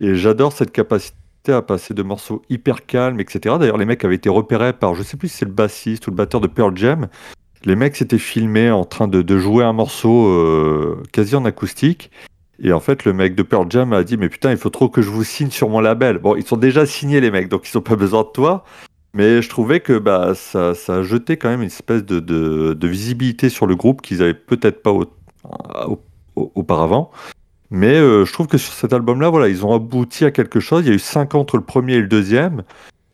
Et 0.00 0.14
j'adore 0.14 0.52
cette 0.52 0.70
capacité 0.70 1.16
à 1.48 1.62
passer 1.62 1.94
de 1.94 2.02
morceaux 2.02 2.42
hyper 2.48 2.86
calmes, 2.86 3.20
etc. 3.20 3.56
D'ailleurs, 3.58 3.78
les 3.78 3.84
mecs 3.84 4.04
avaient 4.04 4.14
été 4.14 4.28
repérés 4.28 4.72
par, 4.72 4.94
je 4.94 5.02
sais 5.02 5.16
plus 5.16 5.28
si 5.28 5.38
c'est 5.38 5.44
le 5.44 5.52
bassiste 5.52 6.06
ou 6.06 6.10
le 6.10 6.16
batteur 6.16 6.40
de 6.40 6.46
Pearl 6.46 6.76
Jam. 6.76 7.08
Les 7.64 7.76
mecs 7.76 7.96
s'étaient 7.96 8.18
filmés 8.18 8.70
en 8.70 8.84
train 8.84 9.08
de, 9.08 9.38
jouer 9.38 9.64
un 9.64 9.72
morceau 9.72 10.28
euh, 10.28 11.02
quasi 11.12 11.36
en 11.36 11.44
acoustique. 11.44 12.10
Et 12.62 12.72
en 12.72 12.80
fait, 12.80 13.04
le 13.04 13.12
mec 13.12 13.34
de 13.34 13.42
Pearl 13.42 13.66
Jam 13.70 13.92
a 13.92 14.04
dit 14.04 14.16
Mais 14.16 14.28
putain, 14.28 14.50
il 14.50 14.56
faut 14.56 14.70
trop 14.70 14.88
que 14.88 15.02
je 15.02 15.10
vous 15.10 15.24
signe 15.24 15.50
sur 15.50 15.68
mon 15.68 15.80
label. 15.80 16.18
Bon, 16.18 16.36
ils 16.36 16.46
sont 16.46 16.56
déjà 16.56 16.86
signés, 16.86 17.20
les 17.20 17.30
mecs, 17.30 17.48
donc 17.48 17.70
ils 17.70 17.76
n'ont 17.76 17.82
pas 17.82 17.96
besoin 17.96 18.22
de 18.22 18.28
toi. 18.28 18.64
Mais 19.12 19.42
je 19.42 19.48
trouvais 19.48 19.80
que 19.80 19.98
bah, 19.98 20.34
ça, 20.34 20.74
ça 20.74 20.96
a 20.96 21.02
jeté 21.02 21.36
quand 21.36 21.48
même 21.48 21.62
une 21.62 21.66
espèce 21.66 22.04
de, 22.04 22.86
visibilité 22.86 23.48
sur 23.48 23.66
le 23.66 23.74
groupe 23.76 24.02
qu'ils 24.02 24.22
avaient 24.22 24.34
peut-être 24.34 24.82
pas 24.82 24.92
au- 24.92 26.00
auparavant. 26.36 27.10
Mais 27.70 27.94
euh, 27.94 28.24
je 28.24 28.32
trouve 28.32 28.48
que 28.48 28.58
sur 28.58 28.72
cet 28.72 28.92
album-là, 28.92 29.28
voilà, 29.30 29.48
ils 29.48 29.64
ont 29.64 29.72
abouti 29.74 30.24
à 30.24 30.30
quelque 30.32 30.58
chose. 30.58 30.84
Il 30.84 30.88
y 30.88 30.92
a 30.92 30.94
eu 30.94 30.98
5 30.98 31.34
ans 31.36 31.40
entre 31.40 31.56
le 31.56 31.62
premier 31.62 31.94
et 31.94 32.00
le 32.00 32.08
deuxième. 32.08 32.62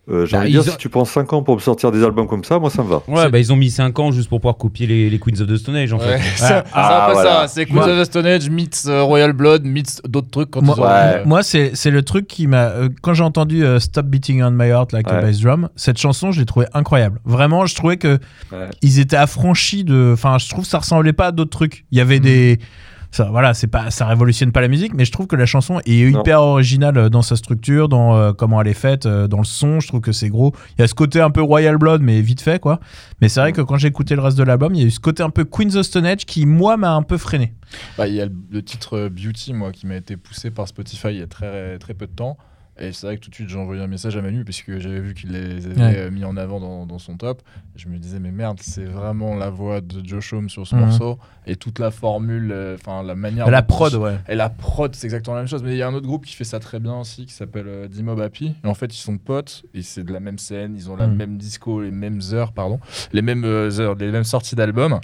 Euh, 0.09 0.25
J'ai 0.25 0.37
Bah, 0.37 0.43
envie 0.45 0.53
de 0.55 0.61
dire, 0.61 0.69
ont- 0.71 0.73
si 0.73 0.79
tu 0.79 0.89
prends 0.89 1.05
5 1.05 1.33
ans 1.33 1.43
pour 1.43 1.57
me 1.57 1.61
sortir 1.61 1.91
des 1.91 2.03
albums 2.05 2.29
comme 2.29 2.45
ça, 2.45 2.59
moi 2.61 2.71
ça 2.71 2.83
me 2.85 2.89
va. 2.89 3.03
Ouais, 3.09 3.29
bah 3.29 3.39
ils 3.41 3.53
ont 3.53 3.57
mis 3.57 3.71
5 3.73 3.99
ans 3.99 4.13
juste 4.13 4.29
pour 4.29 4.41
pouvoir 4.41 4.57
copier 4.57 4.87
les, 4.87 5.11
les 5.11 5.19
Queens 5.19 5.41
of 5.43 5.49
the 5.49 5.57
Stone 5.57 5.75
Age 5.75 5.93
en 5.93 5.99
Ouais, 5.99 6.17
fait. 6.19 6.31
c'est 6.37 6.45
c'est 6.47 6.53
un 6.55 6.63
peu 6.63 6.69
Ah, 6.75 7.11
voilà. 7.13 7.31
ça. 7.41 7.49
C'est 7.49 7.67
Queens 7.67 7.83
of 7.89 8.01
the 8.01 8.05
Stone 8.05 8.25
Age 8.25 8.49
meets 8.49 8.87
euh, 8.87 9.03
Royal 9.03 9.33
Blood 9.33 9.65
meets 9.65 10.01
d'autres 10.09 10.31
trucs 10.31 10.51
quand 10.53 10.63
Moi, 10.63 10.79
ont. 10.79 10.83
Ouais. 10.83 10.89
euh, 10.91 11.23
moi, 11.27 11.43
c'est 11.43 11.73
c'est 11.75 11.91
le 11.91 12.03
truc 12.03 12.29
qui 12.29 12.47
m'a. 12.47 12.67
euh, 12.69 12.89
quand 13.03 13.15
j'ai 13.15 13.25
entendu 13.25 13.65
euh, 13.65 13.81
Stop 13.81 14.07
Beating 14.07 14.43
on 14.45 14.53
My 14.53 14.69
Heart 14.69 14.93
Like 14.93 15.09
a. 15.11 15.21
Bass 15.21 15.41
Drum, 15.41 15.69
cette 15.75 15.99
chanson, 15.99 16.31
je 16.31 16.39
l'ai 16.39 16.47
trouvée 16.47 16.67
incroyable. 16.73 17.21
Vraiment, 17.25 17.67
je 17.67 17.75
trouvais 17.75 17.97
que 17.97 18.19
Ouais. 18.53 18.69
ils 18.83 19.01
étaient 19.01 19.17
affranchis 19.17 19.83
de. 19.85 20.13
Enfin, 20.15 20.39
je 20.39 20.49
trouve 20.49 20.63
que 20.65 20.71
ça 20.71 20.79
ressemblait 20.79 21.13
pas 21.15 21.27
à 21.27 21.33
d'autres 21.33 21.51
trucs. 21.51 21.85
Il 21.91 21.99
y 21.99 22.01
avait 22.01 22.21
des. 22.21 22.59
Ça, 23.17 23.31
voilà, 23.31 23.55
c'est 23.55 23.67
pas, 23.67 23.91
ça 23.91 24.05
révolutionne 24.05 24.53
pas 24.53 24.61
la 24.61 24.69
musique, 24.69 24.93
mais 24.93 25.07
je 25.07 25.11
trouve 25.11 25.27
que 25.27 25.37
la 25.37 25.47
chanson 25.47 25.81
est 25.87 26.11
Non. 26.13 26.21
hyper 26.21 26.43
originale 26.43 26.99
euh, 26.99 27.09
dans 27.09 27.23
sa 27.23 27.35
structure, 27.37 27.89
dans 27.89 28.15
euh, 28.15 28.35
comment 28.35 28.61
elle 28.61 28.69
est 28.69 28.75
faite, 28.75 29.07
euh, 29.07 29.27
dans 29.27 29.39
le 29.39 29.45
son. 29.45 29.81
Je 29.81 29.89
trouve 29.89 30.03
que 30.03 30.13
c'est 30.13 30.29
gros. 30.29 30.53
Il 30.77 30.83
y 30.83 30.85
a 30.85 30.87
ce 30.87 30.93
côté 30.93 31.23
un 31.23 31.31
peu 31.31 31.41
Royal 31.41 31.79
Blood, 31.79 32.03
mais 32.03 32.21
vite 32.21 32.43
fait, 32.43 32.61
quoi. 32.61 32.79
Mais 33.23 33.31
c'est 33.31 33.41
vrai 33.41 33.53
que 33.53 33.63
quand 33.63 33.79
j'ai 33.79 33.89
écouté 33.89 34.17
le 34.17 34.21
reste 34.21 34.37
de 34.37 34.43
l'album, 34.43 34.75
il 34.75 34.83
y 34.83 34.85
a 34.85 34.87
eu 34.87 34.91
ce 34.91 35.01
côté 35.01 35.23
un 35.23 35.31
peu 35.31 35.47
Queens 35.47 35.77
of 35.77 35.87
Stone 35.87 36.05
Age 36.05 36.27
qui, 36.27 36.45
moi, 36.45 36.77
m'a 36.77 36.93
un 36.93 37.01
peu 37.03 37.17
freiné. 37.17 37.55
Bah, 37.97 38.07
il 38.07 38.13
y 38.13 38.21
a 38.21 38.27
le, 38.27 38.33
le 38.51 38.63
titre 38.63 39.09
Beauty, 39.09 39.55
moi, 39.55 39.73
qui 39.73 39.87
m'a 39.87 39.97
été 39.97 40.19
poussé 40.19 40.51
par 40.51 40.69
Spotify 40.69 41.09
il 41.09 41.19
y 41.21 41.23
a 41.23 41.27
très, 41.27 41.79
très 41.79 41.95
peu 41.95 42.07
de 42.07 42.13
temps. 42.13 42.37
Et 42.79 42.93
c'est 42.93 43.07
vrai 43.07 43.17
que 43.17 43.23
tout 43.23 43.31
de 43.31 43.35
suite, 43.35 43.49
j'ai 43.49 43.59
envoyé 43.59 43.83
un 43.83 43.87
message 43.87 44.17
à 44.17 44.23
Manu, 44.23 44.45
parce 44.45 44.61
que 44.63 44.79
j'avais 44.79 45.01
vu 45.01 45.15
qu'il 45.15 45.31
les 45.33 45.67
avait 45.67 45.81
Ouais. 45.81 45.95
euh, 45.97 46.11
mis 46.11 46.25
en 46.25 46.37
avant 46.37 46.61
dans, 46.61 46.85
dans 46.87 46.99
son 46.99 47.17
top. 47.17 47.41
Et 47.75 47.79
je 47.79 47.89
me 47.89 47.97
disais, 47.99 48.19
mais 48.21 48.31
merde, 48.33 48.59
c'est 48.61 48.85
vraiment 48.85 49.35
la 49.35 49.49
voix 49.51 49.81
de 49.81 50.07
Joe 50.07 50.23
Shome 50.23 50.51
sur 50.51 50.67
ce 50.67 50.75
Mhm. 50.75 50.83
morceau. 50.83 51.19
Et 51.47 51.57
toute 51.57 51.79
la 51.79 51.91
formule, 51.91 52.51
euh, 52.53 52.75
enfin, 52.79 53.03
la 53.03 53.15
manière. 53.15 53.49
La 53.51 53.63
dont- 53.63 53.67
prod, 53.67 53.95
ouais. 53.95 54.17
Et 54.29 54.35
la 54.35 54.51
prod, 54.51 54.95
c'est 54.95 55.07
exactement 55.07 55.37
la 55.37 55.43
même 55.43 55.49
chose. 55.49 55.63
Mais 55.63 55.73
il 55.73 55.79
y 55.79 55.83
a 55.83 55.89
un 55.89 55.95
autre 55.95 56.07
groupe 56.07 56.27
qui 56.27 56.35
fait 56.35 56.45
ça 56.45 56.59
très 56.61 56.79
bien 56.81 56.99
aussi, 57.01 57.25
qui 57.27 57.33
s'appelle 57.33 57.67
euh, 57.69 57.89
D-Mob 57.89 58.21
Happy. 58.21 58.55
Et 58.63 58.67
en 58.67 58.75
fait, 58.75 58.95
ils 58.95 58.99
sont 59.01 59.17
potes, 59.17 59.65
et 59.73 59.83
c'est 59.83 60.05
de 60.05 60.13
la 60.13 60.21
même 60.21 60.39
scène, 60.39 60.75
ils 60.77 60.91
ont 60.91 60.97
la 60.97 61.07
Mm. 61.07 61.17
même 61.17 61.37
disco, 61.39 61.81
les 61.83 61.91
mêmes 61.91 62.21
heures, 62.33 62.53
pardon, 62.53 62.79
les 63.13 63.23
mêmes 63.23 63.45
euh, 63.45 63.71
heures, 63.81 63.95
les 63.95 64.11
mêmes 64.11 64.25
sorties 64.25 64.55
d'albums. 64.55 64.99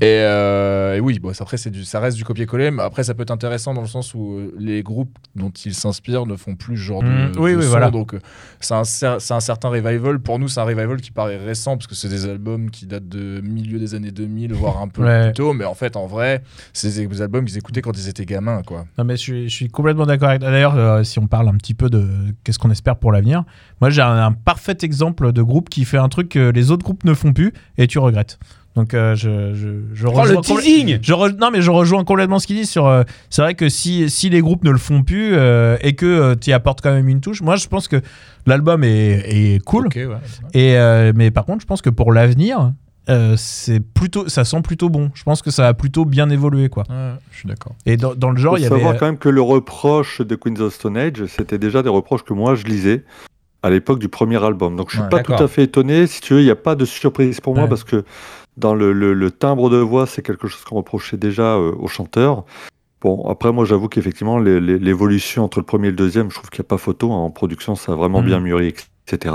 Et, 0.00 0.06
euh, 0.06 0.96
et 0.96 1.00
oui, 1.00 1.18
bon, 1.18 1.32
après, 1.38 1.58
du, 1.70 1.84
ça 1.84 2.00
reste 2.00 2.16
du 2.16 2.24
copier-coller, 2.24 2.70
mais 2.70 2.82
après, 2.82 3.04
ça 3.04 3.12
peut 3.14 3.22
être 3.22 3.30
intéressant 3.30 3.74
dans 3.74 3.82
le 3.82 3.86
sens 3.86 4.14
où 4.14 4.38
les 4.58 4.82
groupes 4.82 5.18
dont 5.36 5.50
ils 5.50 5.74
s'inspirent 5.74 6.24
ne 6.24 6.36
font 6.36 6.56
plus 6.56 6.76
ce 6.78 6.82
genre 6.82 7.02
de, 7.02 7.09
Mm. 7.10 7.32
Oui, 7.38 7.54
oui, 7.54 7.62
son. 7.62 7.68
voilà. 7.70 7.90
Donc, 7.90 8.14
euh, 8.14 8.18
c'est 8.60 8.74
un, 8.74 9.16
un 9.36 9.40
certain 9.40 9.68
revival. 9.68 10.18
Pour 10.20 10.38
nous, 10.38 10.48
c'est 10.48 10.60
un 10.60 10.64
revival 10.64 11.00
qui 11.00 11.10
paraît 11.10 11.36
récent, 11.38 11.76
parce 11.76 11.86
que 11.86 11.94
c'est 11.94 12.08
des 12.08 12.26
albums 12.26 12.70
qui 12.70 12.86
datent 12.86 13.08
de 13.08 13.40
milieu 13.42 13.78
des 13.78 13.94
années 13.94 14.10
2000, 14.10 14.52
voire 14.52 14.78
un 14.80 14.88
peu 14.88 15.02
Ouais. 15.04 15.26
plus 15.26 15.32
tôt. 15.34 15.52
Mais 15.52 15.64
en 15.64 15.74
fait, 15.74 15.96
en 15.96 16.06
vrai, 16.06 16.42
c'est 16.72 16.88
des 17.06 17.22
albums 17.22 17.44
qu'ils 17.44 17.58
écoutaient 17.58 17.82
quand 17.82 17.96
ils 17.96 18.08
étaient 18.08 18.26
gamins, 18.26 18.62
quoi. 18.62 18.84
Non, 18.98 19.04
mais 19.04 19.16
je 19.16 19.20
suis, 19.22 19.48
je 19.48 19.54
suis 19.54 19.68
complètement 19.68 20.06
d'accord 20.06 20.28
avec. 20.30 20.40
D'ailleurs, 20.40 20.76
euh, 20.76 21.02
si 21.04 21.18
on 21.18 21.26
parle 21.26 21.48
un 21.48 21.56
petit 21.56 21.74
peu 21.74 21.88
de 21.90 22.06
qu'est-ce 22.44 22.58
qu'on 22.58 22.70
espère 22.70 22.96
pour 22.96 23.12
l'avenir, 23.12 23.44
moi 23.80 23.90
j'ai 23.90 24.02
un, 24.02 24.26
un 24.26 24.32
parfait 24.32 24.76
exemple 24.82 25.32
de 25.32 25.42
groupe 25.42 25.68
qui 25.68 25.84
fait 25.84 25.98
un 25.98 26.08
truc 26.08 26.28
que 26.30 26.50
les 26.50 26.70
autres 26.70 26.84
groupes 26.84 27.04
ne 27.04 27.14
font 27.14 27.32
plus 27.32 27.52
et 27.78 27.86
tu 27.86 27.98
regrettes. 27.98 28.38
Donc 28.76 28.94
euh, 28.94 29.16
je, 29.16 29.52
je, 29.54 29.68
je 29.94 30.06
Oh 30.06 30.12
le 30.12 30.18
rejoins 30.18 30.40
complè- 30.42 30.62
teasing 30.62 30.98
je 31.02 31.12
re- 31.12 31.36
non 31.36 31.50
mais 31.50 31.60
je 31.60 31.70
rejoins 31.72 32.04
complètement 32.04 32.38
ce 32.38 32.46
qu'il 32.46 32.56
dit 32.56 32.66
sur 32.66 32.86
euh, 32.86 33.02
c'est 33.28 33.42
vrai 33.42 33.54
que 33.54 33.68
si, 33.68 34.08
si 34.08 34.30
les 34.30 34.40
groupes 34.40 34.62
ne 34.62 34.70
le 34.70 34.78
font 34.78 35.02
plus 35.02 35.32
euh, 35.34 35.76
et 35.80 35.94
que 35.94 36.34
tu 36.34 36.50
y 36.50 36.52
apportes 36.52 36.80
quand 36.80 36.92
même 36.92 37.08
une 37.08 37.20
touche 37.20 37.42
moi 37.42 37.56
je 37.56 37.66
pense 37.66 37.88
que 37.88 38.00
l'album 38.46 38.84
est, 38.84 39.24
est 39.26 39.64
cool 39.64 39.88
ouais. 39.88 40.06
et 40.54 40.76
euh, 40.78 41.12
mais 41.16 41.32
par 41.32 41.46
contre 41.46 41.62
je 41.62 41.66
pense 41.66 41.82
que 41.82 41.90
pour 41.90 42.12
l'avenir 42.12 42.72
euh, 43.08 43.34
c'est 43.36 43.80
plutôt 43.80 44.28
ça 44.28 44.44
sent 44.44 44.60
plutôt 44.62 44.88
bon 44.88 45.10
je 45.14 45.24
pense 45.24 45.42
que 45.42 45.50
ça 45.50 45.66
a 45.66 45.74
plutôt 45.74 46.04
bien 46.04 46.30
évolué 46.30 46.68
quoi 46.68 46.84
Ouais, 46.88 47.14
je 47.32 47.38
suis 47.38 47.48
d'accord. 47.48 47.74
et 47.86 47.96
dans, 47.96 48.14
dans 48.14 48.30
le 48.30 48.36
genre 48.38 48.56
Il 48.56 48.60
il 48.60 48.64
y 48.64 48.68
faut 48.68 48.74
avait 48.74 48.82
savoir 48.84 49.00
quand 49.00 49.06
même 49.06 49.18
que 49.18 49.28
le 49.28 49.42
reproche 49.42 50.20
de 50.20 50.36
Queens 50.36 50.60
of 50.60 50.72
Stone 50.74 50.96
Age, 50.96 51.24
c'était 51.26 51.58
déjà 51.58 51.82
des 51.82 51.88
reproches 51.88 52.22
que 52.22 52.34
moi 52.34 52.54
je 52.54 52.64
lisais 52.66 53.04
à 53.62 53.68
l'époque 53.68 53.98
du 53.98 54.08
premier 54.08 54.42
album. 54.42 54.76
Donc 54.76 54.88
je 54.90 54.94
suis 54.96 55.02
Ouais, 55.02 55.08
pas 55.10 55.22
tout 55.22 55.34
à 55.34 55.46
fait 55.48 55.64
étonné. 55.64 56.06
Si 56.06 56.22
tu 56.22 56.32
veux, 56.32 56.40
il 56.40 56.44
n'y 56.44 56.50
a 56.50 56.56
pas 56.56 56.74
de 56.76 56.86
surprise 56.86 57.40
pour 57.42 57.54
moi 57.54 57.66
parce 57.68 57.84
que 57.84 58.04
dans 58.60 58.74
le, 58.74 58.92
le- 58.92 59.14
le 59.14 59.30
timbre 59.30 59.70
de 59.70 59.78
voix, 59.78 60.06
c'est 60.06 60.22
quelque 60.22 60.46
chose 60.46 60.62
qu'on 60.64 60.76
reprochait 60.76 61.16
déjà 61.16 61.56
euh, 61.56 61.72
aux 61.78 61.88
chanteurs. 61.88 62.44
Bon, 63.00 63.26
après, 63.28 63.50
moi, 63.52 63.64
j'avoue 63.64 63.88
qu'effectivement, 63.88 64.38
l'évolution 64.38 65.44
entre 65.44 65.58
le 65.58 65.64
premier 65.64 65.88
et 65.88 65.90
le 65.90 65.96
deuxième, 65.96 66.30
je 66.30 66.36
trouve 66.36 66.50
qu'il 66.50 66.60
n'y 66.62 66.66
a 66.66 66.68
pas 66.68 66.78
photo. 66.78 67.10
hein. 67.12 67.16
En 67.16 67.30
production, 67.30 67.74
ça 67.74 67.92
a 67.92 67.94
vraiment 67.96 68.20
Mhm. 68.20 68.26
bien 68.26 68.40
mûri, 68.40 68.74
etc. 69.08 69.34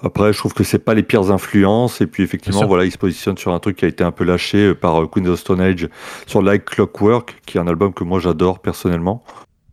Après, 0.00 0.32
je 0.32 0.38
trouve 0.38 0.54
que 0.54 0.64
c'est 0.64 0.78
pas 0.78 0.94
les 0.94 1.02
pires 1.02 1.30
influences. 1.30 2.00
Et 2.00 2.06
puis, 2.06 2.22
effectivement, 2.22 2.60
voilà, 2.66 2.84
ils 2.84 2.92
se 2.92 2.98
positionnent 2.98 3.36
sur 3.36 3.52
un 3.52 3.58
truc 3.58 3.76
qui 3.76 3.84
a 3.84 3.88
été 3.88 4.04
un 4.04 4.12
peu 4.12 4.24
lâché 4.24 4.68
euh, 4.68 4.74
par 4.74 5.02
euh, 5.02 5.06
Queens 5.06 5.26
of 5.26 5.38
Stone 5.38 5.60
Age 5.60 5.88
sur 6.26 6.40
Like 6.40 6.64
Clockwork, 6.64 7.42
qui 7.46 7.58
est 7.58 7.60
un 7.60 7.66
album 7.68 7.92
que 7.92 8.04
moi 8.04 8.20
j'adore 8.20 8.60
personnellement. 8.60 9.22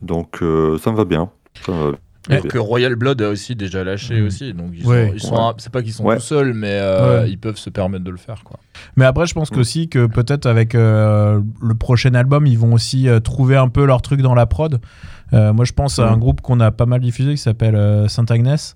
Donc, 0.01 0.41
euh, 0.41 0.77
ça 0.79 0.91
me 0.91 0.97
va 0.97 1.05
bien. 1.05 1.29
Ça 1.65 1.71
me 1.71 1.77
va 1.83 1.91
bien. 1.91 1.99
Alors 2.29 2.43
que 2.47 2.57
Royal 2.57 2.95
Blood 2.95 3.21
a 3.21 3.29
aussi 3.29 3.55
déjà 3.55 3.83
lâché 3.83 4.19
Mm. 4.21 4.25
aussi, 4.25 4.53
donc 4.53 4.71
ils 4.73 4.85
Ouais. 4.85 5.07
sont, 5.07 5.13
ils 5.13 5.19
sont 5.21 5.35
Ouais. 5.35 5.41
un- 5.41 5.53
c'est 5.57 5.71
pas 5.71 5.81
qu'ils 5.83 5.93
sont 5.93 6.03
Ouais. 6.05 6.15
tout 6.15 6.21
seuls, 6.23 6.53
mais 6.53 6.71
euh, 6.81 7.21
Ouais. 7.23 7.29
ils 7.31 7.37
peuvent 7.37 7.57
se 7.57 7.69
permettre 7.69 8.03
de 8.03 8.11
le 8.11 8.17
faire, 8.17 8.43
quoi. 8.43 8.59
Mais 8.95 9.05
après, 9.05 9.25
je 9.27 9.33
pense 9.33 9.51
Mm. 9.51 9.55
qu'aussi 9.55 9.89
que 9.89 10.05
peut-être 10.07 10.45
avec 10.45 10.75
euh, 10.75 11.39
le 11.61 11.75
prochain 11.75 12.13
album, 12.15 12.47
ils 12.47 12.57
vont 12.57 12.73
aussi 12.73 13.07
euh, 13.09 13.19
trouver 13.19 13.55
un 13.57 13.67
peu 13.69 13.85
leur 13.85 14.01
truc 14.01 14.21
dans 14.21 14.33
la 14.35 14.45
prod. 14.45 14.79
Euh, 15.33 15.53
moi, 15.53 15.65
je 15.65 15.73
pense 15.73 15.99
à 15.99 16.09
un 16.11 16.15
Mm. 16.15 16.19
groupe 16.19 16.41
qu'on 16.41 16.59
a 16.59 16.71
pas 16.71 16.85
mal 16.85 17.01
diffusé 17.01 17.31
qui 17.31 17.37
s'appelle 17.41 17.75
euh, 17.75 18.07
Saint-Agnès, 18.07 18.75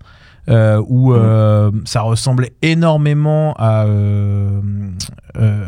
euh, 0.49 0.81
où 0.87 1.13
euh, 1.13 1.71
ça 1.85 2.01
ressemblait 2.01 2.53
énormément 2.61 3.53
à 3.57 3.85
euh, 3.85 4.61
euh, 5.37 5.67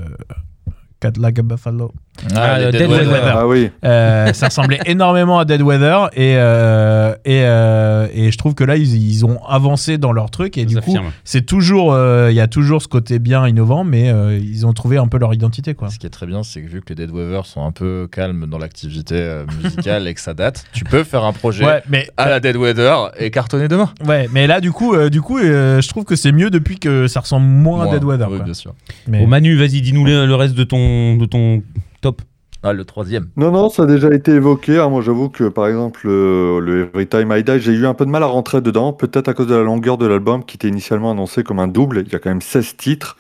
Ah, 2.35 2.59
les 2.59 2.71
Dead 2.71 2.89
Weather. 2.89 3.11
Weather. 3.11 3.37
Ah 3.37 3.47
oui. 3.47 3.71
Euh, 3.83 4.31
ça 4.33 4.47
ressemblait 4.47 4.79
énormément 4.85 5.39
à 5.39 5.45
Dead 5.45 5.61
Weather 5.61 6.09
et, 6.13 6.35
euh, 6.35 7.13
et, 7.25 7.41
euh, 7.43 8.07
et 8.13 8.31
je 8.31 8.37
trouve 8.37 8.53
que 8.53 8.63
là 8.63 8.75
ils, 8.75 8.95
ils 9.11 9.25
ont 9.25 9.39
avancé 9.47 9.97
dans 9.97 10.11
leur 10.11 10.29
truc 10.29 10.57
et 10.57 10.61
Ça 10.61 10.67
du 10.67 10.75
coup 10.81 10.97
c'est 11.23 11.45
toujours 11.45 11.93
euh, 11.93 12.27
il 12.29 12.35
y 12.35 12.39
a 12.41 12.47
toujours 12.47 12.81
ce 12.81 12.87
côté 12.87 13.17
bien 13.17 13.47
innovant 13.47 13.83
mais 13.83 14.11
euh, 14.11 14.37
ils 14.37 14.67
ont 14.67 14.73
trouvé 14.73 14.97
un 14.97 15.07
peu 15.07 15.17
leur 15.17 15.33
identité 15.33 15.73
quoi. 15.73 15.89
Ce 15.89 15.97
qui 15.97 16.05
est 16.05 16.11
très 16.11 16.27
bien, 16.27 16.43
c'est 16.43 16.61
que 16.61 16.67
vu 16.67 16.81
que 16.81 16.89
les 16.89 16.95
Dead 16.95 17.09
Weather 17.11 17.45
sont 17.45 17.65
un 17.65 17.71
peu 17.71 18.07
calmes 18.11 18.45
dans 18.47 18.59
l'activité 18.59 19.43
musicale 19.63 20.07
et 20.07 20.13
que 20.13 20.21
ça 20.21 20.33
date, 20.35 20.65
tu 20.73 20.83
peux 20.83 21.03
faire 21.03 21.23
un 21.23 21.33
projet 21.33 21.65
Ouais, 21.65 21.81
mais 21.89 22.07
à 22.17 22.29
la 22.29 22.39
Dead 22.39 22.55
Weather 22.55 23.11
et 23.17 23.31
cartonner 23.31 23.67
demain. 23.67 23.89
ouais, 24.05 24.27
mais 24.31 24.45
là 24.47 24.61
du 24.61 24.71
coup, 24.71 24.93
euh, 24.93 25.09
du 25.09 25.21
coup, 25.21 25.39
euh, 25.39 25.81
je 25.81 25.87
trouve 25.89 26.03
que 26.03 26.15
c'est 26.15 26.31
mieux 26.31 26.49
depuis 26.51 26.77
que 26.77 27.07
ça 27.07 27.21
ressemble 27.21 27.47
moins 27.47 27.87
à 27.87 27.91
Dead 27.91 28.03
Weather. 28.03 28.29
Oui, 28.29 28.35
quoi. 28.37 28.45
bien 28.45 28.53
sûr. 28.53 28.73
Mais- 29.07 29.19
Bon, 29.21 29.27
Manu, 29.27 29.55
vas-y, 29.57 29.81
dis-nous 29.81 30.05
le, 30.05 30.25
le 30.25 30.35
reste 30.35 30.53
de 30.55 30.63
ton, 30.63 31.15
de 31.17 31.25
ton 31.25 31.61
top. 32.01 32.21
Ah, 32.63 32.73
le 32.73 32.85
troisième. 32.85 33.29
Non, 33.37 33.51
non, 33.51 33.69
ça 33.69 33.83
a 33.83 33.85
déjà 33.87 34.13
été 34.13 34.31
évoqué. 34.33 34.77
hein. 34.77 34.89
Moi, 34.89 35.01
j'avoue 35.01 35.29
que, 35.29 35.45
par 35.45 35.67
exemple, 35.67 36.01
le, 36.05 36.59
le 36.59 36.81
Every 36.83 37.07
Time 37.07 37.33
I 37.35 37.43
Die, 37.43 37.59
j'ai 37.59 37.71
eu 37.71 37.87
un 37.87 37.95
peu 37.95 38.05
de 38.05 38.11
mal 38.11 38.21
à 38.21 38.27
rentrer 38.27 38.61
dedans, 38.61 38.93
peut-être 38.93 39.29
à 39.29 39.33
cause 39.33 39.47
de 39.47 39.55
la 39.55 39.63
longueur 39.63 39.97
de 39.97 40.05
l'album 40.05 40.43
qui 40.45 40.57
était 40.57 40.67
initialement 40.67 41.09
annoncé 41.11 41.43
comme 41.43 41.57
un 41.57 41.67
double. 41.67 42.03
Il 42.05 42.11
y 42.13 42.15
a 42.15 42.19
quand 42.19 42.29
même 42.29 42.41
16 42.41 42.77
titres. 42.77 43.17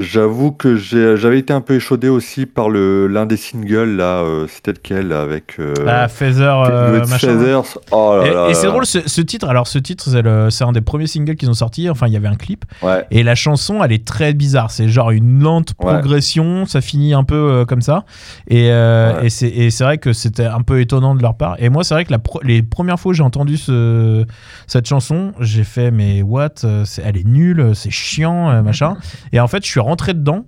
J'avoue 0.00 0.52
que 0.52 0.76
j'ai- 0.76 1.16
j'avais 1.16 1.38
été 1.38 1.52
un 1.52 1.60
peu 1.60 1.74
échaudé 1.74 2.08
aussi 2.08 2.46
par 2.46 2.68
l'un 2.70 3.26
des 3.26 3.36
singles 3.36 3.96
là, 3.96 4.20
euh, 4.22 4.46
c'était 4.48 4.72
lequel 4.72 5.12
avec 5.12 5.56
euh, 5.58 5.74
Ah, 5.86 6.08
Feather, 6.08 6.62
euh. 6.70 7.04
Feathers. 7.04 7.78
Oh 7.90 8.16
là 8.18 8.26
Et, 8.26 8.30
là 8.34 8.44
et 8.46 8.48
là 8.48 8.54
c'est 8.54 8.66
drôle, 8.66 8.86
ce, 8.86 9.06
ce 9.06 9.20
titre. 9.20 9.48
Alors, 9.48 9.66
ce 9.66 9.78
titre, 9.78 10.04
c'est 10.50 10.64
un 10.64 10.72
des 10.72 10.80
premiers 10.80 11.06
singles 11.06 11.36
qu'ils 11.36 11.50
ont 11.50 11.54
sorti. 11.54 11.88
Enfin, 11.90 12.06
il 12.06 12.12
y 12.12 12.16
avait 12.16 12.28
un 12.28 12.36
clip. 12.36 12.64
Ouais. 12.82 13.04
Et 13.10 13.22
la 13.22 13.34
chanson, 13.34 13.82
elle 13.82 13.92
est 13.92 14.04
très 14.06 14.32
bizarre. 14.34 14.70
C'est 14.70 14.88
genre 14.88 15.10
une 15.10 15.42
lente 15.42 15.74
Ouais. 15.80 15.92
progression. 15.92 16.66
Ça 16.66 16.80
finit 16.80 17.14
un 17.14 17.24
peu 17.24 17.34
euh, 17.34 17.64
comme 17.64 17.82
ça. 17.82 18.04
Et, 18.48 18.70
euh, 18.70 19.20
Ouais. 19.20 19.26
et 19.26 19.70
c'est 19.70 19.84
vrai 19.84 19.98
que 19.98 20.12
c'était 20.12 20.44
un 20.46 20.62
peu 20.62 20.80
étonnant 20.80 21.14
de 21.14 21.22
leur 21.22 21.36
part. 21.36 21.56
Et 21.58 21.68
moi, 21.68 21.84
c'est 21.84 21.94
vrai 21.94 22.04
que 22.04 22.10
la 22.12 22.18
pro- 22.18 22.40
les 22.42 22.62
premières 22.62 22.98
fois 23.00 23.10
où 23.10 23.12
j'ai 23.14 23.22
entendu 23.22 23.56
ce, 23.56 24.24
cette 24.66 24.86
chanson, 24.86 25.32
j'ai 25.40 25.64
fait, 25.64 25.90
mais 25.90 26.22
what 26.22 26.48
euh, 26.64 26.84
Elle 27.04 27.16
est 27.16 27.26
nulle, 27.26 27.72
c'est 27.74 27.90
chiant, 27.90 28.50
euh, 28.50 28.62
machin. 28.62 28.96
Et 29.32 29.40
en 29.40 29.46
fait, 29.48 29.64
je 29.64 29.70
suis 29.70 29.80
rentré 29.88 30.14
dedans. 30.14 30.44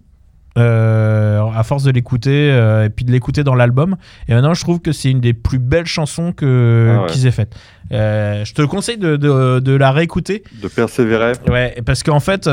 euh, 0.58 1.40
à 1.54 1.62
force 1.62 1.84
de 1.84 1.92
l'écouter 1.92 2.50
euh, 2.50 2.84
et 2.86 2.90
puis 2.90 3.04
de 3.04 3.12
l'écouter 3.12 3.44
dans 3.44 3.54
l'album 3.54 3.94
et 4.28 4.34
maintenant 4.34 4.52
je 4.52 4.60
trouve 4.62 4.80
que 4.80 4.90
c'est 4.90 5.08
une 5.10 5.20
des 5.20 5.32
plus 5.32 5.60
belles 5.60 5.86
chansons 5.86 6.32
que 6.32 6.96
Ah 6.98 7.02
ouais. 7.02 7.06
qu'ils 7.08 7.26
aient 7.28 7.30
faites 7.30 7.54
Euh, 7.92 8.44
je 8.44 8.52
te 8.54 8.62
conseille 8.62 8.98
de, 8.98 9.16
de- 9.16 9.60
de 9.60 9.72
la 9.76 9.90
réécouter 9.92 10.42
De 10.62 10.66
persévérer. 10.68 11.32
Ouais, 11.48 11.76
parce 11.86 12.02
qu'en 12.02 12.18
fait, 12.20 12.48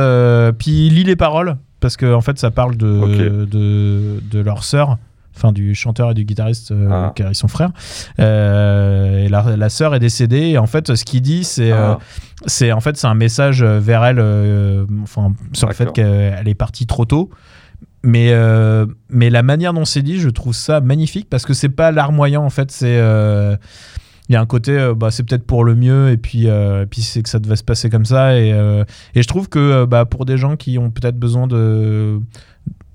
puis 0.60 0.90
lis 0.90 1.04
les 1.04 1.16
paroles, 1.16 1.58
parce 1.80 1.98
qu'en 1.98 2.14
en 2.14 2.22
fait, 2.22 2.38
ça 2.40 2.50
parle 2.52 2.76
de, 2.78 3.46
de 3.46 4.40
leur 4.40 4.64
sœur, 4.64 4.98
enfin 5.38 5.52
du 5.52 5.76
chanteur 5.76 6.12
et 6.12 6.14
du 6.14 6.26
guitariste, 6.26 6.72
euh, 6.72 6.88
Ah. 6.92 7.12
car 7.16 7.30
ils 7.32 7.36
sont 7.36 7.48
frères. 7.48 7.72
Euh, 8.20 9.26
et 9.26 9.30
la, 9.30 9.56
la 9.56 9.70
sœur 9.70 9.96
est 9.96 10.00
décédée, 10.00 10.48
et 10.50 10.58
en 10.58 10.68
fait, 10.68 10.96
ce 10.96 11.04
qu'il 11.06 11.22
dit, 11.22 11.44
c'est 11.44 11.72
euh, 11.72 11.94
Ah. 11.94 12.00
c'est 12.46 12.72
en 12.72 12.80
fait 12.82 12.98
c'est 12.98 13.08
un 13.08 13.16
message 13.16 13.62
euh, 13.64 13.80
vers 13.80 14.04
elle, 14.04 14.20
euh, 14.20 14.86
enfin 15.04 15.34
sur 15.54 15.68
le 15.68 15.74
fait 15.74 15.92
qu'elle 15.94 16.48
est 16.48 16.56
partie 16.56 16.86
trop 16.88 17.06
tôt. 17.06 17.30
Mais, 18.04 18.30
euh, 18.32 18.86
mais 19.10 19.30
la 19.30 19.44
manière 19.44 19.74
dont 19.74 19.84
c'est 19.86 20.02
dit, 20.04 20.20
je 20.20 20.30
trouve 20.30 20.54
ça 20.54 20.80
magnifique 20.82 21.28
parce 21.30 21.46
que 21.46 21.54
c'est 21.54 21.70
pas 21.70 21.92
larmoyant 21.92 22.44
en 22.44 22.50
fait. 22.50 22.72
C'est 22.72 22.98
euh, 23.00 23.58
il 24.30 24.34
y 24.34 24.36
a 24.36 24.42
un 24.42 24.46
côté, 24.46 24.72
euh, 24.78 24.94
bah, 24.94 25.10
c'est 25.10 25.24
peut-être 25.24 25.46
pour 25.46 25.64
le 25.64 25.74
mieux 25.76 26.10
et 26.12 26.18
puis, 26.18 26.48
euh, 26.50 26.84
et 26.84 26.86
puis 26.86 27.02
c'est 27.02 27.24
que 27.24 27.30
ça 27.30 27.40
devait 27.40 27.56
se 27.56 27.64
passer 27.64 27.90
comme 27.90 28.06
ça. 28.06 28.38
Et, 28.38 28.52
euh, 28.54 28.84
et 29.16 29.22
je 29.24 29.28
trouve 29.28 29.50
que 29.50 29.60
euh, 29.60 29.86
bah, 29.86 30.06
pour 30.06 30.26
des 30.26 30.38
gens 30.38 30.56
qui 30.58 30.78
ont 30.78 30.90
peut-être 30.92 31.18
besoin 31.18 31.48
de 31.48 32.20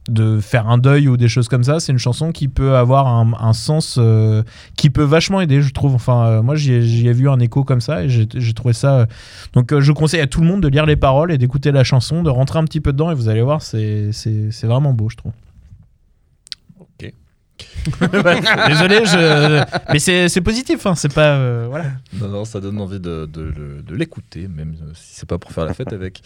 de 0.09 0.41
faire 0.41 0.69
un 0.69 0.79
deuil 0.79 1.09
ou 1.09 1.17
des 1.17 1.29
choses 1.29 1.49
comme 1.49 1.63
ça, 1.63 1.79
c'est 1.79 1.93
une 1.93 1.99
chanson 1.99 2.33
qui 2.33 2.49
peut 2.49 2.77
avoir 2.77 3.07
un, 3.07 3.33
un 3.39 3.53
sens 3.53 3.97
euh, 3.99 4.43
qui 4.77 4.91
peut 4.91 5.05
vachement 5.05 5.41
aider, 5.41 5.63
je 5.63 5.73
trouve. 5.73 5.95
Enfin, 5.95 6.27
euh, 6.27 6.43
moi, 6.43 6.57
j'y 6.57 6.73
ai, 6.73 7.13
vu 7.13 7.29
un 7.29 7.39
écho 7.39 7.63
comme 7.63 7.81
ça 7.81 8.03
et 8.03 8.09
j'ai 8.09 8.55
trouvé 8.55 8.75
ça. 8.75 9.01
euh, 9.01 9.07
Donc, 9.53 9.79
je 9.79 9.93
conseille 9.93 10.21
à 10.21 10.27
tout 10.27 10.41
le 10.41 10.47
monde 10.47 10.61
de 10.61 10.69
lire 10.69 10.87
les 10.87 10.97
paroles 10.97 11.31
et 11.31 11.39
d'écouter 11.39 11.71
la 11.71 11.85
chanson, 11.85 12.23
de 12.23 12.31
rentrer 12.31 12.59
un 12.59 12.65
petit 12.65 12.81
peu 12.81 12.93
dedans 12.93 13.11
et 13.11 13.15
vous 13.15 13.29
allez 13.29 13.43
voir, 13.43 13.63
c'est 13.63 14.11
vraiment 14.63 14.93
beau, 14.93 15.09
je 15.09 15.17
trouve. 15.17 15.33
Désolé, 18.69 19.03
mais 19.93 19.99
c'est 19.99 20.41
positif, 20.41 20.87
hein, 20.87 20.95
c'est 20.95 21.13
pas. 21.13 21.37
euh, 21.37 21.67
voilà. 21.69 21.93
Non, 22.21 22.45
ça 22.45 22.61
donne 22.61 22.81
envie 22.81 23.01
de, 23.01 23.29
l'écouter, 23.91 24.49
même 24.49 24.75
euh, 24.83 24.93
si 24.95 25.17
c'est 25.17 25.29
pas 25.29 25.39
pour 25.39 25.53
faire 25.53 25.65
la 25.65 25.75
fête 25.75 25.93
avec. 25.93 26.23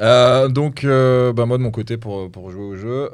Euh, 0.00 0.48
donc, 0.48 0.84
bah, 0.84 1.46
moi 1.46 1.58
de 1.58 1.62
mon 1.62 1.70
côté, 1.70 1.96
pour, 1.96 2.50
jouer 2.50 2.62
au 2.62 2.76
jeu, 2.76 3.10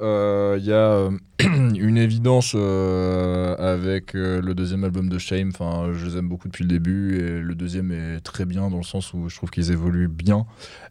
il 0.58 0.64
y 0.64 0.72
a 0.72 1.08
une 1.40 1.96
évidence 1.96 2.54
avec 2.54 4.14
le 4.14 4.52
deuxième 4.54 4.84
album 4.84 5.08
de 5.08 5.18
Shame. 5.18 5.50
Enfin, 5.54 5.92
je 5.92 6.06
les 6.06 6.16
aime 6.16 6.28
beaucoup 6.28 6.48
depuis 6.48 6.64
le 6.64 6.70
début 6.70 7.18
et 7.18 7.40
le 7.40 7.54
deuxième 7.54 7.92
est 7.92 8.20
très 8.20 8.44
bien 8.44 8.70
dans 8.70 8.78
le 8.78 8.82
sens 8.84 9.12
où 9.14 9.28
je 9.28 9.36
trouve 9.36 9.50
qu'ils 9.50 9.70
évoluent 9.70 10.08
bien 10.08 10.46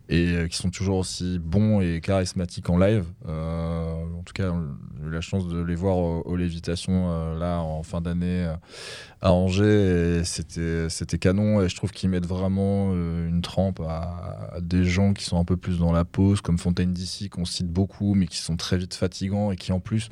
et 0.09 0.35
qu'ils 0.43 0.55
sont 0.55 0.69
toujours 0.69 0.97
aussi 0.97 1.39
bons 1.39 1.79
et 1.79 2.01
charismatiques 2.01 2.69
en 2.69 2.77
live. 2.77 3.05
En 3.25 4.23
tout 4.25 4.33
cas, 4.33 4.53
j'ai 4.99 5.07
eu 5.07 5.11
la 5.11 5.21
chance 5.21 5.47
de 5.47 5.61
les 5.61 5.75
voir 5.75 5.97
au, 5.97 6.21
au 6.25 6.35
euh, 6.89 7.37
là 7.37 7.59
en 7.59 7.83
fin 7.83 8.01
d'année 8.01 8.45
euh, 8.45 8.55
à 9.21 9.31
Angers 9.31 10.23
c'était 10.25 10.89
c'était 10.89 11.17
canon. 11.17 11.61
Et 11.61 11.69
je 11.69 11.75
trouve 11.75 11.91
qu'ils 11.91 12.09
mettent 12.09 12.25
vraiment 12.25 12.91
euh, 12.93 13.27
une 13.27 13.41
trempe 13.41 13.79
à, 13.81 14.49
à 14.53 14.61
des 14.61 14.85
gens 14.85 15.13
qui 15.13 15.23
sont 15.25 15.39
un 15.39 15.45
peu 15.45 15.57
plus 15.57 15.79
dans 15.79 15.91
la 15.91 16.05
pause 16.05 16.41
comme 16.41 16.57
Fontaine 16.57 16.93
d'ici 16.93 17.29
qu'on 17.29 17.45
cite 17.45 17.67
beaucoup 17.67 18.13
mais 18.15 18.27
qui 18.27 18.37
sont 18.37 18.57
très 18.57 18.77
vite 18.77 18.93
fatigants 18.93 19.51
et 19.51 19.55
qui 19.55 19.71
en 19.71 19.79
plus 19.79 20.09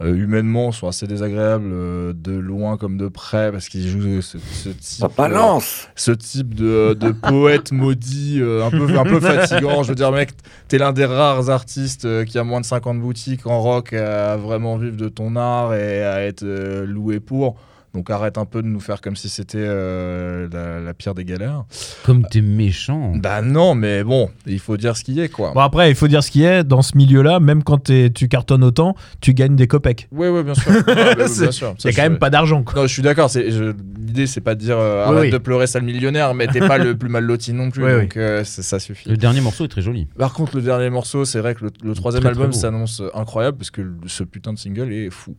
euh, 0.00 0.12
humainement 0.12 0.72
sont 0.72 0.88
assez 0.88 1.06
désagréables 1.06 1.70
euh, 1.72 2.12
de 2.16 2.32
loin 2.32 2.76
comme 2.76 2.96
de 2.96 3.06
près 3.06 3.52
parce 3.52 3.68
qu'ils 3.68 3.86
jouent 3.86 4.22
ce, 4.22 4.38
ce 4.38 4.68
type 4.70 4.80
Ça 4.82 5.06
euh, 5.06 5.08
balance. 5.16 5.88
ce 5.94 6.10
type 6.10 6.54
de, 6.54 6.94
de 6.94 7.12
poète 7.12 7.70
maudit 7.72 8.40
euh, 8.40 8.64
un, 8.64 8.70
peu, 8.70 8.98
un 8.98 9.04
peu 9.04 9.20
fatigant. 9.20 9.84
Je 9.84 9.90
veux 9.90 9.94
dire, 9.94 10.10
mec, 10.10 10.30
t'es 10.66 10.78
l'un 10.78 10.92
des 10.92 11.04
rares 11.04 11.48
artistes 11.48 12.24
qui 12.24 12.38
a 12.38 12.44
moins 12.44 12.60
de 12.60 12.66
50 12.66 13.00
boutiques 13.00 13.46
en 13.46 13.60
rock 13.60 13.92
à 13.92 14.36
vraiment 14.36 14.76
vivre 14.78 14.96
de 14.96 15.08
ton 15.08 15.36
art 15.36 15.74
et 15.74 16.02
à 16.02 16.22
être 16.22 16.44
loué 16.84 17.20
pour. 17.20 17.56
Donc 17.94 18.10
arrête 18.10 18.38
un 18.38 18.44
peu 18.44 18.60
de 18.60 18.66
nous 18.66 18.80
faire 18.80 19.00
comme 19.00 19.14
si 19.14 19.28
c'était 19.28 19.58
euh, 19.60 20.48
la, 20.52 20.80
la 20.80 20.94
pire 20.94 21.14
des 21.14 21.24
galères. 21.24 21.64
Comme 22.04 22.26
t'es 22.26 22.40
méchant. 22.40 23.12
Bah 23.14 23.40
non, 23.40 23.74
mais 23.76 24.02
bon, 24.02 24.28
il 24.46 24.58
faut 24.58 24.76
dire 24.76 24.96
ce 24.96 25.04
qu'il 25.04 25.14
y 25.14 25.20
est, 25.20 25.28
quoi. 25.28 25.52
Bon, 25.54 25.60
après, 25.60 25.90
il 25.90 25.94
faut 25.94 26.08
dire 26.08 26.24
ce 26.24 26.30
qui 26.32 26.42
est, 26.44 26.64
dans 26.64 26.82
ce 26.82 26.96
milieu-là, 26.96 27.38
même 27.38 27.62
quand 27.62 27.78
t'es- 27.78 28.10
tu 28.10 28.26
cartonnes 28.28 28.64
autant, 28.64 28.96
tu 29.20 29.32
gagnes 29.32 29.54
des 29.54 29.68
copecs. 29.68 30.08
Ouais, 30.10 30.28
ouais, 30.28 30.42
bien 30.42 30.54
sûr. 30.54 30.72
Ah, 30.76 30.82
bah, 30.94 31.14
bien 31.16 31.26
C'est- 31.28 31.52
sûr. 31.52 31.74
Il 31.84 31.88
a 31.90 31.92
quand 31.92 32.02
même 32.02 32.18
pas 32.18 32.30
d'argent, 32.30 32.64
quoi. 32.64 32.74
Non, 32.74 32.86
je 32.88 32.92
suis 32.92 33.02
d'accord. 33.02 33.30
L'idée, 33.34 34.26
c'est 34.26 34.40
pas 34.40 34.54
de 34.56 34.60
dire 34.60 34.76
euh, 34.78 35.04
Oui, 35.06 35.10
arrête 35.12 35.22
oui. 35.26 35.30
de 35.30 35.38
pleurer, 35.38 35.66
sale 35.68 35.82
millionnaire, 35.84 36.34
mais 36.34 36.46
t'es 36.48 36.60
pas 36.60 36.78
le 36.78 36.96
plus 36.96 37.08
mal 37.08 37.24
loti 37.24 37.52
non 37.52 37.70
plus. 37.70 37.84
Oui, 37.84 37.92
oui. 37.92 38.00
donc 38.02 38.16
euh, 38.16 38.42
ça, 38.44 38.78
suffit. 38.80 39.08
Le 39.08 39.16
dernier 39.16 39.40
morceau 39.40 39.64
est 39.64 39.68
très 39.68 39.82
joli. 39.82 40.06
Par 40.18 40.32
contre, 40.32 40.56
le 40.56 40.62
dernier 40.62 40.90
morceau, 40.90 41.24
c'est 41.24 41.38
vrai 41.38 41.54
que 41.54 41.64
le, 41.66 41.70
le 41.82 41.94
troisième 41.94 42.22
Très, 42.22 42.30
album 42.30 42.52
s'annonce 42.52 43.02
incroyable 43.14 43.56
parce 43.58 43.70
que 43.70 43.82
ce 44.06 44.24
putain 44.24 44.52
de 44.52 44.58
single 44.58 44.92
est 44.92 45.10
fou. 45.10 45.36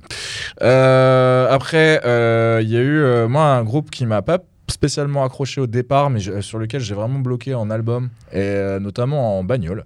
Euh, 0.61 1.47
après, 1.49 2.01
euh, 2.05 2.44
il 2.61 2.69
y 2.69 2.77
a 2.77 2.81
eu, 2.81 2.97
euh, 2.99 3.27
moi, 3.27 3.43
un 3.55 3.63
groupe 3.63 3.89
qui 3.91 4.05
m'a 4.05 4.21
pas 4.21 4.39
spécialement 4.67 5.23
accroché 5.23 5.61
au 5.61 5.67
départ, 5.67 6.09
mais 6.09 6.19
je- 6.19 6.41
sur 6.41 6.57
lequel 6.57 6.81
j'ai 6.81 6.95
vraiment 6.95 7.19
bloqué 7.19 7.53
en 7.53 7.69
album 7.69 8.09
et 8.31 8.37
euh, 8.39 8.79
notamment 8.79 9.37
en 9.37 9.43
bagnole. 9.43 9.83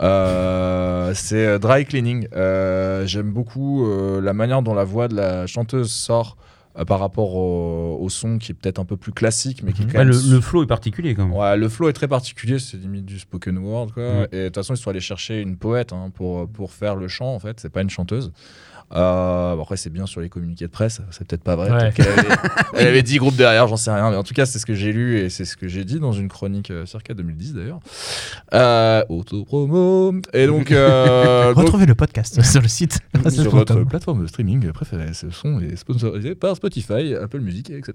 Euh, 0.00 1.12
c'est 1.14 1.46
euh, 1.46 1.58
Dry 1.58 1.84
Cleaning. 1.84 2.28
Euh, 2.34 3.06
J'aime 3.06 3.30
beaucoup 3.32 3.86
euh, 3.86 4.20
la 4.20 4.32
manière 4.32 4.62
dont 4.62 4.74
la 4.74 4.84
voix 4.84 5.08
de 5.08 5.16
la 5.16 5.46
chanteuse 5.46 5.90
sort 5.90 6.36
euh, 6.78 6.84
par 6.84 7.00
rapport 7.00 7.34
au, 7.34 7.98
au 8.00 8.08
son 8.08 8.38
qui 8.38 8.52
est 8.52 8.54
peut-être 8.54 8.78
un 8.78 8.84
peu 8.84 8.96
plus 8.96 9.12
classique, 9.12 9.62
mais 9.64 9.72
qui 9.72 9.82
est 9.82 9.86
quand 9.86 9.98
Ouais, 9.98 10.04
même 10.04 10.14
le, 10.14 10.34
le 10.34 10.40
flow 10.40 10.62
est 10.62 10.66
particulier 10.68 11.14
quand 11.16 11.26
même. 11.26 11.34
Ouais, 11.36 11.56
le 11.56 11.68
flow 11.68 11.88
est 11.88 11.92
très 11.92 12.08
particulier, 12.08 12.58
c'est 12.60 12.76
limite 12.76 13.04
du 13.04 13.18
spoken 13.18 13.58
word, 13.58 13.92
quoi. 13.92 14.26
Et 14.32 14.36
de 14.36 14.44
toute 14.46 14.54
façon, 14.56 14.74
ils 14.74 14.78
sont 14.78 14.90
allés 14.90 15.00
chercher 15.00 15.40
une 15.40 15.56
poète 15.56 15.92
hein, 15.92 16.10
pour, 16.14 16.48
pour 16.48 16.72
faire 16.72 16.94
le 16.94 17.08
chant, 17.08 17.34
en 17.34 17.40
fait, 17.40 17.58
c'est 17.58 17.70
pas 17.70 17.82
une 17.82 17.90
chanteuse. 17.90 18.30
Euh, 18.92 19.54
bon, 19.54 19.62
après, 19.62 19.76
c'est 19.76 19.90
bien 19.90 20.06
sur 20.06 20.20
les 20.20 20.28
communiqués 20.28 20.66
de 20.66 20.70
presse, 20.70 21.00
c'est 21.10 21.26
peut-être 21.26 21.42
pas 21.44 21.56
vrai. 21.56 21.70
Ouais. 21.70 21.92
qu'elle 21.92 22.08
avait, 22.08 22.28
elle 22.74 22.86
avait 22.88 23.02
10 23.02 23.18
groupes 23.18 23.36
derrière, 23.36 23.68
j'en 23.68 23.76
sais 23.76 23.92
rien. 23.92 24.10
Mais 24.10 24.16
en 24.16 24.22
tout 24.24 24.34
cas, 24.34 24.46
c'est 24.46 24.58
ce 24.58 24.66
que 24.66 24.74
j'ai 24.74 24.92
lu 24.92 25.18
et 25.18 25.30
c'est 25.30 25.44
ce 25.44 25.56
que 25.56 25.68
j'ai 25.68 25.84
dit 25.84 26.00
dans 26.00 26.12
une 26.12 26.28
chronique 26.28 26.70
euh, 26.70 26.86
circa 26.86 27.14
2010 27.14 27.54
d'ailleurs. 27.54 27.80
Euh, 28.54 29.04
Autopromo. 29.08 30.14
Et 30.32 30.46
donc. 30.46 30.72
euh, 30.72 31.48
donc- 31.54 31.64
Retrouvez 31.64 31.86
le 31.86 31.94
podcast 31.94 32.42
sur 32.42 32.60
le 32.62 32.68
site. 32.68 32.98
sur 33.28 33.50
votre 33.54 33.80
plateforme 33.84 34.22
de 34.22 34.26
streaming 34.26 34.70
préférée. 34.72 35.12
Ce 35.14 35.30
son 35.30 35.60
est 35.60 35.76
sponsorisé 35.76 36.34
par 36.34 36.56
Spotify, 36.56 37.14
Apple 37.14 37.40
Music, 37.40 37.70
etc. 37.70 37.92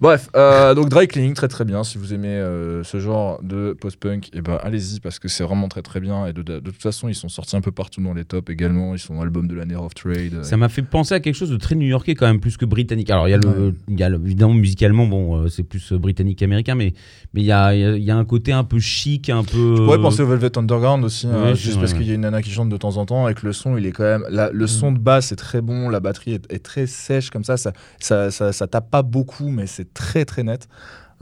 Bref, 0.00 0.28
euh, 0.36 0.74
donc 0.74 0.88
Dry 0.88 1.06
Cleaning, 1.08 1.34
très 1.34 1.48
très 1.48 1.64
bien. 1.64 1.84
Si 1.84 1.98
vous 1.98 2.14
aimez 2.14 2.28
euh, 2.28 2.82
ce 2.84 2.98
genre 3.00 3.40
de 3.42 3.76
post-punk, 3.78 4.30
et 4.34 4.40
ben 4.40 4.58
allez-y 4.62 5.00
parce 5.00 5.18
que 5.18 5.28
c'est 5.28 5.44
vraiment 5.44 5.68
très 5.68 5.82
très 5.82 6.00
bien. 6.00 6.26
Et 6.26 6.32
de, 6.32 6.42
de, 6.42 6.60
de 6.60 6.70
toute 6.70 6.82
façon, 6.82 7.08
ils 7.08 7.14
sont 7.14 7.28
sortis 7.28 7.56
un 7.56 7.60
peu 7.60 7.72
partout 7.72 8.00
dans 8.02 8.14
les 8.14 8.24
tops 8.24 8.50
également. 8.50 8.94
Ils 8.94 8.98
sont 8.98 9.20
album 9.20 9.46
de 9.46 9.54
l'année 9.54 9.76
of 9.76 9.94
Trade. 9.94 10.29
Ça 10.42 10.56
m'a 10.56 10.68
fait 10.68 10.82
penser 10.82 11.14
à 11.14 11.20
quelque 11.20 11.34
chose 11.34 11.50
de 11.50 11.56
très 11.56 11.74
new-yorkais 11.74 12.14
quand 12.14 12.26
même 12.26 12.40
plus 12.40 12.56
que 12.56 12.64
britannique. 12.64 13.10
Alors 13.10 13.28
il 13.28 13.32
y 13.32 13.34
a, 13.34 13.38
le, 13.38 13.74
il 13.88 13.98
y 13.98 14.02
a 14.02 14.08
le- 14.08 14.20
évidemment 14.24 14.54
musicalement 14.54 15.06
bon 15.06 15.36
euh, 15.42 15.48
c'est 15.48 15.62
plus 15.62 15.92
euh, 15.92 15.98
britannique 15.98 16.42
américain 16.42 16.74
mais 16.74 16.92
mais 17.34 17.40
il 17.42 17.46
y 17.46 17.52
a, 17.52 17.74
y 17.74 17.84
a- 17.84 17.96
y 17.96 18.10
a 18.10 18.16
un 18.16 18.24
côté 18.24 18.52
un 18.52 18.64
peu 18.64 18.78
chic 18.78 19.28
un 19.30 19.42
peu. 19.44 19.76
Je 19.76 19.82
pourrais 19.82 20.00
penser 20.00 20.22
au 20.22 20.26
Velvet 20.26 20.56
Underground 20.58 21.04
aussi, 21.04 21.26
hein, 21.26 21.54
juste 21.54 21.78
parce 21.80 21.92
qu'il 21.94 22.06
y 22.06 22.10
a 22.10 22.14
une 22.14 22.22
nana 22.22 22.42
qui 22.42 22.50
chante 22.50 22.68
de 22.68 22.76
temps 22.76 22.96
en 22.96 23.06
temps 23.06 23.28
et 23.28 23.34
que 23.34 23.46
le 23.46 23.52
son, 23.52 23.76
il 23.76 23.86
est 23.86 23.92
quand 23.92 24.04
même. 24.04 24.24
la- 24.30 24.50
le 24.52 24.66
son 24.66 24.92
de 24.92 24.98
basse 24.98 25.32
est 25.32 25.36
très 25.36 25.60
bon, 25.60 25.88
la 25.88 26.00
batterie 26.00 26.32
est, 26.34 26.52
est 26.52 26.58
très 26.64 26.86
sèche 26.86 27.30
comme 27.30 27.44
ça, 27.44 27.56
ça, 27.56 27.72
ça, 28.00 28.30
ça, 28.30 28.52
ça 28.52 28.66
tape 28.66 28.90
pas 28.90 29.02
beaucoup, 29.02 29.48
mais 29.50 29.66
c'est 29.66 29.92
très 29.94 30.24
très 30.24 30.42
net. 30.42 30.68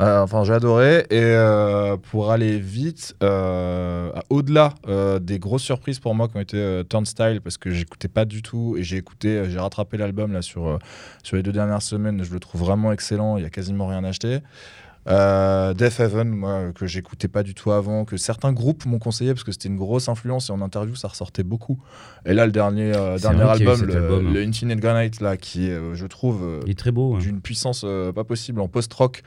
Euh, 0.01 0.23
enfin, 0.23 0.45
j'ai 0.45 0.53
adoré. 0.53 1.07
Et 1.11 1.21
euh, 1.21 1.97
pour 1.97 2.31
aller 2.31 2.59
vite, 2.59 3.17
euh, 3.23 4.13
au-delà 4.31 4.75
des 5.21 5.39
grosses 5.39 5.63
surprises 5.63 5.99
pour 5.99 6.15
moi 6.15 6.29
qui 6.29 6.37
ont 6.37 6.41
été 6.41 6.83
Turnstile, 6.89 7.41
parce 7.43 7.59
que 7.59 7.71
j'écoutais 7.71 8.09
pas 8.09 8.25
du 8.25 8.43
tout 8.43 8.77
et 8.79 8.83
j'ai 8.83 8.97
écouté, 8.97 9.45
j'ai 9.49 9.59
rattrapé 9.59 9.97
l'album 9.97 10.33
là 10.33 10.43
sur, 10.43 10.79
sur 11.23 11.37
les 11.37 11.43
deux 11.43 11.53
dernières 11.53 11.83
semaines. 11.83 12.23
Je 12.23 12.33
le 12.33 12.41
trouve 12.41 12.61
vraiment 12.61 12.93
excellent. 12.93 13.37
Il 13.37 13.43
y 13.43 13.47
a 13.47 13.51
quasiment 13.51 13.87
rien 13.89 14.05
acheté. 14.05 14.41
Euh, 15.09 15.73
Death 15.73 16.01
Heaven, 16.01 16.29
moi, 16.29 16.73
que 16.75 16.87
j'écoutais 16.87 17.29
pas 17.29 17.43
du 17.43 17.55
tout 17.55 17.71
avant, 17.71 18.05
que 18.05 18.17
certains 18.17 18.53
groupes 18.53 18.85
m'ont 18.85 18.99
conseillé 18.99 19.33
parce 19.33 19.45
que 19.45 19.53
c'était 19.53 19.69
une 19.69 19.79
grosse 19.79 20.09
influence 20.09 20.51
et 20.51 20.53
en 20.53 20.61
interview 20.61 20.97
ça 20.97 21.09
ressortait 21.09 21.43
beaucoup. 21.43 21.79
Et 22.27 22.35
là, 22.35 22.45
le 22.45 22.53
dernier, 22.53 22.95
euh, 22.95 23.19
dernier 23.19 23.43
album, 23.43 23.83
le, 23.85 23.97
album, 23.97 24.27
hein. 24.27 24.31
le 24.35 24.43
Infinite 24.43 24.81
Granite, 24.81 25.21
là, 25.21 25.37
qui 25.37 25.71
euh, 25.71 25.95
je 25.95 26.07
trouve, 26.07 26.61
Il 26.67 26.73
est 26.73 26.79
très 26.79 26.91
beau. 26.93 27.15
hein. 27.15 27.19
d'une 27.21 27.41
puissance 27.41 27.87
pas 28.15 28.25
possible 28.25 28.61
en 28.61 28.69
post-rock. 28.69 29.23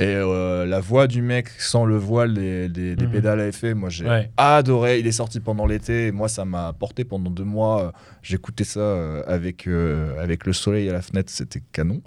Et 0.00 0.14
euh, 0.16 0.64
la 0.64 0.80
voix 0.80 1.06
du 1.06 1.20
mec 1.20 1.48
sans 1.58 1.84
le 1.84 1.96
voile 1.98 2.32
des, 2.32 2.70
des- 2.70 2.96
des 2.96 3.04
Mhm. 3.06 3.12
pédales 3.12 3.40
à 3.40 3.46
effet, 3.48 3.74
moi 3.74 3.90
j'ai 3.90 4.08
Ouais. 4.08 4.30
adoré. 4.38 4.98
Il 4.98 5.06
est 5.06 5.12
sorti 5.12 5.40
pendant 5.40 5.66
l'été 5.66 6.06
et 6.06 6.10
moi 6.12 6.26
ça 6.28 6.46
m'a 6.46 6.72
porté 6.72 7.04
pendant 7.04 7.30
deux 7.30 7.44
mois. 7.44 7.92
J'écoutais 8.22 8.64
ça 8.64 8.80
euh, 8.80 9.22
avec, 9.26 9.66
euh, 9.66 10.18
avec 10.18 10.46
le 10.46 10.54
soleil 10.54 10.88
à 10.88 10.94
la 10.94 11.02
fenêtre, 11.02 11.30
c'était 11.30 11.62
canon. 11.70 12.00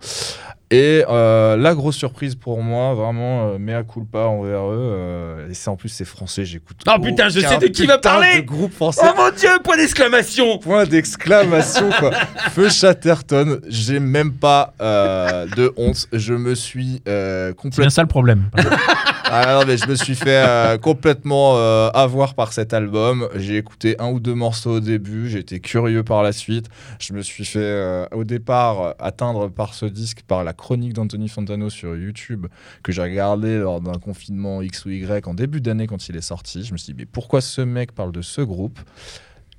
Et 0.74 1.06
euh, 1.08 1.56
la 1.56 1.76
grosse 1.76 1.98
surprise 1.98 2.34
pour 2.34 2.64
moi, 2.64 2.96
vraiment, 2.96 3.50
euh, 3.50 3.60
mea 3.60 3.84
culpa 3.84 4.22
envers 4.22 4.66
eux. 4.72 4.94
euh, 4.96 5.48
et 5.48 5.54
c'est 5.54 5.70
en 5.70 5.76
plus 5.76 5.90
c'est 5.90 6.04
français, 6.04 6.46
j'écoute. 6.46 6.78
Oh, 6.88 7.00
putain, 7.00 7.30
je 7.30 7.42
sais 7.42 7.60
de 7.60 7.68
qui 7.68 7.86
va 7.86 8.00
parler 8.00 8.42
de 8.42 8.48
groupe 8.48 8.74
français. 8.74 9.06
Oh 9.06 9.14
mon 9.16 9.30
dieu, 9.30 9.50
point 9.64 9.78
d'exclamation 9.78 10.58
Point 10.58 10.86
d'exclamation 10.86 11.92
quoi. 12.00 12.10
Feu 12.56 12.70
Chatterton, 12.70 13.60
j'ai 13.68 14.00
même 14.00 14.34
pas 14.34 14.74
euh, 14.82 15.46
de 15.56 15.72
honte. 15.78 16.08
Je 16.12 16.34
me 16.34 16.56
suis 16.56 17.04
euh, 17.08 17.50
C'est 17.50 17.56
complètement 17.56 17.84
bien 17.84 17.90
ça 17.92 18.02
le 18.02 18.08
problème. 18.08 18.50
ah 19.36 19.56
non, 19.60 19.66
mais 19.66 19.78
je 19.78 19.88
me 19.88 19.96
suis 19.96 20.14
fait 20.14 20.46
euh, 20.48 20.78
complètement 20.78 21.58
euh, 21.58 21.90
avoir 21.96 22.36
par 22.36 22.54
cet 22.54 22.72
album. 22.72 23.28
J'ai 23.34 23.58
écouté 23.58 23.96
un 23.98 24.12
ou 24.12 24.20
deux 24.20 24.36
morceaux 24.36 24.76
au 24.76 24.80
début, 24.80 25.28
j'ai 25.28 25.40
été 25.40 25.60
curieux 25.60 26.04
par 26.04 26.22
la 26.22 26.32
suite. 26.32 26.70
Je 27.00 27.14
me 27.14 27.24
suis 27.24 27.44
fait 27.44 27.58
euh, 27.58 28.06
au 28.12 28.26
départ 28.26 28.94
atteindre 29.00 29.48
par 29.50 29.74
ce 29.74 29.88
disque 29.88 30.22
par 30.28 30.44
la 30.44 30.54
chronique 30.54 30.94
d'Anthony 30.94 31.30
Fantano 31.30 31.72
sur 31.72 31.96
YouTube 31.96 32.46
que 32.84 32.92
j'ai 32.92 33.02
regardé 33.02 33.58
lors 33.58 33.82
d'un 33.82 33.98
confinement 33.98 34.62
X 34.62 34.86
ou 34.86 34.92
Y 34.92 35.28
en 35.28 35.34
début 35.34 35.62
d'année 35.62 35.88
quand 35.88 36.10
il 36.10 36.16
est 36.16 36.22
sorti. 36.22 36.64
Je 36.64 36.72
me 36.72 36.78
suis 36.78 36.94
dit, 36.94 37.00
mais 37.00 37.08
pourquoi 37.08 37.42
ce 37.42 37.62
mec 37.62 37.92
parle 37.92 38.12
de 38.12 38.22
ce 38.22 38.42
groupe? 38.42 38.78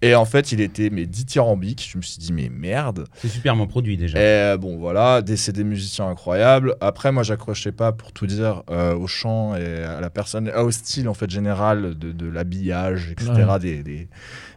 Et 0.02 0.14
en 0.14 0.24
fait, 0.24 0.52
il 0.52 0.60
était 0.60 0.90
mais 0.90 1.06
dithyrambique. 1.06 1.88
Je 1.90 1.96
me 1.98 2.02
suis 2.02 2.18
dit, 2.18 2.32
mais 2.32 2.50
merde. 2.50 3.06
C'est 3.16 3.28
superment 3.28 3.66
produit 3.66 3.96
déjà. 3.96 4.18
Et 4.18 4.22
euh, 4.22 4.56
bon, 4.58 4.76
voilà, 4.76 5.22
des, 5.22 5.36
c'est 5.36 5.52
des 5.52 5.64
musiciens 5.64 6.08
incroyables. 6.08 6.76
Après, 6.80 7.10
moi, 7.12 7.22
j'accrochais 7.22 7.72
pas, 7.72 7.92
pour 7.92 8.12
tout 8.12 8.26
dire, 8.26 8.62
euh, 8.70 8.94
au 8.94 9.06
chant 9.06 9.54
et 9.56 9.82
à 9.82 10.00
la 10.00 10.10
personne, 10.10 10.50
au 10.50 10.70
style, 10.70 11.08
en 11.08 11.14
fait, 11.14 11.30
général 11.30 11.98
de, 11.98 12.12
de 12.12 12.26
l'habillage, 12.26 13.10
etc., 13.12 13.30
Ouais. 13.48 13.58
des, 13.58 13.82
des, 13.82 14.08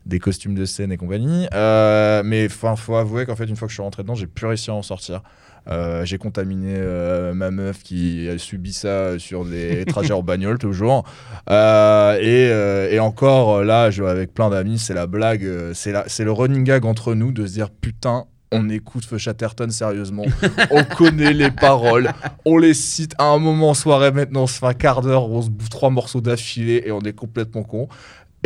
des 0.06 0.20
costumes 0.20 0.56
de 0.56 0.66
scène 0.66 0.92
et 0.92 0.98
compagnie. 0.98 1.48
Euh, 1.54 2.24
mais 2.26 2.46
enfin, 2.48 2.76
faut 2.76 2.96
avouer 2.96 3.26
qu'en 3.26 3.36
fait, 3.36 3.46
une 3.46 3.56
fois 3.56 3.68
que 3.68 3.72
je 3.72 3.76
suis 3.76 3.84
rentré 3.84 4.04
dedans, 4.04 4.16
j'ai 4.16 4.28
plus 4.28 4.48
réussi 4.48 4.70
à 4.70 4.74
en 4.74 4.82
sortir. 4.82 5.22
Euh, 5.70 6.06
j'ai 6.06 6.18
contaminé 6.18 6.76
euh, 6.78 7.34
ma 7.34 7.52
meuf 7.52 7.84
qui 7.84 8.28
a 8.30 8.38
subi 8.38 8.72
ça 8.74 9.20
sur 9.20 9.44
des 9.46 9.84
trajets 9.88 10.14
en 10.14 10.24
bagnole 10.24 10.58
toujours. 10.60 11.04
Euh, 11.50 12.18
et, 12.20 12.50
euh, 12.52 12.90
et 12.92 13.00
encore 13.00 13.58
euh, 13.58 13.64
là, 13.64 13.92
je, 13.92 14.04
avec 14.04 14.34
plein 14.34 14.50
d'amis, 14.50 14.80
c'est 14.80 14.94
la 14.94 15.08
blague, 15.08 15.44
euh, 15.44 15.74
c'est 15.74 15.92
la- 15.92 16.06
c'est 16.08 16.24
le 16.24 16.32
running 16.32 16.64
gag 16.64 16.86
entre 16.86 17.14
nous 17.14 17.32
de 17.32 17.46
se 17.46 17.54
dire 17.54 17.70
putain, 17.70 18.26
on 18.52 18.70
écoute 18.70 19.04
Feu 19.06 19.18
Chatterton 19.18 19.70
sérieusement, 19.70 20.24
on 20.72 20.84
connaît 20.86 21.34
les 21.34 21.52
paroles, 21.52 22.12
on 22.46 22.58
les 22.58 22.74
cite 22.74 23.14
à 23.18 23.26
un 23.26 23.40
moment 23.40 23.72
en 23.72 23.74
soirée 23.74 24.12
maintenant, 24.14 24.48
fait 24.48 24.66
un 24.66 24.74
quart 24.74 25.02
d'heure, 25.02 25.30
on 25.30 25.42
se 25.42 25.50
bouffe 25.50 25.70
trois 25.70 25.90
morceaux 25.90 26.22
d'affilée 26.22 26.84
et 26.86 26.92
on 26.94 27.02
est 27.02 27.12
complètement 27.14 27.64
con. 27.64 27.90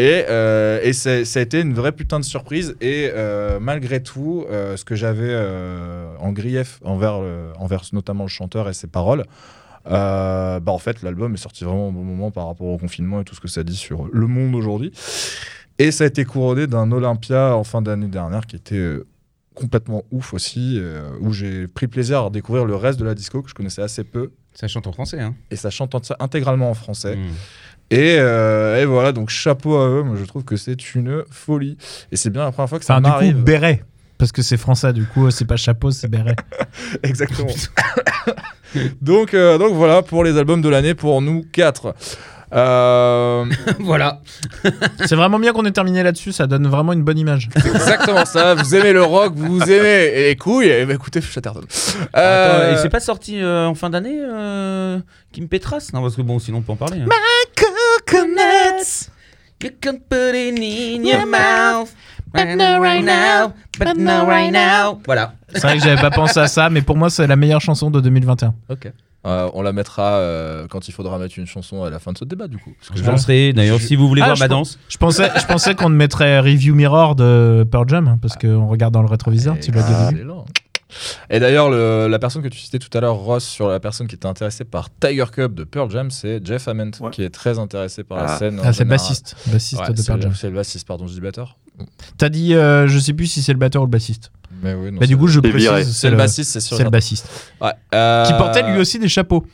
Et, 0.01 0.25
euh, 0.29 0.79
et 0.83 0.93
ça 0.93 1.11
a 1.11 1.41
été 1.41 1.61
une 1.61 1.73
vraie 1.73 1.91
putain 1.91 2.19
de 2.19 2.25
surprise. 2.25 2.75
Et 2.81 3.09
euh, 3.13 3.59
malgré 3.59 4.01
tout, 4.01 4.45
euh, 4.49 4.75
ce 4.77 4.83
que 4.85 4.95
j'avais 4.95 5.35
en 6.19 6.31
grief 6.31 6.79
envers, 6.83 7.19
envers 7.59 7.83
notamment 7.93 8.23
le 8.23 8.29
chanteur 8.29 8.67
et 8.69 8.73
ses 8.73 8.87
paroles, 8.87 9.23
bah 9.85 10.61
en 10.67 10.77
fait, 10.79 11.01
l'album 11.03 11.33
est 11.33 11.37
sorti 11.37 11.63
vraiment 11.63 11.89
au 11.89 11.91
bon 11.91 12.03
moment 12.03 12.31
par 12.31 12.47
rapport 12.47 12.67
au 12.67 12.77
confinement 12.77 13.21
et 13.21 13.23
tout 13.23 13.35
ce 13.35 13.41
que 13.41 13.47
ça 13.47 13.63
dit 13.63 13.75
sur 13.75 14.07
le 14.11 14.27
monde 14.27 14.55
aujourd'hui. 14.55 14.91
Et 15.79 15.91
ça 15.91 16.03
a 16.03 16.07
été 16.07 16.25
couronné 16.25 16.67
d'un 16.67 16.91
Olympia 16.91 17.55
en 17.55 17.63
fin 17.63 17.81
d'année 17.81 18.07
dernière 18.07 18.45
qui 18.45 18.55
était 18.55 18.97
complètement 19.55 20.03
ouf 20.11 20.33
aussi, 20.33 20.77
euh, 20.79 21.09
où 21.19 21.33
j'ai 21.33 21.67
pris 21.67 21.87
plaisir 21.87 22.25
à 22.25 22.29
découvrir 22.29 22.65
le 22.65 22.75
reste 22.75 22.99
de 22.99 23.05
la 23.05 23.13
disco 23.15 23.41
que 23.41 23.49
je 23.49 23.53
connaissais 23.53 23.81
assez 23.81 24.03
peu. 24.03 24.31
Ça 24.53 24.67
chante 24.67 24.87
en 24.87 24.91
français, 24.91 25.19
hein. 25.19 25.35
Et 25.49 25.55
ça 25.55 25.69
chante 25.69 25.93
en- 25.95 26.01
intégralement 26.19 26.69
en 26.69 26.73
français. 26.73 27.15
Mm. 27.15 27.29
Et, 27.91 28.15
euh, 28.19 28.81
et 28.81 28.85
voilà, 28.85 29.11
donc 29.11 29.29
chapeau 29.29 29.75
à 29.77 29.87
eux. 29.87 30.01
Moi, 30.01 30.15
je 30.19 30.23
trouve 30.25 30.43
que 30.43 30.55
c'est 30.55 30.95
une 30.95 31.23
folie. 31.29 31.77
Et 32.11 32.15
c'est 32.15 32.29
bien 32.31 32.43
la 32.45 32.51
première 32.51 32.69
fois 32.69 32.79
que 32.79 32.85
ça 32.85 32.93
Enfin, 32.93 33.01
du 33.01 33.05
coup, 33.07 33.11
m'arrive. 33.11 33.43
béret. 33.43 33.83
Parce 34.17 34.31
que 34.31 34.41
c'est 34.41 34.57
français, 34.57 34.93
du 34.93 35.05
coup, 35.05 35.29
c'est 35.31 35.45
pas 35.45 35.57
chapeau, 35.57 35.91
c'est 35.91 36.07
béret. 36.07 36.35
Exactement. 37.03 37.49
donc, 39.01 39.33
euh, 39.33 39.57
donc 39.57 39.73
voilà 39.73 40.01
pour 40.01 40.23
les 40.23 40.37
albums 40.37 40.61
de 40.61 40.69
l'année 40.69 40.93
pour 40.93 41.21
nous 41.21 41.43
quatre. 41.51 41.93
Euh, 42.53 43.45
voilà. 43.79 44.19
c'est 45.05 45.15
vraiment 45.15 45.39
bien 45.39 45.53
qu'on 45.53 45.65
ait 45.65 45.71
terminé 45.71 46.03
là-dessus, 46.03 46.33
ça 46.33 46.47
donne 46.47 46.67
vraiment 46.67 46.91
une 46.91 47.01
bonne 47.01 47.17
image. 47.17 47.47
c'est 47.55 47.69
exactement 47.69 48.25
ça. 48.25 48.55
Vous 48.55 48.75
aimez 48.75 48.91
le 48.91 49.03
rock, 49.03 49.33
vous 49.35 49.61
aimez 49.71 50.11
les 50.27 50.35
couilles, 50.35 50.67
et 50.67 50.85
bah, 50.85 50.93
écoutez 50.93 51.21
Chatterton. 51.21 51.61
Attends, 52.13 52.71
et 52.73 52.77
c'est 52.77 52.89
pas 52.89 52.99
sorti 52.99 53.41
euh, 53.41 53.67
en 53.67 53.73
fin 53.75 53.89
d'année, 53.89 54.19
euh, 54.21 54.99
Kim 55.31 55.47
Petras? 55.47 55.91
Non, 55.93 56.01
parce 56.01 56.15
que 56.17 56.21
bon, 56.21 56.39
sinon 56.39 56.57
on 56.57 56.61
peut 56.61 56.73
en 56.73 56.75
parler. 56.75 56.99
hein. 56.99 57.05
You 59.63 59.69
can 59.81 59.97
put 60.09 60.33
it 60.35 60.57
in 60.57 61.05
your 61.05 61.25
mouth. 61.27 61.89
But 62.33 62.55
not 62.55 62.79
right 62.79 63.03
now. 63.03 63.53
But 63.77 63.97
not 63.97 64.25
right 64.25 64.51
now. 64.51 64.99
Voilà. 65.05 65.33
C'est 65.53 65.61
vrai 65.61 65.77
que 65.77 65.83
j'avais 65.83 66.01
pas 66.01 66.11
pensé 66.11 66.39
à 66.39 66.47
ça, 66.47 66.69
mais 66.69 66.81
pour 66.81 66.95
moi, 66.97 67.09
c'est 67.09 67.27
la 67.27 67.35
meilleure 67.35 67.59
chanson 67.61 67.91
de 67.91 67.99
2021. 67.99 68.53
Ok. 68.69 68.91
euh, 69.27 69.49
on 69.53 69.61
la 69.61 69.71
mettra 69.73 70.13
euh, 70.13 70.65
quand 70.69 70.87
il 70.87 70.93
faudra 70.93 71.19
mettre 71.19 71.37
une 71.37 71.45
chanson 71.45 71.83
à 71.83 71.89
la 71.91 71.99
fin 71.99 72.11
de 72.13 72.17
ce 72.17 72.23
débat, 72.25 72.47
du 72.47 72.57
coup. 72.57 72.71
Parce 72.79 72.89
que 72.89 72.97
Je 72.97 73.03
je- 73.03 73.11
lancerai. 73.11 73.53
D'ailleurs, 73.53 73.79
si 73.81 73.95
vous 73.97 74.07
voulez 74.07 74.21
Ah, 74.23 74.27
voir 74.27 74.39
ma 74.39 74.47
danse. 74.47 74.79
Je 74.89 74.97
pensais, 74.97 75.29
je 75.39 75.45
pensais 75.45 75.75
qu'on 75.75 75.89
mettrait 75.89 76.39
Review 76.39 76.73
Mirror 76.73 77.15
de 77.15 77.67
Pearl 77.69 77.87
Jam, 77.89 78.07
hein, 78.07 78.17
parce 78.21 78.35
qu'on 78.37 78.67
regarde 78.67 78.93
dans 78.93 79.01
le 79.03 79.09
rétroviseur, 79.09 79.59
tu 79.59 79.71
l'as 79.71 79.83
dit 79.83 80.15
Et 81.29 81.39
d'ailleurs, 81.39 81.69
le- 81.69 82.07
la 82.09 82.19
personne 82.19 82.41
que 82.41 82.47
tu 82.47 82.59
citais 82.59 82.79
tout 82.79 82.95
à 82.97 83.01
l'heure, 83.01 83.15
Ross, 83.15 83.43
sur 83.45 83.67
la 83.67 83.79
personne 83.79 84.07
qui 84.07 84.15
était 84.15 84.25
intéressée 84.27 84.63
par 84.65 84.89
Tiger 84.99 85.25
Cub 85.31 85.53
de 85.53 85.63
Pearl 85.63 85.89
Jam, 85.91 86.11
c'est 86.11 86.45
Jeff 86.45 86.67
Ament, 86.67 86.91
Ouais. 86.99 87.11
qui 87.11 87.23
est 87.23 87.29
très 87.29 87.59
intéressé 87.59 88.03
par 88.03 88.17
la 88.19 88.33
Ah. 88.33 88.37
scène. 88.37 88.59
Ah, 88.63 88.73
c'est 88.73 88.83
le 88.83 88.89
bassiste, 88.89 89.35
bassiste 89.47 89.81
Ouais, 89.81 89.91
de 89.91 89.97
c'est 89.97 90.07
Pearl 90.07 90.19
le- 90.19 90.23
Jam. 90.23 90.33
C'est 90.35 90.49
le 90.49 90.55
bassiste, 90.55 90.87
pardon, 90.87 91.07
je 91.07 91.13
dis 91.13 91.21
batteur. 91.21 91.57
T'as 92.17 92.29
dit, 92.29 92.53
euh, 92.53 92.87
je 92.87 92.99
sais 92.99 93.13
plus 93.13 93.27
si 93.27 93.41
c'est 93.41 93.53
le 93.53 93.59
batteur 93.59 93.81
ou 93.81 93.85
le 93.85 93.91
bassiste. 93.91 94.31
Mais 94.61 94.73
oui, 94.73 94.87
non, 94.91 94.93
Bah, 94.93 94.97
c'est 95.01 95.07
du 95.07 95.17
coup, 95.17 95.27
je 95.27 95.39
précise, 95.39 95.95
c'est 95.95 96.09
le 96.11 96.17
bassiste, 96.17 96.51
c'est 96.51 96.59
sûr. 96.59 96.77
C'est 96.77 96.83
le 96.83 96.89
bassiste. 96.89 97.27
Ouais. 97.61 97.71
Euh, 97.95 98.25
Qui 98.25 98.33
portait 98.33 98.63
lui 98.63 98.79
aussi 98.79 98.99
des 98.99 99.07
chapeaux. 99.07 99.45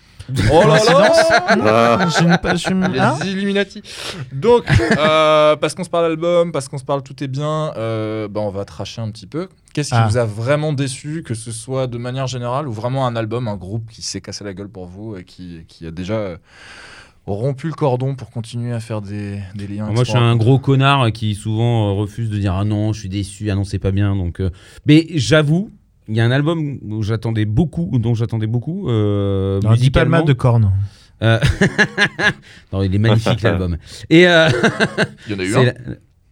Oh 0.52 0.62
là 0.68 0.78
là 0.84 1.12
Ah, 1.50 2.08
Je 2.20 2.24
ne 2.26 2.38
pas- 2.38 2.56
je 2.56 2.70
Les 2.92 3.00
hein 3.00 3.18
Illuminati. 3.26 3.82
Donc, 4.32 4.64
euh, 4.98 5.56
parce 5.56 5.74
qu'on 5.76 5.84
se 5.84 5.90
parle 5.90 6.08
d'album, 6.10 6.52
parce 6.52 6.68
qu'on 6.68 6.78
se 6.78 6.84
parle 6.86 7.02
tout 7.04 7.24
est 7.24 7.28
bien, 7.28 7.74
euh, 7.78 8.28
bah, 8.28 8.42
on 8.42 8.50
va 8.50 8.66
tracher 8.66 9.02
un 9.02 9.10
petit 9.12 9.28
peu. 9.28 9.48
Qu'est-ce 9.74 9.90
qui 9.90 9.96
Ah. 9.96 10.08
vous 10.10 10.18
a 10.18 10.26
vraiment 10.26 10.74
déçu, 10.74 11.24
que 11.24 11.34
ce 11.34 11.52
soit 11.52 11.88
de 11.88 11.98
manière 11.98 12.28
générale 12.28 12.68
ou 12.68 12.72
vraiment 12.72 13.06
un 13.08 13.16
album, 13.16 13.48
un 13.48 13.56
groupe 13.56 13.90
qui 13.92 14.02
s'est 14.02 14.22
cassé 14.22 14.44
la 14.44 14.54
gueule 14.54 14.70
pour 14.70 14.86
vous 14.88 15.16
et 15.18 15.24
qui, 15.24 15.62
qui 15.68 15.86
a 15.86 15.92
déjà 15.92 16.14
euh, 16.16 16.38
rompu 17.26 17.68
le 17.68 17.74
cordon 17.74 18.16
pour 18.16 18.30
continuer 18.30 18.74
à 18.74 18.80
faire 18.80 19.02
des, 19.02 19.40
des 19.56 19.68
liens 19.68 19.86
Moi, 19.92 20.04
je 20.04 20.10
suis 20.10 20.18
un 20.18 20.36
gros 20.36 20.60
connard 20.60 21.12
qui 21.12 21.36
souvent 21.36 21.90
euh, 21.90 21.94
refuse 21.94 22.30
de 22.30 22.38
dire 22.38 22.54
ah 22.54 22.64
non, 22.64 22.94
je 22.94 23.00
suis 23.02 23.10
déçu, 23.10 23.52
ah 23.52 23.56
non, 23.56 23.64
c'est 23.64 23.80
pas 23.80 23.92
bien. 23.92 24.16
Donc, 24.16 24.40
euh, 24.42 24.50
mais 24.86 25.06
j'avoue, 25.12 25.70
il 26.08 26.16
y 26.16 26.20
a 26.20 26.26
un 26.26 26.32
album 26.32 26.78
où 26.84 27.04
j'attendais 27.04 27.46
beaucoup, 27.46 27.90
dont 28.00 28.14
j'attendais 28.16 28.48
beaucoup. 28.48 28.90
Euh, 28.90 29.60
Non, 29.62 29.74
dis 29.74 29.90
pas 29.92 30.04
le 30.04 30.10
musicalement. 30.10 30.18
mal 30.18 30.26
de 30.26 30.34
Korn. 30.34 30.72
Euh, 31.24 31.40
non, 32.74 32.84
il 32.84 32.94
est 32.94 33.00
magnifique 33.00 33.42
l'album. 33.44 33.78
Et 34.10 34.28
euh, 34.28 34.50
Il 35.28 35.34
y 35.34 35.36
en 35.36 35.40
a 35.40 35.44
eu 35.44 35.56
un. 35.56 35.64
la- 35.66 35.74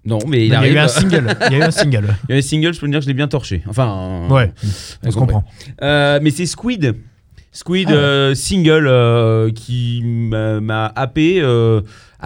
non, 0.05 0.19
mais 0.27 0.37
il, 0.41 0.45
Il 0.45 0.49
y 0.51 0.53
a 0.53 0.59
arrive. 0.59 0.73
eu 0.75 0.77
un 0.77 0.87
single. 0.87 1.35
Il 1.49 1.53
y 1.53 1.55
a 1.55 1.57
eu 1.59 1.63
un 1.63 1.71
single. 1.71 2.15
Il 2.29 2.31
y 2.31 2.35
a 2.35 2.37
un 2.37 2.41
single, 2.41 2.73
je 2.73 2.79
peux 2.79 2.87
dire 2.87 2.99
que 2.99 3.03
je 3.03 3.07
l'ai 3.09 3.15
bien 3.15 3.27
torché. 3.27 3.63
Enfin, 3.67 4.27
euh, 4.29 4.33
Ouais, 4.33 4.53
on 5.03 5.09
se 5.11 5.15
comprend. 5.17 5.43
Euh, 5.81 6.19
mais 6.21 6.29
c'est 6.29 6.45
Squid. 6.45 6.95
Squid 7.51 7.87
Ah 7.89 7.93
ouais. 7.93 7.97
euh, 7.97 8.35
single 8.35 8.85
euh, 8.87 9.49
qui 9.51 10.01
m'a 10.03 10.59
m'a 10.59 10.85
happé. 10.95 11.41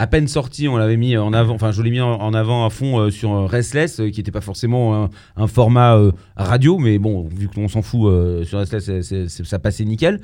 À 0.00 0.06
peine 0.06 0.28
sorti, 0.28 0.66
on 0.66 0.78
l'avait 0.78 0.96
mis 0.96 1.14
en 1.18 1.34
avant. 1.34 1.52
Enfin, 1.52 1.72
je 1.72 1.82
l'ai 1.82 1.90
mis 1.90 2.00
en, 2.00 2.32
avant 2.32 2.64
à 2.64 2.70
fond 2.70 2.98
euh, 2.98 3.10
sur 3.10 3.34
euh, 3.34 3.44
Restless, 3.44 4.00
euh, 4.00 4.08
qui 4.08 4.20
n'était 4.20 4.30
pas 4.30 4.40
forcément 4.40 5.10
un, 5.36 5.46
format 5.46 6.00
radio, 6.36 6.78
mais 6.78 6.98
bon, 6.98 7.28
vu 7.28 7.48
qu'on 7.48 7.68
s'en 7.68 7.82
fout 7.82 8.10
sur 8.46 8.60
Restless, 8.60 8.90
ça 9.28 9.58
passait 9.58 9.84
nickel. 9.84 10.20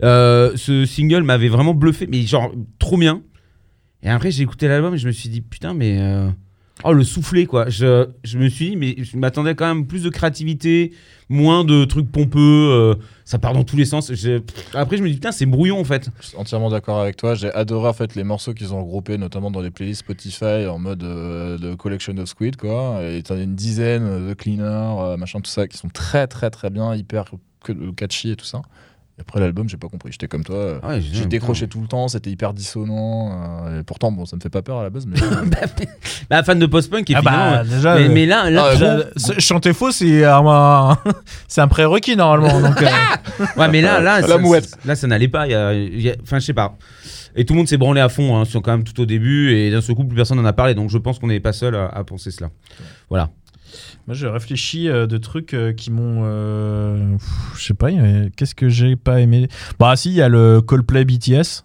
Ce 0.00 0.84
single 0.86 1.24
m'avait 1.24 1.48
vraiment 1.48 1.74
bluffé, 1.74 2.06
mais 2.06 2.22
genre 2.22 2.52
trop 2.78 2.96
bien. 2.96 3.22
Et 4.04 4.08
après, 4.08 4.30
j'ai 4.30 4.44
écouté 4.44 4.68
l'album 4.68 4.94
et 4.94 4.98
je 4.98 5.08
me 5.08 5.12
suis 5.12 5.28
dit, 5.28 5.40
putain, 5.40 5.74
mais. 5.74 5.98
Euh, 6.78 6.82
Oh, 6.88 6.92
le 6.92 7.04
soufflet, 7.04 7.46
quoi. 7.46 7.68
Je, 7.68 8.08
je 8.22 8.38
me 8.38 8.48
suis 8.48 8.70
dit, 8.70 8.76
mais 8.76 8.94
je 9.02 9.16
m'attendais 9.16 9.54
quand 9.54 9.66
même 9.66 9.86
plus 9.86 10.02
de 10.02 10.10
créativité, 10.10 10.92
moins 11.28 11.64
de 11.64 11.84
trucs 11.84 12.10
pompeux. 12.12 12.38
euh, 12.40 12.94
ça 13.24 13.38
part 13.38 13.54
dans 13.54 13.64
tous 13.64 13.76
les 13.76 13.84
sens. 13.86 14.12
Je- 14.12 14.40
Après, 14.74 14.96
je 14.98 15.02
me 15.02 15.08
dis, 15.08 15.14
putain, 15.14 15.32
c'est 15.32 15.46
brouillon, 15.46 15.80
en 15.80 15.84
fait. 15.84 16.10
Je 16.20 16.26
suis 16.28 16.36
entièrement 16.36 16.70
d'accord 16.70 17.00
avec 17.00 17.16
toi. 17.16 17.34
J'ai 17.34 17.52
adoré 17.52 17.88
en 17.88 17.92
fait 17.92 18.14
les 18.14 18.24
morceaux 18.24 18.52
qu'ils 18.54 18.72
ont 18.74 18.80
regroupés, 18.80 19.18
notamment 19.18 19.50
dans 19.50 19.60
les 19.62 19.70
playlists 19.70 20.00
Spotify 20.00 20.66
en 20.66 20.78
mode 20.78 21.02
euh, 21.02 21.58
de 21.58 21.74
collection 21.74 22.16
of 22.18 22.28
squid 22.28 22.56
quoi. 22.56 23.00
Et 23.02 23.22
t'en 23.22 23.34
as 23.36 23.40
une 23.42 23.54
dizaine 23.56 24.28
de 24.28 24.34
cleaners, 24.34 24.62
euh, 25.00 25.16
machin 25.16 25.40
tout 25.40 25.50
ça, 25.50 25.66
qui 25.66 25.76
sont 25.78 25.88
très 25.88 26.26
très 26.28 26.50
très 26.50 26.70
bien, 26.70 26.94
hyper 26.94 27.24
catchy 27.96 28.30
et 28.30 28.36
tout 28.36 28.44
ça. 28.44 28.62
Et 29.18 29.22
après 29.22 29.40
l'album, 29.40 29.66
j'ai 29.66 29.78
pas 29.78 29.88
compris. 29.88 30.12
J'étais 30.12 30.28
comme 30.28 30.44
toi. 30.44 30.56
euh, 30.56 30.78
Ah 30.82 30.88
ouais, 30.88 31.00
J'ai 31.00 31.24
décroché 31.24 31.68
tout 31.68 31.80
le 31.80 31.86
temps, 31.86 32.06
c'était 32.08 32.28
hyper 32.30 32.52
dissonant. 32.52 33.64
euh, 33.66 33.80
et 33.80 33.82
pourtant, 33.82 34.12
bon, 34.12 34.26
ça 34.26 34.36
me 34.36 34.42
fait 34.42 34.50
pas 34.50 34.60
peur 34.60 34.78
à 34.78 34.82
la 34.82 34.90
base, 34.90 35.06
mais. 35.06 35.16
Bah, 36.30 36.42
fan 36.42 36.58
de 36.58 36.66
post-punk, 36.66 37.10
Ah 37.14 37.22
bah, 37.22 37.62
déjà, 37.64 37.94
mais, 37.94 38.04
euh, 38.08 38.12
mais 38.12 38.26
là, 38.26 38.50
là 38.50 38.72
Ah, 38.74 39.38
chanter 39.38 39.72
faux, 39.72 39.90
c'est 39.90 40.24
un, 40.24 40.98
c'est 41.48 41.60
un 41.62 41.68
prérequis 41.68 42.16
normalement. 42.16 42.60
Donc, 42.60 42.82
euh, 42.82 42.86
Ouais, 43.56 43.68
mais 43.68 43.80
là, 43.80 44.00
là, 44.00 44.20
ça, 44.22 44.36
mouette. 44.38 44.76
Là, 44.84 44.94
ça 44.96 45.06
n'allait 45.06 45.28
pas. 45.28 45.44
Enfin, 45.46 46.38
je 46.38 46.44
sais 46.44 46.52
pas. 46.54 46.76
Et 47.38 47.44
tout 47.44 47.52
le 47.54 47.58
monde 47.58 47.68
s'est 47.68 47.76
branlé 47.76 48.00
à 48.00 48.08
fond, 48.08 48.36
hein, 48.36 48.44
sur 48.44 48.60
quand 48.62 48.72
même 48.72 48.84
tout 48.84 48.98
au 49.00 49.06
début, 49.06 49.52
et 49.54 49.70
d'un 49.70 49.80
seul 49.82 49.94
coup, 49.94 50.04
plus 50.04 50.16
personne 50.16 50.38
n'en 50.38 50.44
a 50.44 50.52
parlé. 50.54 50.74
Donc, 50.74 50.90
je 50.90 50.98
pense 50.98 51.18
qu'on 51.18 51.26
n'est 51.28 51.40
pas 51.40 51.52
seul 51.52 51.74
à, 51.74 51.86
à 51.86 52.02
penser 52.04 52.30
cela. 52.30 52.50
Voilà. 53.08 53.30
Moi, 54.06 54.14
j'ai 54.14 54.28
réfléchi 54.28 54.88
euh, 54.88 55.06
de 55.06 55.16
trucs 55.18 55.54
euh, 55.54 55.72
qui 55.72 55.90
m'ont. 55.90 56.22
euh, 56.24 57.16
je 57.56 57.64
sais 57.64 57.74
pas, 57.74 57.88
avait- 57.88 58.30
qu'est-ce 58.36 58.54
que 58.54 58.68
j'ai 58.68 58.96
pas 58.96 59.20
aimé? 59.20 59.48
Bah, 59.78 59.94
si, 59.96 60.10
il 60.10 60.14
y 60.14 60.22
a 60.22 60.28
le 60.28 60.60
Coldplay 60.60 61.04
BTS. 61.04 61.64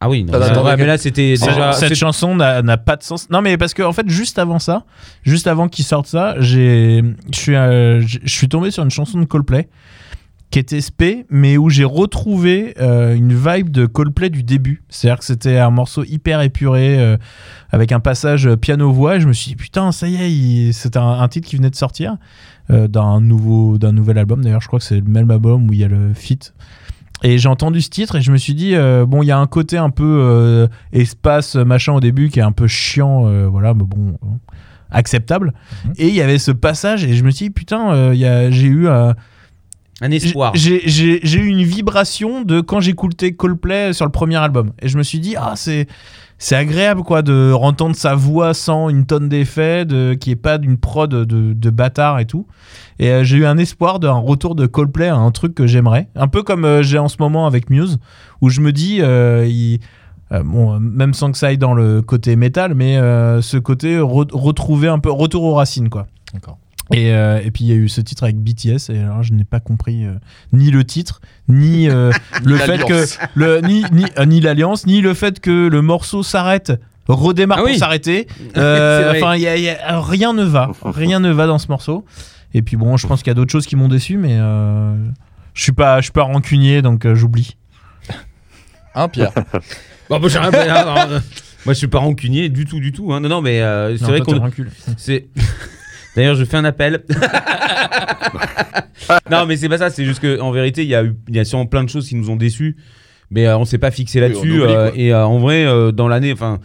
Ah 0.00 0.08
oui, 0.10 0.24
non, 0.24 0.32
Ah, 0.34 0.38
mais- 0.38 0.44
attends, 0.46 0.64
ouais, 0.64 0.70
mais 0.72 0.82
mais 0.82 0.86
là, 0.86 0.98
c'était 0.98 1.36
Cette- 1.36 1.48
déjà. 1.50 1.72
cette 1.72 1.88
c'est- 1.90 1.94
chanson 1.94 2.34
n'a 2.34 2.76
pas 2.76 2.96
de 2.96 3.02
sens. 3.02 3.30
Non, 3.30 3.40
mais 3.40 3.56
parce 3.56 3.72
que 3.74 3.82
en 3.82 3.92
fait, 3.92 4.08
juste 4.08 4.38
avant 4.38 4.58
ça, 4.58 4.84
juste 5.22 5.46
avant 5.46 5.68
qu'ils 5.68 5.84
sortent 5.84 6.08
ça, 6.08 6.34
j'ai, 6.40 7.02
je 7.32 7.38
suis, 7.38 7.54
euh, 7.54 8.00
je 8.02 8.18
je 8.22 8.34
suis 8.34 8.48
tombé 8.48 8.70
sur 8.70 8.82
une 8.82 8.90
chanson 8.90 9.18
de 9.18 9.24
Coldplay 9.24 9.68
qui 10.54 10.60
était 10.60 10.80
spé, 10.80 11.26
mais 11.30 11.56
où 11.56 11.68
j'ai 11.68 11.82
retrouvé 11.82 12.74
euh, 12.80 13.16
une 13.16 13.34
vibe 13.34 13.70
de 13.70 13.86
Coldplay 13.86 14.30
du 14.30 14.44
début. 14.44 14.84
C'est-à-dire 14.88 15.18
que 15.18 15.24
c'était 15.24 15.58
un 15.58 15.70
morceau 15.70 16.04
hyper 16.04 16.42
épuré 16.42 16.96
euh, 16.96 17.16
avec 17.72 17.90
un 17.90 17.98
passage 17.98 18.48
piano-voix. 18.60 19.18
Je 19.18 19.26
me 19.26 19.32
suis 19.32 19.48
dit 19.48 19.56
putain, 19.56 19.90
ça 19.90 20.06
y 20.06 20.14
est, 20.14 20.30
il- 20.32 20.72
c'est 20.72 20.96
un, 20.96 21.08
un 21.20 21.26
titre 21.26 21.48
qui 21.48 21.56
venait 21.56 21.70
de 21.70 21.74
sortir 21.74 22.18
euh, 22.70 22.86
d'un 22.86 23.20
nouveau, 23.20 23.78
d'un 23.78 23.90
nouvel 23.90 24.16
album. 24.16 24.44
D'ailleurs, 24.44 24.60
je 24.60 24.68
crois 24.68 24.78
que 24.78 24.84
c'est 24.84 25.00
le 25.00 25.10
même 25.10 25.28
album 25.32 25.68
où 25.68 25.72
il 25.72 25.80
y 25.80 25.82
a 25.84 25.88
le 25.88 26.14
feat. 26.14 26.54
Et 27.24 27.36
j'ai 27.36 27.48
entendu 27.48 27.80
ce 27.80 27.90
titre 27.90 28.14
et 28.14 28.22
je 28.22 28.30
me 28.30 28.36
suis 28.36 28.54
dit, 28.54 28.76
euh, 28.76 29.06
bon, 29.06 29.24
il 29.24 29.26
y 29.26 29.32
a 29.32 29.38
un 29.40 29.48
côté 29.48 29.76
un 29.76 29.90
peu 29.90 30.04
euh, 30.20 30.68
espace 30.92 31.56
machin 31.56 31.94
au 31.94 32.00
début 32.00 32.28
qui 32.28 32.38
est 32.38 32.42
un 32.42 32.52
peu 32.52 32.68
chiant, 32.68 33.26
euh, 33.26 33.48
voilà, 33.48 33.74
mais 33.74 33.82
bon, 33.84 34.16
acceptable. 34.92 35.52
Mhm. 35.84 35.92
Et 35.98 36.06
il 36.10 36.14
y 36.14 36.20
avait 36.22 36.38
ce 36.38 36.52
passage 36.52 37.04
et 37.04 37.14
je 37.14 37.24
me 37.24 37.30
suis 37.32 37.46
dit, 37.46 37.50
putain, 37.50 38.12
j'ai 38.14 38.68
eu 38.68 38.86
Un 40.00 40.10
espoir. 40.10 40.52
j'ai- 40.54 41.38
eu 41.38 41.46
une 41.46 41.62
vibration 41.62 42.42
de 42.42 42.60
quand 42.60 42.80
j'écoutais 42.80 43.32
Coldplay 43.32 43.92
sur 43.92 44.04
le 44.04 44.10
premier 44.12 44.36
album. 44.36 44.72
Et 44.82 44.88
je 44.88 44.98
me 44.98 45.02
suis 45.02 45.20
dit, 45.20 45.34
ah, 45.36 45.52
c'est. 45.56 45.86
C'est 46.36 46.56
agréable 46.56 47.04
quoi 47.04 47.22
de 47.22 47.52
entendre 47.52 47.94
sa 47.94 48.16
voix 48.16 48.54
sans 48.54 48.88
une 48.88 49.06
tonne 49.06 49.28
d'effets, 49.28 49.84
de 49.84 50.14
qui 50.14 50.32
est 50.32 50.36
pas 50.36 50.58
d'une 50.58 50.76
prod 50.76 51.08
de, 51.08 51.24
de 51.52 51.70
bâtard 51.70 52.18
et 52.18 52.26
tout. 52.26 52.46
Et 52.98 53.08
euh, 53.10 53.22
j'ai 53.22 53.36
eu 53.38 53.46
un 53.46 53.56
espoir 53.56 54.00
d'un 54.00 54.14
retour 54.14 54.56
de 54.56 54.66
Coldplay 54.66 55.06
à 55.06 55.14
un 55.14 55.30
truc 55.30 55.54
que 55.54 55.68
j'aimerais, 55.68 56.08
un 56.16 56.26
peu 56.26 56.42
comme 56.42 56.64
euh, 56.64 56.82
j'ai 56.82 56.98
en 56.98 57.06
ce 57.08 57.16
moment 57.20 57.46
avec 57.46 57.70
Muse, 57.70 57.98
où 58.40 58.50
je 58.50 58.60
me 58.60 58.72
dis, 58.72 58.98
euh, 59.00 59.46
il- 59.48 59.78
bon, 60.44 60.80
même 60.80 61.14
sans 61.14 61.30
que 61.30 61.38
ça 61.38 61.46
aille 61.46 61.56
dans 61.58 61.72
le 61.72 62.02
côté 62.02 62.34
métal, 62.34 62.74
mais 62.74 62.96
ce 63.40 63.56
côté 63.56 63.98
re- 63.98 64.28
retrouver 64.36 64.88
un 64.88 64.98
peu 64.98 65.12
retour 65.12 65.44
aux 65.44 65.54
racines 65.54 65.88
quoi. 65.88 66.08
D'accord. 66.34 66.58
Et, 66.92 67.12
euh, 67.12 67.40
et 67.42 67.50
puis 67.50 67.64
il 67.64 67.68
y 67.68 67.72
a 67.72 67.76
eu 67.76 67.88
ce 67.88 68.00
titre 68.02 68.24
avec 68.24 68.36
BTS 68.36 68.90
et 68.90 68.98
alors 68.98 69.22
je 69.22 69.32
n'ai 69.32 69.44
pas 69.44 69.58
compris 69.60 70.04
euh, 70.04 70.14
ni 70.52 70.70
le 70.70 70.84
titre 70.84 71.20
ni 71.48 71.88
euh, 71.88 72.12
le 72.44 72.56
fait 72.56 72.84
que 72.84 73.06
le 73.34 73.60
ni 73.62 73.84
ni, 73.90 74.04
euh, 74.18 74.26
ni 74.26 74.40
l'alliance 74.40 74.86
ni 74.86 75.00
le 75.00 75.14
fait 75.14 75.40
que 75.40 75.68
le 75.68 75.80
morceau 75.82 76.22
s'arrête 76.22 76.72
redémarre 77.08 77.60
Ah 77.62 77.66
pour 77.66 77.74
s'arrêter 77.76 78.26
Euh, 78.56 79.12
enfin 79.16 79.30
rien 79.30 80.32
ne 80.34 80.44
va 80.44 80.72
rien 80.84 81.20
ne 81.20 81.30
va 81.30 81.46
dans 81.46 81.58
ce 81.58 81.68
morceau 81.68 82.04
et 82.52 82.60
puis 82.60 82.76
bon 82.76 82.98
je 82.98 83.06
pense 83.06 83.20
qu'il 83.22 83.30
y 83.30 83.32
a 83.32 83.34
d'autres 83.34 83.52
choses 83.52 83.66
qui 83.66 83.76
m'ont 83.76 83.88
déçu 83.88 84.18
mais 84.18 84.36
euh, 84.38 84.94
je 85.54 85.62
suis 85.62 85.72
pas 85.72 85.98
je 86.00 86.04
suis 86.04 86.12
pas 86.12 86.22
rancunier 86.24 86.82
donc 86.82 87.06
euh, 87.06 87.14
j'oublie 87.14 87.56
Hein, 88.94 89.08
Pierre? 89.08 89.32
Bon, 90.08 90.20
bah, 90.20 90.28
euh, 90.32 91.20
Moi, 91.64 91.72
je 91.72 91.78
suis 91.78 91.88
pas 91.88 91.98
rancunier 91.98 92.48
du 92.48 92.64
tout, 92.64 92.78
du 92.78 92.92
tout. 92.92 93.12
hein. 93.12 93.20
Non, 93.20 93.28
non, 93.28 93.42
mais 93.42 93.60
euh, 93.60 93.96
c'est 93.96 94.04
vrai 94.04 94.20
qu'on. 94.20 94.50
C'est. 94.96 95.26
D'ailleurs, 96.16 96.34
je 96.36 96.44
fais 96.44 96.56
un 96.56 96.64
appel. 96.64 97.02
non, 99.30 99.46
mais 99.46 99.56
c'est 99.56 99.68
pas 99.68 99.78
ça. 99.78 99.90
C'est 99.90 100.04
juste 100.04 100.20
que 100.20 100.40
en 100.40 100.50
vérité, 100.50 100.82
il 100.82 100.88
y 100.88 100.94
a 100.94 101.04
eu, 101.04 101.14
il 101.28 101.36
y 101.36 101.38
a 101.38 101.44
sûrement 101.44 101.66
plein 101.66 101.84
de 101.84 101.88
choses 101.88 102.08
qui 102.08 102.14
nous 102.14 102.30
ont 102.30 102.36
déçus, 102.36 102.76
mais 103.30 103.46
euh, 103.46 103.58
on 103.58 103.64
s'est 103.64 103.78
pas 103.78 103.90
fixé 103.90 104.20
Oui, 104.20 104.28
là-dessus. 104.28 104.60
on 104.60 104.64
oublie, 104.64 104.74
euh, 104.74 104.90
quoi. 104.90 104.98
et 104.98 105.12
euh, 105.12 105.26
en 105.26 105.38
vrai, 105.38 105.64
euh, 105.66 105.92
dans 105.92 106.08
l'année, 106.08 106.32
enfin, 106.32 106.58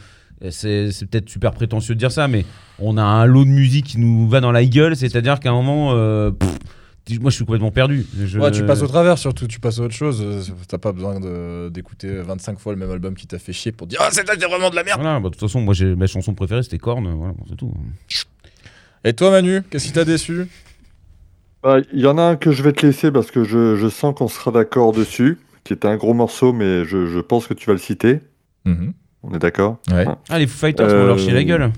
c'est 0.51 0.91
c'est 0.91 1.05
peut-être 1.05 1.29
super 1.29 1.51
prétentieux 1.51 1.95
de 1.95 1.99
dire 1.99 2.11
ça, 2.11 2.27
mais 2.27 2.45
on 2.79 2.97
a 2.97 3.03
un 3.03 3.25
lot 3.25 3.45
de 3.45 3.49
musique 3.49 3.87
qui 3.87 3.99
nous 3.99 4.27
va 4.29 4.39
dans 4.39 4.51
la 4.51 4.65
gueule. 4.65 4.95
C'est-à-dire 4.95 5.39
qu'à 5.39 5.49
un 5.49 5.53
moment, 5.53 5.91
euh, 5.93 6.31
pff, 6.31 7.19
moi, 7.19 7.31
je 7.31 7.35
suis 7.37 7.45
complètement 7.45 7.71
perdu. 7.71 8.05
Je- 8.23 8.37
Ouais, 8.39 8.51
tu 8.51 8.63
passes 8.65 8.83
au 8.83 8.87
travers 8.87 9.17
surtout, 9.17 9.47
tu 9.47 9.59
passes 9.59 9.79
à 9.79 9.83
autre 9.83 9.95
chose. 9.95 10.21
euh, 10.23 10.41
T'as 10.67 10.77
pas 10.77 10.91
besoin 10.91 11.19
de- 11.19 11.69
d'écouter 11.69 12.21
25 12.21 12.59
fois 12.59 12.71
le 12.71 12.77
même 12.79 12.91
album 12.91 13.15
qui 13.15 13.25
t'a 13.25 13.39
fait 13.39 13.51
chier 13.53 13.71
pour 13.71 13.87
dire 13.87 13.99
Ah, 14.01 14.09
c'était 14.11 14.35
vraiment 14.45 14.69
de 14.69 14.75
la 14.75 14.83
merde. 14.83 15.01
Voilà, 15.01 15.19
bah, 15.19 15.29
de 15.29 15.33
toute 15.33 15.39
façon, 15.41 15.59
moi, 15.59 15.73
j'ai 15.73 15.95
ma 15.95 16.05
chanson 16.07 16.33
préférée, 16.35 16.61
c'était 16.63 16.77
Korn. 16.77 17.07
Voilà, 17.17 17.33
c'est 17.49 17.55
tout. 17.55 17.73
Et 19.03 19.13
toi, 19.13 19.31
Manu, 19.31 19.61
qu'est-ce 19.69 19.85
qui 19.87 19.91
t'a 19.93 20.05
déçu? 20.05 20.47
Bah, 21.63 21.77
Il 21.93 21.99
y 22.01 22.07
en 22.07 22.17
a 22.17 22.21
un 22.23 22.35
que 22.35 22.51
je 22.51 22.63
vais 22.63 22.73
te 22.73 22.85
laisser 22.85 23.11
parce 23.11 23.31
que 23.31 23.43
je, 23.43 23.75
je 23.75 23.87
sens 23.87 24.13
qu'on 24.15 24.27
sera 24.27 24.51
d'accord 24.51 24.91
dessus, 24.91 25.37
qui 25.63 25.73
est 25.73 25.85
un 25.85 25.95
gros 25.95 26.13
morceau, 26.13 26.53
mais 26.53 26.85
je, 26.85 27.05
je 27.05 27.19
pense 27.19 27.47
que 27.47 27.53
tu 27.53 27.65
vas 27.67 27.73
le 27.73 27.79
citer. 27.79 28.19
Mhm. 28.65 28.93
On 29.23 29.33
est 29.33 29.39
d'accord? 29.39 29.79
Ouais. 29.91 30.05
Ah, 30.29 30.39
les 30.39 30.47
Foo 30.47 30.57
Fighters 30.57 30.87
vont 30.87 31.05
leur 31.05 31.15
Euh, 31.15 31.19
chier 31.19 31.33
la 31.33 31.43
gueule. 31.43 31.71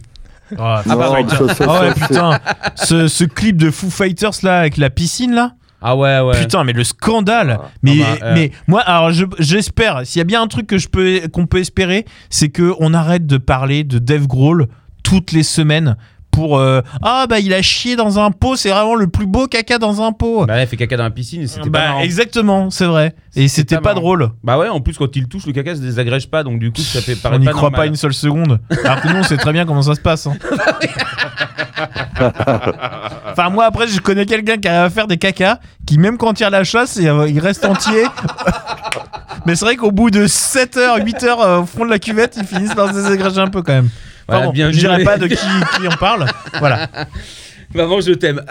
Ah, 0.58 0.84
Non, 0.86 0.98
pardon. 0.98 1.30
ça- 1.30 1.54
ça- 1.56 1.66
Ah 1.68 1.82
ouais, 1.82 1.94
putain, 1.94 2.40
ce, 2.76 3.08
ce 3.08 3.24
clip 3.24 3.56
de 3.58 3.72
Foo 3.72 3.90
Fighters 3.90 4.32
là 4.44 4.60
avec 4.60 4.78
la 4.78 4.90
piscine 4.90 5.34
là, 5.34 5.54
Ah 5.82 5.96
ouais, 5.96 6.20
ouais. 6.20 6.40
putain, 6.40 6.64
mais 6.66 6.74
le 6.74 6.84
scandale. 6.84 7.58
Mais, 7.82 8.00
Ah 8.04 8.16
bah, 8.20 8.26
euh. 8.28 8.34
mais 8.36 8.52
moi, 8.68 8.82
alors 8.82 9.12
je- 9.12 9.26
j'espère, 9.40 10.06
s'il 10.06 10.20
y 10.20 10.22
a 10.22 10.26
bien 10.26 10.42
un 10.42 10.48
truc 10.48 10.68
que 10.68 10.78
je 10.78 10.90
peux 10.90 11.22
qu'on 11.32 11.48
peut 11.48 11.60
espérer, 11.60 12.06
c'est 12.30 12.50
que 12.50 12.74
on 12.80 12.94
arrête 12.94 13.26
de 13.26 13.38
parler 13.38 13.84
de 13.86 13.98
Dave 13.98 14.28
Grohl 14.28 14.68
toutes 15.04 15.32
les 15.32 15.44
semaines 15.44 15.96
pour 16.32 16.58
euh, 16.58 16.82
ah 17.02 17.26
bah 17.30 17.40
il 17.40 17.54
a 17.54 17.62
chié 17.62 17.96
dans 17.96 18.20
un 18.20 18.32
pot, 18.32 18.56
c'est 18.56 18.70
vraiment 18.70 18.96
le 18.96 19.08
plus 19.08 19.26
beau 19.26 19.48
caca 19.48 19.78
dans 19.78 20.02
un 20.02 20.12
pot. 20.14 20.46
Bah, 20.46 20.56
elle 20.56 20.68
fait 20.68 20.78
caca 20.78 20.98
dans 20.98 21.04
la 21.04 21.10
piscine 21.12 21.48
c'était 21.48 21.70
Bah, 21.70 21.80
pas 21.80 21.88
marrant. 21.90 22.02
exactement, 22.02 22.70
c'est 22.70 22.86
vrai. 22.86 23.14
Et 23.36 23.48
C'était 23.48 23.80
pas 23.80 23.94
drôle. 23.94 24.32
Bah 24.44 24.58
ouais, 24.58 24.68
en 24.70 24.82
plus 24.82 24.98
quand 24.98 25.14
il 25.16 25.28
touche 25.28 25.46
le 25.46 25.54
caca 25.54 25.76
se 25.76 25.82
désagrège 25.82 26.30
pas 26.30 26.44
donc 26.44 26.60
du 26.60 26.72
coup 26.72 26.82
ça 26.82 27.02
fait 27.02 27.18
On 27.30 27.40
n'y 27.40 27.46
croit 27.46 27.62
normal. 27.64 27.80
pas 27.82 27.86
une 27.88 27.96
seule 27.96 28.14
seconde. 28.14 28.60
Alors 28.84 29.02
que 29.02 29.08
nous, 29.10 29.20
on 29.20 29.24
sait 29.24 29.38
très 29.38 29.54
bien 29.54 29.66
comment 29.66 29.82
ça 29.82 29.96
se 29.96 30.02
passe. 30.02 30.28
hein. 30.28 30.34
enfin, 33.32 33.50
moi, 33.50 33.66
après, 33.66 33.88
je 33.88 34.00
connais 34.00 34.26
quelqu'un 34.26 34.58
qui 34.58 34.68
arrive 34.68 34.86
à 34.86 34.90
faire 34.90 35.08
des 35.08 35.18
cacas, 35.18 35.60
qui, 35.86 35.98
même 35.98 36.18
quand 36.18 36.30
on 36.30 36.34
tire 36.34 36.50
la 36.50 36.64
chasse, 36.64 36.96
il 36.98 37.04
il 37.30 37.40
reste 37.40 37.66
entier. 37.66 38.04
Mais 39.46 39.56
c'est 39.56 39.66
vrai 39.66 39.76
qu'au 39.76 39.92
bout 39.92 40.12
de 40.12 40.28
7 40.28 40.78
heures, 40.78 40.98
8 41.04 41.24
heures 41.24 41.42
euh, 41.42 41.60
au 41.62 41.66
fond 41.66 41.86
de 41.86 41.90
la 41.90 41.98
cuvette, 42.00 42.38
ils 42.40 42.46
finissent 42.46 42.76
par 42.76 42.90
se 42.90 42.94
désagréger 42.94 43.40
un 43.40 43.48
peu 43.48 43.62
quand 43.64 43.74
même. 43.74 43.90
Voilà, 44.32 44.48
bon, 44.48 44.54
je 44.72 44.80
dirais 44.80 45.04
pas 45.04 45.18
de 45.18 45.28
qui, 45.28 45.36
qui 45.36 45.88
on 45.88 45.98
parle. 45.98 46.26
Voilà. 46.60 46.88
Maman, 47.74 48.02
je 48.02 48.12
t'aime. 48.14 48.42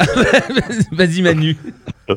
Vas-y 0.92 1.22
Manu. 1.22 1.56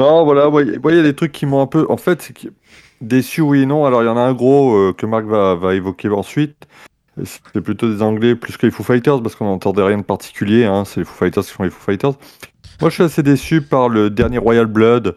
Non, 0.00 0.24
voilà, 0.24 0.48
ouais, 0.48 0.64
ouais, 0.78 0.92
il 0.92 0.96
y 0.96 1.00
a 1.00 1.02
des 1.04 1.14
trucs 1.14 1.30
qui 1.30 1.46
m'ont 1.46 1.62
un 1.62 1.66
peu. 1.68 1.86
En 1.88 1.96
fait, 1.96 2.20
c'est 2.22 2.34
déçu, 3.00 3.40
oui 3.40 3.62
et 3.62 3.66
non. 3.66 3.84
Alors, 3.86 4.02
il 4.02 4.06
y 4.06 4.08
en 4.08 4.16
a 4.16 4.20
un 4.20 4.32
gros 4.32 4.74
euh, 4.74 4.92
que 4.92 5.06
Marc 5.06 5.24
va, 5.26 5.54
va 5.54 5.74
évoquer 5.74 6.08
ensuite. 6.08 6.56
C'est 7.22 7.60
plutôt 7.60 7.88
des 7.92 8.02
Anglais 8.02 8.34
plus 8.34 8.56
que 8.56 8.66
les 8.66 8.72
Foo 8.72 8.82
Fighters 8.82 9.22
parce 9.22 9.36
qu'on 9.36 9.44
n'entendait 9.44 9.82
rien 9.84 9.98
de 9.98 10.02
particulier. 10.02 10.64
Hein. 10.64 10.84
C'est 10.84 11.00
les 11.00 11.04
Foo 11.06 11.14
Fighters 11.16 11.44
qui 11.44 11.50
font 11.52 11.62
les 11.62 11.70
Foo 11.70 11.80
Fighters. 11.84 12.14
Moi, 12.80 12.90
je 12.90 12.94
suis 12.94 13.02
assez 13.04 13.22
déçu 13.22 13.60
par 13.62 13.88
le 13.88 14.10
dernier 14.10 14.38
Royal 14.38 14.66
Blood. 14.66 15.14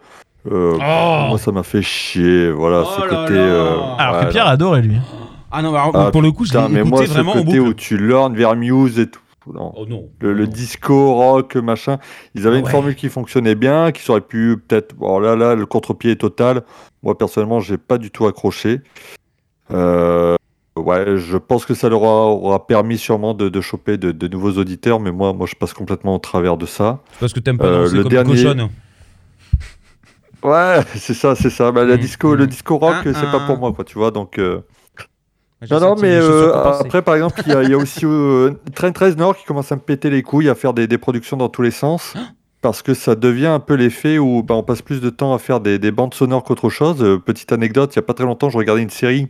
Euh, 0.51 0.77
Moi, 0.77 1.37
ça 1.39 1.51
m'a 1.51 1.63
fait 1.63 1.81
chier. 1.81 2.51
Voilà, 2.51 2.83
Oh 2.85 2.89
ce 2.95 3.01
là 3.01 3.07
côté. 3.07 3.33
là. 3.33 3.39
euh, 3.39 3.77
Alors 3.97 4.19
que 4.25 4.31
Pierre 4.31 4.47
adore 4.47 4.75
lui. 4.75 4.97
Ah 5.55 5.61
non, 5.61 5.69
alors, 5.75 5.91
Ah, 5.93 6.11
pour 6.11 6.21
le 6.23 6.31
coup, 6.31 6.45
je 6.45 6.49
putain, 6.51 6.67
l'ai 6.67 6.73
mais 6.73 6.79
écouté 6.79 6.95
moi, 6.95 7.05
ce 7.05 7.11
vraiment 7.13 7.31
en 7.33 7.43
côté 7.43 7.59
où 7.59 7.73
tu 7.75 7.97
learns 7.97 8.35
vers 8.35 8.55
Muse 8.55 8.97
et 8.99 9.07
tout. 9.07 9.19
Non. 9.53 9.71
Oh 9.75 9.85
non. 9.85 10.09
Le, 10.21 10.33
le 10.33 10.45
Non. 10.45 10.51
disco, 10.51 11.13
rock, 11.15 11.55
machin. 11.57 11.99
Ils 12.33 12.47
avaient 12.47 12.59
une 12.59 12.65
ouais. 12.65 12.71
formule 12.71 12.95
qui 12.95 13.09
fonctionnait 13.09 13.55
bien, 13.55 13.91
qui 13.91 14.09
aurait 14.09 14.21
pu 14.21 14.57
peut-être. 14.57 14.95
Bon, 14.95 15.19
là, 15.19 15.35
là, 15.35 15.53
le 15.53 15.65
contre-pied 15.65 16.11
est 16.11 16.15
total. 16.21 16.63
Moi, 17.03 17.17
personnellement, 17.17 17.59
j'ai 17.59 17.77
pas 17.77 17.97
du 17.97 18.09
tout 18.09 18.25
accroché. 18.25 18.79
Euh, 19.71 20.35
ouais, 20.77 21.17
je 21.17 21.37
pense 21.37 21.65
que 21.65 21.73
ça 21.73 21.89
leur 21.89 22.01
aura, 22.03 22.65
permis 22.65 22.97
sûrement 22.97 23.33
de, 23.33 23.49
de 23.49 23.61
choper 23.61 23.97
de, 23.97 24.11
de 24.11 24.27
nouveaux 24.29 24.53
auditeurs, 24.53 24.99
mais 25.01 25.11
moi, 25.11 25.33
moi, 25.33 25.45
je 25.45 25.55
passe 25.55 25.73
complètement 25.73 26.15
au 26.15 26.19
travers 26.19 26.55
de 26.57 26.65
ça. 26.65 26.99
Parce 27.19 27.33
que 27.33 27.39
t'aimes 27.41 27.57
pas 27.57 27.65
Euh, 27.65 27.83
danser 27.83 27.95
le 27.97 28.03
comme 28.03 28.11
dernier- 28.11 28.31
cochonne. 28.43 28.69
Ouais, 30.43 30.79
c'est 30.95 31.13
ça, 31.13 31.35
c'est 31.35 31.49
ça. 31.49 31.71
Bah, 31.71 31.83
la 31.85 31.95
Mm, 31.95 31.99
disco, 31.99 32.35
le 32.35 32.47
disco 32.47 32.77
rock, 32.77 32.95
Ah, 32.99 33.03
c'est 33.13 33.31
pas 33.31 33.41
pour 33.45 33.57
moi, 33.57 33.71
quoi, 33.73 33.83
tu 33.85 33.97
vois. 33.97 34.11
Donc, 34.11 34.37
euh, 34.39 34.61
Non, 35.71 35.79
non, 35.79 35.95
mais 36.01 36.15
euh, 36.15 36.53
après, 36.79 37.01
par 37.01 37.15
exemple, 37.15 37.41
il 37.45 37.51
y, 37.51 37.69
y 37.71 37.73
a 37.73 37.77
aussi 37.77 38.01
euh, 38.05 38.51
Train 38.75 38.91
13 38.91 39.17
Nord 39.17 39.37
qui 39.37 39.45
commence 39.45 39.71
à 39.71 39.75
me 39.75 39.81
péter 39.81 40.09
les 40.09 40.21
couilles, 40.23 40.49
à 40.49 40.55
faire 40.55 40.73
des, 40.73 40.87
des 40.87 40.97
productions 40.97 41.37
dans 41.37 41.49
tous 41.49 41.61
les 41.61 41.71
sens. 41.71 42.13
Parce 42.61 42.81
que 42.81 42.93
ça 42.93 43.15
devient 43.15 43.47
un 43.47 43.59
peu 43.59 43.73
l'effet 43.75 44.17
où 44.17 44.41
bah, 44.43 44.55
on 44.55 44.63
passe 44.63 44.81
plus 44.81 45.01
de 45.01 45.09
temps 45.09 45.33
à 45.33 45.39
faire 45.39 45.59
des, 45.59 45.79
des 45.79 45.91
bandes 45.91 46.13
sonores 46.13 46.43
qu'autre 46.43 46.69
chose. 46.69 47.03
Euh, 47.03 47.17
petite 47.19 47.51
anecdote, 47.51 47.93
il 47.95 47.99
n'y 47.99 48.03
a 48.03 48.05
pas 48.05 48.13
très 48.13 48.23
longtemps, 48.23 48.49
je 48.49 48.57
regardais 48.57 48.81
une 48.81 48.89
série 48.89 49.27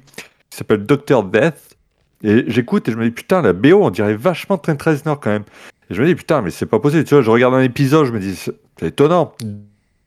qui 0.50 0.58
s'appelle 0.58 0.86
Doctor 0.86 1.24
Death. 1.24 1.78
Et 2.24 2.46
j'écoute 2.48 2.88
et 2.88 2.92
je 2.92 2.98
me 2.98 3.06
dis, 3.06 3.12
putain, 3.12 3.42
la 3.42 3.54
BO, 3.54 3.82
on 3.84 3.90
dirait 3.90 4.16
vachement 4.16 4.58
Train 4.58 4.76
13 4.76 5.06
Nord 5.06 5.20
quand 5.20 5.32
même. 5.32 5.44
Et 5.90 5.96
je 5.96 6.02
me 6.02 6.08
dis, 6.08 6.16
putain, 6.16 6.42
mais 6.42 6.52
c'est 6.52 6.66
pas 6.68 6.80
possible. 6.80 7.04
Tu 7.06 7.16
vois, 7.16 7.24
je 7.24 7.30
regarde 7.32 7.54
un 7.56 7.62
épisode, 7.62 8.06
je 8.06 8.12
me 8.12 8.20
dis, 8.20 8.36
c'est 8.36 8.54
c'est 8.80 8.88
étonnant. 8.88 9.34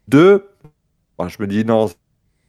Deux, 0.08 0.48
Bah, 1.18 1.28
je 1.28 1.36
me 1.40 1.46
dis 1.46 1.64
non, 1.64 1.88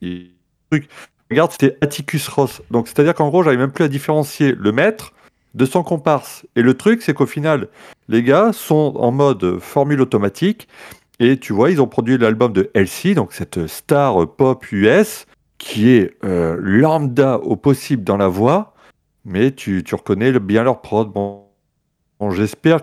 il- 0.01 0.31
truc. 0.71 0.87
Regarde, 1.29 1.51
c'était 1.51 1.77
Atticus 1.81 2.27
Ross. 2.27 2.61
Donc 2.71 2.87
c'est-à-dire 2.87 3.13
qu'en 3.13 3.29
gros, 3.29 3.43
j'arrive 3.43 3.59
même 3.59 3.71
plus 3.71 3.83
à 3.83 3.87
différencier 3.87 4.53
le 4.53 4.71
maître 4.71 5.13
de 5.55 5.65
son 5.65 5.83
comparse. 5.83 6.45
Et 6.55 6.61
le 6.61 6.73
truc, 6.75 7.01
c'est 7.01 7.13
qu'au 7.13 7.25
final, 7.25 7.67
les 8.07 8.23
gars 8.23 8.51
sont 8.53 8.93
en 8.97 9.11
mode 9.11 9.59
formule 9.59 10.01
automatique. 10.01 10.67
Et 11.19 11.37
tu 11.37 11.51
vois, 11.51 11.71
ils 11.71 11.81
ont 11.81 11.87
produit 11.87 12.17
l'album 12.17 12.53
de 12.53 12.69
Elsie, 12.75 13.15
donc 13.15 13.33
cette 13.33 13.65
star 13.67 14.27
pop 14.35 14.71
US, 14.71 15.25
qui 15.57 15.89
est 15.89 16.15
euh, 16.23 16.57
lambda 16.59 17.39
au 17.39 17.55
possible 17.55 18.03
dans 18.03 18.17
la 18.17 18.27
voix, 18.27 18.75
mais 19.25 19.51
tu, 19.51 19.83
tu 19.83 19.95
reconnais 19.95 20.31
bien 20.39 20.63
leur 20.63 20.81
prod. 20.81 21.11
Bon, 21.11 21.47
j'espère 22.29 22.81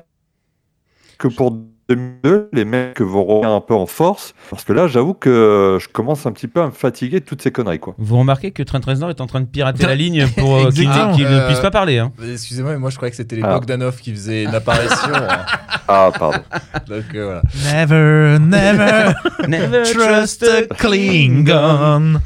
que 1.19 1.29
pour 1.29 1.57
2002, 1.89 2.49
les 2.53 2.65
mecs 2.65 3.01
vont 3.01 3.25
revenir 3.25 3.51
un 3.51 3.61
peu 3.61 3.75
en 3.75 3.87
force, 3.87 4.35
parce 4.51 4.65
que 4.65 4.73
là, 4.73 4.87
j'avoue 4.87 5.15
que 5.15 5.79
je 5.81 5.89
commence 5.89 6.25
un 6.27 6.33
petit 6.33 6.49
peu 6.49 6.61
à 6.63 6.67
me 6.67 6.71
fatiguer 6.71 7.21
de 7.21 7.25
toutes 7.25 7.43
ces 7.43 7.51
conneries, 7.53 7.79
quoi. 7.81 7.95
Vous 7.99 8.19
remarquez 8.19 8.53
que 8.53 8.63
Trent 8.63 8.81
Reznor 8.87 9.11
est 9.11 9.21
en 9.21 9.27
train 9.27 9.41
de 9.41 9.47
pirater 9.47 9.85
la 9.87 9.95
ligne 10.05 10.27
pour 10.37 10.57
euh, 10.57 10.71
qu'il 10.71 10.89
ne 10.89 11.25
Euh, 11.41 11.47
puisse 11.47 11.61
pas 11.61 11.71
parler. 11.71 11.99
Hein. 11.99 12.13
Excusez-moi, 12.27 12.73
mais 12.73 12.79
moi 12.79 12.91
je 12.91 12.97
croyais 12.97 13.11
que 13.11 13.17
c'était 13.17 13.37
les 13.37 13.43
Ah. 13.45 13.55
Bogdanov 13.55 13.97
qui 14.01 14.13
faisaient 14.13 14.45
une 14.45 14.55
apparition. 14.55 15.13
hein. 15.15 15.45
Ah, 15.87 16.11
pardon. 16.19 16.39
Donc 16.89 17.05
euh, 17.15 17.25
voilà. 17.25 17.43
Never, 17.87 18.39
never 18.41 19.13
Never 19.47 19.83
trust 19.83 20.43
a 20.45 20.75
Klingon. 20.75 22.21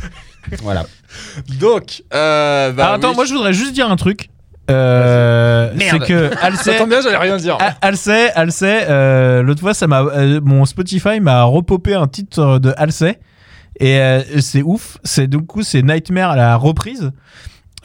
Voilà. 0.63 0.85
Donc, 1.61 2.03
euh, 2.15 2.71
bah 2.73 2.85
Alors, 2.85 2.95
attends, 2.97 3.09
oui. 3.11 3.17
moi 3.17 3.25
je 3.25 3.33
voudrais 3.35 3.53
juste 3.53 3.73
dire 3.73 3.91
un 3.91 3.97
truc. 3.97 4.31
Euh, 4.71 5.73
c'est 5.79 5.99
que 6.01 6.31
Ça 6.35 6.41
Halsey, 6.47 6.79
tombe 6.79 6.89
bien, 6.91 7.01
j'allais 7.01 7.17
rien 7.17 7.37
dire. 7.37 7.57
Euh, 8.89 9.43
l'autre 9.43 9.61
fois, 9.61 9.75
ça 9.75 9.87
m'a, 9.87 10.03
euh, 10.03 10.41
mon 10.43 10.65
Spotify 10.65 11.21
m'a 11.21 11.43
repopé 11.45 11.95
un 11.95 12.07
titre 12.07 12.59
de 12.59 12.73
Halsey. 12.77 13.19
Et 13.81 14.01
c'est 14.41 14.63
ouf. 14.63 14.99
C'est, 15.05 15.29
du 15.29 15.39
coup, 15.39 15.63
c'est 15.63 15.83
Nightmare 15.83 16.31
à 16.33 16.37
la 16.37 16.57
reprise. 16.57 17.13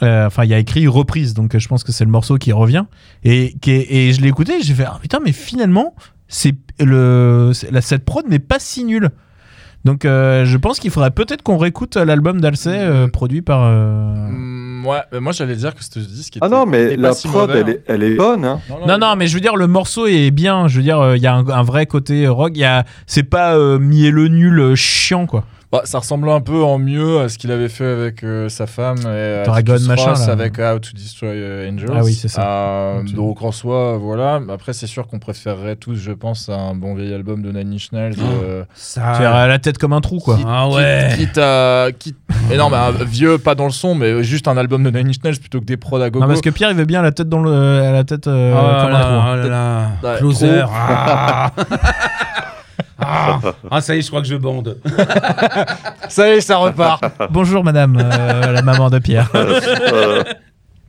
Enfin, 0.02 0.44
il 0.44 0.50
y 0.50 0.54
a 0.54 0.58
écrit 0.58 0.86
reprise, 0.88 1.34
donc 1.34 1.56
je 1.56 1.68
pense 1.68 1.84
que 1.84 1.92
c'est 1.92 2.04
le 2.04 2.10
morceau 2.10 2.36
qui 2.36 2.52
revient. 2.52 2.84
Et, 3.22 3.54
qui 3.62 3.70
est- 3.70 3.86
et 3.94 4.12
je 4.12 4.20
l'ai 4.20 4.28
écouté, 4.28 4.54
j'ai 4.60 4.74
fait, 4.74 4.84
ah, 4.86 4.98
putain, 5.00 5.20
mais 5.24 5.30
finalement, 5.32 5.94
c'est 6.26 6.54
le, 6.80 7.52
la, 7.70 7.80
cette 7.80 8.04
prod 8.04 8.26
n'est 8.28 8.40
pas 8.40 8.58
si 8.58 8.82
nulle. 8.84 9.10
Donc, 9.84 10.04
euh, 10.06 10.44
je 10.46 10.56
pense 10.56 10.78
qu'il 10.80 10.90
faudrait 10.90 11.10
peut-être 11.10 11.42
qu'on 11.42 11.58
réécoute 11.58 11.96
l'album 11.96 12.40
d'Halsey 12.40 12.70
euh, 12.78 13.06
produit 13.08 13.42
par. 13.42 13.62
euh, 13.64 14.14
Mm, 14.30 14.86
ouais, 14.86 14.98
mais 15.12 15.20
moi 15.20 15.32
j'allais 15.32 15.56
dire 15.56 15.74
que 15.74 15.84
ce 15.84 15.98
disque 15.98 16.36
était, 16.38 16.46
Ah 16.46 16.48
non, 16.48 16.64
mais 16.66 16.96
la 16.96 17.12
si 17.12 17.28
prod, 17.28 17.48
mauvais, 17.48 17.60
elle 17.60 17.68
hein. 17.68 17.72
est, 17.72 17.82
elle 17.86 18.02
est 18.02 18.14
bonne. 18.16 18.44
Hein. 18.44 18.60
Non, 18.88 18.96
non, 18.98 19.14
mais 19.16 19.26
je 19.26 19.34
veux 19.34 19.40
dire, 19.40 19.56
le 19.56 19.66
morceau 19.66 20.06
est 20.06 20.30
bien. 20.30 20.68
Je 20.68 20.76
veux 20.78 20.82
dire, 20.82 21.00
euh, 21.00 21.16
il 21.16 21.22
y 21.22 21.26
a 21.26 21.34
un, 21.34 21.46
un 21.48 21.62
vrai 21.62 21.84
côté 21.86 22.26
rock. 22.28 22.52
Il 22.54 22.60
y 22.60 22.64
a, 22.64 22.84
c'est 23.06 23.22
pas 23.24 23.56
euh, 23.56 23.78
mielleux 23.78 24.28
nul 24.28 24.58
euh, 24.58 24.74
chiant, 24.74 25.26
quoi. 25.26 25.44
Bah, 25.74 25.80
ça 25.86 25.98
ressemble 25.98 26.28
un 26.30 26.40
peu 26.40 26.62
en 26.62 26.78
mieux 26.78 27.18
à 27.18 27.28
ce 27.28 27.36
qu'il 27.36 27.50
avait 27.50 27.68
fait 27.68 27.84
avec 27.84 28.22
euh, 28.22 28.48
sa 28.48 28.68
femme 28.68 28.96
et 28.98 29.06
euh, 29.06 29.44
Dragon, 29.44 29.76
machin, 29.88 30.12
là. 30.12 30.30
avec 30.32 30.56
How 30.60 30.78
to 30.78 30.90
Destroy 30.94 31.30
euh, 31.34 31.68
Angels. 31.68 31.90
Ah 31.92 32.04
oui, 32.04 32.14
c'est 32.14 32.28
ça. 32.28 32.42
Euh, 32.48 32.98
Donc, 33.02 33.12
donc 33.14 33.42
en 33.42 33.50
soi, 33.50 33.98
voilà. 33.98 34.40
Après, 34.52 34.72
c'est 34.72 34.86
sûr 34.86 35.08
qu'on 35.08 35.18
préférerait 35.18 35.74
tous, 35.74 35.96
je 35.96 36.12
pense, 36.12 36.48
à 36.48 36.54
un 36.56 36.76
bon 36.76 36.94
vieil 36.94 37.12
album 37.12 37.42
de 37.42 37.50
Nine 37.50 37.72
Inch 37.74 37.90
Nails. 37.90 38.14
euh, 38.20 38.62
Ça. 38.74 39.14
Tu 39.16 39.24
as 39.24 39.48
la 39.48 39.58
tête 39.58 39.78
comme 39.78 39.92
un 39.92 40.00
trou, 40.00 40.20
quoi. 40.20 40.38
Ah 40.46 40.66
quitte- 40.68 40.76
ouais. 40.76 41.08
Quitte 41.16 41.38
à. 41.38 41.88
Quitte... 41.98 42.18
Mais 42.48 42.56
non, 42.56 42.70
mais 42.70 42.76
un 42.76 42.92
vieux, 42.92 43.38
pas 43.38 43.56
dans 43.56 43.64
le 43.66 43.72
son, 43.72 43.96
mais 43.96 44.22
juste 44.22 44.46
un 44.46 44.56
album 44.56 44.84
de 44.84 44.90
Nine 44.90 45.08
Inch 45.08 45.24
Nails 45.24 45.40
plutôt 45.40 45.58
que 45.58 45.64
des 45.66 45.76
prods 45.76 46.00
à 46.00 46.08
gogo. 46.08 46.20
Non, 46.20 46.28
parce 46.28 46.40
que 46.40 46.50
Pierre, 46.50 46.70
il 46.70 46.76
veut 46.76 46.84
bien 46.84 47.02
la 47.02 47.10
tête 47.10 47.28
dans 47.28 47.40
le, 47.42 47.52
à 47.82 47.90
la 47.90 48.04
tête 48.04 48.28
euh, 48.28 48.54
Oh 48.54 48.82
comme 48.84 48.94
un 48.94 49.00
trou. 49.00 49.08
là, 49.08 49.08
hein. 49.08 49.32
oh 49.32 49.48
là 50.04 50.10
là. 50.12 50.18
Closer. 50.18 50.62
Ah. 50.72 51.50
Ah. 53.06 53.40
Ah, 53.70 53.80
ça 53.80 53.94
y 53.94 53.98
est, 53.98 54.02
je 54.02 54.08
crois 54.08 54.20
que 54.22 54.26
je 54.28 54.36
bande. 54.36 54.78
Ça 56.08 56.28
y 56.28 56.32
est, 56.36 56.40
ça 56.40 56.56
repart. 56.58 57.02
Bonjour, 57.30 57.64
madame, 57.64 57.96
euh, 58.00 58.52
la 58.52 58.62
maman 58.62 58.90
de 58.90 58.98
Pierre. 58.98 59.30
Euh, 59.34 60.22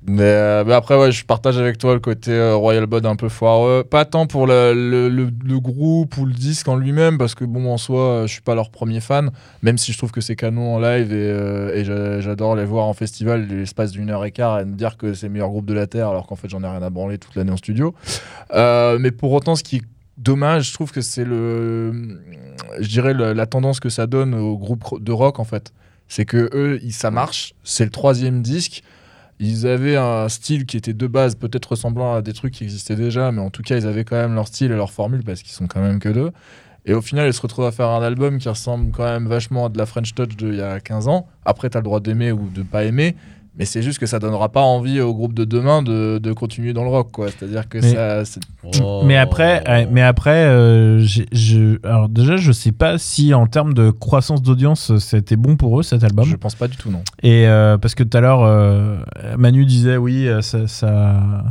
Mais, 0.07 0.21
euh, 0.21 0.63
mais 0.67 0.73
après, 0.75 0.95
ouais, 0.99 1.11
je 1.11 1.25
partage 1.25 1.57
avec 1.57 1.79
toi 1.79 1.95
le 1.95 1.99
côté 1.99 2.29
euh, 2.29 2.55
Royal 2.55 2.85
Blood 2.85 3.07
un 3.07 3.15
peu 3.15 3.27
foireux. 3.27 3.83
Pas 3.83 4.05
tant 4.05 4.27
pour 4.27 4.45
le, 4.45 4.71
le- 4.75 5.09
le- 5.09 5.31
le 5.43 5.59
groupe 5.59 6.15
ou 6.19 6.27
le 6.27 6.31
disque 6.31 6.67
en 6.67 6.75
lui-même, 6.75 7.17
parce 7.17 7.33
que 7.33 7.43
bon, 7.43 7.73
en 7.73 7.77
soi, 7.79 7.99
euh, 8.01 8.27
je 8.27 8.33
suis 8.33 8.41
pas 8.43 8.53
leur 8.53 8.69
premier 8.69 8.99
fan, 8.99 9.31
même 9.63 9.79
si 9.79 9.91
je 9.93 9.97
trouve 9.97 10.11
que 10.11 10.21
c'est 10.21 10.35
canon 10.35 10.75
en 10.75 10.79
live 10.79 11.11
et, 11.11 11.15
euh, 11.15 11.73
et 11.73 11.83
j'a- 11.85 12.19
j'adore 12.21 12.55
les 12.55 12.65
voir 12.65 12.85
en 12.85 12.93
festival 12.93 13.47
l'espace 13.47 13.89
d'une 13.93 14.11
heure 14.11 14.23
et 14.25 14.31
quart 14.31 14.59
et 14.59 14.65
me 14.65 14.75
dire 14.75 14.95
que 14.97 15.15
c'est 15.15 15.25
le 15.25 15.33
meilleur 15.33 15.49
groupe 15.49 15.65
de 15.65 15.73
la 15.73 15.87
Terre, 15.87 16.09
alors 16.09 16.27
qu'en 16.27 16.35
fait, 16.35 16.49
j'en 16.51 16.61
ai 16.61 16.67
rien 16.67 16.83
à 16.83 16.89
branler 16.91 17.17
toute 17.17 17.33
l'année 17.35 17.51
en 17.51 17.57
studio. 17.57 17.95
Euh, 18.53 18.99
mais 19.01 19.09
pour 19.09 19.31
autant, 19.31 19.55
ce 19.55 19.63
qui 19.63 19.77
est 19.77 19.81
dommage, 20.17 20.69
je 20.69 20.73
trouve 20.73 20.91
que 20.91 21.01
c'est 21.01 21.25
le. 21.25 22.19
Je 22.79 22.87
dirais 22.87 23.13
le- 23.13 23.33
la 23.33 23.45
tendance 23.45 23.79
que 23.79 23.89
ça 23.89 24.07
donne 24.07 24.33
aux 24.33 24.57
groupes 24.57 25.01
de 25.03 25.11
rock, 25.11 25.39
en 25.39 25.43
fait. 25.43 25.73
C'est 26.07 26.25
que 26.25 26.49
eux, 26.53 26.79
ils- 26.83 26.93
ça 26.93 27.11
marche, 27.11 27.53
c'est 27.63 27.83
le 27.85 27.91
troisième 27.91 28.41
disque. 28.41 28.83
Ils 29.39 29.67
avaient 29.67 29.97
un 29.97 30.29
style 30.29 30.65
qui 30.65 30.77
était 30.77 30.93
de 30.93 31.07
base 31.07 31.35
peut-être 31.35 31.71
ressemblant 31.71 32.13
à 32.15 32.21
des 32.21 32.31
trucs 32.31 32.53
qui 32.53 32.63
existaient 32.63 32.95
déjà, 32.95 33.31
mais 33.33 33.41
en 33.41 33.49
tout 33.49 33.63
cas, 33.63 33.75
ils 33.75 33.85
avaient 33.85 34.05
quand 34.05 34.15
même 34.15 34.33
leur 34.33 34.47
style 34.47 34.71
et 34.71 34.75
leur 34.75 34.91
formule 34.91 35.23
parce 35.23 35.41
qu'ils 35.41 35.51
sont 35.51 35.67
quand 35.67 35.81
même 35.81 35.99
que 35.99 36.07
deux. 36.09 36.31
Et 36.85 36.93
au 36.93 37.01
final, 37.01 37.27
ils 37.27 37.33
se 37.33 37.41
retrouvent 37.41 37.65
à 37.65 37.71
faire 37.71 37.89
un 37.89 38.01
album 38.03 38.37
qui 38.37 38.47
ressemble 38.47 38.91
quand 38.91 39.03
même 39.03 39.27
vachement 39.27 39.65
à 39.65 39.69
de 39.69 39.77
la 39.77 39.85
French 39.87 40.13
Touch 40.13 40.37
d'il 40.37 40.55
y 40.55 40.61
a 40.61 40.79
15 40.79 41.07
ans. 41.09 41.27
Après, 41.43 41.69
tu 41.69 41.75
as 41.77 41.81
le 41.81 41.83
droit 41.83 41.99
d'aimer 41.99 42.31
ou 42.31 42.47
de 42.49 42.61
pas 42.63 42.85
aimer, 42.85 43.15
mais 43.57 43.65
c'est 43.65 43.81
juste 43.81 43.99
que 43.99 44.05
ça 44.05 44.19
donnera 44.19 44.49
pas 44.49 44.61
envie 44.61 44.99
au 45.01 45.13
groupe 45.13 45.33
de 45.33 45.45
demain 45.45 45.81
de, 45.81 46.17
de 46.21 46.33
continuer 46.33 46.73
dans 46.73 46.83
le 46.83 46.89
rock, 46.89 47.11
quoi. 47.11 47.27
C'est-à-dire 47.29 47.67
que 47.69 47.77
Mais- 47.79 47.93
ça. 47.93 48.25
c'est- 48.25 48.39
Mais 49.05 49.15
après, 49.17 49.63
euh, 49.67 49.85
mais 49.91 50.01
après 50.01 50.45
euh, 50.45 50.99
je, 51.31 51.77
alors 51.87 52.09
déjà, 52.09 52.35
je 52.37 52.51
sais 52.51 52.71
pas 52.71 52.97
si 52.97 53.33
en 53.33 53.47
termes 53.47 53.73
de 53.73 53.91
croissance 53.91 54.41
d'audience, 54.41 54.97
c'était 54.97 55.35
bon 55.35 55.55
pour 55.55 55.79
eux 55.79 55.83
cet 55.83 56.03
album. 56.03 56.25
Je 56.25 56.35
pense 56.35 56.55
pas 56.55 56.67
du 56.67 56.77
tout, 56.77 56.89
non. 56.91 57.01
Et 57.23 57.47
euh, 57.47 57.77
parce 57.77 57.95
que 57.95 58.03
tout 58.03 58.17
à 58.17 58.21
l'heure, 58.21 58.43
euh, 58.43 58.97
Manu 59.37 59.65
disait 59.65 59.97
oui, 59.97 60.27
ça, 60.41 60.67
ça- 60.67 61.43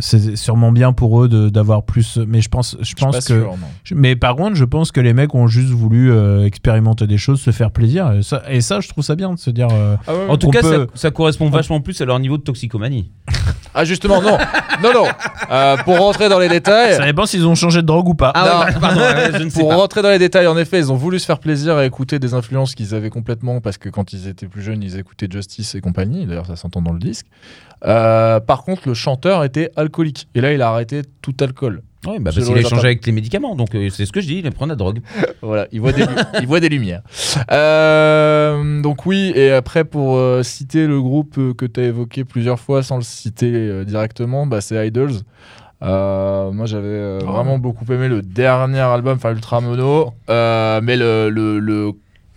c'est 0.00 0.36
sûrement 0.36 0.72
bien 0.72 0.92
pour 0.92 1.22
eux 1.22 1.28
de- 1.28 1.48
d'avoir 1.48 1.82
plus. 1.84 2.18
Mais 2.26 2.40
je 2.40 2.48
pense, 2.48 2.76
je 2.80 2.94
pense 2.94 3.14
pas 3.14 3.20
que. 3.20 3.26
sûr, 3.26 3.50
non. 3.52 3.66
je- 3.84 3.94
Mais 3.94 4.16
par 4.16 4.34
contre, 4.36 4.56
je 4.56 4.64
pense 4.64 4.90
que 4.92 5.00
les 5.00 5.14
mecs 5.14 5.34
ont 5.34 5.46
juste 5.46 5.70
voulu 5.70 6.10
euh, 6.12 6.44
expérimenter 6.44 7.06
des 7.06 7.18
choses, 7.18 7.40
se 7.40 7.50
faire 7.52 7.70
plaisir. 7.70 8.12
Et 8.12 8.22
ça, 8.22 8.42
et 8.48 8.60
ça, 8.60 8.80
je 8.80 8.88
trouve 8.88 9.04
ça 9.04 9.14
bien 9.14 9.32
de 9.32 9.38
se 9.38 9.50
dire. 9.50 9.68
euh, 9.72 9.96
En 10.28 10.36
tout 10.36 10.50
cas, 10.50 10.60
peut- 10.62 10.86
ça, 10.94 11.00
ça 11.02 11.10
correspond 11.10 11.48
vachement 11.48 11.80
plus 11.80 12.00
à 12.00 12.04
leur 12.04 12.18
niveau 12.18 12.36
de 12.38 12.42
toxicomanie. 12.42 13.10
Ah, 13.74 13.84
justement, 13.84 14.20
non. 14.22 14.38
non, 14.82 14.92
non. 14.94 15.04
Euh, 15.52 15.76
pour 15.84 15.98
rentrer 15.98 16.28
dans 16.30 16.38
les 16.38 16.48
détails. 16.48 16.96
ça 16.96 17.04
dépend 17.04 17.26
s'ils 17.26 17.46
ont 17.46 17.54
changé 17.54 17.82
de 17.82 17.86
drogue 17.86 18.08
ou 18.08 18.14
pas. 18.14 18.32
Non. 18.34 18.42
bah, 18.42 18.66
pardon, 18.80 19.00
ouais, 19.00 19.30
je 19.38 19.44
ne 19.44 19.50
sais 19.50 19.60
Pour 19.60 19.68
pas. 19.68 19.76
rentrer 19.76 20.02
dans 20.02 20.08
les 20.08 20.18
détails, 20.18 20.46
en 20.48 20.56
effet, 20.56 20.78
ils 20.78 20.90
ont 20.90 20.96
voulu 20.96 21.18
se 21.20 21.26
faire 21.26 21.38
plaisir 21.38 21.76
à 21.76 21.84
écouter 21.84 22.18
des 22.18 22.34
influences 22.34 22.74
qu'ils 22.74 22.94
avaient 22.94 23.10
complètement, 23.10 23.60
parce 23.60 23.76
que 23.76 23.88
quand 23.90 24.12
ils 24.14 24.26
étaient 24.26 24.48
plus 24.48 24.62
jeunes, 24.62 24.82
ils 24.82 24.96
écoutaient 24.98 25.28
Justice 25.30 25.74
et 25.76 25.80
compagnie. 25.80 26.26
D'ailleurs, 26.26 26.46
ça 26.46 26.56
s'entend 26.56 26.80
dans 26.82 26.92
le 26.92 26.98
disque. 26.98 27.26
Euh, 27.84 28.40
par 28.40 28.64
contre, 28.64 28.82
le 28.86 28.94
chanteur 28.94 29.44
était 29.44 29.70
alcoolique. 29.76 30.28
Et 30.34 30.40
là, 30.40 30.52
il 30.52 30.62
a 30.62 30.68
arrêté 30.68 31.02
tout 31.22 31.34
alcool. 31.40 31.82
Ouais, 32.06 32.20
bah, 32.20 32.30
parce 32.32 32.46
qu'il 32.46 32.56
a 32.56 32.60
échangé 32.60 32.86
avec 32.86 33.04
les 33.04 33.12
médicaments, 33.12 33.56
donc 33.56 33.74
euh, 33.74 33.88
c'est 33.90 34.06
ce 34.06 34.12
que 34.12 34.20
je 34.20 34.26
dis, 34.28 34.38
il 34.44 34.50
prend 34.52 34.66
la 34.66 34.76
drogue. 34.76 35.00
Voilà, 35.42 35.66
il 35.72 35.80
voit 35.80 35.92
des, 35.92 36.04
il 36.40 36.46
voit 36.46 36.60
des 36.60 36.68
lumières. 36.68 37.02
Euh, 37.50 38.80
donc 38.82 39.04
oui, 39.06 39.32
et 39.34 39.50
après 39.50 39.84
pour 39.84 40.16
euh, 40.16 40.42
citer 40.42 40.86
le 40.86 41.00
groupe 41.00 41.34
que 41.56 41.66
tu 41.66 41.80
as 41.80 41.84
évoqué 41.84 42.24
plusieurs 42.24 42.60
fois 42.60 42.82
sans 42.82 42.96
le 42.96 43.02
citer 43.02 43.84
directement, 43.84 44.46
bah, 44.46 44.60
c'est 44.60 44.86
Idols. 44.86 45.22
Moi 45.80 46.66
j'avais 46.66 47.18
Oh. 47.22 47.26
vraiment 47.26 47.58
beaucoup 47.58 47.84
aimé 47.92 48.08
le 48.08 48.22
dernier 48.22 48.80
album, 48.80 49.16
enfin 49.16 49.32
Ultra 49.32 49.60
Mono, 49.60 50.12
mais 50.28 50.96
le, 50.96 51.30
le, 51.30 51.58
le, 51.58 51.92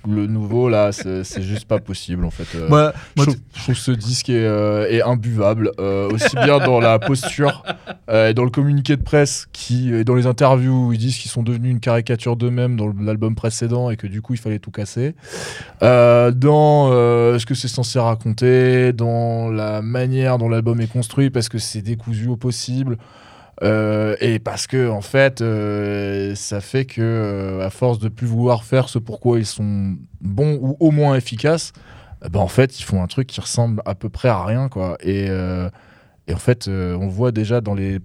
le 0.08 0.28
nouveau 0.28 0.70
là, 0.70 0.92
c'est 0.92 1.42
juste 1.42 1.66
pas 1.66 1.80
possible 1.80 2.26
en 2.26 2.32
fait. 2.32 2.58
Euh, 2.58 2.68
Moi, 2.70 2.94
je, 3.16 3.22
moi, 3.22 3.26
trouve, 3.26 3.38
je 3.56 3.62
trouve 3.62 3.76
ce 3.76 3.92
disque 3.92 4.30
est, 4.30 4.46
euh, 4.46 4.90
est 4.90 5.02
imbuvable, 5.02 5.72
euh, 5.80 6.10
aussi 6.10 6.36
bien 6.36 6.60
dans 6.60 6.80
la 6.80 7.00
posture 7.00 7.64
et 8.12 8.34
dans 8.34 8.44
le 8.44 8.50
communiqué 8.50 8.96
de 8.98 9.04
presse, 9.04 9.48
qui, 9.54 9.94
et 9.94 10.04
dans 10.04 10.16
les 10.16 10.28
interviews 10.28 10.88
où 10.88 10.94
ils 10.94 11.00
disent 11.00 11.18
qu'ils 11.18 11.32
sont 11.32 11.44
devenus 11.44 11.72
une 11.72 11.80
caricature 11.80 12.36
d'eux-mêmes 12.36 12.76
dans 12.76 12.92
l'album 13.00 13.36
précédent 13.36 13.90
et 13.90 13.98
que 13.98 14.08
du 14.08 14.22
coup 14.22 14.34
il 14.34 14.40
fallait 14.40 14.60
tout 14.60 14.72
casser. 14.72 15.16
Dans 15.82 16.90
ce 16.92 17.46
que 17.46 17.56
c'est 17.56 17.68
censé 17.68 18.00
raconter, 18.00 18.94
dans 18.94 19.50
la 19.50 19.82
manière 19.82 20.38
dont 20.38 20.50
l'album 20.50 20.82
est 20.82 20.92
construit, 20.92 21.30
parce 21.30 21.50
que 21.50 21.58
c'est 21.58 21.82
décousu 21.82 22.28
au 22.28 22.38
possible. 22.38 22.98
Euh, 23.64 24.16
et 24.20 24.40
parce 24.40 24.66
que 24.66 24.90
en 24.90 25.02
fait, 25.02 25.42
euh, 25.42 26.34
ça 26.36 26.62
fait 26.62 26.86
que 26.86 27.02
euh, 27.02 27.66
à 27.66 27.70
force 27.70 28.00
de 28.00 28.10
plus 28.10 28.26
vouloir 28.26 28.64
faire 28.64 28.90
ce 28.90 28.98
pourquoi 28.98 29.40
ils 29.40 29.46
sont 29.46 29.96
bons 30.20 30.58
ou 30.62 30.78
au 30.80 30.92
moins 30.92 31.16
efficaces, 31.16 31.72
ben 32.30 32.40
en 32.40 32.48
fait 32.48 32.80
ils 32.80 32.84
font 32.84 33.04
un 33.04 33.08
truc 33.08 33.28
qui 33.28 33.40
ressemble 33.40 33.82
à 33.86 33.94
peu 33.94 34.10
près 34.10 34.30
à 34.30 34.44
rien 34.44 34.70
quoi. 34.70 34.98
Et, 35.04 35.30
en 36.32 36.38
fait, 36.38 36.68
on 36.70 37.08
voit 37.08 37.32
déjà 37.32 37.62
dans 37.62 37.74
les 37.74 38.00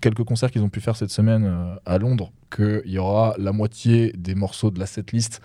quelques 0.00 0.24
concerts 0.24 0.50
qu'ils 0.50 0.62
ont 0.62 0.70
pu 0.70 0.80
faire 0.80 0.96
cette 0.96 1.10
semaine 1.10 1.76
à 1.84 1.98
Londres 1.98 2.32
qu'il 2.54 2.82
y 2.86 2.98
aura 2.98 3.34
la 3.38 3.52
moitié 3.52 4.12
des 4.16 4.34
morceaux 4.34 4.70
de 4.70 4.78
la 4.78 4.86
setlist 4.86 5.40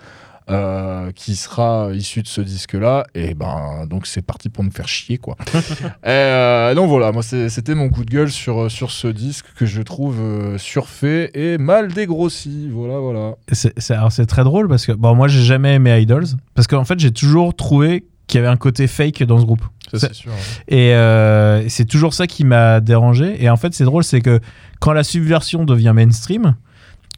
euh, 0.50 1.10
qui 1.12 1.36
sera 1.36 1.90
issu 1.92 2.22
de 2.22 2.26
ce 2.28 2.40
disque-là. 2.40 3.04
Et 3.14 3.34
ben, 3.34 3.86
donc 3.88 4.06
c'est 4.06 4.22
parti 4.22 4.48
pour 4.48 4.64
nous 4.64 4.70
faire 4.70 4.88
chier, 4.88 5.18
quoi. 5.18 5.36
et, 5.54 6.08
euh, 6.08 6.74
donc 6.74 6.88
voilà, 6.88 7.12
moi 7.12 7.22
c'était 7.22 7.74
mon 7.74 7.88
coup 7.90 8.04
de 8.04 8.10
gueule 8.10 8.30
sur, 8.30 8.70
sur 8.70 8.90
ce 8.90 9.08
disque 9.08 9.46
que 9.56 9.66
je 9.66 9.82
trouve 9.82 10.16
euh, 10.20 10.58
surfait 10.58 11.30
et 11.34 11.58
mal 11.58 11.92
dégrossi. 11.92 12.68
Voilà, 12.72 12.98
voilà. 12.98 13.34
C'est 13.52 13.72
c'est- 13.78 13.94
alors 13.94 14.12
c'est 14.12 14.26
très 14.26 14.44
drôle 14.44 14.68
parce 14.68 14.86
que 14.86 14.92
bon 14.92 15.14
moi 15.14 15.28
j'ai 15.28 15.42
jamais 15.42 15.74
aimé 15.74 16.00
Idols 16.00 16.26
parce 16.54 16.66
qu'en 16.66 16.84
fait 16.84 16.98
j'ai 16.98 17.12
toujours 17.12 17.54
trouvé 17.54 18.04
qu'il 18.26 18.38
y 18.38 18.42
avait 18.42 18.52
un 18.52 18.56
côté 18.56 18.86
fake 18.86 19.22
dans 19.24 19.38
ce 19.38 19.44
groupe. 19.44 19.64
Ça, 19.94 20.10
sûr. 20.14 20.32
hein. 20.32 20.36
Et 20.68 20.94
euh, 20.94 21.68
c'est 21.68 21.84
toujours 21.84 22.14
ça 22.14 22.26
qui 22.26 22.44
m'a 22.44 22.80
dérangé. 22.80 23.42
Et 23.44 23.50
en 23.50 23.58
fait, 23.58 23.74
c'est 23.74 23.84
drôle, 23.84 24.04
c'est 24.04 24.22
que 24.22 24.40
quand 24.80 24.94
la 24.94 25.04
subversion 25.04 25.64
devient 25.66 25.92
mainstream, 25.94 26.54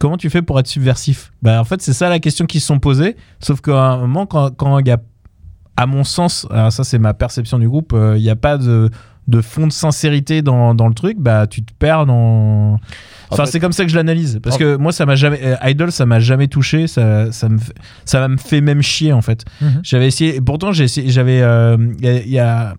comment 0.01 0.17
tu 0.17 0.31
fais 0.31 0.43
pour 0.43 0.59
être 0.61 0.67
subversif? 0.67 1.33
Bah, 1.43 1.61
En 1.61 1.65
fait, 1.65 1.81
c'est 1.83 1.93
ça 1.93 2.09
la 2.09 2.19
question 2.19 2.47
qu'ils 2.47 2.61
se 2.61 2.67
sont 2.67 2.79
posées. 2.79 3.17
Sauf 3.41 3.61
qu'à 3.61 3.73
un 3.79 3.99
moment, 3.99 4.27
quand 4.27 4.51
quand 4.57 4.79
il 4.79 4.89
y 4.89 4.91
a, 4.91 4.99
à 5.77 5.87
mon 5.87 6.05
sens, 6.05 6.47
alors 6.51 6.73
ça 6.73 6.85
c'est 6.85 6.99
ma 6.99 7.15
perception 7.15 7.59
du 7.59 7.69
groupe, 7.69 7.93
euh, 7.95 8.17
il 8.17 8.23
n'y 8.23 8.31
a 8.31 8.37
pas 8.37 8.59
de, 8.59 8.91
de 9.27 9.41
fond 9.41 9.67
de 9.67 9.73
sincérité 9.73 10.43
dans, 10.43 10.75
dans 10.75 10.87
le 10.89 10.95
truc, 10.95 11.19
bah 11.19 11.47
tu 11.47 11.63
te 11.65 11.73
perds 11.79 12.07
dans. 12.07 12.79
Enfin, 13.31 13.47
fait- 13.47 13.53
c'est 13.53 13.61
comme 13.61 13.73
ça 13.73 13.85
que 13.85 13.91
je 13.91 13.97
l'analyse. 13.97 14.39
Parce 14.43 14.57
En- 14.57 14.59
que 14.59 14.77
moi, 14.77 14.93
ça 14.93 15.07
m'a 15.07 15.15
jamais. 15.17 15.41
euh, 15.43 15.57
Idol, 15.65 15.91
ça 15.91 16.05
m'a 16.07 16.21
jamais 16.21 16.47
touché. 16.47 16.87
Ça, 16.87 17.33
ça, 17.33 17.49
me, 17.49 17.59
fait- 17.59 17.73
ça 18.05 18.29
me 18.29 18.37
fait 18.37 18.61
même 18.61 18.83
chier, 18.83 19.13
en 19.13 19.23
fait. 19.23 19.45
Mhm. 19.61 19.81
J'avais 19.83 20.07
essayé. 20.09 20.37
et 20.37 20.41
Pourtant. 20.41 20.71
J'avais. 20.73 21.41
euh, 21.43 21.77
Il 21.99 22.05
y 22.05 22.09
a- 22.09 22.21
il 22.23 22.29
y 22.31 22.39
a 22.39 22.75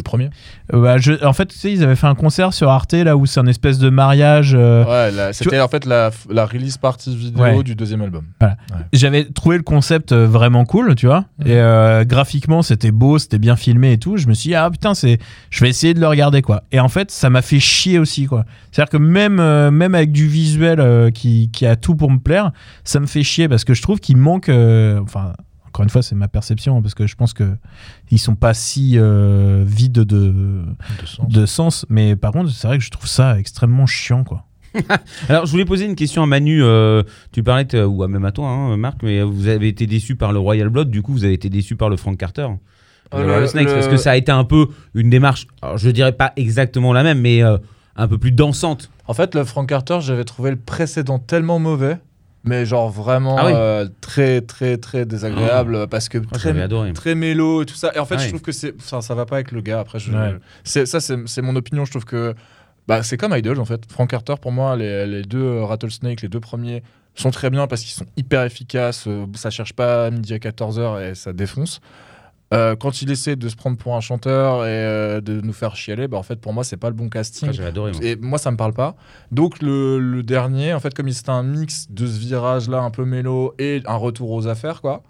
Le 0.00 0.02
premier 0.02 0.30
euh, 0.72 0.80
bah, 0.82 0.96
je- 0.98 1.22
en 1.24 1.32
fait, 1.34 1.46
tu 1.46 1.58
sais, 1.58 1.70
ils 1.72 1.82
avaient 1.84 1.94
fait 1.96 2.06
un 2.06 2.14
concert 2.14 2.54
sur 2.54 2.70
Arte 2.70 2.94
là 2.94 3.16
où 3.16 3.26
c'est 3.26 3.38
un 3.40 3.46
espèce 3.46 3.78
de 3.78 3.90
mariage. 3.90 4.54
euh, 4.56 4.84
Ouais, 4.84 5.32
c'était 5.34 5.60
en 5.60 5.68
fait 5.68 5.84
la, 5.84 6.10
la 6.30 6.46
release 6.46 6.78
partie 6.78 7.14
vidéo 7.14 7.42
Ouais. 7.42 7.62
du 7.62 7.74
deuxième 7.74 8.00
album. 8.02 8.24
J'avais 8.92 9.24
trouvé 9.24 9.56
le 9.58 9.62
concept 9.62 10.12
euh, 10.12 10.26
vraiment 10.26 10.64
cool, 10.64 10.94
tu 10.94 11.06
vois. 11.06 11.26
Mhm. 11.40 11.46
Et 11.46 11.54
euh, 11.56 12.04
graphiquement, 12.04 12.62
c'était 12.62 12.90
beau, 12.92 13.18
c'était 13.18 13.38
bien 13.38 13.56
filmé 13.56 13.92
et 13.92 13.98
tout. 13.98 14.16
Je 14.16 14.26
me 14.26 14.34
suis 14.34 14.48
dit, 14.50 14.54
ah 14.54 14.70
putain, 14.70 14.94
c'est, 14.94 15.18
je 15.50 15.60
vais 15.62 15.68
essayer 15.68 15.92
de 15.94 16.00
le 16.00 16.06
regarder 16.06 16.40
quoi. 16.42 16.62
Et 16.72 16.80
en 16.80 16.88
fait, 16.88 17.10
ça 17.10 17.28
m'a 17.30 17.42
fait 17.42 17.60
chier 17.60 17.98
aussi 17.98 18.26
quoi. 18.26 18.44
C'est-à-dire 18.72 18.90
que 18.90 18.96
même, 18.96 19.38
euh, 19.40 19.70
même 19.70 19.94
avec 19.94 20.12
du 20.12 20.26
visuel 20.26 20.80
euh, 20.80 21.10
qui, 21.10 21.50
qui 21.52 21.66
a 21.66 21.76
tout 21.76 21.94
pour 21.94 22.10
me 22.10 22.18
plaire, 22.18 22.52
ça 22.84 23.00
me 23.00 23.06
fait 23.06 23.22
chier 23.22 23.48
parce 23.48 23.64
que 23.64 23.74
je 23.74 23.82
trouve 23.82 24.00
qu'il 24.00 24.16
manque. 24.16 24.48
euh, 24.48 25.00
enfin, 25.02 25.32
encore 25.70 25.82
une 25.84 25.90
fois, 25.90 26.02
c'est 26.02 26.14
ma 26.14 26.28
perception 26.28 26.76
hein, 26.76 26.82
parce 26.82 26.94
que 26.94 27.06
je 27.06 27.14
pense 27.16 27.32
que 27.32 27.56
ils 28.10 28.18
sont 28.18 28.34
pas 28.36 28.54
si 28.54 28.94
euh, 28.98 29.64
vides 29.66 29.92
de, 29.92 30.04
De 30.04 30.64
sens. 31.06 31.28
de 31.28 31.46
sens. 31.46 31.86
Mais 31.88 32.16
par 32.16 32.32
contre, 32.32 32.50
c'est 32.50 32.66
vrai 32.68 32.78
que 32.78 32.84
je 32.84 32.90
trouve 32.90 33.06
ça 33.08 33.38
extrêmement 33.38 33.86
chiant 33.86 34.24
quoi. 34.24 34.44
Alors, 35.28 35.46
je 35.46 35.50
voulais 35.50 35.64
poser 35.64 35.84
une 35.84 35.96
question 35.96 36.22
à 36.22 36.26
Manu. 36.26 36.62
euh, 36.62 37.02
tu 37.32 37.42
parlais, 37.42 37.64
de- 37.64 37.82
ou 37.84 38.06
même 38.06 38.24
à 38.24 38.30
toi, 38.30 38.48
hein, 38.48 38.76
Marc, 38.76 39.02
mais 39.02 39.20
vous 39.22 39.48
avez 39.48 39.66
été 39.66 39.86
déçu 39.88 40.14
par 40.14 40.32
le 40.32 40.38
Royal 40.38 40.68
Blood, 40.68 40.90
du 40.90 41.02
coup, 41.02 41.10
vous 41.12 41.24
avez 41.24 41.32
été 41.34 41.48
déçu 41.48 41.74
par 41.74 41.88
le 41.88 41.96
Frank 41.96 42.16
Carter. 42.16 42.46
Le 43.12 43.18
le- 43.18 43.24
Royal 43.24 43.48
Snakes, 43.48 43.66
le- 43.66 43.74
parce 43.74 43.88
que 43.88 43.96
ça 43.96 44.12
a 44.12 44.16
été 44.16 44.30
un 44.30 44.44
peu 44.44 44.68
une 44.94 45.10
démarche, 45.10 45.48
alors, 45.60 45.76
je 45.76 45.90
dirais 45.90 46.12
pas 46.12 46.32
exactement 46.36 46.92
la 46.92 47.02
même, 47.02 47.20
mais 47.20 47.42
euh, 47.42 47.58
un 47.96 48.06
peu 48.06 48.16
plus 48.18 48.30
dansante. 48.30 48.90
En 49.08 49.12
fait, 49.14 49.34
le 49.34 49.42
Frank 49.42 49.68
Carter, 49.68 49.98
j'avais 50.02 50.22
trouvé 50.22 50.50
le 50.50 50.56
précédent 50.56 51.18
tellement 51.18 51.58
mauvais, 51.58 51.98
mais 52.44 52.64
genre 52.66 52.90
vraiment 52.90 53.36
Ah 53.38 53.46
oui. 53.46 53.52
euh, 53.54 53.88
très, 54.00 54.40
très, 54.40 54.76
très 54.78 55.04
désagréable 55.04 55.86
parce 55.88 56.08
que 56.08 56.18
Oh, 56.18 56.22
très, 56.32 56.52
très 56.94 57.14
mélo 57.14 57.62
et 57.62 57.66
tout 57.66 57.74
ça. 57.74 57.92
Et 57.94 57.98
en 57.98 58.04
fait, 58.06 58.14
Ah 58.14 58.18
je 58.18 58.24
oui. 58.24 58.28
trouve 58.30 58.42
que 58.42 58.52
c'est, 58.52 58.80
ça, 58.80 59.00
ça 59.02 59.14
va 59.14 59.26
pas 59.26 59.36
avec 59.36 59.52
le 59.52 59.60
gars. 59.60 59.80
Après, 59.80 59.98
je, 59.98 60.10
Ouais. 60.12 60.34
c'est, 60.64 60.86
ça, 60.86 61.00
c'est, 61.00 61.16
c'est 61.26 61.42
mon 61.42 61.54
opinion. 61.56 61.84
Je 61.84 61.90
trouve 61.90 62.04
que 62.04 62.34
bah, 62.88 63.02
c'est 63.02 63.16
comme 63.16 63.34
Idols 63.36 63.60
en 63.60 63.64
fait. 63.64 63.82
Frank 63.90 64.08
Carter, 64.10 64.34
pour 64.40 64.52
moi, 64.52 64.74
les, 64.76 65.06
les 65.06 65.22
deux 65.22 65.42
euh, 65.42 65.64
Rattlesnake, 65.64 66.22
les 66.22 66.28
deux 66.28 66.40
premiers, 66.40 66.82
sont 67.14 67.30
très 67.30 67.50
bien 67.50 67.66
parce 67.66 67.82
qu'ils 67.82 67.92
sont 67.92 68.06
hyper 68.16 68.42
efficaces. 68.44 69.04
euh, 69.06 69.26
ça 69.34 69.50
cherche 69.50 69.72
pas 69.74 70.06
à 70.06 70.10
midi 70.10 70.32
à 70.32 70.38
14h 70.38 71.10
et 71.10 71.14
ça 71.14 71.32
défonce. 71.32 71.80
Euh, 72.52 72.74
quand 72.74 73.00
il 73.00 73.10
essaie 73.12 73.36
de 73.36 73.48
se 73.48 73.54
prendre 73.54 73.76
pour 73.76 73.94
un 73.94 74.00
chanteur 74.00 74.64
et 74.64 74.68
euh, 74.68 75.20
de 75.20 75.40
nous 75.40 75.52
faire 75.52 75.76
chialer, 75.76 76.08
bah, 76.08 76.18
en 76.18 76.24
fait, 76.24 76.40
pour 76.40 76.52
moi, 76.52 76.64
c'est 76.64 76.76
pas 76.76 76.88
le 76.88 76.96
bon 76.96 77.08
casting. 77.08 77.48
Ah, 77.60 77.66
adoré. 77.66 77.92
moi. 77.92 78.00
Et 78.02 78.16
moi, 78.16 78.38
ça 78.38 78.50
me 78.50 78.56
parle 78.56 78.72
pas. 78.72 78.96
Donc, 79.30 79.62
le, 79.62 80.00
le 80.00 80.22
dernier, 80.24 80.74
en 80.74 80.80
fait, 80.80 80.92
comme 80.92 81.08
c'était 81.10 81.30
un 81.30 81.44
mix 81.44 81.86
de 81.90 82.06
ce 82.06 82.18
virage-là 82.18 82.80
un 82.80 82.90
peu 82.90 83.04
mélo 83.04 83.54
et 83.60 83.82
un 83.86 83.94
retour 83.96 84.32
aux 84.32 84.48
affaires, 84.48 84.80
quoi. 84.80 85.02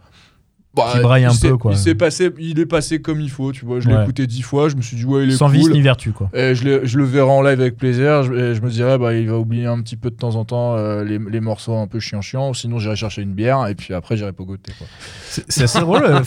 Bah, 0.75 0.91
Qui 0.93 1.01
braille 1.01 1.23
il 1.23 1.27
un 1.27 1.35
peu, 1.35 1.57
quoi. 1.57 1.73
Il, 1.73 1.77
s'est 1.79 1.97
passé, 1.97 2.31
il 2.39 2.61
est 2.61 2.67
passé 2.67 3.01
comme 3.03 3.21
il 3.21 3.29
faut, 3.31 3.51
tu 3.51 3.65
vois. 3.65 3.81
Je 3.81 3.89
l'ai 3.89 3.95
Ouais. 3.97 4.03
écouté 4.05 4.27
dix 4.29 4.43
fois, 4.43 4.69
je 4.69 4.77
me 4.77 4.83
suis 4.83 4.97
dit, 4.97 5.05
ouais, 5.05 5.25
il 5.25 5.31
est 5.31 5.37
Sans 5.37 5.47
cool. 5.49 5.57
vice 5.57 5.71
ni 5.71 5.81
vertu 5.81 6.13
quoi. 6.13 6.31
Et 6.33 6.55
je, 6.55 6.65
l'ai- 6.65 6.87
je 6.87 6.97
le 6.97 7.03
verrai 7.05 7.29
en 7.29 7.43
live 7.43 7.61
avec 7.61 7.77
plaisir. 7.77 8.23
Je, 8.23 8.33
et 8.33 8.55
je 8.55 8.63
me 8.63 8.71
dirais, 8.71 8.97
bah, 8.97 9.13
il 9.15 9.29
va 9.29 9.37
oublier 9.37 9.67
un 9.67 9.81
petit 9.83 9.97
peu 9.97 10.11
de 10.11 10.15
temps 10.15 10.37
en 10.37 10.45
temps 10.45 10.77
euh, 10.77 11.03
les, 11.05 11.19
les 11.19 11.41
morceaux 11.41 11.75
un 11.77 11.89
peu 11.89 11.99
chiant-chiant. 11.99 12.53
Sinon, 12.55 12.79
j'irai 12.79 12.95
chercher 12.95 13.23
une 13.23 13.33
bière 13.33 13.67
et 13.67 13.75
puis 13.75 13.95
après, 13.95 14.17
j'irai 14.17 14.33
pogoter. 14.33 14.73
Quoi. 14.79 14.87
C'est 15.49 15.65
assez 15.65 15.81
drôle. 15.81 16.05
euh, 16.05 16.21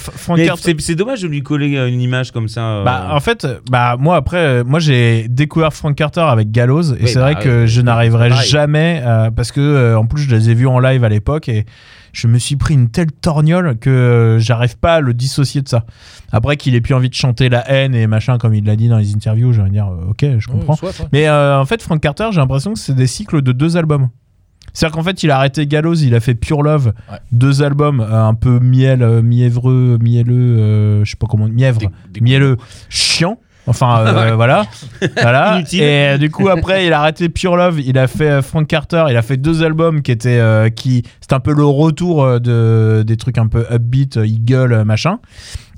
c'est 0.58 0.82
c'est 0.82 0.96
dommage 0.96 1.22
de 1.22 1.28
lui 1.30 1.42
coller 1.42 1.78
une 1.88 2.02
image 2.02 2.32
comme 2.32 2.50
ça. 2.50 2.80
euh, 2.80 2.84
Bah, 2.84 3.08
en 3.12 3.20
fait, 3.22 3.48
bah, 3.72 3.96
moi, 3.98 4.18
après, 4.18 4.64
moi, 4.66 4.80
j'ai 4.80 5.28
découvert 5.30 5.74
Frank 5.74 5.96
Carter 5.96 6.20
avec 6.22 6.52
Gallows, 6.52 6.94
et 6.96 7.04
Oui, 7.04 7.08
c'est 7.08 7.16
bah, 7.16 7.22
vrai 7.32 7.36
que 7.36 7.62
oui, 7.62 7.68
je 7.70 7.82
n'arriverai 7.82 8.32
jamais, 8.46 9.02
euh, 9.06 9.32
parce 9.32 9.52
que, 9.54 9.62
euh, 9.62 9.98
en 9.98 10.06
plus, 10.06 10.24
je 10.24 10.36
les 10.36 10.50
ai 10.50 10.54
vus 10.54 10.68
en 10.68 10.80
live 10.80 11.04
à 11.06 11.10
l'époque, 11.10 11.48
et 11.48 11.66
je 12.14 12.28
me 12.28 12.38
suis 12.40 12.56
pris 12.56 12.74
une 12.76 12.90
telle 12.90 13.12
torgnole 13.12 13.78
que 13.78 13.90
euh, 13.90 14.40
j'arrive 14.40 14.78
pas 14.78 14.96
à 14.96 15.02
le 15.02 15.14
dissocier 15.14 15.62
de 15.62 15.68
ça. 15.68 15.86
Après 16.32 16.56
qu'il 16.56 16.74
ait 16.76 16.82
plus 16.82 16.94
envie 16.94 17.10
de 17.10 17.14
chanter 17.16 17.50
la 17.50 17.70
haine 17.70 17.94
et 17.96 18.08
machin, 18.08 18.38
comme 18.38 18.54
il 18.54 18.64
l'a 18.64 18.76
dit 18.78 18.88
dans 18.88 18.98
les 19.00 19.14
interviews, 19.14 19.52
j'ai 19.52 19.62
envie 19.62 19.72
de 19.72 19.76
dire, 19.76 19.88
euh, 19.88 20.12
ok, 20.12 20.26
je 20.40 20.48
comprends. 20.48 20.76
Soit. 20.76 20.94
Mais 21.12 21.28
euh, 21.28 21.60
en 21.60 21.66
fait, 21.66 21.82
Frank 21.82 22.00
Carter, 22.00 22.30
j'ai 22.32 22.40
l'impression 22.40 22.74
que 22.74 22.80
c'est 22.80 22.94
des 22.96 23.08
cycles 23.08 23.42
de 23.42 23.52
deux 23.52 23.76
albums. 23.76 24.10
C'est-à-dire 24.76 24.96
qu'en 24.96 25.04
fait, 25.04 25.22
il 25.22 25.30
a 25.30 25.38
arrêté 25.38 25.68
Gallows, 25.68 25.94
il 25.96 26.16
a 26.16 26.20
fait 26.20 26.34
Pure 26.36 26.64
Love, 26.64 26.94
Ouais. 27.12 27.18
deux 27.32 27.62
albums, 27.62 28.00
euh, 28.00 28.26
un 28.26 28.34
peu 28.34 28.60
miel, 28.60 29.04
euh, 29.04 29.22
mièvreux, 29.22 29.98
mielleux, 30.02 30.58
euh, 30.60 31.06
je 31.06 31.12
sais 31.12 31.18
pas 31.18 31.28
comment, 31.28 31.48
mièvre, 31.48 31.80
Des- 31.80 31.90
des- 32.12 32.22
mielleux, 32.22 32.58
chiant. 32.90 33.38
Enfin, 33.68 34.06
euh, 34.06 34.32
voilà. 34.36 34.66
voilà. 35.22 35.56
Inutile. 35.58 35.82
Et 35.82 35.86
euh, 35.86 36.18
du 36.18 36.30
coup, 36.30 36.50
après, 36.50 36.86
il 36.86 36.94
a 36.94 37.00
arrêté 37.00 37.30
Pure 37.30 37.56
Love, 37.56 37.80
il 37.80 37.98
a 37.98 38.08
fait 38.08 38.30
euh, 38.30 38.42
Frank 38.42 38.68
Carter, 38.68 39.06
il 39.10 39.18
a 39.18 39.22
fait 39.22 39.38
deux 39.38 39.64
albums 39.64 40.02
qui 40.02 40.12
étaient. 40.12 40.40
euh, 40.40 40.70
qui 40.70 41.04
C'était 41.22 41.34
un 41.36 41.40
peu 41.40 41.54
le 41.54 41.66
retour 41.66 42.40
de, 42.40 43.04
des 43.06 43.18
trucs 43.18 43.38
un 43.38 43.48
peu 43.48 43.66
upbeat, 43.72 44.20
eagle, 44.24 44.84
machin. 44.84 45.20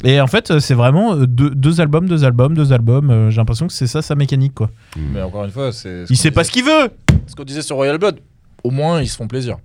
Et 0.03 0.19
en 0.19 0.27
fait, 0.27 0.59
c'est 0.59 0.73
vraiment 0.73 1.15
deux, 1.15 1.51
deux 1.51 1.81
albums, 1.81 2.07
deux 2.07 2.23
albums, 2.25 2.53
deux 2.53 2.73
albums. 2.73 3.29
J'ai 3.29 3.37
l'impression 3.37 3.67
que 3.67 3.73
c'est 3.73 3.87
ça 3.87 4.01
sa 4.01 4.15
mécanique, 4.15 4.53
quoi. 4.53 4.69
Mais 4.97 5.21
encore 5.21 5.45
une 5.45 5.51
fois, 5.51 5.71
c'est. 5.71 6.05
ce 6.05 6.13
Il 6.13 6.17
sait 6.17 6.31
pas 6.31 6.43
ce 6.43 6.51
qu'il 6.51 6.63
veut 6.65 6.89
Ce 7.27 7.35
qu'on 7.35 7.43
disait 7.43 7.61
sur 7.61 7.75
Royal 7.77 7.97
Blood, 7.97 8.19
au 8.63 8.71
moins 8.71 9.01
ils 9.01 9.07
se 9.07 9.15
font 9.15 9.27
plaisir. 9.27 9.57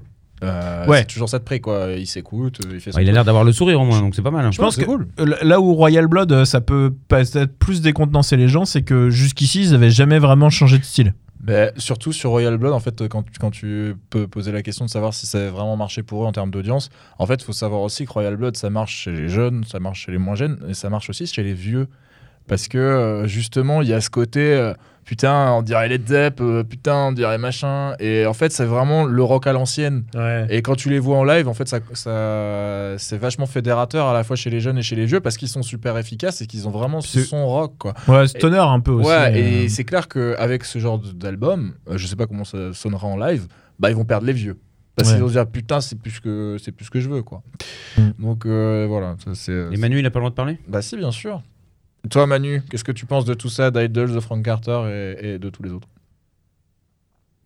Euh, 0.43 0.87
Ouais. 0.87 0.99
C'est 1.01 1.07
toujours 1.07 1.29
ça 1.29 1.39
de 1.39 1.45
prix, 1.45 1.61
quoi. 1.61 1.89
Il 1.97 2.07
s'écoute, 2.07 2.61
euh, 2.65 2.71
il 2.75 2.81
fait 2.81 2.93
son 2.93 2.99
il 3.01 3.09
a 3.09 3.13
l'air 3.13 3.25
d'avoir 3.25 3.45
le 3.45 3.53
sourire 3.53 3.81
au 3.81 3.85
moins, 3.85 4.01
donc 4.01 4.15
c'est 4.15 4.23
pas 4.23 4.31
mal. 4.31 4.45
hein. 4.47 4.51
Je 4.51 4.59
pense 4.61 4.77
que 4.77 4.85
cool. 4.85 5.09
là 5.43 5.61
où 5.61 5.75
Royal 5.75 6.07
Blood, 6.07 6.33
euh, 6.33 6.45
ça 6.45 6.61
peut 6.61 6.95
peut-être 7.09 7.57
plus 7.59 7.83
décontenancer 7.83 8.37
les 8.37 8.49
gens, 8.49 8.65
c'est 8.65 8.83
que 8.83 9.11
jusqu'ici, 9.11 9.63
ils 9.63 9.75
avaient 9.75 9.91
jamais 9.91 10.19
vraiment 10.19 10.49
changé 10.51 10.79
de 10.79 10.85
style. 10.85 11.15
Mais 11.47 11.73
surtout 11.79 12.13
sur 12.13 12.31
Royal 12.31 12.57
Blood, 12.59 12.73
en 12.75 12.81
fait, 12.81 13.09
quand, 13.09 13.23
tu- 13.23 13.33
quand 13.41 13.51
tu 13.51 13.97
peux 14.11 14.27
poser 14.27 14.53
la 14.53 14.63
question 14.63 14.85
de 14.85 14.91
savoir 14.91 15.15
si 15.15 15.27
ça 15.27 15.39
a 15.47 15.51
vraiment 15.51 15.77
marché 15.77 16.03
pour 16.03 16.23
eux 16.23 16.27
en 16.27 16.33
termes 16.33 16.51
d'audience, 16.51 16.91
en 17.19 17.27
fait, 17.27 17.35
il 17.41 17.45
faut 17.45 17.53
savoir 17.55 17.81
aussi 17.81 18.05
que 18.05 18.13
Royal 18.13 18.37
Blood, 18.37 18.57
ça 18.59 18.69
marche 18.71 18.95
chez 19.05 19.11
les 19.13 19.29
jeunes, 19.29 19.65
ça 19.65 19.81
marche 19.81 20.05
chez 20.05 20.13
les 20.13 20.19
moins 20.19 20.35
jeunes, 20.35 20.59
et 20.69 20.75
ça 20.75 20.91
marche 20.91 21.09
aussi 21.09 21.27
chez 21.27 21.43
les 21.43 21.55
vieux. 21.55 21.87
Parce 22.47 22.67
que 22.69 23.23
justement, 23.27 23.81
il 23.83 23.89
y 23.89 23.93
a 23.95 24.01
ce 24.01 24.11
côté, 24.11 24.41
euh, 24.41 24.75
putain, 25.05 25.53
on 25.53 25.63
dirait 25.63 25.89
Led 25.89 26.07
Zepp, 26.09 26.41
euh, 26.41 26.63
putain, 26.63 27.09
on 27.09 27.13
dirait 27.13 27.39
machin. 27.39 27.95
Et 27.99 28.27
en 28.27 28.33
fait, 28.35 28.53
c'est 28.53 28.65
vraiment 28.65 29.05
le 29.05 29.23
rock 29.23 29.47
à 29.47 29.53
l'ancienne. 29.53 30.05
Et 30.49 30.63
quand 30.63 30.77
tu 30.77 30.89
les 30.91 30.99
vois 30.99 31.19
en 31.19 31.25
live, 31.25 31.49
en 31.49 31.55
fait, 31.55 31.69
ça, 31.69 31.81
ça- 31.95 32.95
c'est 32.99 33.19
vachement 33.19 33.47
fédérateur 33.47 34.07
à 34.07 34.15
la 34.15 34.25
fois 34.25 34.37
chez 34.37 34.51
les 34.51 34.61
jeunes 34.61 34.79
et 34.79 34.83
chez 34.83 34.97
les 34.97 35.07
vieux 35.07 35.21
parce 35.21 35.37
qu'ils 35.37 35.49
sont 35.49 35.63
super 35.63 35.97
efficaces 35.99 36.41
et 36.43 36.47
qu'ils 36.47 36.67
ont 36.69 36.71
vraiment 36.71 37.01
ce 37.01 37.21
son 37.23 37.47
rock, 37.47 37.75
quoi. 37.79 37.95
Ouais, 38.09 38.27
stoner 38.27 38.59
un 38.59 38.81
peu 38.81 38.93
aussi. 38.93 39.09
Ouais, 39.09 39.39
et 39.39 39.65
euh. 39.67 39.69
c'est 39.69 39.85
clair 39.85 40.09
qu'avec 40.09 40.65
ce 40.65 40.79
genre 40.79 40.99
d'album, 40.99 41.75
euh, 41.89 41.97
je 41.99 42.07
sais 42.07 42.17
pas 42.17 42.27
comment 42.27 42.45
ça 42.45 42.73
sonnera 42.73 43.07
en 43.07 43.17
live, 43.17 43.47
bah 43.79 43.91
ils 43.91 43.97
vont 43.97 44.05
perdre 44.05 44.27
les 44.27 44.33
vieux. 44.33 44.59
Parce 44.97 45.09
Ouais. 45.09 45.15
qu'ils 45.15 45.23
vont 45.23 45.29
se 45.29 45.35
dire 45.35 45.47
putain, 45.47 45.81
c'est 45.81 45.99
plus 45.99 46.21
que 46.21 46.57
c'est 46.63 46.73
plus 46.73 46.85
ce 46.87 46.91
que 46.91 47.01
je 47.01 47.09
veux 47.09 47.23
quoi. 47.23 47.43
Mm. 47.97 48.11
Donc 48.19 48.45
euh, 48.47 48.87
voilà, 48.89 49.17
ça, 49.33 49.53
Manu, 49.79 49.99
il 50.01 50.07
a 50.07 50.11
pas 50.11 50.19
le 50.19 50.23
droit 50.23 50.31
de 50.31 50.35
parler? 50.35 50.59
Bah 50.69 50.83
si, 50.83 50.97
bien 50.97 51.11
sûr. 51.13 51.43
Toi 52.09 52.27
Manu, 52.27 52.63
qu'est-ce 52.71 52.85
que 52.85 52.93
tu 52.93 53.07
penses 53.07 53.25
de 53.25 53.35
tout 53.35 53.49
ça, 53.49 53.71
d'Idols, 53.71 54.13
de 54.13 54.21
Frank 54.21 54.45
Carter 54.45 55.17
et, 55.21 55.35
et 55.35 55.39
de 55.39 55.51
tous 55.51 55.63
les 55.63 55.71
autres? 55.73 55.89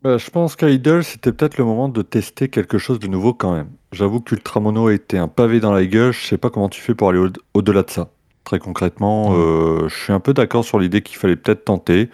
Bah, 0.03 0.19
je 0.19 0.29
pense 0.31 0.55
qu'Idol, 0.55 1.03
c'était 1.03 1.33
peut-être 1.33 1.57
le 1.57 1.65
moment 1.65 1.89
de 1.89 2.03
tester 2.03 2.49
quelque 2.49 2.77
chose 2.79 2.99
de 2.99 3.07
nouveau 3.07 3.33
quand 3.33 3.55
même. 3.55 3.69
J'avoue 3.93 4.21
qu'Ultramono 4.21 4.89
a 4.89 4.95
été 4.95 5.17
un 5.17 5.29
pavé 5.29 5.61
dans 5.61 5.73
la 5.73 5.87
gueule, 5.87 6.13
je 6.13 6.27
sais 6.27 6.37
pas 6.37 6.51
comment 6.51 6.69
tu 6.69 6.81
fais 6.83 6.95
pour 6.95 7.09
aller 7.09 7.19
au- 7.19 7.31
au-delà 7.55 7.83
de 7.83 7.91
ça. 7.91 8.11
Très 8.45 8.59
concrètement, 8.59 9.35
euh, 9.35 9.89
je 9.89 9.95
suis 9.95 10.13
un 10.13 10.21
peu 10.21 10.35
d'accord 10.35 10.65
sur 10.65 10.79
l'idée 10.79 11.01
qu'il 11.01 11.17
fallait 11.17 11.37
peut-être 11.37 11.65
tenter. 11.65 12.11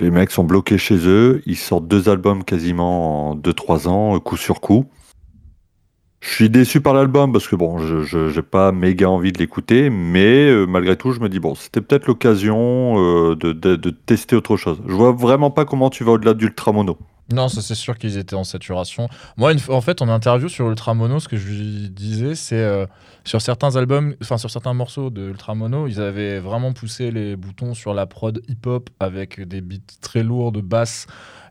Les 0.00 0.10
mecs 0.10 0.30
sont 0.32 0.44
bloqués 0.44 0.78
chez 0.78 0.98
eux, 1.08 1.42
ils 1.46 1.56
sortent 1.56 1.88
deux 1.88 2.08
albums 2.08 2.44
quasiment 2.44 3.30
en 3.30 3.34
2-3 3.36 3.88
ans, 3.88 4.16
euh, 4.16 4.20
coup 4.20 4.36
sur 4.36 4.60
coup. 4.60 4.86
Je 6.26 6.34
suis 6.34 6.50
déçu 6.50 6.80
par 6.80 6.92
l'album 6.92 7.32
parce 7.32 7.46
que 7.46 7.54
bon, 7.54 7.78
je 7.78 8.02
j'ai 8.02 8.42
pas 8.42 8.72
méga 8.72 9.08
envie 9.08 9.30
de 9.30 9.38
l'écouter, 9.38 9.90
mais 9.90 10.48
euh, 10.48 10.66
malgré 10.66 10.96
tout, 10.96 11.12
je 11.12 11.20
me 11.20 11.28
dis 11.28 11.38
bon, 11.38 11.54
c'était 11.54 11.80
peut-être 11.80 12.06
l'occasion 12.06 12.96
euh, 12.98 13.36
de, 13.36 13.90
tester 13.90 14.34
autre 14.34 14.56
chose. 14.56 14.82
Je 14.88 14.92
vois 14.92 15.12
vraiment 15.12 15.52
pas 15.52 15.64
comment 15.64 15.88
tu 15.88 16.02
vas 16.02 16.12
au-delà 16.12 16.34
d'Ultramono. 16.34 16.98
Non, 17.32 17.48
ça 17.48 17.62
c'est 17.62 17.76
sûr 17.76 17.96
qu'ils 17.96 18.18
étaient 18.18 18.34
en 18.34 18.42
saturation. 18.42 19.08
Moi, 19.36 19.52
en 19.68 19.80
fait, 19.80 20.02
en 20.02 20.08
interview 20.08 20.48
sur 20.48 20.68
Ultramono, 20.68 21.20
ce 21.20 21.28
que 21.28 21.36
je 21.36 21.46
lui 21.46 21.90
disais, 21.90 22.34
c'est 22.34 22.56
euh, 22.56 22.86
sur 23.24 23.40
certains 23.40 23.76
albums, 23.76 24.16
enfin 24.20 24.36
sur 24.36 24.50
certains 24.50 24.74
morceaux 24.74 25.10
de 25.10 25.28
Ultramono, 25.28 25.86
ils 25.86 26.00
avaient 26.00 26.40
vraiment 26.40 26.72
poussé 26.72 27.12
les 27.12 27.36
boutons 27.36 27.72
sur 27.72 27.94
la 27.94 28.06
prod 28.06 28.42
hip-hop 28.48 28.90
avec 28.98 29.40
des 29.40 29.60
beats 29.60 29.78
très 30.00 30.24
lourds 30.24 30.50
de 30.50 30.60
basse 30.60 31.06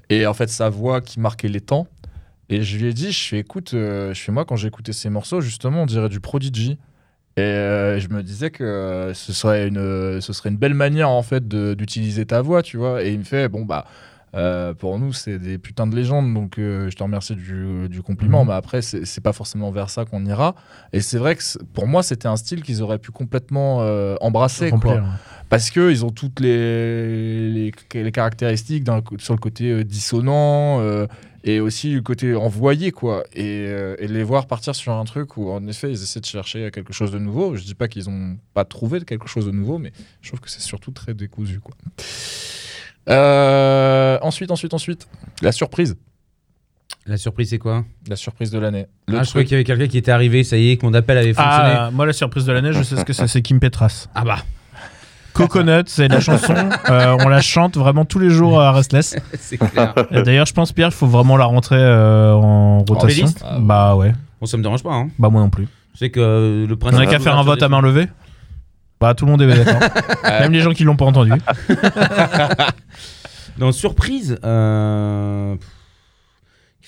et 0.10 0.28
en 0.28 0.34
fait 0.34 0.50
sa 0.50 0.70
voix 0.70 1.02
qui 1.02 1.20
marquait 1.20 1.48
les 1.48 1.62
temps. 1.62 1.88
Et 2.50 2.62
je 2.62 2.78
lui 2.78 2.88
ai 2.88 2.94
dit, 2.94 3.12
je 3.12 3.28
fais 3.28 3.40
écoute, 3.40 3.74
euh, 3.74 4.14
je 4.14 4.22
fais 4.22 4.32
moi 4.32 4.46
quand 4.46 4.56
écouté 4.68 4.94
ces 4.94 5.10
morceaux, 5.10 5.42
justement, 5.42 5.84
on 5.84 5.86
dirait 5.86 6.10
du 6.10 6.20
Prodigy. 6.20 6.78
Et 7.38 7.42
euh, 7.42 8.00
je 8.00 8.08
me 8.10 8.24
disais 8.24 8.50
que 8.50 8.64
euh, 8.64 9.14
ce 9.14 9.34
serait 9.34 9.68
une, 9.68 10.22
ce 10.22 10.32
serait 10.34 10.50
une 10.50 10.58
belle 10.58 10.74
manière 10.74 11.10
en 11.10 11.24
fait 11.24 11.48
d'utiliser 11.48 12.26
ta 12.26 12.42
voix, 12.42 12.62
tu 12.64 12.78
vois. 12.78 13.04
Et 13.04 13.12
il 13.12 13.20
me 13.20 13.24
fait 13.26 13.50
bon 13.50 13.66
bah. 13.66 13.86
euh, 14.36 14.74
pour 14.74 15.00
nous, 15.00 15.12
c'est 15.14 15.40
des 15.40 15.58
putains 15.58 15.88
de 15.88 15.96
légendes, 15.96 16.34
donc 16.34 16.60
euh, 16.60 16.90
je 16.90 16.96
te 16.96 17.04
remercie 17.04 17.36
du, 17.36 17.90
du 17.90 18.02
compliment. 18.02 18.44
Mhm. 18.44 18.50
Mais 18.50 18.56
après, 18.56 18.82
c'est 18.82 19.22
pas 19.22 19.34
forcément 19.34 19.72
vers 19.72 19.90
ça 19.90 20.06
qu'on 20.06 20.26
ira. 20.26 20.56
Et 20.94 21.02
c'est 21.02 21.18
vrai 21.18 21.36
que 21.36 21.42
pour 21.74 21.88
moi, 21.88 22.04
c'était 22.04 22.28
un 22.28 22.36
style 22.36 22.62
qu'ils 22.62 22.82
auraient 22.82 23.00
pu 23.00 23.12
complètement 23.12 23.80
euh, 23.82 24.16
embrasser. 24.22 24.70
quoi. 24.70 24.78
Remplir, 24.78 25.04
ouais. 25.04 25.10
Parce 25.50 25.70
qu'ils 25.70 26.04
ont 26.06 26.10
toutes 26.12 26.40
les, 26.40 27.50
les, 27.50 27.72
les 27.94 28.12
caractéristiques 28.12 28.86
sur 29.20 29.34
le 29.34 29.40
côté 29.40 29.84
dissonant 29.84 30.80
et 31.46 31.60
aussi 31.60 31.94
le 31.94 32.02
côté 32.02 32.36
envoyé, 32.36 32.92
quoi. 32.92 33.24
Et, 33.34 33.68
euh, 33.68 33.96
et 34.00 34.08
les 34.08 34.24
voir 34.24 34.48
partir 34.48 34.74
sur 34.74 34.94
un 34.94 35.06
truc 35.06 35.38
où, 35.38 35.52
en 35.52 35.66
effet, 35.68 35.92
ils 35.92 36.02
essaient 36.02 36.20
de 36.20 36.26
chercher 36.26 36.72
quelque 36.72 36.92
chose 36.92 37.12
de 37.12 37.20
nouveau. 37.20 37.56
Je 37.56 37.64
dis 37.64 37.76
pas 37.76 37.88
qu'ils 37.88 38.10
ont 38.10 38.38
pas 38.56 38.66
trouvé 38.66 39.00
quelque 39.02 39.28
chose 39.28 39.46
de 39.46 39.52
nouveau, 39.52 39.78
mais 39.78 39.94
je 40.22 40.30
trouve 40.30 40.40
que 40.40 40.50
c'est 40.50 40.62
surtout 40.62 40.90
très 40.90 41.14
décousu, 41.14 41.60
quoi. 41.60 41.76
Euh, 43.10 44.18
ensuite, 44.24 44.50
ensuite, 44.50 44.74
ensuite, 44.74 45.08
la 45.44 45.52
surprise. 45.52 45.96
La 47.06 47.18
surprise, 47.18 47.52
c'est 47.52 47.60
quoi? 47.60 47.86
La 48.08 48.16
surprise 48.16 48.50
de 48.50 48.58
l'année. 48.58 48.88
Ah, 49.08 49.22
je 49.22 49.30
croyais 49.30 49.46
qu'il 49.46 49.54
y 49.54 49.56
avait 49.56 49.64
quelqu'un 49.64 49.88
qui 49.88 50.00
était 50.00 50.10
arrivé, 50.10 50.44
ça 50.44 50.58
y 50.58 50.72
est, 50.72 50.78
que 50.78 50.86
mon 50.88 50.96
appel 50.96 51.16
avait 51.20 51.36
fonctionné. 51.36 51.76
Ah, 51.78 51.92
moi, 51.94 52.08
la 52.08 52.14
surprise 52.14 52.46
de 52.46 52.52
l'année, 52.52 52.74
je 52.74 52.82
sais 52.82 52.96
ce 52.96 53.06
que 53.06 53.14
c'est, 53.14 53.28
c'est 53.28 53.44
Kim 53.44 53.60
Petras. 53.60 54.08
Ah 54.16 54.24
bah, 54.24 54.44
Coconut, 55.36 55.84
c'est 55.88 56.08
la 56.08 56.20
chanson. 56.22 56.54
euh, 56.90 57.18
on 57.24 57.28
la 57.28 57.42
chante 57.42 57.78
vraiment 57.78 58.06
tous 58.06 58.20
les 58.20 58.30
jours 58.30 58.60
à 58.62 58.72
Restless. 58.72 59.16
c'est 59.40 59.58
clair. 59.58 59.94
Et 60.12 60.24
D'ailleurs, 60.24 60.46
je 60.46 60.54
pense, 60.54 60.72
Pierre, 60.72 60.88
il 60.90 60.94
faut 60.96 61.08
vraiment 61.08 61.38
la 61.38 61.46
rentrer 61.46 61.78
euh, 61.78 62.34
en 62.34 62.80
rotation. 62.80 63.26
playlist 63.26 63.44
Ah, 63.46 63.58
bah 63.60 63.96
ouais. 63.96 64.14
bon, 64.40 64.46
ça 64.48 64.58
me 64.58 64.64
dérange 64.64 64.82
pas. 64.84 64.94
Hein. 64.94 65.10
Bah 65.20 65.30
moi 65.30 65.42
non 65.42 65.50
plus. 65.50 65.68
Je 65.94 66.00
sais 66.00 66.10
que 66.10 66.20
euh, 66.20 66.66
le 66.68 66.74
On 66.74 66.78
principe. 66.78 67.02
a 67.02 67.06
qu'à 67.06 67.20
faire 67.20 67.38
un 67.38 67.44
vote 67.44 67.62
à 67.62 67.70
main 67.70 67.82
levée. 67.82 68.08
Bah 69.02 69.14
tout 69.14 69.26
le 69.26 69.32
monde 69.32 69.42
est 69.42 69.48
d'accord. 69.48 69.80
Même 70.24 70.54
les 70.54 70.62
gens 70.62 70.72
qui 70.72 70.84
l'ont 70.86 70.96
pas 70.96 71.06
entendu. 71.06 71.32
Dans 73.58 73.72
surprise, 73.72 74.38
euh, 74.44 75.56
pff, 75.56 75.68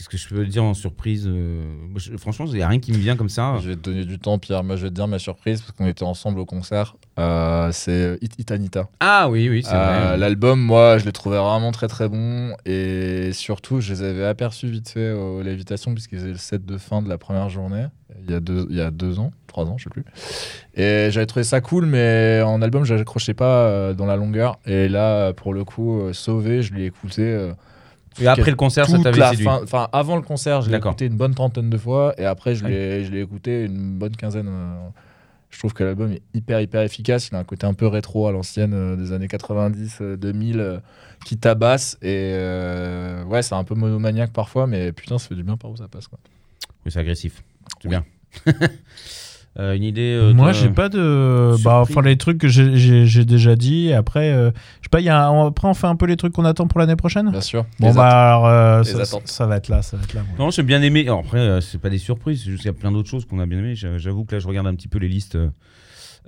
qu'est-ce 0.09 0.23
que 0.27 0.35
je 0.35 0.41
peux 0.41 0.45
dire 0.47 0.63
en 0.63 0.73
surprise 0.73 1.25
euh, 1.27 1.63
je- 1.95 2.15
Franchement, 2.17 2.45
il 2.47 2.53
n'y 2.53 2.61
a 2.61 2.67
rien 2.67 2.79
qui 2.79 2.91
me 2.91 2.97
vient 2.97 3.15
comme 3.15 3.29
ça. 3.29 3.55
Je 3.61 3.69
vais 3.69 3.75
te 3.75 3.81
donner 3.81 4.05
du 4.05 4.19
temps, 4.19 4.37
Pierre. 4.39 4.63
Moi, 4.63 4.75
je 4.75 4.83
vais 4.83 4.89
te 4.89 4.95
dire 4.95 5.07
ma 5.07 5.19
surprise 5.19 5.61
parce 5.61 5.71
qu'on 5.73 5.87
était 5.87 6.03
ensemble 6.03 6.39
au 6.39 6.45
concert. 6.45 6.95
Euh, 7.19 7.69
c'est 7.71 8.17
It 8.21 8.39
Itanita. 8.39 8.87
Ah 8.99 9.29
oui, 9.29 9.49
oui, 9.49 9.63
c'est 9.63 9.73
Euh, 9.73 10.07
vrai. 10.09 10.17
L'album, 10.17 10.59
moi, 10.61 10.97
je 10.97 11.05
l'ai 11.05 11.11
trouvé 11.11 11.37
vraiment 11.37 11.71
très 11.71 11.87
très 11.87 12.07
bon 12.09 12.55
et 12.65 13.31
surtout, 13.33 13.81
je 13.81 13.93
les 13.93 14.03
avais 14.03 14.25
aperçus 14.25 14.67
vite 14.67 14.89
fait 14.89 15.11
au 15.11 15.41
Lévitation 15.41 15.93
puisqu'ils 15.93 16.19
faisaient 16.19 16.29
le 16.31 16.37
set 16.37 16.65
de 16.65 16.77
fin 16.77 17.01
de 17.01 17.09
la 17.09 17.17
première 17.17 17.49
journée 17.49 17.85
il 18.25 18.31
y 18.31 18.35
a 18.35 18.39
deux, 18.39 18.65
il 18.69 18.75
y 18.77 18.81
a 18.81 18.89
deux 18.89 19.19
ans, 19.19 19.31
trois 19.47 19.65
ans, 19.65 19.77
je 19.77 19.83
sais 19.85 19.89
plus. 19.89 20.03
Et 20.75 21.09
j'avais 21.11 21.25
trouvé 21.25 21.43
ça 21.43 21.61
cool, 21.61 21.85
mais 21.85 22.41
en 22.43 22.61
album, 22.61 22.83
je 22.83 22.93
n'accrochais 22.95 23.33
pas 23.33 23.65
euh, 23.67 23.93
dans 23.93 24.05
la 24.05 24.15
longueur. 24.15 24.59
Et 24.65 24.87
là, 24.89 25.33
pour 25.33 25.53
le 25.53 25.63
coup, 25.63 25.99
euh, 26.01 26.13
Sauvé, 26.13 26.61
je 26.61 26.73
l'ai 26.73 26.85
écouté. 26.85 27.21
Et 28.19 28.27
après 28.27 28.51
le 28.51 28.57
concert, 28.57 28.85
ça 28.87 28.97
t'avait 29.03 29.17
séduit. 29.31 29.45
fin- 29.45 29.61
Enfin, 29.63 29.87
avant 29.91 30.15
le 30.15 30.21
concert, 30.21 30.61
je 30.61 30.69
l'ai 30.69 30.77
écouté 30.89 31.05
une 31.05 31.17
bonne 31.17 31.33
trentaine 31.35 31.69
de 31.69 31.77
fois 31.77 32.13
et 32.19 32.25
après, 32.25 32.55
je 32.55 32.65
l'ai 32.65 33.21
écouté 33.21 33.65
une 33.65 33.97
bonne 33.97 34.15
quinzaine. 34.15 34.47
euh, 34.49 34.75
Je 35.49 35.59
trouve 35.59 35.73
que 35.73 35.83
l'album 35.83 36.11
est 36.11 36.21
hyper, 36.33 36.59
hyper 36.59 36.81
efficace. 36.81 37.29
Il 37.29 37.35
a 37.35 37.39
un 37.39 37.43
côté 37.45 37.65
un 37.65 37.73
peu 37.73 37.87
rétro 37.87 38.27
à 38.27 38.31
l'ancienne 38.33 38.73
euh, 38.73 38.95
des 38.97 39.13
années 39.13 39.29
90, 39.29 39.99
euh, 40.01 40.17
2000 40.17 40.59
euh, 40.59 40.79
qui 41.25 41.37
tabasse. 41.37 41.97
Et 42.01 42.33
ouais, 43.27 43.41
c'est 43.41 43.55
un 43.55 43.63
peu 43.63 43.73
monomaniaque 43.75 44.33
parfois, 44.33 44.67
mais 44.67 44.91
putain, 44.91 45.17
ça 45.17 45.29
fait 45.29 45.35
du 45.35 45.43
bien 45.43 45.55
par 45.55 45.71
où 45.71 45.77
ça 45.77 45.87
passe. 45.87 46.07
Quoi. 46.09 46.19
Oui, 46.85 46.91
c'est 46.91 46.99
agressif. 46.99 47.43
C'est 47.81 47.87
bien. 47.89 48.03
Euh, 49.59 49.73
une 49.75 49.81
idée 49.83 50.13
euh, 50.15 50.33
Moi, 50.35 50.51
j'ai 50.51 50.69
pas 50.69 50.87
de. 50.87 51.47
surprise. 51.49 51.63
Bah, 51.63 51.79
enfin, 51.81 52.01
les 52.03 52.15
trucs 52.17 52.37
que 52.37 52.47
j'ai- 52.47 53.25
déjà 53.25 53.55
dit. 53.55 53.91
Après, 53.91 54.31
euh, 54.31 54.51
je 54.81 54.85
sais 54.85 54.89
pas, 54.91 54.99
il 54.99 55.05
y 55.05 55.09
a 55.09 55.27
un- 55.27 55.47
après, 55.47 55.67
on 55.67 55.73
fait 55.73 55.87
un 55.87 55.95
peu 55.95 56.05
les 56.05 56.15
trucs 56.15 56.33
qu'on 56.33 56.45
attend 56.45 56.67
pour 56.67 56.79
l'année 56.79 56.95
prochaine? 56.95 57.31
Bien 57.31 57.41
sûr. 57.41 57.65
Bon, 57.79 57.87
Les 57.89 57.93
bah, 57.95 58.07
alors, 58.29 58.45
euh, 58.47 58.83
Les 58.83 59.05
ça, 59.05 59.17
ça 59.25 59.45
va 59.47 59.57
être 59.57 59.69
là. 59.69 59.81
Ça 59.81 59.97
va 59.97 60.03
être 60.03 60.13
là. 60.13 60.21
Non, 60.37 60.51
j'ai 60.51 60.61
bien 60.61 60.81
aimé. 60.83 61.01
Alors, 61.05 61.19
après, 61.21 61.39
euh, 61.39 61.59
c'est 61.61 61.79
pas 61.81 61.89
des 61.89 61.97
surprises, 61.97 62.43
c'est 62.43 62.51
juste 62.51 62.61
qu'il 62.61 62.71
y 62.71 62.75
a 62.75 62.77
plein 62.77 62.91
d'autres 62.91 63.09
choses 63.09 63.25
qu'on 63.25 63.39
a 63.39 63.47
bien 63.47 63.57
aimé. 63.57 63.73
J'a- 63.73 63.97
J'avoue 63.97 64.25
que 64.25 64.35
là, 64.35 64.39
je 64.39 64.47
regarde 64.47 64.67
un 64.67 64.75
petit 64.75 64.87
peu 64.87 64.99
les 64.99 65.07
listes. 65.07 65.37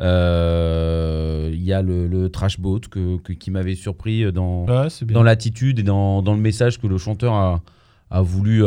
Euh, 0.01 1.49
Il 1.53 1.63
y 1.63 1.73
a 1.73 1.81
le, 1.81 2.07
le 2.07 2.29
Trash 2.29 2.59
Boat 2.59 2.81
que, 2.89 3.17
que- 3.17 3.33
qui 3.33 3.51
m'avait 3.51 3.75
surpris 3.75 4.31
dans, 4.31 4.65
Ouais, 4.65 4.87
dans 5.07 5.23
l'attitude 5.23 5.79
et 5.79 5.83
dans, 5.83 6.21
dans 6.21 6.33
le 6.33 6.39
message 6.39 6.79
que 6.79 6.87
le 6.87 6.97
chanteur 6.97 7.33
a, 7.33 7.61
a 8.09 8.21
voulu 8.21 8.63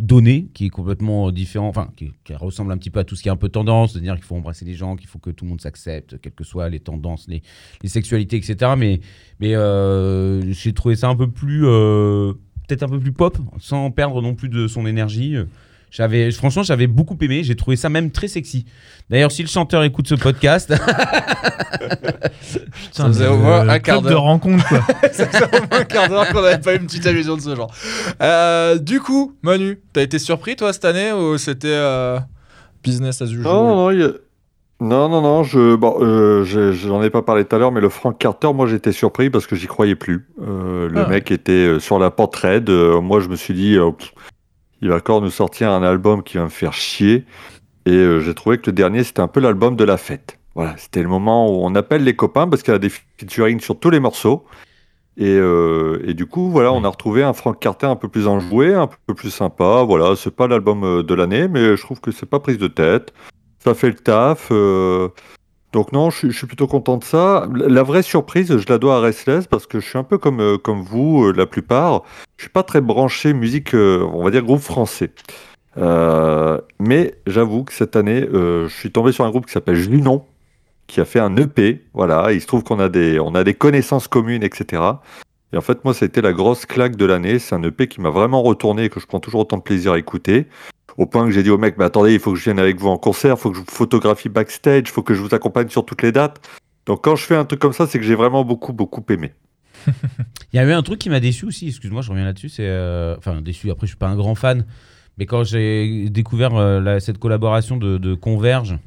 euh, 0.00 0.04
donner, 0.04 0.48
qui 0.54 0.66
est 0.66 0.70
complètement 0.70 1.30
différent, 1.30 1.68
enfin, 1.68 1.90
qui, 1.96 2.12
ressemble 2.34 2.72
un 2.72 2.78
petit 2.78 2.90
peu 2.90 3.00
à 3.00 3.04
tout 3.04 3.16
ce 3.16 3.22
qui 3.22 3.28
est 3.28 3.32
un 3.32 3.36
peu 3.36 3.48
tendance, 3.48 3.94
de 3.94 4.00
dire 4.00 4.14
qu'il 4.14 4.24
faut 4.24 4.36
embrasser 4.36 4.64
les 4.64 4.74
gens, 4.74 4.96
qu'il 4.96 5.08
faut 5.08 5.18
que 5.18 5.30
tout 5.30 5.44
le 5.44 5.50
monde 5.50 5.60
s'accepte, 5.60 6.20
quelles 6.20 6.34
que 6.34 6.44
soient 6.44 6.68
les 6.68 6.80
tendances, 6.80 7.28
les, 7.28 7.42
sexualités, 7.88 8.36
etc. 8.36 8.72
Mais, 8.76 9.00
mais 9.40 9.54
euh, 9.54 10.52
j'ai 10.52 10.72
trouvé 10.72 10.96
ça 10.96 11.08
un 11.08 11.16
peu 11.16 11.30
plus, 11.30 11.66
euh, 11.66 12.32
peut-être 12.66 12.82
un 12.82 12.88
peu 12.88 13.00
plus 13.00 13.12
pop, 13.12 13.38
sans 13.58 13.90
perdre 13.90 14.20
non 14.20 14.34
plus 14.34 14.48
de 14.48 14.66
son 14.66 14.86
énergie. 14.86 15.36
J'avais, 15.96 16.32
franchement, 16.32 16.64
j'avais 16.64 16.88
beaucoup 16.88 17.16
aimé. 17.20 17.44
J'ai 17.44 17.54
trouvé 17.54 17.76
ça 17.76 17.88
même 17.88 18.10
très 18.10 18.26
sexy. 18.26 18.64
D'ailleurs, 19.10 19.30
si 19.30 19.42
le 19.42 19.48
chanteur 19.48 19.84
écoute 19.84 20.08
ce 20.08 20.16
podcast, 20.16 20.74
Putain, 22.84 23.06
faisait 23.08 23.24
le- 23.26 23.30
au 23.30 23.36
moins 23.36 23.68
un 23.68 23.78
quart 23.78 23.98
club 23.98 24.04
de 24.04 24.08
d'heure. 24.10 24.22
rencontre, 24.22 24.66
quoi. 24.68 24.80
ça 25.12 25.26
fait 25.26 25.44
au 25.44 25.48
moins 25.70 25.80
un 25.80 25.84
quart 25.84 26.08
d'heure 26.08 26.28
qu'on 26.30 26.42
n'avait 26.42 26.58
pas 26.60 26.74
eu 26.74 26.78
une 26.78 26.86
petite 26.86 27.06
allusion 27.06 27.36
de 27.36 27.40
ce 27.40 27.54
genre. 27.54 27.72
Euh, 28.22 28.78
du 28.78 29.00
coup, 29.00 29.36
Manu, 29.42 29.80
t'as 29.92 30.02
été 30.02 30.18
surpris 30.18 30.56
toi 30.56 30.72
cette 30.72 30.84
année 30.84 31.12
ou 31.12 31.38
c'était 31.38 31.68
euh, 31.68 32.18
business 32.82 33.22
as 33.22 33.26
usual? 33.26 33.44
Non, 33.44 33.76
non, 33.76 33.90
il 33.90 34.00
y 34.00 34.04
a- 34.04 34.10
non, 34.80 35.08
non, 35.08 35.22
non, 35.22 35.44
je, 35.44 35.76
bon, 35.76 35.96
euh, 36.00 36.42
je- 36.44 36.72
j'en 36.72 37.02
ai 37.02 37.10
pas 37.10 37.22
parlé 37.22 37.44
tout 37.44 37.54
à 37.54 37.58
l'heure, 37.60 37.70
mais 37.72 37.80
le 37.80 37.88
Frank 37.88 38.18
Carter, 38.18 38.52
moi 38.52 38.66
j'étais 38.66 38.90
surpris 38.92 39.30
parce 39.30 39.46
que 39.46 39.54
j'y 39.54 39.66
croyais 39.68 39.94
plus. 39.94 40.26
Euh, 40.42 40.88
le 40.88 41.00
Ah. 41.00 41.08
mec 41.08 41.30
était 41.30 41.78
sur 41.78 41.98
la 42.00 42.12
raide. 42.42 42.68
euh, 42.68 43.00
moi 43.00 43.20
je 43.20 43.28
me 43.28 43.36
suis 43.36 43.54
dit, 43.54 43.76
euh, 43.76 43.92
pff, 43.92 44.12
il 44.84 44.90
va 44.90 44.96
encore 44.96 45.22
nous 45.22 45.30
sortir 45.30 45.70
un 45.70 45.82
album 45.82 46.22
qui 46.22 46.36
va 46.36 46.44
me 46.44 46.50
faire 46.50 46.74
chier. 46.74 47.24
Et 47.86 47.92
euh, 47.92 48.20
j'ai 48.20 48.34
trouvé 48.34 48.58
que 48.58 48.66
le 48.66 48.74
dernier 48.74 49.02
c'était 49.02 49.20
un 49.20 49.28
peu 49.28 49.40
l'album 49.40 49.76
de 49.76 49.84
la 49.84 49.96
fête. 49.96 50.38
Voilà, 50.54 50.76
c'était 50.76 51.02
le 51.02 51.08
moment 51.08 51.50
où 51.50 51.64
on 51.64 51.74
appelle 51.74 52.04
les 52.04 52.14
copains 52.14 52.46
parce 52.46 52.62
qu'il 52.62 52.72
y 52.72 52.76
a 52.76 52.78
des 52.78 52.90
featuring 52.90 53.60
sur 53.60 53.80
tous 53.80 53.88
les 53.88 53.98
morceaux. 53.98 54.44
Et, 55.16 55.38
euh, 55.38 56.02
et 56.06 56.12
du 56.12 56.26
coup, 56.26 56.50
voilà, 56.50 56.70
on 56.72 56.84
a 56.84 56.88
retrouvé 56.88 57.22
un 57.22 57.32
Frank 57.32 57.58
Carter 57.58 57.86
un 57.86 57.96
peu 57.96 58.08
plus 58.08 58.26
enjoué, 58.26 58.74
un 58.74 58.88
peu 59.06 59.14
plus 59.14 59.30
sympa. 59.30 59.84
Voilà, 59.84 60.16
c'est 60.16 60.34
pas 60.34 60.48
l'album 60.48 60.84
euh, 60.84 61.02
de 61.02 61.14
l'année, 61.14 61.48
mais 61.48 61.76
je 61.78 61.82
trouve 61.82 62.00
que 62.02 62.10
c'est 62.10 62.26
pas 62.26 62.40
prise 62.40 62.58
de 62.58 62.68
tête. 62.68 63.14
Ça 63.60 63.72
fait 63.72 63.88
le 63.88 63.94
taf. 63.94 64.52
Donc 65.74 65.90
non, 65.90 66.08
je, 66.10 66.30
suis- 66.30 66.46
plutôt 66.46 66.68
content 66.68 66.98
de 66.98 67.04
ça. 67.04 67.48
La 67.52 67.82
vraie 67.82 68.04
surprise, 68.04 68.56
je 68.56 68.64
la 68.68 68.78
dois 68.78 68.98
à 68.98 69.00
Restless 69.00 69.48
parce 69.48 69.66
que 69.66 69.80
je 69.80 69.88
suis 69.88 69.98
un 69.98 70.04
peu 70.04 70.18
comme, 70.18 70.40
euh, 70.40 70.56
comme 70.56 70.82
vous, 70.82 71.24
euh, 71.24 71.32
la 71.36 71.46
plupart. 71.46 72.04
Je 72.36 72.44
suis 72.44 72.50
pas 72.50 72.62
très 72.62 72.80
branché 72.80 73.32
musique, 73.34 73.74
euh, 73.74 74.08
on 74.12 74.22
va 74.22 74.30
dire 74.30 74.44
groupe 74.44 74.60
français. 74.60 75.10
Mais 76.78 77.14
j'avoue 77.26 77.64
que 77.64 77.72
cette 77.72 77.96
année, 77.96 78.24
je 78.32 78.68
suis 78.68 78.92
tombé 78.92 79.10
sur 79.10 79.24
un 79.24 79.30
groupe 79.30 79.46
qui 79.46 79.52
s'appelle 79.52 79.74
Junon, 79.74 80.24
qui 80.86 81.00
a 81.00 81.04
fait 81.04 81.18
un 81.18 81.36
EP. 81.36 81.82
Voilà, 81.92 82.32
il 82.32 82.40
se 82.40 82.46
trouve 82.46 82.62
qu'on 82.62 82.78
a 82.78 82.88
des, 82.88 83.18
on 83.18 83.34
a 83.34 83.42
des 83.42 83.54
connaissances 83.54 84.06
communes, 84.06 84.44
etc. 84.44 84.80
Et 85.52 85.56
en 85.56 85.60
fait, 85.60 85.84
moi, 85.84 85.92
c'était 85.92 86.20
la 86.20 86.32
grosse 86.32 86.66
claque 86.66 86.94
de 86.94 87.04
l'année. 87.04 87.40
C'est 87.40 87.56
un 87.56 87.62
EP 87.64 87.88
qui 87.88 88.00
m'a 88.00 88.10
vraiment 88.10 88.42
retourné 88.42 88.84
et 88.84 88.88
que 88.90 89.00
je 89.00 89.06
prends 89.06 89.20
toujours 89.20 89.40
autant 89.40 89.56
de 89.56 89.62
plaisir 89.62 89.92
à 89.92 89.98
écouter. 89.98 90.46
Au 90.96 91.06
point 91.06 91.24
que 91.24 91.30
j'ai 91.32 91.42
dit 91.42 91.50
au 91.50 91.58
mec, 91.58 91.76
mais 91.78 91.84
attendez, 91.84 92.14
il 92.14 92.20
faut 92.20 92.32
que 92.32 92.38
je 92.38 92.44
vienne 92.44 92.58
avec 92.58 92.78
vous 92.78 92.88
en 92.88 92.96
concert, 92.98 93.34
il 93.36 93.40
faut 93.40 93.50
que 93.50 93.56
je 93.56 93.60
vous 93.62 93.66
photographie 93.68 94.28
backstage, 94.28 94.82
il 94.86 94.90
faut 94.90 95.02
que 95.02 95.14
je 95.14 95.20
vous 95.22 95.34
accompagne 95.34 95.68
sur 95.68 95.84
toutes 95.84 96.02
les 96.02 96.12
dates. 96.12 96.40
Donc 96.86 97.02
quand 97.02 97.16
je 97.16 97.24
fais 97.24 97.34
un 97.36 97.44
truc 97.44 97.60
comme 97.60 97.72
ça, 97.72 97.86
c'est 97.86 97.98
que 97.98 98.04
j'ai 98.04 98.14
vraiment 98.14 98.44
beaucoup, 98.44 98.72
beaucoup 98.72 99.04
aimé. 99.10 99.32
Il 100.52 100.56
y 100.56 100.58
a 100.60 100.64
eu 100.64 100.72
un 100.72 100.82
truc 100.82 101.00
qui 101.00 101.10
m'a 101.10 101.18
déçu 101.20 101.46
aussi, 101.46 101.66
excuse-moi, 101.68 102.00
je 102.02 102.10
reviens 102.10 102.24
là-dessus. 102.24 102.48
C'est, 102.48 102.66
euh, 102.66 103.16
enfin, 103.18 103.40
déçu, 103.42 103.70
après, 103.70 103.86
je 103.86 103.90
suis 103.92 103.98
pas 103.98 104.06
un 104.08 104.14
grand 104.16 104.34
fan. 104.36 104.64
Mais 105.18 105.26
quand 105.26 105.42
j'ai 105.44 106.08
découvert 106.10 106.54
euh, 106.54 106.80
la- 106.80 107.00
cette 107.00 107.18
collaboration 107.18 107.76
de, 107.76 107.98
de 107.98 108.14
Converge, 108.14 108.78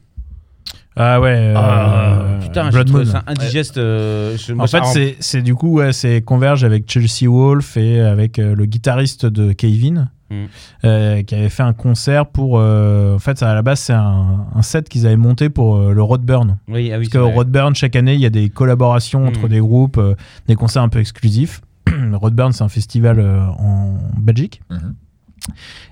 Ah 0.96 1.20
ouais. 1.22 1.30
euh, 1.30 1.56
euh, 1.58 2.40
putain, 2.40 2.72
ça 2.72 3.24
indigeste. 3.28 3.78
euh, 3.78 4.36
je- 4.38 4.54
moi, 4.54 4.64
En 4.66 4.68
fait, 4.68 4.84
c'est- 4.86 5.16
c'est 5.20 5.42
du 5.42 5.56
coup, 5.56 5.74
ouais, 5.78 5.94
c'est 5.94 6.22
Converge 6.22 6.64
avec 6.64 6.90
Chelsea 6.90 7.30
Wolf 7.30 7.78
et 7.78 8.00
avec 8.00 8.40
euh, 8.40 8.56
le 8.56 8.66
guitariste 8.66 9.26
de 9.26 9.52
Kevin, 9.54 10.10
Mm. 10.30 10.46
euh, 10.86 11.24
qui 11.24 11.36
avait 11.36 11.50
fait 11.50 11.64
un 11.64 11.74
concert 11.74 12.26
pour. 12.28 12.60
euh, 12.60 13.16
en 13.16 13.20
fait, 13.20 13.42
à 13.44 13.54
la 13.54 13.62
base, 13.62 13.80
c'est 13.80 13.94
un, 13.94 14.46
un 14.54 14.62
set 14.62 14.90
qu'ils 14.90 15.06
avaient 15.06 15.16
monté 15.16 15.50
pour 15.50 15.78
euh, 15.78 15.94
le 15.94 16.02
Roadburn. 16.04 16.58
Oui, 16.68 16.92
ah 16.92 16.98
oui, 16.98 17.06
Parce 17.06 17.10
que 17.10 17.18
vrai. 17.20 17.34
Roadburn, 17.34 17.74
chaque 17.76 17.96
année, 17.96 18.14
il 18.16 18.20
y 18.22 18.26
a 18.26 18.30
des 18.30 18.50
collaborations 18.50 19.26
entre 19.26 19.46
Mm. 19.46 19.50
des 19.50 19.60
groupes, 19.60 19.98
euh, 19.98 20.16
des 20.48 20.56
concerts 20.56 20.84
un 20.84 20.90
peu 20.90 21.00
exclusifs. 21.00 21.62
Roadburn, 22.14 22.52
c'est 22.52 22.64
un 22.64 22.70
festival 22.70 23.20
euh, 23.20 23.42
en 23.60 23.98
Belgique. 24.18 24.62
Mhm. 24.70 24.96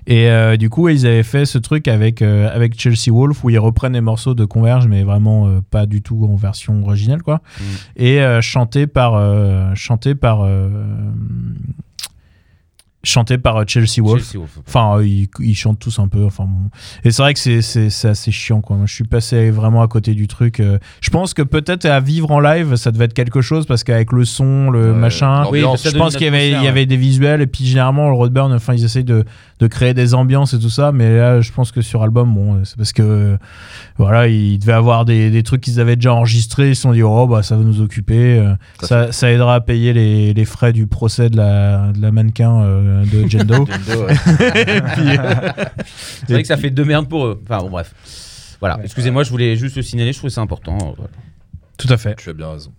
Et 0.06 0.28
euh, 0.28 0.58
du 0.58 0.68
coup, 0.68 0.90
ils 0.90 1.06
avaient 1.06 1.22
fait 1.22 1.46
ce 1.46 1.56
truc 1.56 1.88
avec, 1.88 2.20
euh, 2.20 2.54
avec 2.54 2.78
Chelsea 2.78 3.10
Wolf 3.10 3.42
où 3.42 3.48
ils 3.48 3.58
reprennent 3.58 3.94
les 3.94 4.02
morceaux 4.02 4.34
de 4.34 4.44
Converge, 4.44 4.86
mais 4.86 5.02
vraiment 5.02 5.46
euh, 5.48 5.60
pas 5.70 5.86
du 5.86 6.02
tout 6.02 6.28
en 6.30 6.34
version 6.36 6.84
originale, 6.84 7.22
quoi. 7.22 7.36
Mm. 7.58 7.62
Et 7.96 8.20
euh, 8.20 8.42
chanté 8.42 8.86
par, 8.86 9.14
euh, 9.14 9.70
chanté 9.74 10.14
par, 10.14 10.42
euh, 10.42 10.68
chanté 13.06 13.38
par 13.38 13.56
euh, 13.56 13.64
Chelsea 13.66 14.00
Wolf. 14.02 14.22
Chelsea 14.30 14.38
Wolf. 14.40 14.58
Enfin, 14.66 14.98
euh, 14.98 15.06
ils, 15.06 15.28
ils 15.40 15.54
chantent 15.54 15.78
tous 15.78 15.98
un 15.98 16.08
peu. 16.08 16.24
Enfin, 16.24 16.44
bon. 16.44 16.68
Et 17.04 17.10
c'est 17.10 17.22
vrai 17.22 17.32
que 17.34 17.40
c'est- 17.40 17.62
c'est 17.62 17.88
c'est 17.90 18.08
assez 18.08 18.30
chiant, 18.30 18.60
quoi. 18.60 18.76
Moi, 18.76 18.86
je 18.86 18.94
suis 18.94 19.04
passé 19.04 19.50
vraiment 19.50 19.82
à 19.82 19.88
côté 19.88 20.14
du 20.14 20.26
truc. 20.26 20.60
euh. 20.60 20.78
Je 21.00 21.10
pense 21.10 21.32
que 21.34 21.42
peut-être 21.42 21.84
à 21.86 22.00
vivre 22.00 22.30
en 22.32 22.40
live, 22.40 22.76
ça 22.76 22.90
devait 22.90 23.04
être 23.06 23.14
quelque 23.14 23.40
chose 23.40 23.66
parce 23.66 23.84
qu'avec 23.84 24.12
le 24.12 24.24
son, 24.24 24.70
le 24.70 24.92
machin. 24.92 25.44
Oui, 25.50 25.60
je 25.60 25.96
pense 25.96 26.16
qu'il 26.16 26.24
y 26.26 26.28
avait, 26.28 26.48
il 26.48 26.50
y 26.50 26.54
atmosphère, 26.54 26.70
avait 26.70 26.86
des 26.86 26.96
visuels 26.96 27.40
et 27.40 27.46
puis 27.46 27.64
généralement 27.64 28.08
le 28.08 28.14
Roadburn, 28.14 28.52
enfin 28.52 28.74
ils 28.74 28.84
essayent 28.84 29.04
de, 29.04 29.24
de 29.60 29.66
créer 29.66 29.94
des 29.94 30.14
ambiances 30.14 30.54
et 30.54 30.58
tout 30.58 30.70
ça, 30.70 30.92
mais 30.92 31.16
là 31.16 31.40
je 31.40 31.52
pense 31.52 31.72
que 31.72 31.80
sur 31.82 32.02
album, 32.02 32.34
bon, 32.34 32.64
c'est 32.64 32.76
parce 32.76 32.92
que 32.92 33.38
voilà, 33.98 34.28
ils 34.28 34.58
devaient 34.58 34.72
avoir 34.72 35.04
des, 35.04 35.30
des 35.30 35.42
trucs 35.42 35.60
qu'ils 35.60 35.80
avaient 35.80 35.96
déjà 35.96 36.12
enregistrés, 36.14 36.70
ils 36.70 36.76
se 36.76 36.82
sont 36.82 36.92
dit 36.92 37.02
oh 37.02 37.26
bah 37.26 37.42
ça 37.42 37.56
va 37.56 37.62
nous 37.62 37.80
occuper, 37.80 38.42
Ça 38.80 38.86
ça, 39.06 39.12
ça 39.12 39.30
aidera 39.32 39.54
à 39.56 39.60
payer 39.60 39.92
les, 39.92 40.34
les 40.34 40.44
frais 40.44 40.72
du 40.72 40.86
procès 40.86 41.30
de 41.30 41.36
la, 41.36 41.92
de 41.92 42.00
la 42.02 42.10
mannequin 42.12 42.60
euh, 42.62 42.95
de 43.04 43.28
Jendo. 43.28 43.66
Euh, 43.88 45.52
C'est 46.26 46.32
vrai 46.32 46.42
que 46.42 46.48
ça 46.48 46.56
fait 46.56 46.70
deux 46.70 46.84
merdes 46.84 47.08
pour 47.08 47.26
eux. 47.26 47.40
Enfin 47.44 47.58
bon, 47.62 47.70
bref. 47.70 47.92
Voilà, 48.60 48.78
excusez-moi, 48.82 49.22
je 49.22 49.30
voulais 49.30 49.56
juste 49.56 49.76
le 49.76 49.82
signaler, 49.82 50.12
je 50.12 50.18
trouvais 50.18 50.30
ça 50.32 50.40
important. 50.40 50.76
Voilà. 50.96 51.10
tout 51.78 51.88
à 51.90 51.96
fait. 51.96 52.16
Tu 52.16 52.30
as 52.30 52.32
bien 52.32 52.50
raison. 52.50 52.72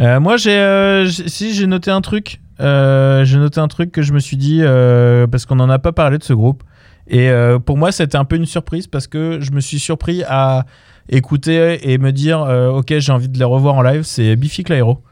Euh, 0.00 0.18
moi, 0.20 0.36
j'ai, 0.36 0.56
euh, 0.58 1.06
si 1.08 1.54
j'ai 1.54 1.66
noté 1.66 1.90
un 1.90 2.00
truc, 2.00 2.40
Euh, 2.60 3.24
j'ai 3.24 3.38
noté 3.38 3.58
un 3.58 3.66
truc 3.66 3.90
que 3.90 4.02
je 4.02 4.12
me 4.12 4.20
suis 4.20 4.36
dit 4.36 4.60
euh, 4.62 5.26
parce 5.26 5.44
qu'on 5.44 5.56
n'en 5.56 5.68
a 5.68 5.80
pas 5.80 5.90
parlé 5.92 6.18
de 6.18 6.22
ce 6.24 6.32
groupe. 6.32 6.62
Et 7.08 7.28
euh, 7.28 7.58
pour 7.58 7.76
moi, 7.76 7.90
c'était 7.90 8.16
un 8.16 8.24
peu 8.24 8.36
une 8.36 8.46
surprise 8.46 8.86
parce 8.86 9.08
que 9.08 9.38
je 9.40 9.50
me 9.50 9.60
suis 9.60 9.80
surpris 9.80 10.22
à 10.28 10.64
écouter 11.08 11.90
et 11.92 11.98
me 11.98 12.12
dire, 12.12 12.42
euh, 12.42 12.68
ok, 12.70 12.94
j'ai 12.98 13.10
envie 13.12 13.28
de 13.28 13.38
les 13.38 13.44
revoir 13.44 13.74
en 13.74 13.82
live. 13.82 14.02
C'est 14.04 14.36
Biffy 14.36 14.62
Clyro. 14.62 15.02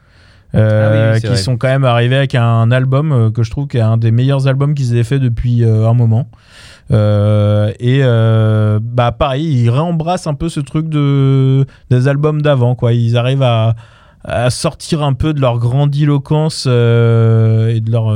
Euh, 0.55 0.87
Ah 0.87 0.91
oui, 0.91 1.07
oui, 1.13 1.15
c'est 1.15 1.21
qui 1.21 1.27
vrai. 1.33 1.37
sont 1.37 1.57
quand 1.57 1.67
même 1.67 1.83
arrivés 1.85 2.15
avec 2.15 2.35
un 2.35 2.69
album 2.71 3.11
euh, 3.11 3.31
que 3.31 3.41
je 3.43 3.49
trouve 3.49 3.67
qui 3.67 3.77
est 3.77 3.81
un 3.81 3.97
des 3.97 4.11
meilleurs 4.11 4.47
albums 4.47 4.75
qu'ils 4.75 4.95
aient 4.95 5.03
fait 5.03 5.19
depuis 5.19 5.63
euh, 5.63 5.87
un 5.89 5.93
moment. 5.93 6.29
Euh, 6.91 7.71
et 7.79 8.01
euh, 8.03 8.79
bah 8.81 9.11
pareil, 9.11 9.45
ils 9.63 9.69
réembrassent 9.69 10.27
un 10.27 10.33
peu 10.33 10.49
ce 10.49 10.59
truc 10.59 10.89
de 10.89 11.65
des 11.89 12.07
albums 12.07 12.41
d'avant 12.41 12.75
quoi. 12.75 12.93
Ils 12.93 13.15
arrivent 13.17 13.41
à, 13.41 13.75
à 14.23 14.49
sortir 14.49 15.01
un 15.01 15.13
peu 15.13 15.33
de 15.33 15.39
leur 15.41 15.57
grandiloquence 15.59 16.65
euh, 16.67 17.69
et 17.73 17.79
de 17.79 17.89
leur 17.91 18.13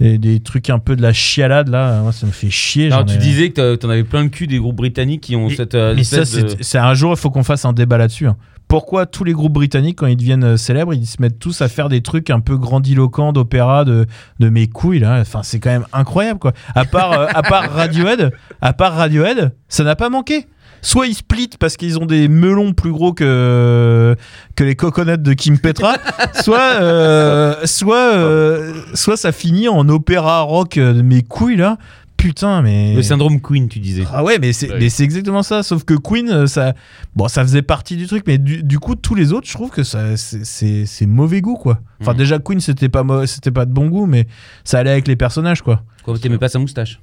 et 0.00 0.18
des 0.18 0.40
trucs 0.40 0.68
un 0.70 0.78
peu 0.78 0.96
de 0.96 1.02
la 1.02 1.12
chialade 1.12 1.68
là. 1.68 2.00
Moi, 2.02 2.12
ça 2.12 2.26
me 2.26 2.32
fait 2.32 2.50
chier. 2.50 2.92
Alors, 2.92 3.04
tu 3.06 3.14
ai- 3.14 3.18
disais 3.18 3.50
que 3.50 3.74
t'en 3.76 3.88
avais 3.88 4.04
plein 4.04 4.22
le 4.22 4.28
cul 4.28 4.46
des 4.46 4.58
groupes 4.58 4.76
britanniques 4.76 5.22
qui 5.22 5.34
ont 5.36 5.48
cette. 5.48 5.74
mais 5.74 6.04
ça, 6.04 6.18
de- 6.20 6.56
c'est 6.60 6.78
un 6.78 6.94
jour, 6.94 7.12
il 7.12 7.18
faut 7.18 7.30
qu'on 7.30 7.42
fasse 7.44 7.64
un 7.64 7.72
débat 7.72 7.98
là-dessus. 7.98 8.26
hein. 8.26 8.36
Pourquoi 8.72 9.04
tous 9.04 9.22
les 9.24 9.34
groupes 9.34 9.52
britanniques, 9.52 9.98
quand 9.98 10.06
ils 10.06 10.16
deviennent 10.16 10.44
euh, 10.44 10.56
célèbres, 10.56 10.94
ils 10.94 11.06
se 11.06 11.20
mettent 11.20 11.38
tous 11.38 11.60
à 11.60 11.68
faire 11.68 11.90
des 11.90 12.00
trucs 12.00 12.30
un 12.30 12.40
peu 12.40 12.56
grandiloquents 12.56 13.34
d'opéra, 13.34 13.84
de, 13.84 14.06
mes 14.40 14.66
couilles 14.66 15.00
là 15.00 15.24
c'est 15.42 15.60
quand 15.60 15.68
même 15.68 15.84
incroyable 15.92 16.38
quoi. 16.38 16.54
À 16.74 16.86
part, 16.86 17.12
euh, 17.12 17.26
à 17.34 17.42
part 17.42 17.70
Radiohead, 17.70 18.32
à 18.62 18.72
part 18.72 18.94
Radiohead, 18.94 19.54
ça 19.68 19.84
n'a 19.84 19.94
pas 19.94 20.08
manqué. 20.08 20.46
Soit 20.80 21.06
ils 21.06 21.14
split 21.14 21.50
parce 21.60 21.76
qu'ils 21.76 21.98
ont 21.98 22.06
des 22.06 22.28
melons 22.28 22.72
plus 22.72 22.92
gros 22.92 23.12
que, 23.12 24.16
les 24.58 24.74
coconuts 24.74 25.18
de 25.18 25.34
Kim 25.34 25.58
Petra, 25.58 25.96
soit, 26.42 26.80
euh, 26.80 27.66
soit, 27.66 29.16
ça 29.18 29.32
finit 29.32 29.68
en 29.68 29.86
opéra 29.90 30.40
rock 30.40 30.78
de 30.78 31.02
mes 31.02 31.20
couilles 31.20 31.56
là. 31.56 31.76
Putain, 32.22 32.62
mais. 32.62 32.94
Le 32.94 33.02
syndrome 33.02 33.40
Queen, 33.40 33.68
tu 33.68 33.80
disais. 33.80 34.04
Ah 34.12 34.22
ouais, 34.22 34.38
mais 34.38 34.52
c'est 34.52 34.70
Ouais. 34.70 34.78
exactement 35.04 35.42
ça. 35.42 35.64
Sauf 35.64 35.82
que 35.82 35.94
Queen, 35.94 36.28
euh, 36.30 36.46
ça, 36.46 36.72
bon, 37.16 37.26
ça 37.26 37.42
faisait 37.42 37.62
partie 37.62 37.96
du 37.96 38.06
truc, 38.06 38.22
mais 38.28 38.38
du, 38.38 38.62
du 38.62 38.78
coup, 38.78 38.94
tous 38.94 39.16
les 39.16 39.32
autres, 39.32 39.48
je 39.48 39.52
trouve 39.54 39.70
que 39.70 39.82
ça, 39.82 40.16
c'est- 40.16 40.84
mauvais 41.06 41.40
goût, 41.40 41.56
quoi. 41.56 41.80
Enfin, 42.00 42.12
Mhm. 42.12 42.18
déjà 42.18 42.38
Queen, 42.38 42.60
c'était 42.60 42.88
pas 42.88 43.02
pas 43.50 43.64
de 43.66 43.72
bon 43.72 43.88
goût, 43.88 44.06
mais 44.06 44.28
ça 44.62 44.78
allait 44.78 44.90
avec 44.92 45.08
les 45.08 45.16
personnages, 45.16 45.62
quoi. 45.62 45.82
Quoi, 46.04 46.16
t'aimais 46.18 46.38
pas 46.38 46.48
sa 46.48 46.60
moustache? 46.60 47.00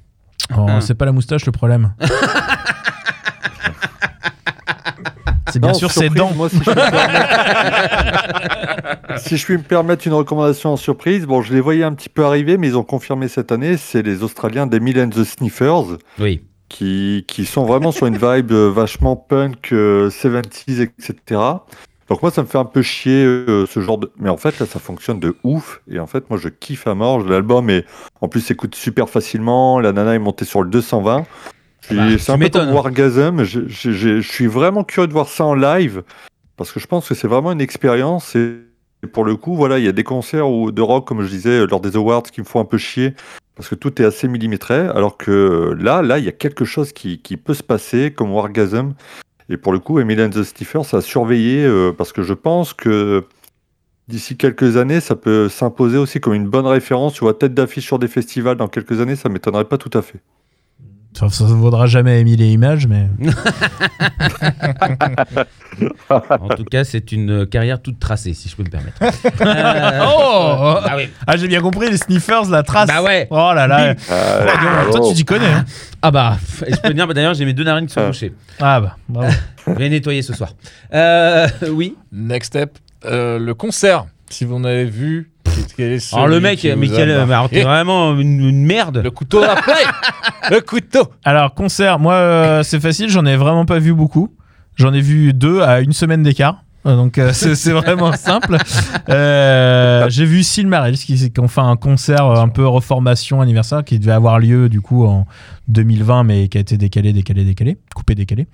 Oh, 0.56 0.64
Ah. 0.68 0.80
C'est 0.80 0.94
pas 0.94 1.04
la 1.04 1.12
moustache 1.12 1.44
le 1.44 1.52
problème. 1.52 1.92
c'est 5.52 5.58
bien 5.58 5.72
Non, 5.72 5.78
sûr 5.78 5.90
ses 5.90 6.08
dents. 6.08 6.32
Moi, 6.34 6.48
si 6.48 6.56
je, 6.58 6.62
puis 6.64 6.74
me 6.74 6.90
permettre... 6.90 8.30
si 9.18 9.36
je 9.36 9.44
puis 9.44 9.56
me 9.58 9.62
permettre 9.62 10.06
une 10.06 10.14
recommandation 10.14 10.72
en 10.72 10.76
surprise, 10.76 11.26
bon, 11.26 11.42
je 11.42 11.52
les 11.52 11.60
voyais 11.60 11.84
un 11.84 11.92
petit 11.94 12.08
peu 12.08 12.24
arriver, 12.24 12.56
mais 12.56 12.68
ils 12.68 12.76
ont 12.76 12.82
confirmé 12.84 13.28
cette 13.28 13.52
année, 13.52 13.76
c'est 13.76 14.02
les 14.02 14.22
Australiens 14.22 14.66
d'Emile 14.66 15.00
and 15.00 15.10
the 15.10 15.24
Sniffers, 15.24 15.98
Oui. 16.18 16.42
qui, 16.68 17.24
qui 17.28 17.44
sont 17.44 17.64
vraiment 17.64 17.92
sur 17.92 18.06
une 18.06 18.16
vibe 18.18 18.52
euh, 18.52 18.70
vachement 18.74 19.16
punk, 19.16 19.72
euh, 19.72 20.08
70s, 20.10 20.80
etc. 20.82 21.40
Donc 22.08 22.22
moi, 22.22 22.30
ça 22.32 22.42
me 22.42 22.48
fait 22.48 22.58
un 22.58 22.64
peu 22.64 22.82
chier 22.82 23.24
euh, 23.24 23.66
ce 23.66 23.78
genre 23.80 23.98
de... 23.98 24.10
Mais 24.18 24.30
en 24.30 24.36
fait, 24.36 24.58
là, 24.58 24.66
ça 24.66 24.80
fonctionne 24.80 25.20
de 25.20 25.36
ouf. 25.44 25.80
Et 25.88 26.00
en 26.00 26.08
fait, 26.08 26.28
moi, 26.28 26.40
je 26.42 26.48
kiffe 26.48 26.88
à 26.88 26.94
mort. 26.96 27.20
L'album, 27.20 27.70
est... 27.70 27.84
en 28.20 28.26
plus, 28.26 28.40
s'écoute 28.40 28.74
super 28.74 29.08
facilement. 29.08 29.78
La 29.78 29.92
nana 29.92 30.16
est 30.16 30.18
montée 30.18 30.44
sur 30.44 30.62
le 30.62 30.70
220. 30.70 31.22
Bah, 31.96 32.18
c'est 32.18 32.32
un 32.32 32.34
peu 32.38 32.44
comme 32.60 32.68
Wargasm. 32.74 33.42
Je, 33.44 33.60
je- 33.68 33.90
je- 33.92 34.20
je 34.20 34.28
suis 34.32 34.46
vraiment 34.46 34.84
curieux 34.84 35.06
de 35.08 35.12
voir 35.12 35.28
ça 35.28 35.44
en 35.44 35.54
live. 35.54 36.02
Parce 36.56 36.72
que 36.72 36.80
je 36.80 36.86
pense 36.86 37.08
que 37.08 37.14
c'est 37.14 37.28
vraiment 37.28 37.52
une 37.52 37.60
expérience. 37.60 38.34
Et 38.36 38.56
pour 39.12 39.24
le 39.24 39.36
coup, 39.36 39.56
voilà, 39.56 39.78
il 39.78 39.84
y 39.84 39.88
a 39.88 39.92
des 39.92 40.04
concerts 40.04 40.48
où- 40.50 40.72
de 40.72 40.82
rock, 40.82 41.06
comme 41.06 41.22
je 41.22 41.28
disais, 41.28 41.66
lors 41.66 41.80
des 41.80 41.96
awards, 41.96 42.22
qui 42.24 42.40
me 42.40 42.46
font 42.46 42.60
un 42.60 42.64
peu 42.64 42.78
chier. 42.78 43.14
Parce 43.56 43.68
que 43.68 43.74
tout 43.74 44.00
est 44.00 44.04
assez 44.04 44.28
millimétré. 44.28 44.74
Alors 44.78 45.16
que 45.16 45.74
là, 45.78 46.02
là, 46.02 46.18
il 46.18 46.24
y 46.24 46.28
a 46.28 46.32
quelque 46.32 46.64
chose 46.64 46.92
qui, 46.92 47.18
qui 47.20 47.36
peut 47.36 47.54
se 47.54 47.62
passer, 47.62 48.10
comme 48.12 48.30
Wargasm. 48.32 48.92
Et 49.48 49.56
pour 49.56 49.72
le 49.72 49.78
coup, 49.80 49.98
Emily 50.00 50.22
and 50.22 50.30
the 50.30 50.42
Stiffers, 50.44 50.84
ça 50.84 50.98
a 50.98 51.00
surveillé. 51.00 51.64
euh, 51.64 51.92
parce 51.92 52.12
que 52.12 52.22
je 52.22 52.34
pense 52.34 52.72
que 52.72 53.24
d'ici 54.08 54.36
quelques 54.36 54.76
années, 54.76 55.00
ça 55.00 55.16
peut 55.16 55.48
s'imposer 55.48 55.96
aussi 55.98 56.20
comme 56.20 56.34
une 56.34 56.48
bonne 56.48 56.66
référence. 56.66 57.14
Tu 57.14 57.20
vois, 57.20 57.34
tête 57.34 57.54
d'affiche 57.54 57.84
sur 57.86 57.98
des 57.98 58.08
festivals 58.08 58.56
dans 58.56 58.68
quelques 58.68 59.00
années, 59.00 59.16
ça 59.16 59.28
m'étonnerait 59.28 59.64
pas 59.64 59.78
tout 59.78 59.90
à 59.98 60.02
fait. 60.02 60.20
Ça, 61.12 61.28
ça 61.28 61.44
vaudra 61.44 61.86
jamais 61.86 62.20
Emile 62.20 62.40
et 62.40 62.52
Images, 62.52 62.86
mais. 62.86 63.08
En 66.38 66.48
tout 66.48 66.64
cas, 66.64 66.84
c'est 66.84 67.12
une 67.12 67.46
carrière 67.46 67.80
toute 67.82 67.98
tracée, 67.98 68.34
si 68.34 68.48
je 68.48 68.56
peux 68.56 68.62
me 68.62 68.70
permettre. 68.70 68.98
Euh, 69.40 70.00
Oh 70.04 70.76
Ah 70.84 70.94
oui. 70.96 71.08
Ah, 71.26 71.36
j'ai 71.36 71.48
bien 71.48 71.60
compris, 71.60 71.90
les 71.90 71.96
sniffers, 71.96 72.44
la 72.50 72.62
trace. 72.62 72.88
Bah 72.88 73.02
ouais. 73.02 73.26
Oh 73.30 73.52
là 73.54 73.66
là. 73.66 73.94
Euh, 74.10 74.90
Toi, 74.92 75.08
tu 75.08 75.14
t'y 75.14 75.24
connais. 75.24 75.46
hein. 75.52 75.64
Ah 76.02 76.10
bah, 76.10 76.36
et 76.66 76.72
je 76.74 76.80
peux 76.80 76.92
dire, 76.94 77.06
bah, 77.06 77.14
d'ailleurs, 77.14 77.34
j'ai 77.34 77.44
mes 77.44 77.52
deux 77.54 77.64
narines 77.64 77.86
qui 77.86 77.92
sont 77.94 78.00
Ah. 78.02 78.06
bouchées. 78.08 78.32
Ah 78.60 78.80
bah, 78.80 78.96
bravo. 79.08 79.32
Je 79.66 79.72
vais 79.72 79.88
nettoyer 79.88 80.22
ce 80.22 80.32
soir. 80.32 80.50
Euh, 80.94 81.46
oui. 81.70 81.96
Next 82.12 82.48
step, 82.48 82.78
euh, 83.04 83.38
le 83.38 83.54
concert. 83.54 84.06
Si 84.28 84.44
vous 84.44 84.54
en 84.56 84.64
avez 84.64 84.84
vu, 84.84 85.30
Alors 86.12 86.28
le 86.28 86.40
mec, 86.40 86.64
vous 86.64 86.76
mais 86.78 86.88
quel, 86.88 87.08
mais 87.26 87.34
alors, 87.34 87.48
t'es 87.48 87.62
vraiment 87.62 88.18
une, 88.18 88.40
une 88.48 88.64
merde. 88.64 89.00
Le 89.02 89.10
couteau 89.10 89.42
à 89.42 89.56
play 89.56 89.74
Le 90.50 90.60
couteau 90.60 91.04
Alors, 91.24 91.54
concert, 91.54 91.98
moi, 91.98 92.14
euh, 92.14 92.62
c'est 92.62 92.80
facile, 92.80 93.08
j'en 93.10 93.24
ai 93.26 93.36
vraiment 93.36 93.64
pas 93.64 93.78
vu 93.78 93.92
beaucoup. 93.94 94.28
J'en 94.76 94.92
ai 94.92 95.00
vu 95.00 95.32
deux 95.32 95.60
à 95.62 95.80
une 95.80 95.92
semaine 95.92 96.22
d'écart. 96.22 96.62
Euh, 96.86 96.96
Donc, 96.96 97.18
euh, 97.18 97.32
c'est 97.34 97.54
c'est 97.56 97.72
vraiment 97.72 98.12
simple. 98.16 98.56
Euh, 99.10 100.06
J'ai 100.08 100.24
vu 100.24 100.42
Silmarils 100.42 100.96
qui, 100.96 101.30
qui 101.30 101.40
ont 101.40 101.48
fait 101.48 101.60
un 101.60 101.76
concert 101.76 102.24
euh, 102.26 102.40
un 102.40 102.48
peu 102.48 102.66
reformation 102.66 103.40
anniversaire 103.42 103.84
qui 103.84 103.98
devait 103.98 104.12
avoir 104.12 104.38
lieu 104.38 104.68
du 104.70 104.80
coup 104.80 105.04
en 105.04 105.26
2020, 105.68 106.24
mais 106.24 106.48
qui 106.48 106.56
a 106.56 106.60
été 106.62 106.78
décalé, 106.78 107.12
décalé, 107.12 107.44
décalé, 107.44 107.76
coupé, 107.94 108.14
décalé. 108.14 108.46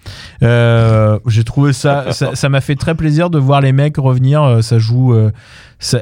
Euh, 0.42 1.18
J'ai 1.28 1.44
trouvé 1.44 1.72
ça, 1.72 2.12
ça 2.12 2.34
ça 2.34 2.48
m'a 2.48 2.60
fait 2.60 2.74
très 2.74 2.94
plaisir 2.96 3.30
de 3.30 3.38
voir 3.38 3.60
les 3.60 3.72
mecs 3.72 3.96
revenir. 3.96 4.42
Euh, 4.42 4.60
Ça 4.62 4.78
joue. 4.78 5.14
euh, 5.14 5.30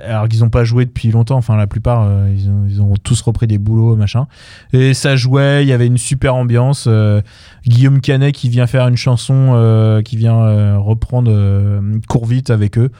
alors 0.04 0.28
qu'ils 0.28 0.40
n'ont 0.40 0.50
pas 0.50 0.64
joué 0.64 0.84
depuis 0.84 1.10
longtemps, 1.10 1.36
enfin 1.36 1.56
la 1.56 1.66
plupart, 1.66 2.06
euh, 2.06 2.32
ils, 2.68 2.80
ont, 2.80 2.94
tous 3.02 3.20
repris 3.22 3.46
des 3.46 3.58
boulots, 3.58 3.96
machin. 3.96 4.26
Et 4.72 4.94
ça 4.94 5.16
jouait, 5.16 5.64
il 5.64 5.68
y 5.68 5.72
avait 5.72 5.86
une 5.86 5.98
super 5.98 6.34
ambiance. 6.34 6.86
euh, 6.86 7.20
Guillaume 7.66 8.00
Canet 8.00 8.34
qui 8.34 8.48
vient 8.48 8.66
faire 8.66 8.86
une 8.86 8.96
chanson, 8.96 9.52
euh, 9.54 10.02
qui 10.02 10.16
vient 10.16 10.76
reprendre 10.76 11.32
Cours 12.08 12.26
vite 12.26 12.50
avec 12.50 12.78
eux 12.78 12.90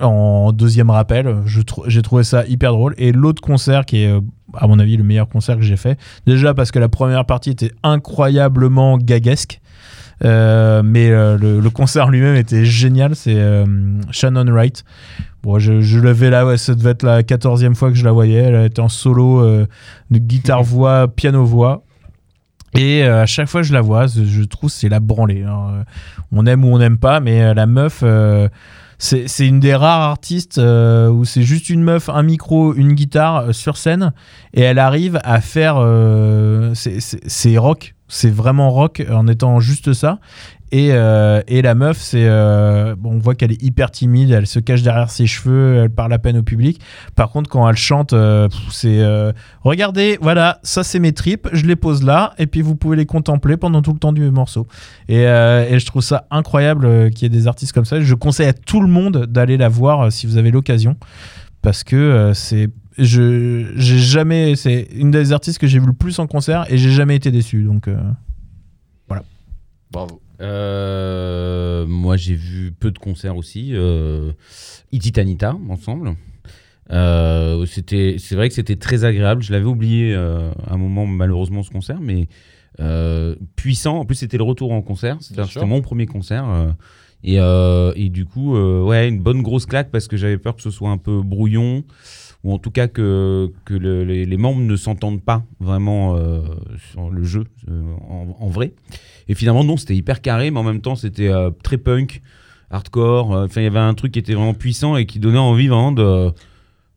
en 0.00 0.52
deuxième 0.52 0.90
rappel. 0.90 1.36
J'ai 1.86 2.02
trouvé 2.02 2.24
ça 2.24 2.44
hyper 2.46 2.72
drôle. 2.72 2.94
Et 2.98 3.12
l'autre 3.12 3.42
concert 3.42 3.84
qui 3.84 3.98
est, 3.98 4.12
à 4.54 4.66
mon 4.66 4.78
avis, 4.78 4.96
le 4.96 5.04
meilleur 5.04 5.28
concert 5.28 5.56
que 5.56 5.62
j'ai 5.62 5.76
fait. 5.76 5.98
Déjà 6.26 6.54
parce 6.54 6.70
que 6.70 6.78
la 6.78 6.88
première 6.88 7.24
partie 7.24 7.50
était 7.50 7.72
incroyablement 7.82 8.98
gaguesque. 8.98 9.60
Euh, 10.24 10.82
mais 10.84 11.10
euh, 11.10 11.38
le, 11.38 11.60
le 11.60 11.70
concert 11.70 12.08
lui-même 12.08 12.36
était 12.36 12.64
génial. 12.64 13.16
C'est 13.16 13.38
euh, 13.38 13.64
Shannon 14.10 14.46
Wright. 14.52 14.84
Bon, 15.42 15.58
je, 15.58 15.80
je 15.80 15.98
l'avais 15.98 16.28
là, 16.28 16.44
ouais, 16.44 16.58
ça 16.58 16.74
devait 16.74 16.90
être 16.90 17.02
la 17.02 17.22
quatorzième 17.22 17.74
fois 17.74 17.90
que 17.90 17.96
je 17.96 18.04
la 18.04 18.12
voyais. 18.12 18.42
Elle 18.42 18.66
était 18.66 18.80
en 18.80 18.90
solo 18.90 19.42
de 19.42 20.18
guitare-voix, 20.18 21.08
piano-voix. 21.08 21.82
Et 22.78 23.02
à 23.02 23.26
chaque 23.26 23.48
fois 23.48 23.62
que 23.62 23.66
je 23.66 23.72
la 23.72 23.80
vois, 23.80 24.06
je 24.06 24.42
trouve 24.44 24.70
que 24.70 24.76
c'est 24.76 24.88
la 24.88 25.00
branlée. 25.00 25.42
Alors, 25.42 25.70
euh, 25.70 25.82
on 26.32 26.46
aime 26.46 26.64
ou 26.64 26.68
on 26.68 26.78
n'aime 26.78 26.98
pas, 26.98 27.20
mais 27.20 27.52
la 27.54 27.66
meuf, 27.66 28.00
euh, 28.02 28.48
c'est 28.98 29.46
une 29.46 29.60
des 29.60 29.74
rares 29.74 30.02
artistes 30.02 30.58
euh, 30.58 31.08
où 31.08 31.24
c'est 31.24 31.42
juste 31.42 31.70
une 31.70 31.82
meuf, 31.82 32.08
un 32.08 32.22
micro, 32.22 32.74
une 32.74 32.92
guitare 32.92 33.36
euh, 33.36 33.52
sur 33.52 33.76
scène 33.76 34.12
et 34.52 34.60
elle 34.60 34.78
arrive 34.78 35.18
à 35.24 35.40
faire. 35.40 35.76
c'est 36.74 37.56
rock, 37.56 37.94
c'est 38.10 38.30
vraiment 38.30 38.70
rock 38.70 39.02
en 39.10 39.26
étant 39.26 39.60
juste 39.60 39.94
ça. 39.94 40.18
Et, 40.72 40.90
euh, 40.92 41.42
et 41.48 41.62
la 41.62 41.74
meuf, 41.74 41.96
c'est 41.98 42.26
euh, 42.28 42.94
on 43.02 43.18
voit 43.18 43.34
qu'elle 43.34 43.50
est 43.50 43.60
hyper 43.60 43.90
timide, 43.90 44.30
elle 44.30 44.46
se 44.46 44.60
cache 44.60 44.82
derrière 44.82 45.10
ses 45.10 45.26
cheveux, 45.26 45.82
elle 45.82 45.90
parle 45.90 46.12
à 46.12 46.20
peine 46.20 46.36
au 46.36 46.44
public. 46.44 46.80
Par 47.16 47.30
contre, 47.30 47.50
quand 47.50 47.68
elle 47.68 47.76
chante, 47.76 48.12
euh, 48.12 48.48
c'est 48.70 49.00
euh, 49.00 49.32
regardez, 49.62 50.16
voilà, 50.20 50.60
ça 50.62 50.84
c'est 50.84 51.00
mes 51.00 51.12
tripes, 51.12 51.48
je 51.52 51.66
les 51.66 51.74
pose 51.74 52.04
là, 52.04 52.34
et 52.38 52.46
puis 52.46 52.62
vous 52.62 52.76
pouvez 52.76 52.96
les 52.96 53.06
contempler 53.06 53.56
pendant 53.56 53.82
tout 53.82 53.92
le 53.92 53.98
temps 53.98 54.12
du 54.12 54.30
morceau. 54.30 54.68
Et, 55.08 55.26
euh, 55.26 55.66
et 55.68 55.80
je 55.80 55.86
trouve 55.86 56.02
ça 56.02 56.28
incroyable 56.30 56.86
euh, 56.86 57.10
qu'il 57.10 57.22
y 57.22 57.26
ait 57.26 57.36
des 57.36 57.48
artistes 57.48 57.72
comme 57.72 57.84
ça. 57.84 58.00
Je 58.00 58.14
conseille 58.14 58.46
à 58.46 58.52
tout 58.52 58.80
le 58.80 58.88
monde 58.88 59.26
d'aller 59.26 59.56
la 59.56 59.68
voir 59.68 60.02
euh, 60.02 60.10
si 60.10 60.28
vous 60.28 60.36
avez 60.36 60.52
l'occasion, 60.52 60.96
parce 61.62 61.82
que 61.82 61.96
euh, 61.96 62.32
c'est 62.32 62.68
je 62.98 63.72
j'ai 63.76 63.98
jamais 63.98 64.56
c'est 64.56 64.88
une 64.94 65.10
des 65.10 65.32
artistes 65.32 65.58
que 65.58 65.66
j'ai 65.66 65.78
vu 65.78 65.86
le 65.86 65.92
plus 65.92 66.18
en 66.18 66.26
concert 66.26 66.66
et 66.72 66.78
j'ai 66.78 66.90
jamais 66.90 67.16
été 67.16 67.30
déçu. 67.30 67.62
Donc 67.64 67.88
euh, 67.88 67.98
Bravo. 69.90 70.20
Euh, 70.40 71.86
moi, 71.86 72.16
j'ai 72.16 72.34
vu 72.34 72.72
peu 72.72 72.90
de 72.90 72.98
concerts 72.98 73.36
aussi. 73.36 73.70
Euh, 73.72 74.32
Ititanita, 74.92 75.56
ensemble. 75.68 76.14
Euh, 76.92 77.66
c'était, 77.66 78.16
c'est 78.18 78.34
vrai 78.34 78.48
que 78.48 78.54
c'était 78.54 78.76
très 78.76 79.04
agréable. 79.04 79.42
Je 79.42 79.52
l'avais 79.52 79.66
oublié 79.66 80.14
euh, 80.14 80.50
à 80.66 80.74
un 80.74 80.76
moment, 80.76 81.06
malheureusement, 81.06 81.62
ce 81.62 81.70
concert, 81.70 82.00
mais 82.00 82.28
euh, 82.80 83.34
puissant. 83.56 83.98
En 83.98 84.04
plus, 84.04 84.14
c'était 84.16 84.38
le 84.38 84.44
retour 84.44 84.72
en 84.72 84.82
concert. 84.82 85.16
C'était, 85.20 85.66
mon 85.66 85.82
premier 85.82 86.06
concert. 86.06 86.48
euh, 86.48 86.70
et, 87.22 87.38
euh, 87.38 87.92
et 87.96 88.08
du 88.08 88.24
coup, 88.24 88.56
euh, 88.56 88.82
ouais, 88.82 89.08
une 89.08 89.20
bonne 89.20 89.42
grosse 89.42 89.66
claque 89.66 89.90
parce 89.90 90.08
que 90.08 90.16
j'avais 90.16 90.38
peur 90.38 90.56
que 90.56 90.62
ce 90.62 90.70
soit 90.70 90.90
un 90.90 90.96
peu 90.96 91.20
brouillon 91.20 91.84
ou 92.44 92.52
en 92.52 92.58
tout 92.58 92.70
cas 92.70 92.88
que, 92.88 93.52
que 93.64 93.74
le- 93.74 94.04
les, 94.04 94.24
les 94.24 94.36
membres 94.36 94.60
ne 94.60 94.76
s'entendent 94.76 95.22
pas 95.22 95.44
vraiment 95.60 96.16
euh, 96.16 96.42
sur 96.92 97.10
le 97.10 97.22
jeu 97.22 97.44
euh, 97.68 97.82
en, 98.08 98.34
en 98.38 98.48
vrai. 98.48 98.72
Et 99.28 99.34
finalement, 99.34 99.62
non, 99.64 99.76
c'était 99.76 99.94
hyper 99.96 100.22
carré, 100.22 100.50
mais 100.50 100.58
en 100.58 100.62
même 100.64 100.80
temps, 100.80 100.96
c'était 100.96 101.28
euh, 101.28 101.50
très 101.62 101.76
punk, 101.78 102.22
hardcore. 102.70 103.30
Enfin, 103.30 103.60
il 103.60 103.64
y 103.64 103.66
avait 103.66 103.78
un 103.78 103.94
truc 103.94 104.12
qui 104.12 104.18
était 104.18 104.34
vraiment 104.34 104.54
puissant 104.54 104.96
et 104.96 105.06
qui 105.06 105.18
donnait 105.18 105.38
envie 105.38 105.68
vraiment 105.68 105.92
de. 105.92 106.30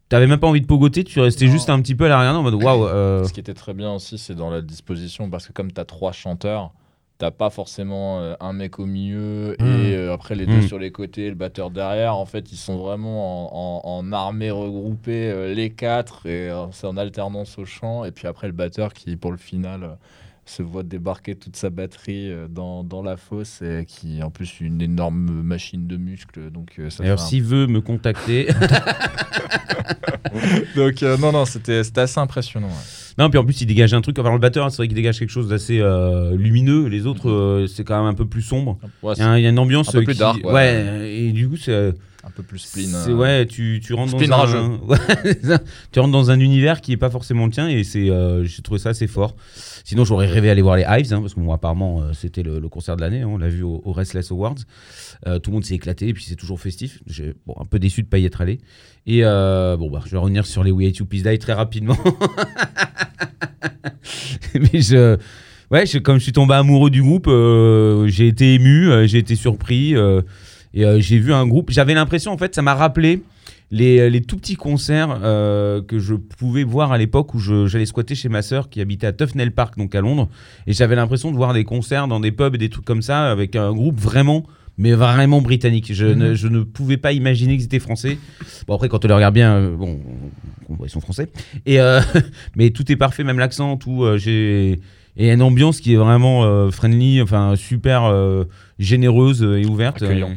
T'avais 0.10 0.28
même 0.28 0.40
pas 0.40 0.48
envie 0.48 0.61
de 0.61 0.65
pogoter, 0.68 1.03
tu 1.03 1.20
restais 1.20 1.45
Non. 1.48 1.52
juste 1.52 1.70
un 1.70 1.82
petit 1.82 1.95
peu 1.95 2.06
à 2.06 2.10
l'arrière 2.10 2.36
en 2.36 2.44
mode 2.44 2.53
waouh. 2.56 3.26
Ce 3.26 3.34
qui 3.34 3.40
était 3.40 3.53
très 3.56 3.74
bien 3.74 3.91
aussi, 3.94 4.18
c'est 4.18 4.36
dans 4.36 4.49
la 4.52 4.61
disposition, 4.61 5.30
parce 5.30 5.48
que 5.48 5.53
comme 5.53 5.72
tu 5.72 5.82
as 5.82 5.86
trois 5.86 6.11
chanteurs, 6.11 6.72
t'as 7.19 7.31
pas 7.31 7.49
forcément 7.49 8.19
euh, 8.19 8.34
un 8.40 8.53
mec 8.53 8.80
au 8.80 8.85
milieu 8.85 9.56
Mm. 9.60 9.65
et 9.65 9.95
euh, 9.95 10.14
après 10.14 10.35
les 10.35 10.45
deux 10.45 10.60
Mm. 10.61 10.68
sur 10.68 10.80
les 10.80 10.91
côtés, 10.91 11.30
le 11.30 11.35
batteur 11.35 11.69
derrière. 11.69 12.15
En 12.15 12.26
fait, 12.26 12.52
ils 12.52 12.57
sont 12.57 12.77
vraiment 12.77 13.81
en, 13.84 13.85
en- 13.85 13.98
en 13.99 14.11
armée 14.11 14.52
regroupée, 14.52 15.30
euh, 15.31 15.53
les 15.53 15.69
quatre, 15.69 16.26
et 16.26 16.49
c'est 16.72 16.88
en 16.88 16.98
alternance 16.98 17.57
au 17.57 17.65
chant. 17.65 18.03
Et 18.03 18.11
puis 18.11 18.27
après, 18.27 18.48
le 18.48 18.53
batteur 18.53 18.94
qui, 18.94 19.15
pour 19.15 19.31
le 19.31 19.38
final, 19.38 19.98
se 20.45 20.61
voit 20.61 20.84
débarquer 20.84 21.35
toute 21.35 21.56
sa 21.56 21.69
batterie 21.69 22.30
dans, 22.49 22.84
dans 22.84 23.02
la 23.02 23.15
fosse 23.15 23.61
et 23.61 23.85
qui, 23.88 24.22
en 24.22 24.30
plus, 24.30 24.60
une 24.60 24.81
énorme 24.81 25.41
machine 25.41 25.88
de 25.88 25.95
muscles. 25.95 26.52
Donc, 26.52 26.81
ça 26.90 27.03
un- 27.06 27.15
s'il 27.15 27.44
veut 27.44 27.65
me 27.68 27.80
contacter. 27.80 28.48
donc 30.76 31.02
non, 31.02 31.31
non, 31.31 31.45
c'était 31.45 31.84
c'était 31.84 32.02
assez 32.02 32.19
impressionnant. 32.19 32.68
ouais. 32.68 32.73
Non, 33.18 33.30
puis 33.30 33.38
en 33.40 33.45
plus, 33.45 33.61
il 33.61 33.65
dégage 33.68 33.94
un 33.94 34.02
truc. 34.02 34.18
Enfin, 34.19 34.31
le 34.34 34.40
batteur, 34.40 34.69
c'est 34.72 34.77
vrai 34.77 34.88
qu'il 34.88 34.95
dégage 34.95 35.19
quelque 35.19 35.30
chose 35.30 35.48
d'assez 35.48 35.80
euh, 35.80 36.35
lumineux. 36.35 36.88
Les 36.88 37.06
autres, 37.06 37.30
euh, 37.30 37.68
c'est 37.68 37.84
quand 37.84 37.98
même 37.98 38.10
un 38.10 38.14
peu 38.15 38.26
plus 38.26 38.41
sombre. 38.41 38.80
Ouais, 39.03 39.14
Il 39.18 39.19
y, 39.19 39.23
a 39.23 39.30
un- 39.30 39.38
il 39.38 39.44
y 39.44 39.45
a 39.45 39.49
une 39.49 39.60
ambiance 39.60 39.90
Un 39.90 39.91
peu 39.94 39.98
euh, 39.99 40.03
plus 40.03 40.14
qui- 40.14 40.19
dark, 40.19 40.44
ouais. 40.45 40.52
ouais. 40.53 41.11
Et 41.14 41.31
du 41.31 41.48
coup, 41.49 41.57
c'est. 41.57 41.94
Un 42.26 42.30
peu 42.32 42.41
plus 42.44 42.60
spleen. 42.60 42.88
C'est 43.04 43.10
euh, 43.12 43.16
ouais, 43.16 43.45
tu, 43.45 43.82
tu 43.84 43.94
rentres 43.94 44.12
Spleen 44.14 44.30
dans 44.30 44.38
rageux. 44.38 44.58
un, 44.58 44.80
Ouais, 44.88 44.98
tu 45.91 46.00
rentres 46.00 46.12
dans 46.14 46.32
un 46.32 46.40
univers 46.40 46.80
qui 46.82 46.94
est 46.94 46.98
pas 46.98 47.10
forcément 47.10 47.45
le 47.45 47.52
tien 47.52 47.68
et 47.68 47.84
c'est 47.84 48.10
euh, 48.10 48.44
j'ai 48.45 48.62
trouvé 48.62 48.80
ça 48.80 48.90
assez 48.90 49.08
fort. 49.08 49.36
Sinon, 49.84 50.06
j'aurais 50.06 50.28
rêvé 50.28 50.50
aller 50.50 50.62
voir 50.62 50.78
les 50.78 50.84
Hives 50.88 51.14
hein, 51.14 51.20
parce 51.22 51.34
que 51.34 51.40
moi 51.41 51.56
apparemment 51.56 52.02
euh, 52.02 52.14
c'était 52.14 52.41
le, 52.44 52.60
le 52.60 52.70
concert 52.70 52.95
de 52.95 53.02
l'année, 53.02 53.22
hein, 53.22 53.28
on 53.30 53.38
l'a 53.38 53.50
vu 53.50 53.64
au, 53.64 53.82
au 53.84 53.91
Restless 53.91 54.32
Awards. 54.32 54.56
Euh, 55.28 55.40
tout 55.40 55.52
le 55.52 55.56
monde 55.56 55.66
s'est 55.66 55.76
éclaté 55.76 56.08
et 56.08 56.14
puis 56.14 56.24
c'est 56.24 56.36
toujours 56.38 56.60
festif. 56.62 57.00
J'ai 57.08 57.34
bon, 57.45 57.56
un 57.60 57.66
peu 57.66 57.78
déçu 57.78 58.04
de 58.04 58.08
pas 58.08 58.20
y 58.20 58.26
être 58.26 58.40
allé. 58.41 58.60
Et 59.06 59.22
bon 59.24 59.90
bah 59.91 60.02
je 60.06 60.12
vais 60.12 60.18
revenir 60.18 60.45
sur 60.45 60.64
les 60.64 60.72
We 60.72 60.88
Hate 60.88 60.98
You 60.98 61.06
Please 61.06 61.24
Die 61.24 61.38
très 61.40 61.54
rapidement. 61.54 61.98
Mais 64.56 64.82
je 64.82 65.18
ouais, 65.72 65.86
je- 65.86 65.98
comme 65.98 66.18
je 66.20 66.24
suis 66.24 66.32
tombé 66.32 66.54
amoureux 66.54 66.90
du 66.90 67.02
groupe, 67.02 67.28
j'ai 68.08 68.28
été 68.28 68.54
ému, 68.54 69.08
j'ai 69.08 69.18
été 69.18 69.36
surpris. 69.36 69.94
Euh, 70.76 70.80
et 70.80 70.86
euh, 70.86 71.00
j'ai 71.00 71.20
vu 71.20 71.34
un 71.34 71.45
groupe. 71.48 71.72
J'avais 71.72 71.94
l'impression, 71.94 72.32
en 72.32 72.38
fait, 72.38 72.56
ça 72.56 72.62
m'a 72.62 72.76
rappelé 72.76 73.22
les, 73.72 74.10
les 74.10 74.22
tout 74.22 74.38
petits 74.38 74.56
concerts 74.56 75.20
euh, 75.24 75.82
que 75.82 75.98
je 76.00 76.14
pouvais 76.14 76.64
voir 76.64 76.91
à 76.91 76.98
l'époque 76.98 77.34
où 77.34 77.40
j'allais 77.40 77.86
squatter 77.86 78.16
chez 78.16 78.30
ma 78.30 78.41
sœur 78.41 78.70
qui 78.70 78.82
habitait 78.82 79.08
à 79.08 79.14
Tufnell 79.14 79.52
Park, 79.52 79.78
donc 79.78 79.95
à 79.95 80.02
Londres. 80.02 80.30
Et 80.68 80.74
j'avais 80.74 80.95
l'impression 80.95 81.32
de 81.32 81.36
voir 81.36 81.54
des 81.54 81.64
concerts 81.64 82.08
dans 82.08 82.20
des 82.20 82.32
pubs 82.32 82.56
et 82.56 82.60
des 82.60 82.70
trucs 82.70 82.86
comme 82.86 83.02
ça 83.02 83.32
avec 83.32 83.56
un 83.56 83.74
groupe 83.74 84.00
vraiment. 84.00 84.44
Mais 84.76 84.94
vraiment 84.94 85.40
britannique. 85.40 85.94
Je, 85.94 86.08
ne, 86.08 86.34
je 86.34 86.48
ne 86.48 86.62
pouvais 86.64 86.98
pas 86.98 87.12
imaginer 87.12 87.58
qu'ils 87.58 87.66
étaient 87.66 87.78
français. 87.78 88.18
Bon, 88.66 88.74
après, 88.74 88.90
quand 88.90 89.06
on 89.06 89.08
les 89.08 89.14
regarde 89.14 89.36
bien, 89.36 89.54
euh, 89.54 89.76
bon, 89.76 90.00
on 90.68 90.84
ils 90.84 90.90
sont 90.90 91.00
français. 91.00 91.30
Et, 91.68 91.80
euh, 91.80 92.02
mais 92.56 92.72
tout 92.72 92.91
est 92.91 92.95
parfait, 92.95 93.24
même 93.24 93.38
l'accent, 93.38 93.78
tout. 93.78 94.04
euh, 94.04 94.18
j'ai 94.18 94.80
et 95.16 95.32
une 95.32 95.44
ambiance 95.44 95.80
qui 95.80 95.94
est 95.94 95.98
vraiment 95.98 96.44
euh, 96.44 96.72
friendly, 96.72 97.22
enfin 97.22 97.56
super 97.56 98.06
euh, 98.06 98.45
généreuse 98.80 99.44
et 99.44 99.66
ouverte. 99.66 100.02
Accueillant. 100.02 100.32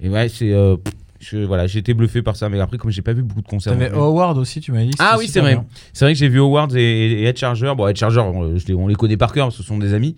Et, 0.00 0.08
ouais, 0.08 0.28
c'est 0.28 0.52
euh, 0.52 0.76
pff, 0.76 0.94
je, 1.20 1.38
voilà, 1.38 1.66
j'ai 1.66 1.80
été 1.80 1.94
bluffé 1.94 2.22
par 2.22 2.36
ça. 2.36 2.48
Mais 2.48 2.60
après, 2.60 2.78
comme 2.78 2.90
j'ai 2.90 3.02
pas 3.02 3.12
vu 3.12 3.22
beaucoup 3.22 3.42
de 3.42 3.48
concerts, 3.48 3.72
t'avais. 3.72 3.90
Howard 3.90 4.38
aussi, 4.38 4.60
tu 4.60 4.72
m'as 4.72 4.84
dit. 4.84 4.90
Ah 4.98 5.10
c'était 5.12 5.18
oui, 5.18 5.24
c'est 5.26 5.32
super 5.32 5.42
vrai. 5.42 5.52
bien. 5.54 5.64
C'est 5.92 6.04
vrai 6.04 6.12
que 6.14 6.18
j'ai 6.18 6.28
vu 6.28 6.38
Howard 6.40 6.74
et, 6.76 6.80
et 6.80 7.24
Ed 7.24 7.36
Charger. 7.36 7.72
Bon, 7.76 7.86
Ed 7.88 7.96
Charger, 7.96 8.20
on, 8.20 8.56
je 8.56 8.66
les, 8.66 8.74
on 8.74 8.86
les 8.86 8.94
connaît 8.94 9.16
par 9.16 9.32
cœur, 9.32 9.52
ce 9.52 9.62
sont 9.62 9.78
des 9.78 9.94
amis. 9.94 10.14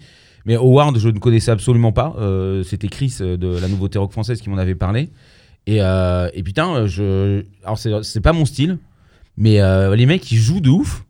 Mais 0.47 0.57
Howard, 0.57 0.99
je 0.99 1.09
ne 1.09 1.19
connaissais 1.19 1.51
absolument 1.51 1.93
pas. 1.93 2.15
Euh, 2.19 2.63
C'était 2.63 2.89
Chris 2.89 3.15
euh, 3.21 3.37
de 3.37 3.59
la 3.59 3.69
nouveauté 3.69 3.99
rock 3.99 4.13
française 4.13 4.41
qui 4.41 4.49
m'en 4.51 4.59
avait 4.59 4.75
parlé. 4.75 5.11
Et, 5.67 5.83
euh, 5.83 6.29
et 6.35 6.43
putain, 6.43 6.87
je. 6.87 7.45
Alors, 7.65 7.79
c'est 7.79 7.91
c'est 8.03 8.21
pas 8.23 8.33
mon 8.33 8.45
style, 8.47 8.79
mais 9.37 9.61
euh, 9.61 9.95
les 9.97 10.07
mecs, 10.07 10.31
ils 10.33 10.39
jouent 10.39 10.61
de 10.61 10.71
ouf. 10.71 11.05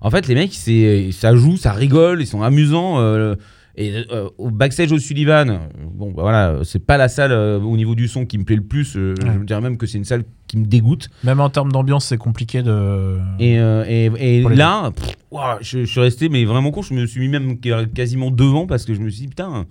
En 0.00 0.10
fait, 0.10 0.28
les 0.28 0.34
mecs, 0.34 0.52
c'est 0.52 1.10
ça 1.12 1.34
joue, 1.34 1.56
ça 1.56 1.72
rigole, 1.72 2.20
ils 2.20 2.26
sont 2.26 2.42
amusants. 2.42 2.98
euh, 2.98 3.34
et 3.76 4.04
euh, 4.12 4.28
au 4.38 4.50
backstage 4.50 4.92
au 4.92 4.98
Sullivan, 4.98 5.60
bon, 5.92 6.12
bah 6.12 6.22
voilà, 6.22 6.58
c'est 6.64 6.78
pas 6.84 6.96
la 6.96 7.08
salle 7.08 7.32
euh, 7.32 7.58
au 7.60 7.76
niveau 7.76 7.94
du 7.94 8.06
son 8.08 8.24
qui 8.26 8.38
me 8.38 8.44
plaît 8.44 8.56
le 8.56 8.62
plus. 8.62 8.96
euh, 8.96 9.14
Ouais. 9.22 9.32
Je 9.32 9.38
me 9.38 9.44
dirais 9.44 9.60
même 9.60 9.76
que 9.76 9.86
c'est 9.86 9.98
une 9.98 10.04
salle 10.04 10.24
qui 10.46 10.56
me 10.58 10.64
dégoûte. 10.66 11.08
Même 11.24 11.40
en 11.40 11.50
termes 11.50 11.72
d'ambiance, 11.72 12.04
c'est 12.04 12.18
compliqué 12.18 12.62
de. 12.62 13.18
Et, 13.38 13.58
euh, 13.58 13.84
et, 13.88 14.38
et 14.38 14.42
là, 14.42 14.90
pff, 14.92 15.16
ouah, 15.30 15.58
je, 15.60 15.80
je 15.80 15.84
suis 15.90 16.00
resté 16.00 16.28
mais 16.28 16.44
vraiment 16.44 16.70
con. 16.70 16.82
Je 16.82 16.94
me 16.94 17.06
suis 17.06 17.20
mis 17.20 17.28
même 17.28 17.58
quasiment 17.58 18.30
devant 18.30 18.66
parce 18.66 18.84
que 18.84 18.94
je 18.94 19.00
me 19.00 19.08
suis 19.10 19.22
dit, 19.22 19.28
putain, 19.28 19.66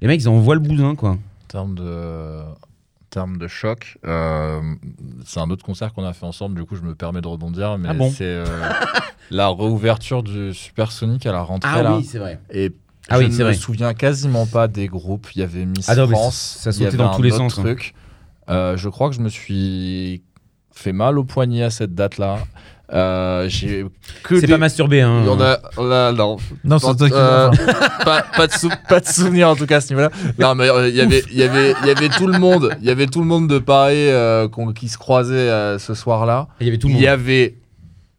les 0.00 0.08
mecs, 0.08 0.20
ils 0.20 0.28
envoient 0.28 0.54
le 0.56 0.60
bousin, 0.60 0.94
quoi. 0.94 1.10
En 1.12 1.18
termes 1.48 1.74
de, 1.76 2.40
termes 3.08 3.38
de 3.38 3.46
choc, 3.48 3.96
euh, 4.04 4.60
c'est 5.24 5.40
un 5.40 5.48
autre 5.48 5.64
concert 5.64 5.94
qu'on 5.94 6.04
a 6.04 6.12
fait 6.12 6.26
ensemble, 6.26 6.56
du 6.56 6.64
coup 6.66 6.76
je 6.76 6.82
me 6.82 6.94
permets 6.94 7.20
de 7.22 7.28
rebondir, 7.28 7.78
mais 7.78 7.88
Ah 7.90 7.94
bon 7.94 8.10
c'est 8.10 8.24
euh, 8.24 8.44
la 9.30 9.48
réouverture 9.48 10.22
du 10.22 10.52
Supersonic 10.52 11.24
à 11.24 11.32
la 11.32 11.40
rentrée 11.42 11.82
là. 11.82 11.98
c'est 12.04 12.18
vrai. 12.18 12.40
Et 12.52 12.72
Ah 13.08 13.16
je 13.16 13.24
oui, 13.24 13.26
c'est 13.30 13.38
ne 13.38 13.44
me 13.44 13.50
vrai. 13.50 13.54
souviens 13.54 13.94
quasiment 13.94 14.46
pas 14.46 14.66
des 14.68 14.88
groupes. 14.88 15.28
Il 15.34 15.40
y 15.40 15.42
avait 15.44 15.64
Miss 15.64 15.88
Ah 15.88 15.94
non, 15.96 16.08
France, 16.08 16.58
ça- 16.60 16.72
ça 16.72 16.78
il 16.80 16.84
sautait 16.86 16.96
dans 16.96 17.10
un 17.12 17.16
tous 17.16 17.22
les 17.22 17.32
autre 17.34 17.50
sens, 17.50 17.58
hein. 17.64 17.74
Euh, 18.48 18.76
je 18.76 18.88
crois 18.88 19.08
que 19.10 19.14
je 19.16 19.20
me 19.20 19.28
suis 19.28 20.22
fait 20.72 20.92
mal 20.92 21.18
au 21.18 21.24
poignet 21.24 21.62
à 21.62 21.70
cette 21.70 21.94
date-là. 21.94 22.38
Euh, 22.92 23.48
C'est 23.50 23.84
des- 24.40 24.46
pas 24.46 24.58
masturbé, 24.58 25.00
hein. 25.00 25.24
On 25.26 25.40
a, 25.40 25.58
on 25.76 25.90
a- 25.90 26.12
non, 26.12 26.36
Non, 26.64 26.78
c'est 26.78 26.96
toi 26.96 27.08
qui 27.08 27.14
euh, 27.16 27.50
pas, 28.04 28.22
pas 28.36 28.46
de 28.46 28.52
sou- 28.52 28.70
pas 28.88 29.00
de 29.00 29.06
souvenir 29.06 29.48
en 29.48 29.56
tout 29.56 29.66
cas 29.66 29.78
à 29.78 29.80
ce 29.80 29.88
niveau-là. 29.88 30.10
Non, 30.38 30.54
mais 30.54 30.68
euh, 30.70 30.88
il 30.88 30.94
y 30.94 31.00
avait, 31.00 31.24
il 31.32 31.36
y 31.36 31.42
avait, 31.42 31.74
il 31.82 31.88
y 31.88 31.90
avait 31.90 32.08
tout 32.08 32.28
le 32.28 32.38
monde, 32.38 32.76
il 32.80 32.86
y 32.86 32.90
avait 32.90 33.06
tout 33.08 33.18
le 33.20 33.26
monde 33.26 33.48
de 33.48 33.58
Paris 33.58 33.94
euh, 34.08 34.48
qui 34.76 34.88
se 34.88 34.98
croisait 34.98 35.34
euh, 35.34 35.80
ce 35.80 35.94
soir-là. 35.94 36.46
Il 36.60 36.66
y 36.66 36.68
avait 36.68 36.78
tout 36.78 36.86
le 36.86 36.92
Il 36.92 36.96
monde. 36.96 37.02
y 37.02 37.08
avait 37.08 37.56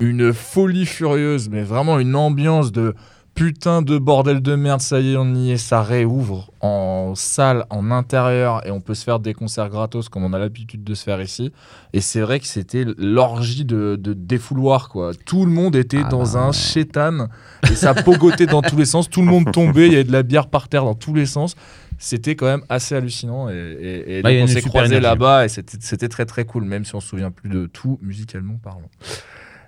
une 0.02 0.34
folie 0.34 0.86
furieuse, 0.86 1.48
mais 1.50 1.62
vraiment 1.64 1.98
une 2.00 2.16
ambiance 2.18 2.74
de 2.74 2.94
putain 3.38 3.84
de 3.84 3.98
bordel 3.98 4.42
de 4.42 4.56
merde. 4.56 4.82
Ça 4.82 5.00
y 5.00 5.14
est, 5.14 5.16
on 5.16 5.34
y 5.36 5.52
est, 5.52 5.58
ça 5.58 5.82
réouvre 5.82 6.52
en 6.60 7.14
salle, 7.16 7.66
en 7.70 7.92
intérieur, 7.92 8.66
et 8.66 8.72
on 8.72 8.82
peut 8.82 8.96
se 8.96 9.04
faire 9.04 9.20
des 9.20 9.34
concerts 9.34 9.70
gratos 9.70 10.10
comme 10.10 10.24
on 10.24 10.34
a 10.34 10.40
l'habitude 10.40 10.84
de 10.84 10.94
se 10.96 11.04
faire 11.04 11.22
ici. 11.22 11.54
Et 11.94 12.02
c'est 12.02 12.20
vrai 12.22 12.40
que 12.40 12.48
c'était 12.48 12.84
l'orgie 12.98 13.64
de, 13.64 13.96
de 13.96 14.14
défouloir, 14.14 14.90
quoi. 14.90 15.12
Tout 15.26 15.46
le 15.46 15.52
monde 15.52 15.76
était 15.76 16.02
Ah 16.04 16.10
dans 16.10 16.34
bah. 16.34 16.40
un 16.40 16.52
chétan, 16.52 17.28
et 17.72 17.76
ça 17.76 17.94
pogotait 17.94 18.48
dans 18.48 18.62
tous 18.62 18.76
les 18.76 18.86
sens. 18.86 19.10
Tout 19.10 19.22
le 19.22 19.28
monde 19.28 19.52
tombait, 19.52 19.86
il 19.88 19.94
y 19.94 19.96
avait 19.96 20.04
de 20.04 20.12
la 20.12 20.24
bière 20.24 20.48
par 20.48 20.68
terre 20.68 20.84
dans 20.84 20.96
tous 20.96 21.14
les 21.14 21.28
sens. 21.28 21.56
C'était 22.00 22.36
quand 22.36 22.46
même 22.48 22.64
assez 22.70 22.96
hallucinant 22.96 23.50
et, 23.50 24.22
Bah, 24.24 24.30
donc 24.32 24.40
on 24.40 24.42
une 24.42 24.48
s'est 24.48 24.62
croisés 24.62 25.00
là-bas 25.00 25.46
et 25.46 25.50
c'était 25.50 25.78
c'était 25.80 26.10
très 26.10 26.26
très 26.26 26.46
cool 26.46 26.64
même 26.64 26.86
si 26.86 26.94
on 26.94 27.00
se 27.00 27.08
souvient 27.08 27.32
plus 27.32 27.50
de 27.50 27.66
tout 27.66 27.98
musicalement 28.04 28.60
parlant. 28.64 28.90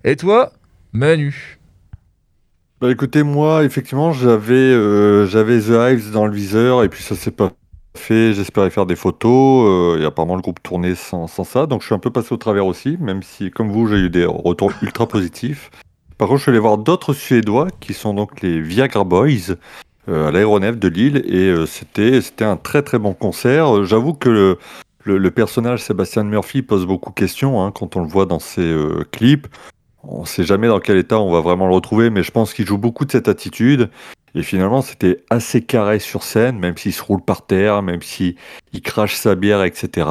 Et 0.03 0.15
toi, 0.15 0.53
Manu? 0.93 1.58
Bah 2.81 2.89
écoutez, 2.91 3.23
moi, 3.23 3.65
effectivement, 3.65 4.13
j'avais 4.13 4.53
euh, 4.53 5.25
j'avais 5.25 5.59
The 5.59 5.91
Hives 5.91 6.11
dans 6.11 6.25
le 6.25 6.31
viseur 6.31 6.83
et 6.83 6.89
puis 6.89 7.03
ça 7.03 7.15
s'est 7.15 7.31
pas 7.31 7.51
fait, 7.97 8.33
j'espérais 8.33 8.69
faire 8.69 8.85
des 8.85 8.95
photos, 8.95 9.97
euh, 9.97 10.01
et 10.01 10.05
apparemment 10.05 10.35
le 10.35 10.41
groupe 10.41 10.63
tournait 10.63 10.95
sans, 10.95 11.27
sans 11.27 11.43
ça, 11.43 11.65
donc 11.65 11.81
je 11.81 11.87
suis 11.87 11.95
un 11.95 11.99
peu 11.99 12.11
passé 12.11 12.33
au 12.33 12.37
travers 12.37 12.65
aussi, 12.65 12.97
même 13.01 13.21
si, 13.21 13.51
comme 13.51 13.69
vous, 13.69 13.87
j'ai 13.87 13.97
eu 13.97 14.09
des 14.09 14.25
retours 14.25 14.71
ultra 14.81 15.07
positifs. 15.07 15.69
Par 16.17 16.27
contre, 16.29 16.37
je 16.39 16.43
suis 16.43 16.49
allé 16.51 16.59
voir 16.59 16.77
d'autres 16.77 17.13
Suédois, 17.13 17.67
qui 17.81 17.93
sont 17.93 18.13
donc 18.13 18.41
les 18.41 18.61
Viagra 18.61 19.03
Boys, 19.03 19.55
euh, 20.07 20.27
à 20.27 20.31
l'aéronef 20.31 20.77
de 20.77 20.87
Lille, 20.87 21.23
et 21.25 21.49
euh, 21.49 21.65
c'était 21.65 22.21
c'était 22.21 22.45
un 22.45 22.57
très 22.57 22.81
très 22.81 22.99
bon 22.99 23.13
concert. 23.13 23.75
Euh, 23.75 23.85
J'avoue 23.85 24.13
que 24.13 24.29
le, 24.29 25.17
le, 25.17 25.31
personnage 25.31 25.83
Sébastien 25.83 26.23
Murphy 26.23 26.61
pose 26.61 26.85
beaucoup 26.85 27.09
de 27.09 27.15
questions, 27.15 27.61
hein, 27.61 27.71
quand 27.71 27.95
on 27.95 28.01
le 28.01 28.07
voit 28.07 28.25
dans 28.25 28.39
ses 28.39 28.61
euh, 28.61 29.03
clips. 29.11 29.47
On 30.03 30.25
sait 30.25 30.43
jamais 30.43 30.67
dans 30.67 30.79
quel 30.79 30.97
état 30.97 31.19
on 31.19 31.31
va 31.31 31.41
vraiment 31.41 31.67
le 31.67 31.73
retrouver, 31.73 32.09
mais 32.09 32.23
je 32.23 32.31
pense 32.31 32.53
qu'il 32.53 32.65
joue 32.65 32.77
beaucoup 32.77 33.05
de 33.05 33.11
cette 33.11 33.27
attitude. 33.27 33.89
Et 34.35 34.43
finalement, 34.43 34.81
c'était 34.81 35.23
assez 35.29 35.61
carré 35.61 35.99
sur 35.99 36.23
scène, 36.23 36.57
même 36.59 36.77
s'il 36.77 36.93
se 36.93 37.03
roule 37.03 37.21
par 37.21 37.45
terre, 37.45 37.81
même 37.81 38.01
s'il 38.01 38.35
il 38.73 38.81
crache 38.81 39.15
sa 39.15 39.35
bière, 39.35 39.63
etc. 39.63 40.07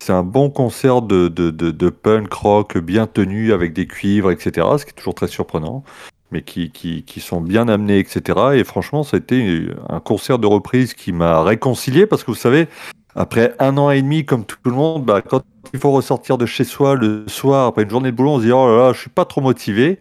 C'est 0.00 0.12
un 0.12 0.22
bon 0.22 0.50
concert 0.50 1.02
de, 1.02 1.28
de, 1.28 1.50
de, 1.50 1.90
punk 1.90 2.32
rock 2.32 2.78
bien 2.78 3.06
tenu, 3.06 3.52
avec 3.52 3.72
des 3.72 3.86
cuivres, 3.86 4.30
etc. 4.30 4.66
Ce 4.78 4.84
qui 4.84 4.90
est 4.90 4.94
toujours 4.94 5.14
très 5.14 5.28
surprenant, 5.28 5.84
mais 6.30 6.42
qui, 6.42 6.70
qui, 6.70 7.02
qui 7.02 7.20
sont 7.20 7.40
bien 7.40 7.68
amenés, 7.68 7.98
etc. 7.98 8.38
Et 8.54 8.64
franchement, 8.64 9.02
été 9.04 9.68
un 9.88 10.00
concert 10.00 10.38
de 10.38 10.46
reprise 10.46 10.94
qui 10.94 11.12
m'a 11.12 11.42
réconcilié, 11.42 12.06
parce 12.06 12.24
que 12.24 12.30
vous 12.30 12.36
savez, 12.36 12.68
après 13.16 13.54
un 13.58 13.78
an 13.78 13.90
et 13.90 14.02
demi, 14.02 14.26
comme 14.26 14.44
tout 14.44 14.58
le 14.66 14.72
monde, 14.72 15.04
bah, 15.06 15.22
quand 15.22 15.42
il 15.72 15.80
faut 15.80 15.90
ressortir 15.90 16.36
de 16.36 16.44
chez 16.44 16.64
soi 16.64 16.94
le 16.94 17.26
soir, 17.26 17.66
après 17.66 17.82
une 17.82 17.90
journée 17.90 18.12
de 18.12 18.16
boulot, 18.16 18.32
on 18.32 18.38
se 18.38 18.44
dit, 18.44 18.52
oh 18.52 18.68
là 18.68 18.76
là, 18.76 18.92
je 18.92 19.00
suis 19.00 19.10
pas 19.10 19.24
trop 19.24 19.40
motivé. 19.40 19.98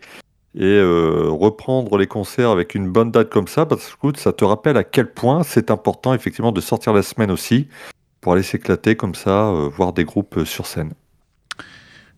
Et 0.57 0.63
euh, 0.63 1.27
reprendre 1.29 1.97
les 1.97 2.07
concerts 2.07 2.49
avec 2.49 2.75
une 2.75 2.89
bonne 2.89 3.11
date 3.11 3.29
comme 3.29 3.47
ça, 3.47 3.65
parce 3.65 3.95
que 3.95 4.17
ça 4.17 4.31
te 4.31 4.45
rappelle 4.45 4.77
à 4.77 4.83
quel 4.83 5.11
point 5.11 5.43
c'est 5.43 5.71
important 5.71 6.13
effectivement 6.13 6.51
de 6.51 6.61
sortir 6.61 6.93
la 6.93 7.03
semaine 7.03 7.31
aussi 7.31 7.67
pour 8.21 8.33
aller 8.33 8.43
s'éclater 8.43 8.95
comme 8.95 9.15
ça, 9.15 9.47
euh, 9.47 9.69
voir 9.69 9.93
des 9.93 10.05
groupes 10.05 10.37
euh, 10.37 10.45
sur 10.45 10.65
scène. 10.65 10.93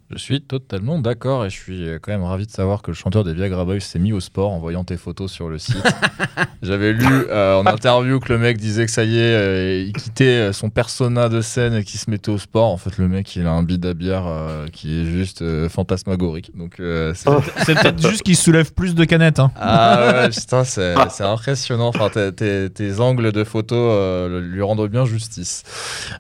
Je 0.10 0.18
suis 0.20 0.40
totalement 0.40 1.00
d'accord 1.00 1.46
et 1.46 1.50
je 1.50 1.56
suis 1.56 1.86
euh, 1.86 2.00
quand 2.02 2.14
même 2.14 2.24
ravi 2.24 2.46
de 2.46 2.52
savoir 2.52 2.82
que 2.82 2.92
le 2.92 2.96
chanteur 2.96 3.26
des 3.26 3.34
Viagra 3.34 3.66
Boys 3.66 3.82
s'est 3.82 4.00
mis 4.00 4.14
au 4.14 4.22
sport 4.22 4.52
en 4.54 4.60
voyant 4.60 4.86
tes 4.86 4.96
photos 4.96 5.30
sur 5.30 5.50
le 5.50 5.58
site. 5.58 5.84
J'avais 6.64 6.94
lu 6.94 7.06
euh, 7.30 7.56
en 7.60 7.66
interview 7.66 8.22
que 8.22 8.32
le 8.32 8.40
mec 8.40 8.56
disait 8.58 8.86
que 8.86 8.92
ça 8.92 9.04
y 9.04 9.18
est, 9.18 9.22
euh, 9.36 9.84
il 9.86 9.92
quittait 9.92 10.54
son 10.54 10.70
persona 10.70 11.28
de 11.28 11.42
scène 11.42 11.74
et 11.74 11.84
qu'il 11.84 12.00
se 12.00 12.10
mettait 12.10 12.30
au 12.32 12.38
sport. 12.38 12.72
En 12.72 12.78
fait, 12.78 12.98
le 12.98 13.10
mec, 13.10 13.36
il 13.36 13.46
a 13.48 13.52
un 13.52 13.64
bide 13.64 13.86
à 13.86 13.94
bière 13.94 14.24
euh, 14.28 14.68
qui 14.72 15.02
est 15.02 15.04
juste 15.06 15.42
euh, 15.42 15.68
fantasmagorique. 15.68 16.52
Donc, 16.58 16.80
euh, 16.80 17.14
c'est- 17.14 17.30
Oh. 17.30 17.42
C'est 17.66 17.76
peut-être 17.76 18.00
juste 18.10 18.24
qu'il 18.24 18.38
soulève 18.38 18.74
plus 18.74 18.96
de 18.96 19.04
canettes. 19.04 19.40
Hein. 19.40 19.52
Ah 19.60 20.22
ouais, 20.22 20.30
putain, 20.30 20.64
c'est 20.64 20.96
c'est 21.10 21.24
impressionnant. 21.26 21.90
Enfin, 21.90 22.10
tes, 22.10 23.00
angles 23.02 23.34
de 23.34 23.44
photos 23.44 23.92
euh, 23.94 24.40
lui 24.40 24.62
rendent 24.62 24.88
bien 24.88 25.04
justice. 25.06 25.64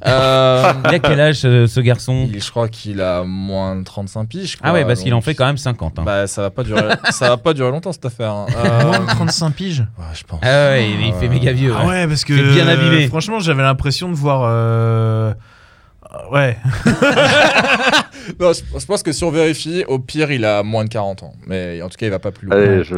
Euh, 0.05 0.73
Il 0.89 0.93
a 0.95 0.99
quel 0.99 1.19
âge 1.21 1.39
ce, 1.39 1.67
ce 1.67 1.79
garçon? 1.79 2.27
il- 2.29 2.43
je 2.43 2.49
crois 2.51 2.67
qu'il 2.67 2.99
a 2.99 3.23
moins 3.23 3.76
de 3.77 3.83
35 3.83 4.27
piges. 4.27 4.55
quoi. 4.57 4.67
Ah 4.69 4.73
ouais, 4.73 4.83
parce 4.85 5.01
qu'il 5.03 5.13
en 5.13 5.21
fait 5.21 5.35
quand 5.35 5.45
même 5.45 5.57
50. 5.57 5.99
hein. 5.99 6.03
Bah, 6.05 6.27
ça 6.27 6.41
va 6.43 6.49
pas 6.49 6.63
durer, 6.63 6.83
ça 7.11 7.29
va 7.29 7.37
pas 7.37 7.53
durer 7.53 7.71
longtemps 7.71 7.91
cette 7.91 8.05
affaire. 8.05 8.31
hein. 8.31 8.45
Euh, 8.57 8.83
Moins 8.83 8.99
de 8.99 9.05
35 9.07 9.51
piges. 9.51 9.79
ouais, 9.97 10.05
je 10.13 10.23
pense. 10.23 10.39
Ah 10.43 10.69
ouais, 10.69 10.89
il, 10.89 11.07
il 11.07 11.13
fait 11.13 11.29
méga 11.29 11.51
vieux. 11.51 11.73
Ah 11.77 11.85
ouais, 11.85 12.07
parce 12.07 12.23
que. 12.25 12.35
C'est 12.35 12.53
bien 12.53 12.67
abîmé. 12.67 13.05
euh, 13.05 13.07
franchement, 13.07 13.39
j'avais 13.39 13.63
l'impression 13.63 14.09
de 14.09 14.15
voir. 14.15 14.41
euh, 14.45 15.33
euh, 16.13 16.31
Ouais. 16.31 16.57
Non, 18.39 18.51
je, 18.53 18.79
je 18.79 18.85
pense 18.85 19.03
que 19.03 19.11
si 19.13 19.23
on 19.23 19.31
vérifie, 19.31 19.83
au 19.87 19.99
pire, 19.99 20.31
il 20.31 20.43
a 20.43 20.61
moins 20.63 20.83
de 20.83 20.89
40 20.89 21.23
ans. 21.23 21.33
Mais 21.45 21.81
en 21.81 21.87
tout 21.89 21.95
cas, 21.97 22.05
il 22.07 22.09
va 22.09 22.19
pas 22.19 22.31
plus 22.31 22.47
loin. 22.47 22.57
Allez, 22.57 22.83
je... 22.83 22.95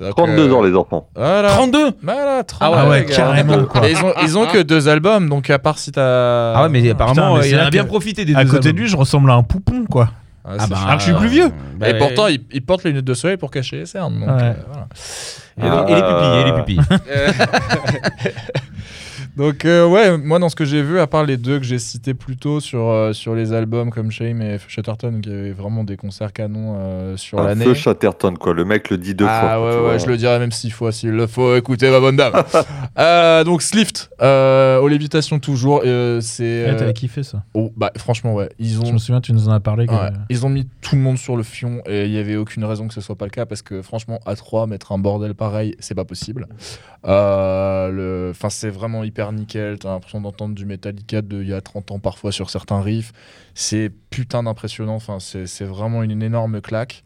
Donc, 0.00 0.16
32 0.16 0.48
euh, 0.48 0.54
ans 0.54 0.62
les 0.62 0.74
enfants. 0.74 1.08
Voilà. 1.14 1.48
32 1.50 1.90
Voilà, 2.02 2.42
30, 2.42 2.74
Ah 2.74 2.88
ouais, 2.88 3.04
gars. 3.04 3.14
carrément, 3.16 3.64
quoi. 3.64 3.82
Ils 3.88 3.96
ont, 4.04 4.12
ils 4.22 4.38
ont 4.38 4.46
que 4.46 4.62
deux 4.62 4.88
albums, 4.88 5.28
donc 5.28 5.50
à 5.50 5.58
part 5.58 5.78
si 5.78 5.92
t'as. 5.92 6.54
Ah 6.54 6.62
ouais, 6.62 6.68
mais 6.70 6.88
apparemment, 6.90 7.34
Putain, 7.36 7.40
mais 7.42 7.48
il 7.50 7.56
en 7.60 7.64
a 7.66 7.70
bien 7.70 7.82
que- 7.82 7.88
profité 7.88 8.24
des 8.24 8.34
À 8.34 8.44
deux 8.44 8.50
côté 8.50 8.72
de 8.72 8.78
lui, 8.78 8.88
je 8.88 8.96
ressemble 8.96 9.30
à 9.30 9.34
un 9.34 9.42
poupon, 9.42 9.84
quoi. 9.84 10.08
Ah, 10.42 10.52
Ah 10.58 10.66
bah. 10.68 10.76
Alors 10.84 10.94
que 10.94 11.00
je 11.00 11.08
suis 11.10 11.12
plus 11.18 11.28
vieux. 11.28 11.50
bah, 11.76 11.90
et 11.90 11.98
pourtant, 11.98 12.26
il, 12.28 12.40
il 12.50 12.62
porte 12.62 12.82
les 12.84 12.90
lunettes 12.92 13.04
de 13.04 13.12
soleil 13.14 13.36
pour 13.36 13.50
cacher 13.50 13.76
les 13.76 13.86
cernes. 13.86 14.18
donc, 14.20 14.28
Ouais. 14.28 14.42
euh, 14.42 14.54
voilà. 15.58 15.84
Et, 15.86 15.92
les- 15.92 15.92
et 15.92 15.96
les 15.96 16.02
pupilles, 16.02 16.40
et 16.40 16.44
les 16.44 16.52
pupilles. 16.52 16.80
Donc 19.40 19.64
euh, 19.64 19.88
ouais, 19.88 20.18
moi 20.18 20.38
dans 20.38 20.50
ce 20.50 20.54
que 20.54 20.66
j'ai 20.66 20.82
vu, 20.82 21.00
à 21.00 21.06
part 21.06 21.24
les 21.24 21.38
deux 21.38 21.58
que 21.58 21.64
j'ai 21.64 21.78
cités 21.78 22.12
plus 22.12 22.36
tôt 22.36 22.60
sur, 22.60 22.90
euh, 22.90 23.14
sur 23.14 23.34
les 23.34 23.54
albums 23.54 23.88
comme 23.90 24.10
Shame 24.10 24.42
et 24.42 24.58
Shatterton, 24.68 25.22
qui 25.22 25.30
avaient 25.30 25.52
vraiment 25.52 25.82
des 25.82 25.96
concerts 25.96 26.34
canons 26.34 26.76
euh, 26.78 27.16
sur 27.16 27.40
Un 27.40 27.46
l'année. 27.46 27.64
feu 27.64 27.72
Chatterton, 27.72 28.34
quoi. 28.38 28.52
Le 28.52 28.66
mec 28.66 28.90
le 28.90 28.98
dit 28.98 29.14
deux 29.14 29.24
ah 29.26 29.40
fois. 29.56 29.64
ouais, 29.64 29.70
tu 29.70 29.76
ouais, 29.78 29.82
vois. 29.82 29.96
je 29.98 30.06
le 30.08 30.18
dirais 30.18 30.38
même 30.38 30.52
six 30.52 30.68
fois 30.68 30.92
s'il 30.92 31.12
le 31.12 31.26
faut. 31.26 31.56
Écoutez 31.56 31.90
ma 31.90 32.00
bonne 32.00 32.16
dame. 32.16 32.34
Euh, 32.98 33.44
donc 33.44 33.62
Slift, 33.62 34.10
euh, 34.20 34.78
aux 34.80 34.88
lévitations 34.88 35.38
toujours. 35.38 35.80
euh, 35.86 36.20
c'est 36.20 36.64
Ouais, 36.64 36.70
euh, 36.72 36.78
T'avais 36.78 36.92
kiffé 36.92 37.22
ça. 37.22 37.44
oh, 37.54 37.72
bah 37.76 37.92
franchement 37.96 38.34
ouais, 38.34 38.50
ils 38.58 38.74
Je 38.74 38.80
ont 38.80 38.92
me 38.92 38.98
souviens, 38.98 39.20
tu 39.22 39.32
nous 39.32 39.48
en 39.48 39.52
as 39.52 39.60
parlé. 39.60 39.86
Ouais. 39.88 40.10
Ils 40.28 40.44
ont 40.44 40.50
mis 40.50 40.68
tout 40.82 40.96
le 40.96 41.00
monde 41.00 41.16
sur 41.16 41.36
le 41.36 41.42
fion 41.44 41.80
et 41.86 42.04
il 42.06 42.10
y 42.12 42.18
avait 42.18 42.36
aucune 42.36 42.64
raison 42.64 42.88
que 42.88 42.94
ce 42.94 43.00
soit 43.00 43.16
pas 43.16 43.24
le 43.24 43.30
cas 43.30 43.46
parce 43.46 43.62
que 43.62 43.80
franchement 43.80 44.18
à 44.26 44.34
3 44.36 44.66
mettre 44.66 44.92
un 44.92 44.98
bordel 44.98 45.34
pareil 45.34 45.76
c'est 45.78 45.94
pas 45.94 46.04
possible. 46.04 46.46
Euh, 47.06 47.90
le... 47.90 48.30
Enfin 48.32 48.50
c'est 48.50 48.70
vraiment 48.70 49.02
hyper 49.04 49.29
nickel. 49.32 49.78
T'as 49.78 49.90
l'impression 49.90 50.20
d'entendre 50.20 50.54
du 50.54 50.66
Metallica 50.66 51.22
de 51.22 51.42
il 51.42 51.48
y 51.48 51.54
a 51.54 51.60
30 51.60 51.90
ans 51.92 51.98
parfois 51.98 52.32
sur 52.32 52.50
certains 52.50 52.80
riffs. 52.80 53.12
C'est 53.54 53.90
putain 54.10 54.42
d'impressionnant. 54.42 54.94
Enfin 54.94 55.18
c'est 55.20 55.64
vraiment 55.64 56.02
une, 56.02 56.22
énorme 56.22 56.60
claque. 56.60 57.04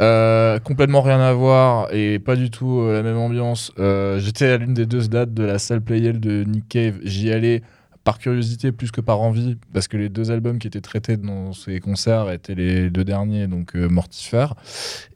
Euh, 0.00 0.60
complètement 0.60 1.02
rien 1.02 1.18
à 1.18 1.32
voir 1.32 1.92
et 1.92 2.20
pas 2.20 2.36
du 2.36 2.50
tout 2.50 2.80
euh, 2.80 2.94
la 2.94 3.02
même 3.02 3.16
ambiance. 3.16 3.72
Euh, 3.78 4.20
J'étais 4.20 4.46
à 4.46 4.56
l'une 4.56 4.74
des 4.74 4.86
deux 4.86 5.08
dates 5.08 5.34
de 5.34 5.42
la 5.42 5.58
salle 5.58 5.80
Playel 5.80 6.20
de 6.20 6.44
Nick 6.44 6.68
Cave. 6.68 6.98
J'y 7.02 7.32
allais 7.32 7.62
par 8.04 8.18
curiosité 8.18 8.70
plus 8.70 8.90
que 8.90 9.00
par 9.00 9.20
envie, 9.20 9.58
parce 9.72 9.88
que 9.88 9.96
les 9.96 10.08
deux 10.08 10.30
albums 10.30 10.58
qui 10.58 10.66
étaient 10.66 10.80
traités 10.80 11.16
dans 11.16 11.52
ces 11.52 11.80
concerts 11.80 12.30
étaient 12.30 12.54
les 12.54 12.90
deux 12.90 13.04
derniers, 13.04 13.48
donc 13.48 13.74
euh, 13.74 13.88
Mortifère. 13.88 14.54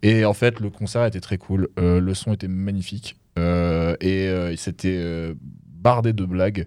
Et 0.02 0.24
en 0.24 0.34
fait, 0.34 0.60
le 0.60 0.68
concert 0.68 1.04
était 1.06 1.20
très 1.20 1.38
cool. 1.38 1.68
Le 1.76 2.14
son 2.14 2.32
était 2.32 2.48
magnifique. 2.48 3.16
Et 3.38 4.54
c'était 4.56 5.34
bardé 5.82 6.12
de 6.12 6.24
blagues. 6.24 6.66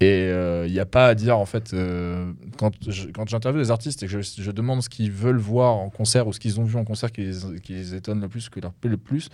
Et 0.00 0.28
il 0.66 0.72
n'y 0.72 0.80
a 0.80 0.86
pas 0.86 1.06
à 1.06 1.14
dire, 1.14 1.38
en 1.38 1.46
fait, 1.46 1.72
euh, 1.72 2.32
quand 2.58 2.72
j'interviewe 3.26 3.62
des 3.62 3.70
artistes 3.70 4.02
et 4.02 4.06
que 4.06 4.20
je, 4.20 4.42
je 4.42 4.50
demande 4.50 4.82
ce 4.82 4.88
qu'ils 4.88 5.12
veulent 5.12 5.38
voir 5.38 5.76
en 5.76 5.88
concert 5.88 6.26
ou 6.26 6.32
ce 6.32 6.40
qu'ils 6.40 6.60
ont 6.60 6.64
vu 6.64 6.76
en 6.76 6.84
concert 6.84 7.10
qui 7.10 7.22
les, 7.22 7.60
qui 7.62 7.72
les 7.72 7.94
étonne 7.94 8.20
le 8.20 8.28
plus, 8.28 8.50
qui 8.50 8.60
leur 8.60 8.72
plaît 8.72 8.90
le 8.90 8.98
plus, 8.98 9.30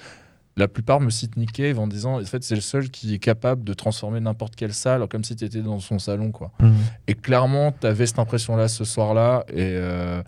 la 0.57 0.69
plupart 0.69 1.01
me 1.01 1.11
citent 1.11 1.37
Nick 1.37 1.53
Cave 1.53 1.79
en 1.79 1.87
disant 1.87 2.21
en 2.21 2.25
fait 2.25 2.43
c'est 2.43 2.55
le 2.55 2.61
seul 2.61 2.91
qui 2.91 3.15
est 3.15 3.19
capable 3.19 3.65
de 3.65 3.73
transformer 3.73 4.21
n'importe 4.21 4.57
quelle 4.57 4.75
salle 4.75 5.07
comme 5.09 5.25
si 5.25 5.37
tu 5.37 5.45
étais 5.45 5.63
dans 5.63 5.81
son 5.81 5.99
salon 5.99 6.33
quoi. 6.33 6.53
Mhm. 6.61 6.75
Et 7.07 7.15
clairement, 7.15 7.73
tu 7.73 7.87
avais 7.87 8.07
cette 8.07 8.19
impression-là 8.19 8.69
ce 8.69 8.85
soir-là. 8.85 9.45
Et, 9.49 9.57
euh, 9.59 10.23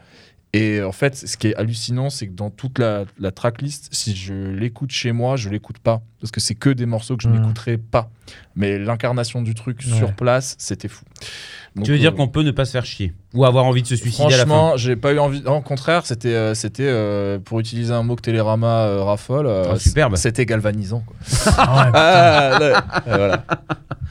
et 0.53 0.83
en 0.83 0.93
fait, 0.93 1.17
ce 1.17 1.37
qui 1.37 1.49
est 1.49 1.55
hallucinant, 1.55 2.11
c'est 2.11 2.27
que 2.29 2.33
dans 2.35 2.51
toute 2.51 2.79
la, 2.79 3.05
la 3.19 3.31
tracklist, 3.31 3.89
si 3.93 4.15
je 4.15 4.35
l'écoute 4.35 4.91
chez 4.91 5.13
moi, 5.13 5.37
je 5.37 5.49
l'écoute 5.49 5.79
pas. 5.79 6.03
Parce 6.21 6.31
que 6.31 6.41
c'est 6.41 6.55
que 6.55 6.69
des 6.71 6.85
morceaux 6.87 7.17
que 7.17 7.23
je 7.23 7.29
Mhm. 7.29 7.41
n'écouterai 7.41 7.79
pas. 7.79 8.11
Mais 8.55 8.79
l'incarnation 8.79 9.41
du 9.43 9.55
truc 9.55 9.81
Ouais. 9.87 9.97
sur 9.97 10.13
place, 10.15 10.55
c'était 10.59 10.89
fou. 10.89 11.05
Donc, 11.75 11.85
Tu 11.87 11.93
veux 11.93 11.99
dire 11.99 12.11
euh, 12.13 12.17
qu'on 12.17 12.29
peut 12.29 12.43
ne 12.43 12.51
pas 12.51 12.65
se 12.67 12.73
faire 12.73 12.85
chier 12.85 13.15
Ou 13.35 13.47
avoir 13.47 13.65
envie 13.65 13.81
de 13.83 13.87
se 13.87 13.97
suicider 13.97 14.27
à 14.35 14.37
la 14.37 14.37
fin 14.45 14.47
Franchement, 14.47 14.73
j'ai 14.77 14.95
pas 14.97 15.13
eu 15.13 15.19
envie. 15.19 15.41
Non, 15.43 15.57
au 15.57 15.61
contraire, 15.63 16.03
c'était, 16.05 16.35
euh, 16.35 16.55
c'était 16.55 16.83
euh, 16.87 17.39
pour 17.43 17.61
utiliser 17.61 17.95
un 17.95 18.03
mot 18.03 18.15
que 18.15 18.21
Télérama 18.21 18.67
euh, 18.81 19.03
raffole. 19.03 19.49
superbe. 19.79 20.17
C'était 20.17 20.45
galvanisant. 20.47 21.03
quoi. 21.07 21.17
Ah 21.57 21.85
ouais, 21.85 21.91
Ah, 21.95 22.59
là, 22.59 22.85
euh, 23.09 23.17
voilà. 23.17 23.45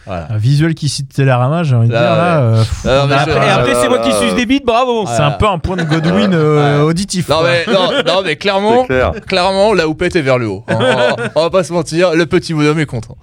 Voilà. 0.07 0.27
Un 0.31 0.37
visuel 0.37 0.73
qui 0.73 0.89
cite 0.89 1.13
Télérama, 1.13 1.61
j'ai 1.61 1.75
envie 1.75 1.87
de 1.87 1.91
dire 1.93 2.01
ouais. 2.01 2.07
là. 2.07 2.39
euh, 2.41 2.57
pff, 2.57 2.85
Ah, 2.85 3.05
non, 3.05 3.07
je- 3.09 3.13
après, 3.13 3.47
et 3.47 3.49
après, 3.51 3.75
c'est 3.75 3.87
moi 3.89 3.99
qui 3.99 4.11
suce 4.13 4.33
des 4.33 4.47
bites, 4.47 4.65
bravo 4.65 5.05
c'est 5.05 5.21
un 5.21 5.29
peu 5.31 5.47
un 5.47 5.59
point 5.59 5.75
de 5.77 5.83
Godwin 5.83 6.33
euh, 6.33 6.81
auditif. 6.81 7.29
Non 7.29 7.43
mais, 7.43 7.71
non, 7.71 7.91
non, 8.07 8.21
mais 8.25 8.35
clairement, 8.35 8.85
clair. 8.85 9.11
clairement, 9.27 9.75
la 9.75 9.87
houppette 9.87 10.15
est 10.15 10.21
vers 10.23 10.39
le 10.39 10.47
haut. 10.47 10.65
On, 10.67 10.75
va- 10.75 11.15
on 11.35 11.41
va 11.43 11.49
pas 11.51 11.63
se 11.63 11.71
mentir, 11.71 12.15
le 12.15 12.25
petit 12.25 12.55
bonhomme 12.55 12.79
est 12.79 12.87
content. 12.87 13.15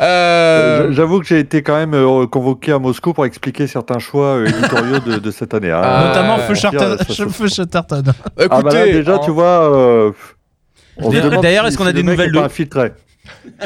Euh, 0.00 0.88
J'avoue 0.92 1.20
que 1.20 1.26
j'ai 1.26 1.38
été 1.38 1.62
quand 1.62 1.76
même 1.76 2.26
convoqué 2.28 2.72
à 2.72 2.78
Moscou 2.78 3.12
pour 3.12 3.26
expliquer 3.26 3.66
certains 3.66 3.81
choix 3.98 4.36
euh, 4.38 4.46
éditoriaux 4.46 4.98
de, 5.00 5.18
de 5.18 5.30
cette 5.30 5.52
année. 5.54 5.70
hein. 5.70 5.80
Ah, 5.82 6.04
Notamment 6.08 6.36
ouais. 6.36 6.42
Feu 6.42 6.54
écoutez, 8.38 8.46
Ah 8.50 8.62
bah 8.62 8.72
là, 8.74 8.84
déjà, 8.84 9.18
tu 9.18 9.30
vois, 9.30 9.74
euh, 9.74 10.12
D'ailleurs- 11.42 11.66
est-ce 11.66 11.76
qu'on 11.78 11.86
a 11.86 11.92
des 11.92 12.02
nouvelles 12.02 12.32
de- 12.32 12.38
infiltré. 12.38 12.92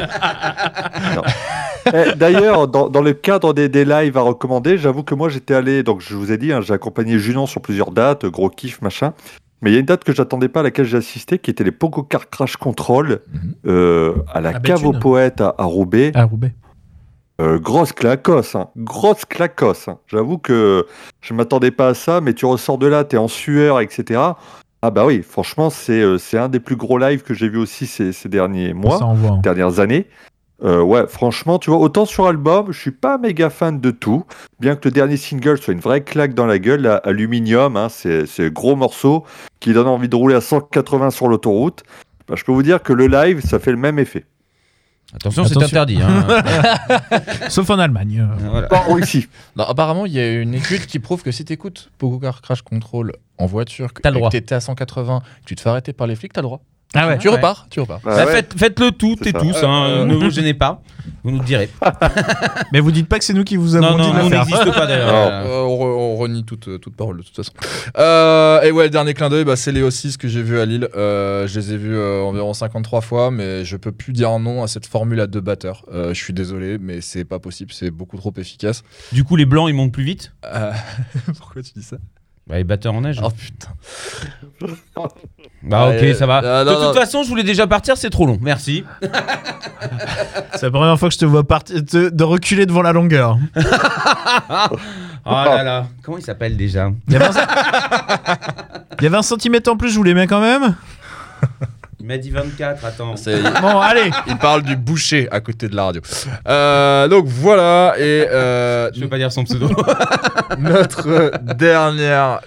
Eh, 1.93 2.15
D'ailleurs, 2.15 2.67
dans, 2.67 2.89
dans 2.89 3.01
le 3.01 3.13
cadre 3.13 3.53
des, 3.53 3.69
des 3.69 3.85
lives 3.85 4.17
à 4.17 4.21
recommander, 4.21 4.77
j'avoue 4.77 5.03
que 5.03 5.15
moi 5.15 5.29
j'étais 5.29 5.53
allé, 5.53 5.83
donc 5.83 6.01
je 6.01 6.15
vous 6.15 6.31
ai 6.33 6.37
dit, 6.37 6.51
hein, 6.51 6.59
j'ai 6.61 6.73
accompagné 6.73 7.17
Junon 7.17 7.45
sur 7.45 7.61
plusieurs 7.61 7.91
dates, 7.91 8.25
gros 8.25 8.49
kiff, 8.49 8.81
machin. 8.81 9.13
Mais 9.61 9.71
il 9.71 9.73
y 9.73 9.77
a 9.77 9.79
une 9.79 9.85
date 9.85 10.03
que 10.03 10.13
j'attendais 10.13 10.49
pas 10.49 10.59
à 10.59 10.63
laquelle 10.63 10.85
j'ai 10.85 10.97
assisté, 10.97 11.39
qui 11.39 11.49
était 11.49 11.63
les 11.63 11.71
Pogo 11.71 12.03
Car 12.03 12.29
Crash 12.29 12.57
Control 12.57 13.21
Mhm. 13.33 13.53
euh, 13.67 14.13
à 14.33 14.41
la 14.41 14.49
À 14.49 14.59
cave 14.59 14.85
aux 14.85 14.91
poètes 14.93 15.39
à, 15.41 15.55
à 15.57 15.63
Roubaix. 15.63 16.11
Ah, 16.13 16.25
Roubaix. 16.25 16.53
Euh, 17.39 17.59
grosse 17.59 17.93
clacosse, 17.93 18.55
hein. 18.55 18.69
grosse 18.77 19.23
clacosse. 19.25 19.87
hein. 19.87 19.99
J'avoue 20.07 20.39
que 20.39 20.87
je 21.21 21.33
m'attendais 21.35 21.69
pas 21.71 21.89
à 21.89 21.93
ça, 21.93 22.19
mais 22.19 22.33
tu 22.33 22.45
ressors 22.45 22.77
de 22.79 22.87
là, 22.87 23.03
t'es 23.03 23.17
en 23.17 23.27
sueur, 23.27 23.79
etc. 23.79 24.19
Ah 24.81 24.91
bah 24.91 25.05
oui, 25.05 25.21
franchement, 25.21 25.69
c'est 25.69 26.01
euh, 26.01 26.17
c'est 26.17 26.37
un 26.37 26.49
des 26.49 26.59
plus 26.59 26.75
gros 26.75 26.97
lives 26.97 27.21
que 27.23 27.33
j'ai 27.33 27.49
vu 27.49 27.57
aussi 27.57 27.85
ces, 27.85 28.11
ces 28.11 28.29
derniers 28.29 28.73
mois, 28.73 28.99
hein. 29.03 29.39
dernières 29.43 29.79
années. 29.79 30.07
Euh, 30.63 30.81
ouais, 30.81 31.05
franchement, 31.07 31.59
tu 31.59 31.69
vois, 31.69 31.77
autant 31.79 32.05
sur 32.05 32.25
album, 32.25 32.71
je 32.71 32.79
suis 32.79 32.91
pas 32.91 33.19
méga 33.19 33.51
fan 33.51 33.79
de 33.79 33.91
tout, 33.91 34.23
bien 34.59 34.75
que 34.75 34.87
le 34.87 34.91
dernier 34.91 35.17
single 35.17 35.59
soit 35.59 35.73
une 35.73 35.79
vraie 35.79 36.01
claque 36.01 36.33
dans 36.33 36.47
la 36.47 36.57
gueule, 36.57 36.81
là, 36.81 36.95
Aluminium, 37.03 37.87
c'est 37.91 38.25
c'est 38.25 38.51
gros 38.51 38.75
morceau 38.75 39.23
qui 39.59 39.73
donne 39.73 39.87
envie 39.87 40.09
de 40.09 40.15
rouler 40.15 40.33
à 40.35 40.41
180 40.41 41.11
sur 41.11 41.27
l'autoroute. 41.27 41.83
Bah, 42.27 42.33
je 42.35 42.43
peux 42.43 42.51
vous 42.51 42.63
dire 42.63 42.81
que 42.81 42.93
le 42.93 43.05
live, 43.07 43.41
ça 43.45 43.59
fait 43.59 43.71
le 43.71 43.77
même 43.77 43.99
effet. 43.99 44.25
Attention, 45.13 45.45
c'est 45.45 45.57
interdit. 45.57 45.99
hein. 46.01 46.25
Sauf 47.49 47.69
en 47.69 47.79
Allemagne. 47.79 48.27
euh. 48.29 48.49
Voilà. 48.49 48.67
Pas 48.67 48.85
ici. 48.99 49.27
Non, 49.55 49.63
apparemment, 49.63 50.05
il 50.05 50.11
y 50.13 50.19
a 50.19 50.33
une 50.41 50.53
étude 50.53 50.85
qui 50.85 50.99
prouve 50.99 51.23
que 51.23 51.31
si 51.31 51.45
t'écoutes 51.45 51.89
Pogo 51.97 52.19
Car 52.19 52.41
Crash 52.41 52.61
Control 52.61 53.13
en 53.37 53.45
voiture, 53.45 53.93
que 53.93 54.01
T'as 54.01 54.09
le 54.11 54.15
droit. 54.17 54.29
que 54.29 54.37
t'étais 54.37 54.55
à 54.55 54.59
180, 54.59 55.21
que 55.21 55.45
tu 55.47 55.55
te 55.55 55.61
fais 55.61 55.69
arrêter 55.69 55.93
par 55.93 56.07
les 56.07 56.15
flics, 56.15 56.33
t'as 56.33 56.41
le 56.41 56.47
droit. 56.47 56.61
Ah 56.95 57.07
ouais. 57.09 57.17
Tu 57.17 57.27
repars, 57.29 57.67
tu 57.69 57.79
repars. 57.81 57.99
Bah 58.03 58.15
Bah, 58.15 58.25
ouais. 58.25 58.31
faites, 58.31 58.53
faites-le 58.57 58.91
toutes 58.91 59.19
C'est 59.23 59.29
et 59.29 59.33
ça. 59.33 59.39
tous, 59.39 59.63
hein, 59.63 59.85
Euh, 59.89 60.05
ne 60.05 60.15
vous 60.15 60.29
gênez 60.31 60.53
pas, 60.53 60.81
vous 61.23 61.31
nous 61.31 61.43
direz. 61.43 61.69
Mais 62.71 62.79
vous 62.79 62.91
dites 62.91 63.07
pas 63.09 63.19
que 63.19 63.25
c'est 63.25 63.33
nous 63.33 63.43
qui 63.43 63.57
vous 63.57 63.75
Non, 63.77 63.83
avons 63.83 63.97
non, 63.97 64.03
dit 64.05 64.11
de 64.11 64.19
on 64.21 64.29
le 64.29 64.35
n'existe 64.37 64.73
pas 64.73 64.87
d'ailleurs. 64.87 65.11
Non. 65.11 65.13
Euh, 65.31 65.43
Euh, 65.47 65.61
on, 65.63 65.75
re- 65.77 65.97
on 65.97 66.15
renie 66.15 66.43
toute, 66.45 66.67
euh, 66.69 66.77
toute 66.77 66.95
parole 66.95 67.17
de 67.17 67.23
toute 67.23 67.35
façon. 67.35 67.51
Euh, 67.97 68.61
et 68.61 68.71
ouais, 68.71 68.85
le 68.85 68.89
dernier 68.89 69.13
clin 69.13 69.29
d'œil, 69.29 69.43
bah, 69.43 69.55
c'est 69.57 69.71
les 69.73 69.81
O6 69.83 70.17
que 70.17 70.27
j'ai 70.29 70.41
vu 70.41 70.59
à 70.59 70.65
Lille. 70.65 70.87
Euh, 70.95 71.45
je 71.47 71.59
les 71.59 71.73
ai 71.73 71.77
vus 71.77 71.95
euh, 71.95 72.21
environ 72.23 72.53
53 72.53 73.01
fois, 73.01 73.31
mais 73.31 73.65
je 73.65 73.75
peux 73.77 73.91
plus 73.91 74.13
dire 74.13 74.39
non 74.39 74.63
à 74.63 74.67
cette 74.67 74.85
formule 74.87 75.19
à 75.19 75.27
deux 75.27 75.41
batteurs. 75.41 75.83
Euh, 75.93 76.13
je 76.13 76.23
suis 76.23 76.33
désolé, 76.33 76.77
mais 76.79 77.01
c'est 77.01 77.25
pas 77.25 77.39
possible, 77.39 77.71
c'est 77.73 77.91
beaucoup 77.91 78.17
trop 78.17 78.33
efficace. 78.37 78.83
Du 79.11 79.23
coup, 79.25 79.35
les 79.35 79.45
blancs, 79.45 79.69
ils 79.69 79.73
montent 79.75 79.91
plus 79.93 80.03
vite? 80.05 80.31
Euh, 80.45 80.71
Pourquoi 81.37 81.61
tu 81.61 81.71
dis 81.75 81.83
ça? 81.83 81.97
Bah, 82.47 82.57
les 82.57 82.63
batteurs 82.63 82.93
en 82.93 83.01
neige. 83.01 83.19
Oh 83.23 83.29
putain. 83.29 83.69
Bah, 85.63 85.89
ok, 85.89 86.15
ça 86.15 86.27
va. 86.27 86.41
euh, 86.43 86.63
de 86.63 86.69
non, 86.69 86.75
toute 86.75 86.83
non. 86.85 86.93
façon, 86.93 87.23
je 87.23 87.29
voulais 87.29 87.43
déjà 87.43 87.65
partir, 87.67 87.97
c'est 87.97 88.11
trop 88.11 88.25
long. 88.25 88.37
Merci. 88.41 88.85
C'est 90.53 90.63
la 90.63 90.71
première 90.71 90.97
fois 90.97 91.09
que 91.09 91.13
je 91.13 91.19
te 91.19 91.25
vois 91.25 91.43
partir 91.43 91.81
de, 91.81 92.09
de 92.09 92.23
reculer 92.23 92.65
devant 92.65 92.81
la 92.81 92.93
longueur. 92.93 93.37
Oh 95.29 95.29
là 95.29 95.61
là. 95.61 95.87
Comment 96.03 96.19
il 96.19 96.23
s'appelle 96.23 96.55
déjà? 96.55 96.89
Il 97.07 97.13
y 97.13 97.17
avait 97.17 97.25
un, 99.17 99.21
centimètre 99.21 99.69
en 99.69 99.75
plus, 99.75 99.89
je 99.89 99.97
vous 99.97 100.03
l'aimais 100.03 100.25
quand 100.25 100.39
même? 100.39 100.73
Il 101.99 102.05
m'a 102.05 102.17
dit 102.17 102.29
24, 102.29 102.85
attends. 102.85 103.15
C'est- 103.15 103.41
Bon, 103.61 103.79
allez. 103.79 104.11
Il 104.27 104.37
parle 104.37 104.63
du 104.63 104.75
boucher 104.75 105.27
à 105.31 105.39
côté 105.39 105.67
de 105.67 105.75
la 105.75 105.85
radio. 105.85 106.01
Euh, 106.47 107.07
donc 107.07 107.25
voilà, 107.25 107.95
et 107.97 108.27
euh, 108.31 108.89
Je 108.93 109.01
veux 109.01 109.09
pas 109.09 109.17
dire 109.17 109.31
son 109.31 109.43
pseudo. 109.43 109.69
notre 110.59 111.31
dernière 111.55 112.41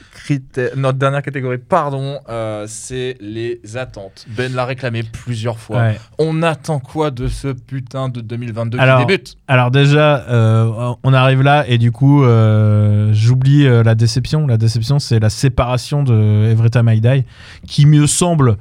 notre 0.77 0.98
dernière 0.98 1.22
catégorie, 1.22 1.59
pardon, 1.59 2.20
euh, 2.28 2.64
c'est 2.68 3.16
les 3.20 3.60
attentes. 3.77 4.27
Ben 4.28 4.52
l'a 4.55 4.64
réclamé 4.64 5.02
plusieurs 5.02 5.59
fois. 5.59 5.78
Ouais. 5.78 6.01
On 6.18 6.43
attend 6.43 6.78
quoi 6.78 7.10
de 7.10 7.27
ce 7.28 7.48
putain 7.48 8.09
de 8.09 8.20
2022 8.20 8.78
Alors, 8.78 9.01
qui 9.01 9.06
débute? 9.06 9.36
Alors 9.48 9.70
déjà, 9.70 10.24
euh, 10.28 10.93
on 11.02 11.12
arrive 11.12 11.43
là 11.43 11.64
et 11.68 11.78
du 11.78 11.93
coup, 11.93 12.24
euh, 12.24 13.10
j'oublie 13.12 13.64
la 13.64 13.94
déception. 13.94 14.47
La 14.47 14.56
déception, 14.56 14.98
c'est 14.98 15.18
la 15.18 15.31
séparation 15.31 16.02
de 16.02 16.48
Every 16.51 16.70
Time 16.70 16.89
I 16.89 17.01
Die, 17.01 17.24
qui 17.66 17.86
me 17.86 18.06
semble 18.06 18.56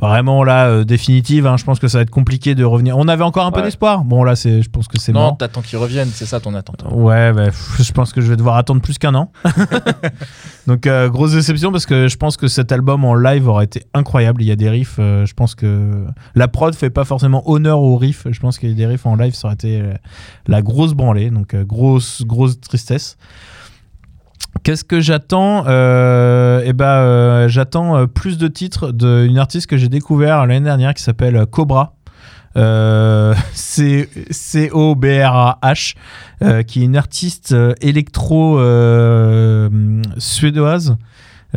vraiment 0.00 0.42
là 0.42 0.68
euh, 0.68 0.84
définitive. 0.84 1.46
hein. 1.46 1.56
Je 1.56 1.64
pense 1.64 1.78
que 1.78 1.86
ça 1.88 1.98
va 1.98 2.02
être 2.02 2.10
compliqué 2.10 2.54
de 2.54 2.64
revenir. 2.64 2.96
On 2.98 3.08
avait 3.08 3.24
encore 3.24 3.44
un 3.46 3.52
peu 3.52 3.62
d'espoir. 3.62 4.04
Bon 4.04 4.24
là, 4.24 4.36
c'est, 4.36 4.62
je 4.62 4.70
pense 4.70 4.88
que 4.88 4.98
c'est 4.98 5.12
Non, 5.12 5.34
t'attends 5.34 5.60
qu'ils 5.60 5.78
reviennent, 5.78 6.08
c'est 6.12 6.26
ça 6.26 6.40
ton 6.40 6.54
attente. 6.54 6.84
Ouais, 6.90 7.32
bah, 7.32 7.46
pff, 7.46 7.82
je 7.82 7.92
pense 7.92 8.12
que 8.12 8.20
je 8.20 8.28
vais 8.28 8.36
devoir 8.36 8.56
attendre 8.56 8.80
plus 8.80 8.98
qu'un 8.98 9.14
an. 9.14 9.30
Donc, 10.66 10.86
euh, 10.86 11.08
grosse 11.08 11.32
déception 11.32 11.72
parce 11.72 11.86
que 11.86 12.08
je 12.08 12.16
pense 12.16 12.36
que 12.36 12.48
cet 12.48 12.72
album 12.72 13.04
en 13.04 13.14
live 13.14 13.48
aurait 13.48 13.64
été 13.64 13.82
incroyable. 13.94 14.42
Il 14.42 14.46
y 14.46 14.52
a 14.52 14.56
des 14.56 14.70
riffs, 14.70 14.96
euh, 14.98 15.26
je 15.26 15.34
pense 15.34 15.54
que 15.54 16.04
la 16.34 16.48
prod 16.48 16.74
fait 16.74 16.90
pas 16.90 17.04
forcément 17.04 17.48
honneur 17.50 17.80
aux 17.80 17.96
riffs. 17.96 18.26
Je 18.30 18.40
pense 18.40 18.58
qu'il 18.58 18.70
y 18.70 18.72
a 18.72 18.76
des 18.76 18.86
riffs 18.86 19.06
en 19.06 19.16
live, 19.16 19.34
ça 19.34 19.48
aurait 19.48 19.54
été 19.54 19.82
la 20.46 20.62
grosse 20.62 20.94
branlée. 20.94 21.30
Donc, 21.30 21.54
grosse, 21.56 22.22
grosse 22.24 22.60
tristesse. 22.60 23.16
Qu'est-ce 24.62 24.84
que 24.84 25.00
j'attends 25.00 25.64
euh, 25.66 26.62
Eh 26.64 26.72
ben, 26.72 26.84
euh, 26.84 27.48
j'attends 27.48 27.96
euh, 27.96 28.06
plus 28.06 28.38
de 28.38 28.46
titres 28.46 28.92
d'une 28.92 29.38
artiste 29.38 29.66
que 29.66 29.76
j'ai 29.76 29.88
découvert 29.88 30.46
l'année 30.46 30.64
dernière 30.64 30.94
qui 30.94 31.02
s'appelle 31.02 31.46
Cobra. 31.46 31.96
Euh, 32.56 33.34
C-O-B-R-A-H, 34.30 35.94
qui 36.66 36.80
est 36.80 36.84
une 36.84 36.96
artiste 36.96 37.56
électro 37.80 38.60
suédoise. 40.18 40.96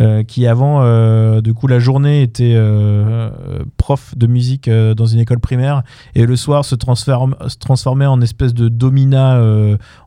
Euh, 0.02 0.24
qui 0.24 0.46
avant, 0.46 0.82
euh, 0.82 1.40
du 1.40 1.54
coup, 1.54 1.68
la 1.68 1.80
journée 1.80 2.22
était 2.22 2.54
euh, 2.56 3.30
prof 3.78 4.14
de 4.18 4.28
musique 4.28 4.70
dans 4.70 5.06
une 5.06 5.20
école 5.20 5.40
primaire 5.40 5.84
et 6.16 6.26
le 6.26 6.36
soir 6.36 6.66
se, 6.66 6.76
transformait 6.76 8.06
en 8.06 8.20
espèce 8.22 8.54
de 8.54 8.68
domina 8.68 9.42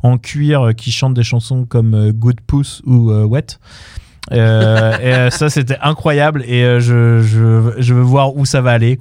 en 0.02 0.18
cuir 0.18 0.70
qui 0.76 0.90
chante 0.90 1.14
des 1.14 1.22
chansons 1.22 1.64
comme 1.64 2.10
Good 2.12 2.40
Puss 2.46 2.82
ou 2.86 3.10
Wet. 3.10 3.58
Et 4.30 5.30
ça 5.30 5.48
c'était 5.48 5.78
incroyable 5.80 6.42
et 6.42 6.80
je, 6.80 7.92
veux 7.92 8.02
voir 8.02 8.36
où 8.36 8.44
ça 8.44 8.60
va 8.60 8.72
aller. 8.72 8.98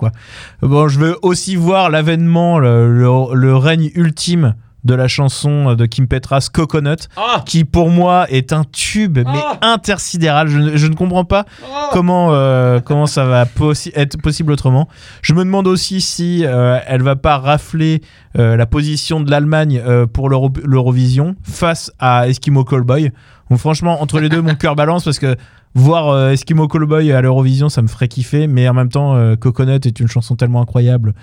Bon, 0.61 0.87
je 0.87 0.99
veux 0.99 1.17
aussi 1.21 1.55
voir 1.55 1.89
l'avènement, 1.89 2.59
le 2.59 3.55
règne 3.55 3.91
ultime 3.95 4.55
de 4.83 4.93
la 4.93 5.07
chanson 5.07 5.73
de 5.75 5.85
Kim 5.85 6.07
Petras 6.07 6.49
Coconut 6.53 7.09
Ah 7.17 7.43
qui 7.45 7.65
pour 7.65 7.89
moi 7.89 8.25
est 8.29 8.53
un 8.53 8.63
tube 8.63 9.17
mais 9.17 9.23
Ah 9.61 9.73
intersidéral. 9.73 10.47
Je, 10.47 10.57
ne- 10.59 10.77
je 10.77 10.87
ne 10.87 10.95
comprends 10.95 11.25
pas 11.25 11.45
Ah 11.63 11.89
comment, 11.91 12.29
euh, 12.33 12.79
comment 12.79 13.05
ça 13.07 13.25
va 13.25 13.45
possi- 13.45 13.91
être 13.95 14.21
possible 14.21 14.51
autrement. 14.51 14.87
Je 15.21 15.33
me 15.33 15.43
demande 15.43 15.67
aussi 15.67 15.99
si 16.01 16.45
euh, 16.45 16.79
elle 16.87 17.01
va 17.01 17.15
pas 17.15 17.37
rafler 17.37 18.01
euh, 18.37 18.55
la 18.55 18.65
position 18.65 19.19
de 19.19 19.29
l'Allemagne 19.31 19.81
euh, 19.85 20.05
pour 20.05 20.29
l'Euro- 20.29 20.53
l'Eurovision 20.63 21.35
face 21.43 21.91
à 21.99 22.27
Eskimo 22.27 22.63
Callboy. 22.63 23.11
Donc 23.49 23.59
franchement, 23.59 24.01
entre 24.01 24.19
les 24.19 24.29
deux, 24.29 24.41
mon 24.41 24.55
cœur 24.55 24.75
balance 24.75 25.03
parce 25.05 25.19
que 25.19 25.35
voir 25.75 26.09
euh, 26.09 26.31
Eskimo 26.31 26.67
Callboy 26.67 27.11
à 27.11 27.21
l'Eurovision, 27.21 27.69
ça 27.69 27.81
me 27.81 27.87
ferait 27.87 28.07
kiffer. 28.07 28.47
Mais 28.47 28.67
en 28.67 28.73
même 28.73 28.89
temps, 28.89 29.15
euh, 29.15 29.35
Coconut 29.35 29.85
est 29.85 29.99
une 29.99 30.07
chanson 30.07 30.35
tellement 30.35 30.61
incroyable 30.61 31.13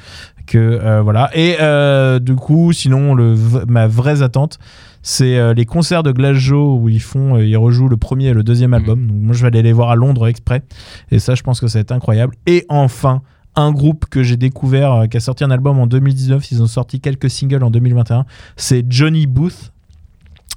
que 0.47 0.59
euh, 0.59 1.03
voilà. 1.03 1.31
Et 1.35 1.57
euh, 1.61 2.19
du 2.19 2.37
coup, 2.37 2.73
sinon, 2.73 3.15
le, 3.15 3.37
ma 3.66 3.87
vraie 3.87 4.23
attente, 4.23 4.59
c'est 5.03 5.55
les 5.55 5.66
concerts 5.66 6.03
de 6.03 6.12
Glass 6.12 6.37
Joe 6.37 6.81
où 6.81 6.89
ils 6.89 7.03
font, 7.03 7.37
ils 7.37 7.57
rejouent 7.59 7.91
le 7.91 7.99
premier 7.99 8.29
et 8.29 8.33
le 8.33 8.43
deuxième 8.43 8.73
album. 8.73 9.07
Donc 9.07 9.16
moi, 9.19 9.35
je 9.35 9.43
vais 9.43 9.49
aller 9.49 9.62
les 9.62 9.73
voir 9.73 9.91
à 9.91 9.97
Londres 9.97 10.27
exprès. 10.27 10.62
Et 11.11 11.19
ça, 11.19 11.35
je 11.35 11.43
pense 11.43 11.61
que 11.61 11.66
ça 11.66 11.79
va 11.79 11.81
être 11.83 11.93
incroyable. 11.93 12.35
Et 12.47 12.65
enfin, 12.71 13.21
un 13.55 13.71
groupe 13.71 14.07
que 14.07 14.23
j'ai 14.23 14.39
découvert, 14.39 15.05
qui 15.11 15.19
a 15.19 15.21
sorti 15.21 15.45
un 15.45 15.51
album 15.51 15.79
en 15.79 15.87
2019. 15.87 16.51
Ils 16.53 16.62
ont 16.62 16.66
sorti 16.66 17.01
quelques 17.01 17.29
singles 17.29 17.62
en 17.62 17.71
2021. 17.71 18.25
C'est 18.57 18.87
Johnny 18.89 19.27
Booth. 19.27 19.74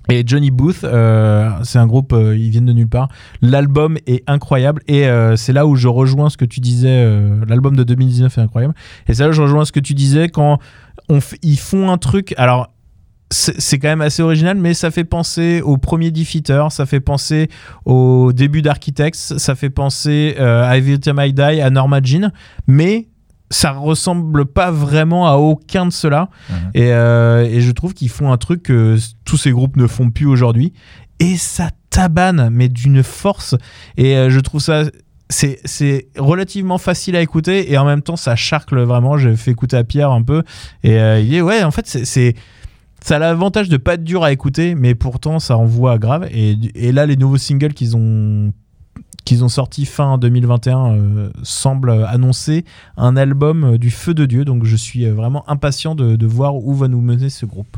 Et 0.09 0.23
Johnny 0.25 0.51
Booth, 0.51 0.83
euh, 0.83 1.49
c'est 1.63 1.79
un 1.79 1.87
groupe, 1.87 2.13
euh, 2.13 2.37
ils 2.37 2.49
viennent 2.49 2.65
de 2.65 2.73
nulle 2.73 2.87
part. 2.87 3.09
L'album 3.41 3.97
est 4.07 4.23
incroyable 4.27 4.81
et 4.87 5.07
euh, 5.07 5.35
c'est 5.35 5.53
là 5.53 5.67
où 5.67 5.75
je 5.75 5.87
rejoins 5.87 6.29
ce 6.29 6.37
que 6.37 6.45
tu 6.45 6.59
disais. 6.59 7.05
L'album 7.47 7.75
de 7.75 7.83
2019 7.83 8.37
est 8.37 8.41
incroyable. 8.41 8.73
Et 9.07 9.13
c'est 9.13 9.23
là 9.23 9.29
où 9.29 9.33
je 9.33 9.41
rejoins 9.41 9.65
ce 9.65 9.71
que 9.71 9.79
tu 9.79 9.93
disais 9.93 10.29
quand 10.29 10.59
on 11.09 11.19
ils 11.41 11.59
font 11.59 11.91
un 11.91 11.97
truc. 11.97 12.33
Alors, 12.37 12.71
c'est 13.29 13.77
quand 13.77 13.89
même 13.89 14.01
assez 14.01 14.21
original, 14.23 14.55
mais 14.57 14.73
ça 14.73 14.89
fait 14.89 15.03
penser 15.03 15.61
au 15.61 15.77
premier 15.77 16.11
Defeater, 16.11 16.71
ça 16.71 16.85
fait 16.85 17.01
penser 17.01 17.49
au 17.83 18.31
début 18.31 18.61
d'Architects, 18.61 19.15
ça 19.15 19.55
fait 19.55 19.69
penser 19.69 20.37
à 20.37 20.77
Every 20.77 20.97
Time 20.97 21.19
I 21.19 21.33
Die, 21.33 21.41
à 21.41 21.69
Norma 21.69 21.99
Jean, 22.01 22.31
mais 22.67 23.07
ça 23.49 23.71
ressemble 23.71 24.45
pas 24.45 24.71
vraiment 24.71 25.27
à 25.27 25.35
aucun 25.37 25.85
de 25.85 25.91
ceux-là. 25.91 26.29
Mhm. 26.49 26.55
Et, 26.73 26.91
euh, 26.91 27.43
et 27.45 27.61
je 27.61 27.71
trouve 27.71 27.93
qu'ils 27.93 28.09
font 28.09 28.31
un 28.31 28.37
truc 28.37 28.63
que 28.63 28.97
tous 29.25 29.37
ces 29.37 29.51
groupes 29.51 29.77
ne 29.77 29.87
font 29.87 30.09
plus 30.09 30.25
aujourd'hui. 30.25 30.73
Et 31.19 31.37
ça 31.37 31.69
tabane, 31.89 32.49
mais 32.51 32.69
d'une 32.69 33.03
force. 33.03 33.55
Et 33.95 34.15
euh, 34.17 34.29
je 34.29 34.39
trouve 34.39 34.61
ça. 34.61 34.83
C'est, 35.29 36.07
relativement 36.17 36.77
facile 36.77 37.15
à 37.17 37.21
écouter 37.21 37.71
et 37.73 37.77
en 37.77 37.83
même 37.83 38.01
temps 38.01 38.15
ça 38.15 38.37
charcle 38.37 38.79
vraiment. 38.83 39.17
J'ai 39.17 39.35
fait 39.35 39.51
écouter 39.51 39.75
à 39.75 39.83
Pierre 39.83 40.11
un 40.11 40.21
peu 40.23 40.43
et 40.83 40.97
euh, 40.99 41.19
il 41.19 41.27
dit 41.29 41.41
ouais 41.41 41.63
en 41.63 41.71
fait 41.71 41.85
c'est, 41.85 42.05
c'est- 42.05 42.33
ça 43.03 43.17
a 43.17 43.19
l'avantage 43.19 43.67
de 43.67 43.75
pas 43.75 43.95
être 43.95 44.05
dur 44.05 44.23
à 44.23 44.31
écouter 44.31 44.73
mais 44.73 44.95
pourtant 44.95 45.39
ça 45.39 45.57
envoie 45.57 45.97
grave 45.97 46.29
et, 46.31 46.55
et 46.75 46.93
là 46.93 47.05
les 47.05 47.17
nouveaux 47.17 47.37
singles 47.37 47.73
qu'ils 47.73 47.97
ont 47.97 48.53
qu'ils 49.27 49.43
ont 49.43 49.49
sorti 49.49 49.85
fin 49.85 50.17
2021 50.17 50.93
euh, 50.93 51.29
semblent 51.43 52.05
annoncer 52.07 52.63
un 52.95 53.17
album 53.17 53.73
euh, 53.73 53.77
du 53.77 53.91
feu 53.91 54.13
de 54.13 54.25
Dieu 54.25 54.45
donc 54.45 54.63
je 54.63 54.77
suis 54.77 55.05
euh, 55.05 55.13
vraiment 55.13 55.43
impatient 55.49 55.95
de 55.95 56.25
voir 56.25 56.55
où 56.55 56.73
va 56.73 56.87
nous 56.87 57.01
mener 57.01 57.29
ce 57.29 57.45
groupe. 57.45 57.75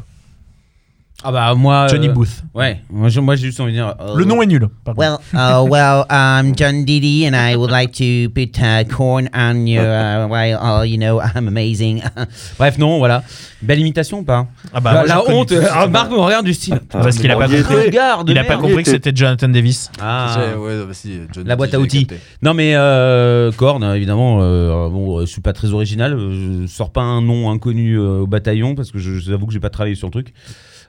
Ah 1.21 1.33
bah 1.33 1.53
moi. 1.53 1.87
Johnny 1.89 2.07
euh, 2.07 2.13
Booth. 2.13 2.43
Ouais, 2.53 2.79
moi 2.89 3.09
j'ai 3.09 3.19
moi, 3.19 3.35
j'ai 3.35 3.47
juste 3.47 3.59
envie 3.59 3.73
de 3.73 3.77
dire. 3.77 3.93
euh, 3.99 4.15
Le 4.15 4.23
nom 4.23 4.41
est 4.41 4.45
nul. 4.45 4.69
pardon. 4.85 5.01
Well, 5.01 5.17
uh, 5.33 5.65
well, 5.69 6.05
I'm 6.09 6.55
John 6.55 6.85
Diddy, 6.85 7.25
and 7.27 7.35
I 7.35 7.57
would 7.57 7.71
like 7.71 7.91
to 7.97 8.29
put 8.33 8.57
uh, 8.61 8.85
corn 8.85 9.29
on 9.35 9.67
your. 9.67 9.83
Uh, 9.83 10.27
well, 10.29 10.57
uh, 10.63 10.83
you 10.85 10.97
know, 10.97 11.19
I'm 11.19 11.47
amazing. 11.49 12.01
Bref, 12.57 12.77
non, 12.77 12.99
voilà. 12.99 13.23
Belle 13.61 13.79
imitation 13.79 14.19
ou 14.19 14.23
pas? 14.23 14.47
Ah 14.73 14.79
bah, 14.79 15.03
La, 15.05 15.21
honte, 15.29 15.51
Marc 15.91 16.09
me 16.09 16.17
regarde 16.19 16.45
du 16.45 16.53
style. 16.53 16.79
Parce 16.89 17.17
qu'il 17.17 17.29
a 17.29 17.35
pas 17.35 17.49
compris. 17.49 17.89
Il 18.27 18.37
a 18.37 18.43
pas 18.45 18.55
compris 18.57 18.83
que 18.83 18.89
c'était 18.89 19.11
Jonathan 19.13 19.49
Davis. 19.49 19.91
Ah. 20.01 20.37
Ouais, 20.57 20.77
bah, 20.87 20.93
si, 20.93 21.19
Johnny 21.33 21.47
La 21.49 21.57
boîte 21.57 21.73
à 21.73 21.79
outils. 21.79 22.07
Non 22.41 22.53
mais 22.53 22.75
euh, 22.75 23.51
Korn, 23.51 23.83
évidemment, 23.93 24.39
euh, 24.41 24.87
bon, 24.87 25.19
je 25.19 25.25
suis 25.25 25.41
pas 25.41 25.51
très 25.51 25.73
original, 25.73 26.17
je 26.17 26.65
sors 26.67 26.91
pas 26.91 27.01
un 27.01 27.21
nom 27.21 27.51
inconnu 27.51 27.95
euh, 27.95 28.21
au 28.21 28.27
bataillon 28.27 28.75
parce 28.75 28.91
que 28.91 28.99
je- 28.99 29.19
j'avoue 29.19 29.45
que 29.47 29.53
j'ai 29.53 29.59
pas 29.59 29.69
travaillé 29.69 29.95
sur 29.95 30.07
le 30.07 30.11
truc. 30.11 30.33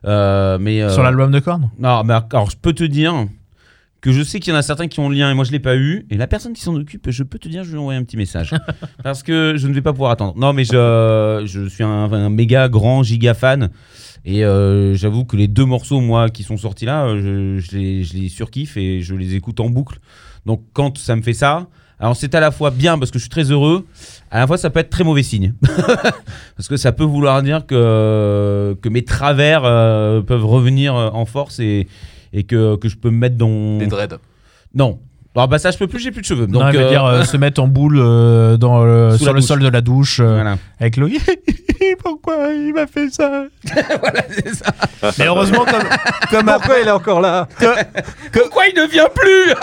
Euh, 0.04 0.58
mais 0.58 0.82
euh, 0.82 0.90
Sur 0.90 1.02
l'album 1.02 1.30
de 1.30 1.40
Korn? 1.40 1.70
Non, 1.78 2.04
mais 2.04 2.14
alors 2.32 2.50
je 2.50 2.56
peux 2.56 2.72
te 2.72 2.84
dire 2.84 3.26
que 4.00 4.12
je 4.12 4.22
sais 4.22 4.40
qu'il 4.40 4.52
y 4.52 4.56
en 4.56 4.58
a 4.58 4.62
certains 4.62 4.88
qui 4.88 4.98
ont 5.00 5.10
le 5.10 5.14
lien 5.14 5.30
et 5.30 5.34
moi 5.34 5.44
je 5.44 5.52
l'ai 5.52 5.58
pas 5.58 5.76
eu. 5.76 6.06
Et 6.10 6.16
la 6.16 6.26
personne 6.26 6.54
qui 6.54 6.62
s'en 6.62 6.74
occupe, 6.74 7.10
je 7.10 7.22
peux 7.22 7.38
te 7.38 7.48
dire, 7.48 7.64
je 7.64 7.72
lui 7.72 7.78
envoyer 7.78 8.00
un 8.00 8.04
petit 8.04 8.16
message 8.16 8.54
parce 9.02 9.22
que 9.22 9.54
je 9.56 9.68
ne 9.68 9.74
vais 9.74 9.82
pas 9.82 9.92
pouvoir 9.92 10.12
attendre. 10.12 10.34
Non, 10.38 10.52
mais 10.52 10.64
je, 10.64 11.42
je 11.44 11.68
suis 11.68 11.84
un, 11.84 12.10
un 12.12 12.30
méga 12.30 12.68
grand 12.68 13.02
giga 13.02 13.34
fan. 13.34 13.70
Et 14.24 14.44
euh, 14.44 14.94
j'avoue 14.94 15.24
que 15.24 15.36
les 15.36 15.48
deux 15.48 15.64
morceaux, 15.64 16.00
moi, 16.00 16.28
qui 16.28 16.42
sont 16.42 16.56
sortis 16.56 16.84
là, 16.84 17.08
je, 17.16 17.58
je 17.58 17.76
les, 17.76 18.04
je 18.04 18.14
les 18.14 18.28
surkiffe 18.28 18.76
et 18.76 19.00
je 19.00 19.14
les 19.14 19.34
écoute 19.34 19.60
en 19.60 19.70
boucle. 19.70 19.98
Donc 20.46 20.62
quand 20.72 20.96
ça 20.98 21.16
me 21.16 21.22
fait 21.22 21.32
ça, 21.34 21.68
alors 22.00 22.16
c'est 22.16 22.34
à 22.34 22.40
la 22.40 22.50
fois 22.50 22.70
bien 22.70 22.98
parce 22.98 23.10
que 23.10 23.18
je 23.18 23.24
suis 23.24 23.30
très 23.30 23.50
heureux, 23.50 23.86
à 24.30 24.40
la 24.40 24.46
fois 24.46 24.56
ça 24.56 24.70
peut 24.70 24.80
être 24.80 24.90
très 24.90 25.04
mauvais 25.04 25.22
signe. 25.22 25.54
parce 26.56 26.68
que 26.68 26.76
ça 26.76 26.92
peut 26.92 27.04
vouloir 27.04 27.42
dire 27.42 27.66
que, 27.66 28.76
que 28.80 28.88
mes 28.88 29.04
travers 29.04 29.62
euh, 29.64 30.22
peuvent 30.22 30.46
revenir 30.46 30.96
euh, 30.96 31.10
en 31.10 31.26
force 31.26 31.60
et, 31.60 31.86
et 32.32 32.44
que, 32.44 32.76
que 32.76 32.88
je 32.88 32.96
peux 32.96 33.10
me 33.10 33.18
mettre 33.18 33.36
dans... 33.36 33.78
Des 33.78 33.86
dreads. 33.86 34.18
Non. 34.74 34.98
Alors 35.36 35.46
bah 35.46 35.58
ça 35.60 35.70
je 35.70 35.78
peux 35.78 35.86
plus, 35.86 36.00
j'ai 36.00 36.10
plus 36.10 36.22
de 36.22 36.26
cheveux. 36.26 36.46
Donc, 36.48 36.60
Non, 36.62 36.68
il 36.70 36.76
veut 36.76 36.84
euh, 36.86 36.88
dire 36.88 37.04
euh, 37.04 37.22
se 37.22 37.36
mettre 37.36 37.62
en 37.62 37.68
boule 37.68 37.98
euh, 38.00 38.56
dans 38.56 38.84
le- 38.84 39.12
Sous 39.12 39.24
sur 39.24 39.32
le 39.32 39.38
douche. 39.40 39.48
sol 39.48 39.60
de 39.60 39.68
la 39.68 39.80
douche 39.80 40.18
euh, 40.20 40.34
voilà. 40.34 40.56
avec 40.80 40.96
le 40.96 41.08
pourquoi 42.02 42.48
il 42.52 42.72
m'a 42.74 42.86
fait 42.86 43.08
ça? 43.10 43.44
Voilà, 44.00 44.22
c'est 44.30 44.54
ça. 44.54 44.72
Mais 45.18 45.26
heureusement 45.26 45.64
comme 45.64 45.82
comme 46.30 46.48
après 46.48 46.82
il 46.82 46.88
est 46.88 46.92
encore 46.92 47.20
là? 47.20 47.46
Pourquoi 48.32 48.64
il 48.66 48.80
ne 48.80 48.86
vient 48.90 49.08
plus? 49.14 49.54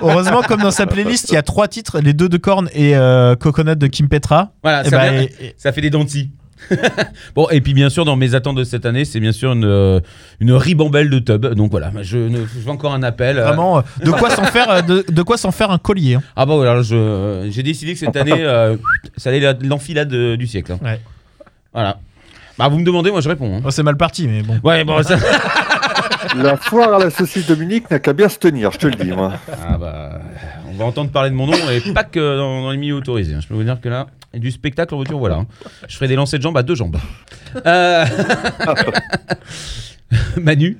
Heureusement 0.02 0.42
comme 0.42 0.60
dans 0.60 0.70
sa 0.70 0.86
playlist 0.86 1.30
il 1.30 1.34
y 1.34 1.38
a 1.38 1.42
trois 1.42 1.68
titres 1.68 2.00
les 2.00 2.12
deux 2.12 2.28
de 2.28 2.36
Korn 2.36 2.68
et 2.72 2.96
euh, 2.96 3.36
Coconut 3.36 3.76
de 3.76 3.86
Kim 3.86 4.08
Petra. 4.08 4.52
Voilà, 4.62 4.82
Et 4.86 4.90
ça, 4.90 4.96
bah, 4.98 5.10
vient- 5.10 5.20
et- 5.22 5.32
et- 5.40 5.54
ça 5.56 5.72
fait 5.72 5.80
des 5.80 5.90
dents 5.90 6.04
de 6.04 6.08
scie. 6.08 6.30
bon, 7.34 7.48
et 7.50 7.60
puis 7.60 7.74
bien 7.74 7.88
sûr, 7.90 8.04
dans 8.04 8.16
mes 8.16 8.34
attentes 8.34 8.56
de 8.56 8.64
cette 8.64 8.84
année, 8.86 9.04
c'est 9.04 9.20
bien 9.20 9.32
sûr 9.32 9.52
une, 9.52 9.64
euh, 9.64 10.00
une 10.40 10.52
ribambelle 10.52 11.10
de 11.10 11.18
tub. 11.18 11.46
Donc 11.54 11.70
voilà, 11.70 11.90
je, 12.02 12.18
ne, 12.18 12.38
je 12.40 12.60
fais 12.64 12.70
encore 12.70 12.92
un 12.94 13.02
appel. 13.02 13.38
euh, 13.38 13.44
Vraiment, 13.46 13.78
euh, 13.78 13.82
de 14.04 14.10
quoi 14.10 14.30
s'en 14.30 14.44
faire, 14.44 14.82
de, 14.84 15.04
de 15.08 15.22
quoi 15.22 15.36
s'en 15.36 15.50
faire 15.52 15.70
un 15.70 15.78
collier. 15.78 16.14
hein. 16.14 16.22
Ah 16.36 16.46
bah 16.46 16.54
voilà, 16.56 16.82
je- 16.82 17.46
j'ai 17.50 17.62
décidé 17.62 17.92
que 17.94 17.98
cette 17.98 18.16
année, 18.16 18.32
euh, 18.44 18.76
ça 19.16 19.30
allait 19.30 19.42
être 19.42 19.64
l'enfilade 19.66 20.12
euh, 20.12 20.36
du 20.36 20.46
siècle. 20.46 20.72
hein. 20.72 20.78
Ouais. 20.84 21.00
Voilà. 21.72 21.98
Bah 22.58 22.68
vous 22.68 22.78
me 22.78 22.84
demandez, 22.84 23.10
moi 23.10 23.20
je 23.20 23.28
réponds. 23.28 23.56
hein. 23.58 23.62
Oh, 23.64 23.70
c'est 23.70 23.82
mal 23.84 23.96
parti, 23.96 24.26
mais 24.26 24.42
bon. 24.42 24.58
Ouais, 24.64 24.84
bon, 24.84 25.02
ça... 25.02 25.16
La 26.36 26.56
foire 26.56 26.94
à 26.94 26.98
la 26.98 27.10
saucisse 27.10 27.46
Dominique 27.46 27.90
n'a 27.90 28.00
qu'à 28.00 28.12
bien 28.12 28.28
se 28.28 28.38
tenir, 28.38 28.70
je 28.72 28.78
te 28.78 28.86
le 28.86 28.94
dis, 28.96 29.12
moi. 29.12 29.34
Ah 29.66 29.78
bah, 29.78 30.20
on 30.68 30.74
va 30.76 30.84
entendre 30.84 31.10
parler 31.10 31.30
de 31.30 31.34
mon 31.34 31.46
nom 31.46 31.56
et 31.70 31.80
pas 31.92 32.04
que 32.04 32.36
dans, 32.36 32.62
dans 32.62 32.70
les 32.70 32.76
milieux 32.76 32.96
autorisés. 32.96 33.34
hein. 33.34 33.38
Je 33.40 33.46
peux 33.48 33.54
vous 33.54 33.62
dire 33.62 33.80
que 33.80 33.88
là, 33.88 34.08
et 34.34 34.38
du 34.38 34.50
spectacle 34.50 34.92
en 34.94 34.98
voiture, 34.98 35.18
voilà. 35.18 35.44
Je 35.88 35.94
ferai 35.96 36.08
des 36.08 36.16
lancers 36.16 36.38
de 36.38 36.42
jambes 36.42 36.56
à 36.58 36.62
deux 36.62 36.74
jambes. 36.74 36.96
Euh... 37.66 38.04
Manu 40.40 40.78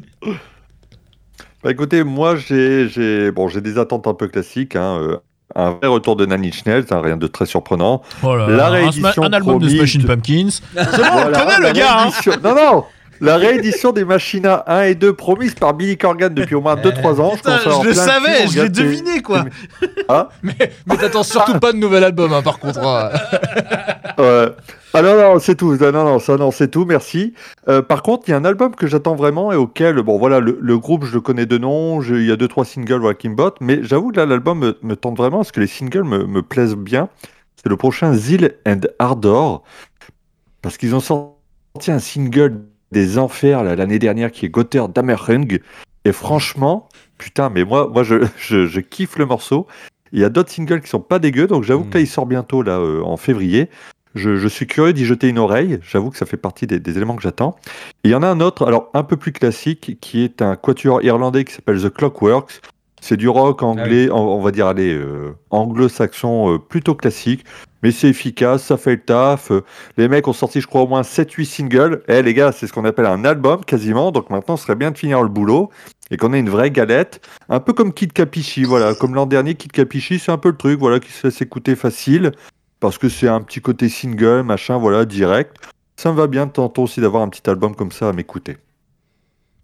Bah 1.62 1.70
écoutez, 1.70 2.04
moi 2.04 2.36
j'ai 2.36 2.88
j'ai 2.88 3.30
bon 3.30 3.48
j'ai 3.48 3.60
des 3.60 3.78
attentes 3.78 4.06
un 4.06 4.14
peu 4.14 4.28
classiques. 4.28 4.76
Hein, 4.76 4.98
euh, 5.02 5.16
un 5.54 5.70
vrai 5.72 5.88
retour 5.88 6.14
de 6.16 6.26
Nanny 6.26 6.52
Schnell, 6.52 6.84
hein, 6.90 7.00
rien 7.02 7.16
de 7.16 7.26
très 7.26 7.46
surprenant. 7.46 8.02
Oh 8.22 8.36
là 8.36 8.48
La 8.48 8.56
là, 8.56 8.66
un, 8.66 8.70
réédition 8.70 9.10
sma- 9.22 9.26
un 9.26 9.32
album 9.32 9.58
de 9.58 9.68
Smashing 9.68 10.04
Pumpkins. 10.04 10.48
C'est 10.50 10.74
bon, 10.74 11.02
on 11.02 11.22
Voilà, 11.22 11.38
connaît 11.40 11.60
la 11.60 11.68
le 11.68 11.72
gars. 11.72 11.96
hein. 12.06 12.10
Non 12.44 12.54
non, 12.54 12.84
la 13.20 13.36
réédition 13.36 13.92
des 13.92 14.04
Machina 14.04 14.64
1 14.66 14.82
et 14.82 14.94
2 14.94 15.12
promises 15.12 15.54
par 15.54 15.74
Billy 15.74 15.96
Corgan 15.96 16.32
depuis 16.32 16.54
au 16.54 16.60
moins 16.60 16.76
2-3 16.76 17.20
ans. 17.20 17.36
Putain, 17.36 17.58
je 17.58 17.88
le 17.88 17.94
savais, 17.94 18.46
je 18.48 18.62
l'ai 18.62 18.68
deviné 18.68 19.22
quoi. 19.22 19.44
Ah 20.08 20.28
Mais 20.42 20.54
t'attends 20.98 21.22
surtout 21.22 21.58
pas 21.58 21.72
de 21.72 21.78
nouvel 21.78 22.04
album, 22.04 22.32
hein, 22.32 22.42
par 22.42 22.58
contre. 22.58 22.80
hein. 22.84 23.10
Ouais. 24.18 24.48
Ah 24.94 25.02
non, 25.02 25.16
non, 25.16 25.38
c'est 25.38 25.54
tout. 25.54 25.76
Non, 25.76 25.92
non, 25.92 26.18
ça, 26.18 26.36
non, 26.36 26.50
c'est 26.50 26.66
tout, 26.68 26.84
merci. 26.84 27.34
Euh, 27.68 27.82
par 27.82 28.02
contre, 28.02 28.24
il 28.26 28.32
y 28.32 28.34
a 28.34 28.36
un 28.36 28.44
album 28.44 28.74
que 28.74 28.88
j'attends 28.88 29.14
vraiment 29.14 29.52
et 29.52 29.56
auquel, 29.56 30.02
bon, 30.02 30.18
voilà, 30.18 30.40
le, 30.40 30.58
le 30.60 30.78
groupe, 30.78 31.04
je 31.04 31.14
le 31.14 31.20
connais 31.20 31.46
de 31.46 31.56
nom, 31.56 32.02
il 32.02 32.24
y 32.24 32.32
a 32.32 32.36
deux, 32.36 32.48
trois 32.48 32.64
singles, 32.64 32.98
voilà, 32.98 33.14
qui 33.14 33.28
me 33.28 33.36
bottent, 33.36 33.58
mais 33.60 33.78
j'avoue 33.82 34.10
que 34.10 34.16
là, 34.16 34.26
l'album 34.26 34.58
me, 34.58 34.78
me 34.82 34.96
tente 34.96 35.16
vraiment 35.16 35.36
parce 35.38 35.52
que 35.52 35.60
les 35.60 35.68
singles 35.68 36.02
me, 36.02 36.24
me 36.24 36.42
plaisent 36.42 36.74
bien. 36.74 37.08
C'est 37.54 37.68
le 37.68 37.76
prochain 37.76 38.12
Zeal 38.12 38.54
and 38.66 38.80
Ardor, 38.98 39.62
parce 40.62 40.78
qu'ils 40.78 40.96
ont 40.96 41.00
sorti 41.00 41.92
un 41.92 42.00
single 42.00 42.62
des 42.92 43.18
enfers 43.18 43.62
l'année 43.64 43.98
dernière 43.98 44.30
qui 44.30 44.46
est 44.46 44.48
Gotter 44.48 44.82
Dammerung, 44.94 45.60
et 46.04 46.12
franchement, 46.12 46.88
putain, 47.18 47.50
mais 47.50 47.64
moi, 47.64 47.88
moi 47.92 48.02
je, 48.02 48.26
je, 48.38 48.66
je 48.66 48.80
kiffe 48.80 49.18
le 49.18 49.26
morceau. 49.26 49.66
Il 50.12 50.20
y 50.20 50.24
a 50.24 50.30
d'autres 50.30 50.50
singles 50.50 50.80
qui 50.80 50.88
sont 50.88 51.00
pas 51.00 51.18
dégueux, 51.18 51.46
donc 51.46 51.64
j'avoue 51.64 51.84
que 51.84 51.94
là, 51.94 52.00
il 52.00 52.06
sort 52.06 52.24
bientôt, 52.24 52.62
là, 52.62 52.78
euh, 52.78 53.02
en 53.02 53.18
février. 53.18 53.68
Je, 54.14 54.36
je 54.36 54.48
suis 54.48 54.66
curieux 54.66 54.94
d'y 54.94 55.04
jeter 55.04 55.28
une 55.28 55.38
oreille. 55.38 55.80
J'avoue 55.82 56.10
que 56.10 56.16
ça 56.16 56.24
fait 56.24 56.38
partie 56.38 56.66
des, 56.66 56.80
des 56.80 56.96
éléments 56.96 57.14
que 57.14 57.22
j'attends. 57.22 57.56
Il 58.04 58.10
y 58.10 58.14
en 58.14 58.22
a 58.22 58.26
un 58.26 58.40
autre, 58.40 58.66
alors 58.66 58.88
un 58.94 59.02
peu 59.02 59.18
plus 59.18 59.32
classique, 59.32 59.98
qui 60.00 60.24
est 60.24 60.40
un 60.40 60.56
quatuor 60.56 61.02
irlandais 61.02 61.44
qui 61.44 61.52
s'appelle 61.52 61.80
The 61.80 61.90
Clockworks. 61.90 62.62
C'est 63.00 63.16
du 63.16 63.28
rock 63.28 63.62
anglais, 63.62 64.10
on, 64.10 64.16
on 64.16 64.42
va 64.42 64.50
dire, 64.50 64.66
allez, 64.66 64.92
euh, 64.92 65.36
anglo-saxon 65.50 66.54
euh, 66.54 66.58
plutôt 66.58 66.94
classique. 66.94 67.44
Mais 67.82 67.92
c'est 67.92 68.08
efficace, 68.08 68.64
ça 68.64 68.76
fait 68.76 68.92
le 68.92 69.00
taf. 69.00 69.52
Les 69.96 70.08
mecs 70.08 70.26
ont 70.26 70.32
sorti, 70.32 70.60
je 70.60 70.66
crois, 70.66 70.82
au 70.82 70.88
moins 70.88 71.02
7-8 71.02 71.44
singles. 71.44 72.02
Eh 72.08 72.22
les 72.22 72.34
gars, 72.34 72.52
c'est 72.52 72.66
ce 72.66 72.72
qu'on 72.72 72.84
appelle 72.84 73.06
un 73.06 73.24
album 73.24 73.64
quasiment. 73.64 74.10
Donc 74.10 74.30
maintenant, 74.30 74.56
ce 74.56 74.64
serait 74.64 74.74
bien 74.74 74.90
de 74.90 74.98
finir 74.98 75.22
le 75.22 75.28
boulot 75.28 75.70
et 76.10 76.16
qu'on 76.16 76.32
ait 76.32 76.40
une 76.40 76.50
vraie 76.50 76.70
galette. 76.70 77.20
Un 77.48 77.60
peu 77.60 77.72
comme 77.72 77.92
Kid 77.92 78.12
Capichi, 78.12 78.64
voilà. 78.64 78.94
Comme 78.94 79.14
l'an 79.14 79.26
dernier, 79.26 79.54
Kid 79.54 79.72
Capichi, 79.72 80.18
c'est 80.18 80.32
un 80.32 80.38
peu 80.38 80.50
le 80.50 80.56
truc, 80.56 80.78
voilà, 80.80 80.98
qui 80.98 81.12
se 81.12 81.26
laisse 81.26 81.40
écouter 81.40 81.76
facile. 81.76 82.32
Parce 82.80 82.98
que 82.98 83.08
c'est 83.08 83.28
un 83.28 83.40
petit 83.40 83.60
côté 83.60 83.88
single, 83.88 84.42
machin, 84.42 84.78
voilà, 84.78 85.04
direct. 85.04 85.56
Ça 85.96 86.12
me 86.12 86.16
va 86.16 86.26
bien 86.26 86.46
tantôt 86.46 86.84
aussi 86.84 87.00
d'avoir 87.00 87.22
un 87.22 87.28
petit 87.28 87.48
album 87.50 87.74
comme 87.74 87.92
ça 87.92 88.08
à 88.08 88.12
m'écouter. 88.12 88.56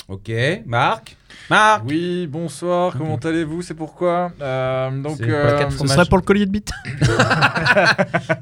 Ok, 0.09 0.31
Marc? 0.67 1.17
Marc 1.51 1.83
Oui, 1.87 2.27
bonsoir, 2.27 2.95
comment 2.97 3.17
allez-vous 3.17 3.63
C'est 3.63 3.75
pourquoi 3.75 4.31
Euh, 4.41 4.91
Donc, 5.03 5.17
C'est 5.19 5.27
pour 5.27 5.37
la 5.39 5.53
quatre 5.53 5.73
Ce 5.73 5.87
serait 5.87 6.05
pour 6.07 6.19
le 6.19 6.23
collier 6.23 6.47
de 6.47 6.51
bite. 6.51 6.71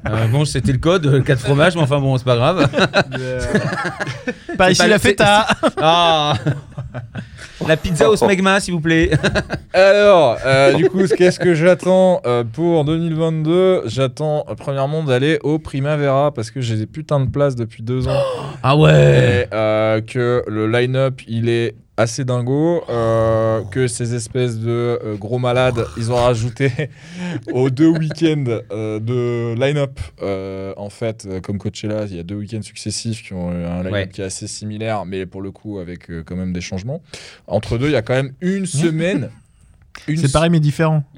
Euh, 0.09 0.27
Bon, 0.27 0.45
c'était 0.45 0.71
le 0.71 0.77
code, 0.77 1.05
euh, 1.07 1.21
4 1.21 1.39
fromages, 1.39 1.75
mais 1.75 1.81
enfin 1.81 1.99
bon, 1.99 2.17
c'est 2.17 2.23
pas 2.25 2.35
grave. 2.35 2.67
Pas 4.57 4.71
ici 4.71 4.81
pas- 4.81 4.87
la 4.87 4.99
feta. 4.99 5.47
Ah 5.81 6.33
La 7.67 7.77
pizza 7.77 8.09
au 8.09 8.15
smegma, 8.15 8.59
s'il 8.59 8.73
vous 8.75 8.79
plaît. 8.81 9.09
Alors, 9.73 10.37
euh, 10.45 10.73
du 10.73 10.89
coup, 10.89 11.01
qu'est-ce 11.17 11.39
que 11.39 11.53
j'attends 11.55 12.21
euh, 12.25 12.43
pour 12.43 12.85
2022 12.85 13.83
J'attends 13.87 14.45
euh, 14.49 14.55
premièrement 14.55 15.03
d'aller 15.03 15.39
au 15.43 15.57
Primavera 15.59 16.31
parce 16.33 16.51
que 16.51 16.61
j'ai 16.61 16.75
des 16.75 16.85
putains 16.85 17.19
de 17.19 17.29
places 17.29 17.55
depuis 17.55 17.81
deux 17.83 18.07
ans 18.07 18.21
Ah 18.63 18.75
ouais 18.77 19.47
et 19.51 19.55
euh, 19.55 20.01
que 20.01 20.43
le 20.47 20.67
line-up 20.67 21.21
il 21.27 21.49
est 21.49 21.75
assez 21.95 22.25
dingo, 22.25 22.83
euh, 22.89 23.61
que 23.65 23.87
ces 23.87 24.15
espèces 24.15 24.57
de 24.57 24.99
euh, 25.03 25.15
gros 25.15 25.37
malades 25.37 25.85
ils 25.95 26.11
ont 26.11 26.15
rajouté 26.15 26.71
aux 27.53 27.69
deux 27.69 27.87
week-ends 27.89 28.45
euh, 28.71 28.99
de 28.99 29.53
line-up 29.59 29.99
en 30.75 30.89
fait, 30.89 31.27
comme 31.41 31.57
Coachella, 31.59 32.05
il 32.05 32.15
y 32.15 32.19
a 32.19 32.23
deux 32.23 32.35
week-ends 32.35 32.61
successifs 32.61 33.23
qui 33.23 33.33
ont 33.33 33.51
eu 33.51 33.63
un 33.63 33.77
line-up 33.83 33.93
Ouais. 33.93 34.09
qui 34.09 34.21
est 34.21 34.25
assez 34.25 34.47
similaire, 34.47 35.05
mais 35.05 35.25
pour 35.27 35.41
le 35.41 35.51
coup 35.51 35.77
avec 35.77 36.07
quand 36.25 36.35
même 36.35 36.51
des 36.51 36.61
changements. 36.61 37.01
Entre 37.47 37.77
deux, 37.77 37.87
il 37.87 37.91
y 37.91 37.95
a 37.95 38.01
quand 38.01 38.15
même 38.15 38.33
une 38.41 38.65
semaine. 38.65 39.29
Une 40.07 40.17
C'est 40.17 40.31
pareil 40.31 40.49
mais 40.49 40.59
différent. 40.59 41.03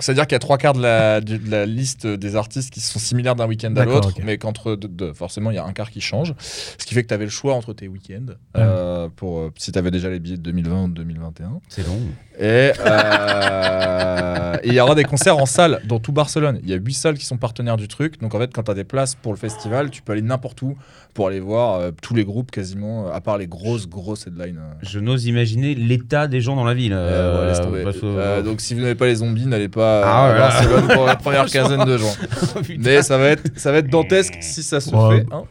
c'est-à-dire 0.00 0.26
qu'il 0.26 0.34
y 0.34 0.36
a 0.36 0.40
trois 0.40 0.58
quarts 0.58 0.74
de 0.74 0.82
la, 0.82 1.20
du- 1.20 1.38
de 1.38 1.50
la 1.50 1.66
liste 1.66 2.06
des 2.06 2.36
artistes 2.36 2.70
qui 2.72 2.80
sont 2.80 2.98
similaires 2.98 3.34
d'un 3.34 3.46
week-end 3.48 3.74
à 3.76 3.84
l'autre, 3.84 4.08
mais 4.24 4.38
qu'entre 4.38 4.76
deux, 4.76 4.88
deux, 4.88 5.12
forcément, 5.12 5.50
il 5.50 5.54
y 5.54 5.58
a 5.58 5.64
un 5.64 5.72
quart 5.72 5.90
qui 5.90 6.00
change. 6.00 6.34
Ce 6.38 6.84
qui 6.86 6.94
fait 6.94 7.02
que 7.02 7.08
tu 7.08 7.14
avais 7.14 7.24
le 7.24 7.30
choix 7.30 7.54
entre 7.54 7.72
tes 7.72 7.88
week-ends, 7.88 8.32
euh, 8.56 9.08
pour, 9.16 9.38
euh, 9.38 9.52
si 9.58 9.72
tu 9.72 9.78
avais 9.78 9.90
déjà 9.90 10.08
les 10.08 10.20
billets 10.20 10.36
de 10.36 10.42
2020 10.42 10.84
ou 10.84 10.88
de 10.88 10.94
2021. 10.94 11.60
C'est 11.68 11.84
long. 11.86 11.98
Et 12.40 12.72
euh, 12.86 14.54
et 14.62 14.68
il 14.68 14.74
y 14.74 14.80
aura 14.80 14.94
des 14.94 15.04
concerts 15.04 15.38
en 15.38 15.46
salle 15.46 15.80
dans 15.84 15.98
tout 15.98 16.12
Barcelone. 16.12 16.58
Il 16.62 16.68
y 16.70 16.72
a 16.72 16.76
huit 16.76 16.94
salles 16.94 17.16
qui 17.18 17.24
sont 17.26 17.36
partenaires 17.36 17.76
du 17.76 17.88
truc. 17.88 18.20
Donc 18.20 18.34
en 18.34 18.38
fait, 18.38 18.52
quand 18.52 18.62
tu 18.64 18.70
as 18.70 18.74
des 18.74 18.84
places 18.84 19.14
pour 19.14 19.32
le 19.32 19.38
festival, 19.38 19.90
tu 19.90 20.02
peux 20.02 20.12
aller 20.12 20.22
n'importe 20.22 20.62
où 20.62 20.76
pour 21.14 21.28
aller 21.28 21.40
voir 21.40 21.76
euh, 21.80 21.90
tous 22.02 22.14
les 22.14 22.24
groupes 22.24 22.50
quasiment, 22.50 23.06
euh, 23.08 23.12
à 23.12 23.20
part 23.20 23.38
les 23.38 23.46
grosses, 23.46 23.88
grosses 23.88 24.26
headlines. 24.26 24.58
euh. 24.58 24.74
Je 24.82 24.98
n'ose 25.00 25.26
imaginer 25.26 25.74
l'état 25.74 26.26
des 26.28 26.40
gens 26.40 26.54
dans 26.56 26.64
la 26.64 26.74
ville. 26.74 26.92
Euh, 26.94 27.50
ouais, 27.50 27.60
euh, 27.60 27.84
parce 27.84 27.98
Euh, 28.02 28.42
donc 28.42 28.60
si 28.60 28.74
vous 28.74 28.80
n'avez 28.80 28.94
pas 28.94 29.06
les 29.06 29.16
zombies, 29.16 29.46
n'allez 29.46 29.68
pas 29.68 30.02
Ah, 30.04 30.26
à 30.26 30.32
ouais. 30.32 30.38
Barcelone 30.38 30.88
pour 30.94 31.06
la 31.06 31.16
première 31.16 31.46
quinzaine 31.50 31.84
de 31.84 31.98
juin. 31.98 32.12
Putain. 32.62 32.82
Mais 32.84 33.02
ça 33.02 33.18
va 33.18 33.26
être, 33.30 33.50
ça 33.58 33.72
va 33.72 33.78
être 33.78 33.90
dantesque 33.90 34.34
si 34.40 34.62
ça 34.62 34.80
se 34.80 34.94
Ouais. 34.94 35.18
fait. 35.20 35.26
hein. 35.32 35.42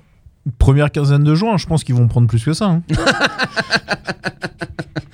Première 0.60 0.92
quinzaine 0.92 1.24
de 1.24 1.36
juin, 1.36 1.58
je 1.58 1.66
pense 1.66 1.84
qu'ils 1.84 1.96
vont 1.96 2.08
prendre 2.08 2.28
plus 2.28 2.44
que 2.44 2.54
ça. 2.54 2.66
hein. 2.66 2.82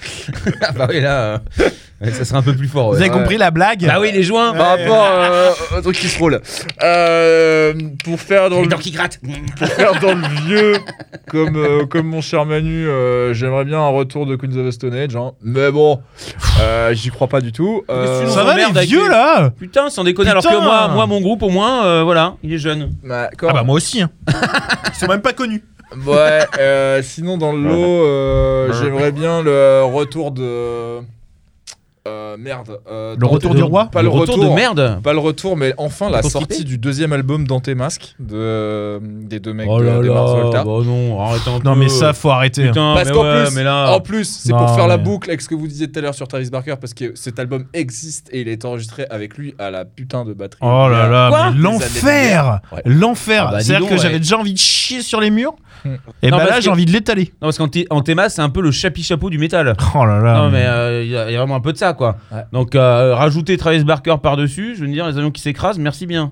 Ah 0.61 0.71
bah 0.75 0.87
oui, 0.89 1.01
là, 1.01 1.41
euh, 1.59 2.11
ça 2.11 2.25
sera 2.25 2.39
un 2.39 2.41
peu 2.41 2.53
plus 2.55 2.67
fort. 2.67 2.89
Vous 2.91 2.95
ouais. 2.97 3.01
avez 3.01 3.09
compris 3.09 3.37
la 3.37 3.51
blague 3.51 3.85
Bah 3.85 3.97
oui, 3.99 4.11
les 4.11 4.23
joints. 4.23 4.53
Par 4.53 4.77
rapport 4.77 5.07
euh, 5.09 5.51
au 5.77 5.81
truc 5.81 5.95
qui 5.97 6.07
se 6.07 6.17
roule. 6.19 6.41
Euh, 6.83 7.73
pour 8.03 8.19
faire 8.19 8.49
dans 8.49 8.57
Les 8.57 8.63
le 8.63 8.67
dents 8.69 8.77
qui 8.77 8.91
grattent. 8.91 9.19
pour 9.57 9.67
faire 9.67 9.99
dans 10.01 10.13
le 10.13 10.27
vieux, 10.45 10.73
comme, 11.29 11.55
euh, 11.55 11.85
comme 11.85 12.07
mon 12.07 12.21
cher 12.21 12.45
Manu, 12.45 12.87
euh, 12.87 13.33
j'aimerais 13.33 13.65
bien 13.65 13.79
un 13.79 13.87
retour 13.89 14.25
de 14.25 14.35
Queens 14.35 14.57
of 14.57 14.67
the 14.67 14.71
Stone 14.71 14.93
Age. 14.93 15.15
hein. 15.15 15.31
Mais 15.41 15.71
bon, 15.71 16.01
euh, 16.61 16.93
j'y 16.93 17.09
crois 17.09 17.27
pas 17.27 17.41
du 17.41 17.51
tout. 17.51 17.83
Euh, 17.89 18.27
Ça 18.27 18.43
va 18.43 18.55
les 18.55 18.85
vieux 18.85 19.07
là 19.09 19.51
Putain, 19.57 19.89
sans 19.89 20.03
déconner, 20.03 20.29
alors 20.31 20.43
Putain. 20.43 20.55
que 20.55 20.61
moi, 20.63 20.87
moi, 20.89 21.05
mon 21.07 21.21
groupe, 21.21 21.41
au 21.43 21.49
moins, 21.49 21.85
euh, 21.85 22.03
voilà, 22.03 22.35
il 22.43 22.53
est 22.53 22.57
jeune. 22.57 22.91
d'accord. 23.03 23.49
Ah 23.51 23.53
bah 23.53 23.63
moi 23.63 23.75
aussi. 23.75 24.01
Hein. 24.01 24.09
Ils 24.89 24.95
sont 24.99 25.07
même 25.07 25.21
pas 25.21 25.33
connus. 25.33 25.63
Ouais, 26.05 26.39
euh, 26.59 27.01
sinon 27.03 27.37
dans 27.37 27.51
le 27.51 27.61
lot, 27.61 28.05
euh, 28.05 28.73
j'aimerais 28.81 29.11
bien 29.11 29.41
le 29.41 29.83
retour 29.83 30.31
de. 30.31 30.99
Euh, 32.05 32.35
merde. 32.37 32.81
euh, 32.91 33.15
Le 33.17 33.25
retour 33.25 33.55
du 33.55 33.63
roi 33.63 33.85
Pas 33.89 34.01
le, 34.01 34.09
retour, 34.09 34.37
de 34.37 34.49
merde. 34.49 34.99
Pas 35.01 35.13
le 35.13 35.19
retour, 35.19 35.55
mais 35.55 35.73
enfin 35.77 36.09
la 36.09 36.21
sortie 36.21 36.65
du 36.65 36.77
deuxième 36.77 37.13
album 37.13 37.47
Dante 37.47 37.69
Masque 37.69 38.15
de, 38.19 38.99
des 39.01 39.39
deux 39.39 39.53
mecs 39.53 39.69
Oh 39.69 39.79
de, 39.79 39.85
là 39.85 39.99
des 40.01 40.09
là, 40.09 40.13
Mars 40.13 40.31
Volta. 40.33 40.63
bah 40.65 40.71
non, 40.83 41.21
arrête 41.21 41.47
un 41.47 41.59
peu. 41.59 41.63
Non 41.63 41.75
mais 41.77 41.87
ça 41.87 42.11
faut 42.11 42.29
arrêter. 42.29 42.67
Putain, 42.67 42.93
Parce 42.95 43.07
mais 43.07 43.13
qu'en 43.15 43.23
ouais, 43.23 43.45
plus, 43.45 43.55
mais 43.55 43.63
là. 43.63 43.93
en 43.93 44.01
plus, 44.01 44.25
c'est 44.25 44.51
pour 44.51 44.75
faire 44.75 44.87
la 44.87 44.97
boucle 44.97 45.29
avec 45.29 45.39
ce 45.39 45.47
que 45.47 45.55
vous 45.55 45.65
disiez 45.65 45.89
tout 45.89 45.97
à 45.99 46.01
l'heure 46.01 46.13
sur 46.13 46.27
Travis 46.27 46.49
Barker, 46.49 46.75
parce 46.81 46.93
que 46.93 47.15
cet 47.15 47.39
album 47.39 47.67
existe 47.73 48.27
et 48.33 48.41
il 48.41 48.49
est 48.49 48.65
enregistré 48.65 49.05
avec 49.09 49.37
lui 49.37 49.55
à 49.57 49.71
la 49.71 49.85
putain 49.85 50.25
de 50.25 50.33
batterie. 50.33 50.59
Oh 50.61 50.89
là 50.89 51.07
là, 51.07 51.53
l'enfer. 51.55 52.59
L'enfer 52.83 53.45
Ah 53.47 53.51
bah, 53.53 53.59
C'est-à-dire 53.61 53.87
que 53.87 53.93
ouais. 53.93 53.99
j'avais 53.99 54.19
déjà 54.19 54.37
envie 54.37 54.53
de 54.53 54.59
chier 54.59 55.01
sur 55.03 55.21
les 55.21 55.29
murs. 55.29 55.53
Et 56.21 56.31
Non, 56.31 56.37
bah 56.37 56.45
là, 56.45 56.55
que- 56.57 56.61
j'ai 56.61 56.69
envie 56.69 56.85
de 56.85 56.91
l'étaler. 56.91 57.25
Non, 57.41 57.47
parce 57.47 57.57
qu'en 57.57 57.67
thé- 57.67 57.87
en 57.89 58.01
théma, 58.01 58.29
c'est 58.29 58.41
un 58.41 58.49
peu 58.49 58.61
le 58.61 58.71
chapi-chapeau 58.71 59.29
du 59.29 59.37
métal. 59.37 59.75
Oh 59.95 60.05
là 60.05 60.19
là. 60.19 60.33
non, 60.35 60.49
mais 60.49 60.65
euh, 60.65 61.03
il 61.03 61.09
y, 61.11 61.17
a 61.17 61.29
il 61.29 61.33
y 61.33 61.35
a 61.35 61.39
vraiment 61.39 61.55
un 61.55 61.61
peu 61.61 61.73
de 61.73 61.77
ça, 61.77 61.93
quoi. 61.93 62.17
Ouais. 62.31 62.43
Donc, 62.51 62.75
euh, 62.75 63.13
rajouter 63.15 63.57
Travis 63.57 63.83
Barker 63.83 64.15
par-dessus, 64.23 64.75
je 64.77 64.81
veux 64.85 64.87
dire, 64.91 65.07
les 65.07 65.17
avions 65.17 65.31
qui 65.31 65.41
s'écrasent, 65.41 65.79
merci 65.79 66.05
bien. 66.05 66.31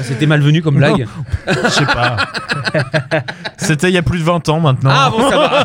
Ah, 0.00 0.02
C'était 0.04 0.26
malvenu 0.26 0.62
comme 0.62 0.76
blague. 0.76 1.08
Je 1.48 1.68
sais 1.70 1.84
pas. 1.86 2.18
C'était 3.56 3.88
il 3.88 3.94
y 3.94 3.98
a 3.98 4.02
plus 4.02 4.20
de 4.20 4.24
20 4.24 4.48
ans 4.48 4.60
maintenant. 4.60 4.90
Ah 4.92 5.10
bon, 5.10 5.28
ça 5.28 5.36
va. 5.36 5.64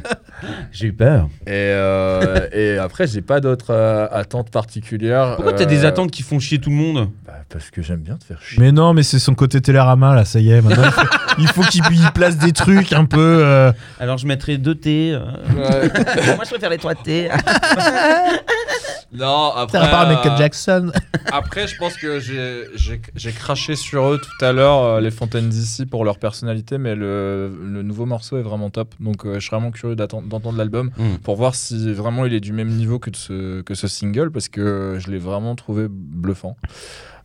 J'ai 0.72 0.86
eu 0.86 0.92
peur. 0.94 1.28
Et, 1.46 1.50
euh, 1.50 2.48
et 2.52 2.78
après, 2.78 3.06
j'ai 3.06 3.20
pas 3.20 3.40
d'autres 3.40 3.74
euh, 3.74 4.06
attentes 4.10 4.50
particulières. 4.50 5.34
Pourquoi 5.34 5.52
t'as 5.52 5.64
Euh, 5.64 5.66
des 5.66 5.84
attentes 5.84 6.10
qui 6.10 6.22
font 6.22 6.38
chier 6.38 6.58
tout 6.58 6.70
le 6.70 6.76
monde? 6.76 7.10
Parce 7.52 7.70
que 7.70 7.82
j'aime 7.82 8.00
bien 8.00 8.16
te 8.16 8.24
faire 8.24 8.40
chier. 8.40 8.58
Mais 8.60 8.70
non, 8.72 8.94
mais 8.94 9.02
c'est 9.02 9.18
son 9.18 9.34
côté 9.34 9.60
Télérama 9.60 10.14
là, 10.14 10.24
ça 10.24 10.38
y 10.40 10.50
est. 10.52 10.60
Maintenant, 10.62 10.84
il 10.84 10.92
faut- 10.92 11.06
il 11.38 11.48
faut 11.48 11.62
qu'il 11.62 11.82
il 11.90 12.10
place 12.12 12.36
des 12.38 12.52
trucs 12.52 12.92
un 12.92 13.04
peu. 13.04 13.18
euh, 13.44 13.72
Alors, 13.98 14.18
je 14.18 14.26
mettrais 14.26 14.56
deux 14.56 14.74
T. 14.76 15.12
euh. 15.12 15.18
Ouais. 15.56 15.90
Moi, 16.36 16.44
je 16.44 16.50
préfère 16.50 16.70
les 16.70 16.78
3 16.78 16.94
T. 16.94 17.28
non, 19.12 19.52
après. 19.56 19.78
Pas 19.80 20.00
avec 20.00 20.24
euh, 20.24 20.36
Jackson. 20.36 20.92
Après, 21.32 21.66
je 21.66 21.76
pense 21.76 21.96
que 21.96 22.20
j'ai- 22.20 22.64
j'ai 22.76 23.00
j'ai 23.16 23.32
craché 23.32 23.74
sur 23.74 24.04
eux 24.12 24.20
tout 24.20 24.44
à 24.44 24.52
l'heure, 24.52 24.82
euh, 24.84 25.00
les 25.00 25.10
Fontaines 25.10 25.48
d'ici, 25.48 25.86
pour 25.86 26.04
leur 26.04 26.18
personnalité, 26.18 26.78
mais 26.78 26.94
le, 26.94 27.50
le 27.66 27.82
nouveau 27.82 28.06
morceau 28.06 28.38
est 28.38 28.42
vraiment 28.42 28.70
top. 28.70 28.94
Donc, 29.00 29.26
euh, 29.26 29.34
je 29.34 29.40
suis 29.40 29.50
vraiment 29.50 29.72
curieux 29.72 29.96
d'attendre- 29.96 30.28
d'entendre 30.28 30.56
l'album 30.58 30.90
Mm. 30.96 31.16
pour 31.24 31.36
voir 31.36 31.54
si 31.56 31.92
vraiment 31.92 32.24
il 32.26 32.34
est 32.34 32.40
du 32.40 32.52
même 32.52 32.68
niveau 32.68 32.98
que, 33.00 33.10
de 33.10 33.16
ce, 33.16 33.60
que 33.62 33.74
ce 33.74 33.88
single, 33.88 34.30
parce 34.30 34.48
que 34.48 34.98
je 35.00 35.10
l'ai 35.10 35.18
vraiment 35.18 35.56
trouvé 35.56 35.86
bluffant. 35.90 36.56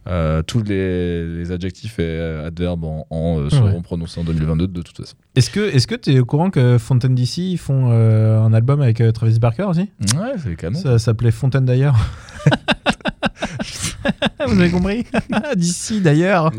Euh, 0.08 0.44
tous 0.44 0.62
les, 0.62 1.26
les 1.26 1.52
adjectifs 1.52 1.98
et 1.98 2.04
euh, 2.04 2.46
adverbes 2.48 2.84
en, 2.84 3.08
en, 3.10 3.40
euh, 3.40 3.50
seront 3.50 3.74
Ouais. 3.74 3.82
prononcés 3.82 4.22
en 4.22 4.24
2022 4.24 4.68
de 4.68 4.82
toute 4.84 4.96
façon. 4.98 5.16
Est-ce 5.36 5.50
que 5.50 5.60
est-ce 5.60 5.88
que 5.88 5.96
t'es 5.96 6.20
au 6.20 6.26
courant 6.26 6.52
que 6.52 6.78
Fontaine 6.78 7.16
DC 7.16 7.58
font 7.58 7.90
euh, 7.92 8.40
un 8.40 8.54
album 8.54 8.82
avec 8.82 9.02
euh, 9.02 9.12
Travis 9.12 9.40
Barker 9.40 9.64
aussi? 9.64 9.90
Ouais, 10.16 10.34
c'est 10.38 10.56
canon. 10.56 10.80
Ça 10.80 11.00
s'appelait 11.00 11.32
Fontaine 11.32 11.66
d'ailleurs. 11.66 11.98
Vous 14.48 14.60
avez 14.60 14.70
compris? 14.70 15.06
D'ici 15.56 16.02
d'ailleurs. 16.02 16.52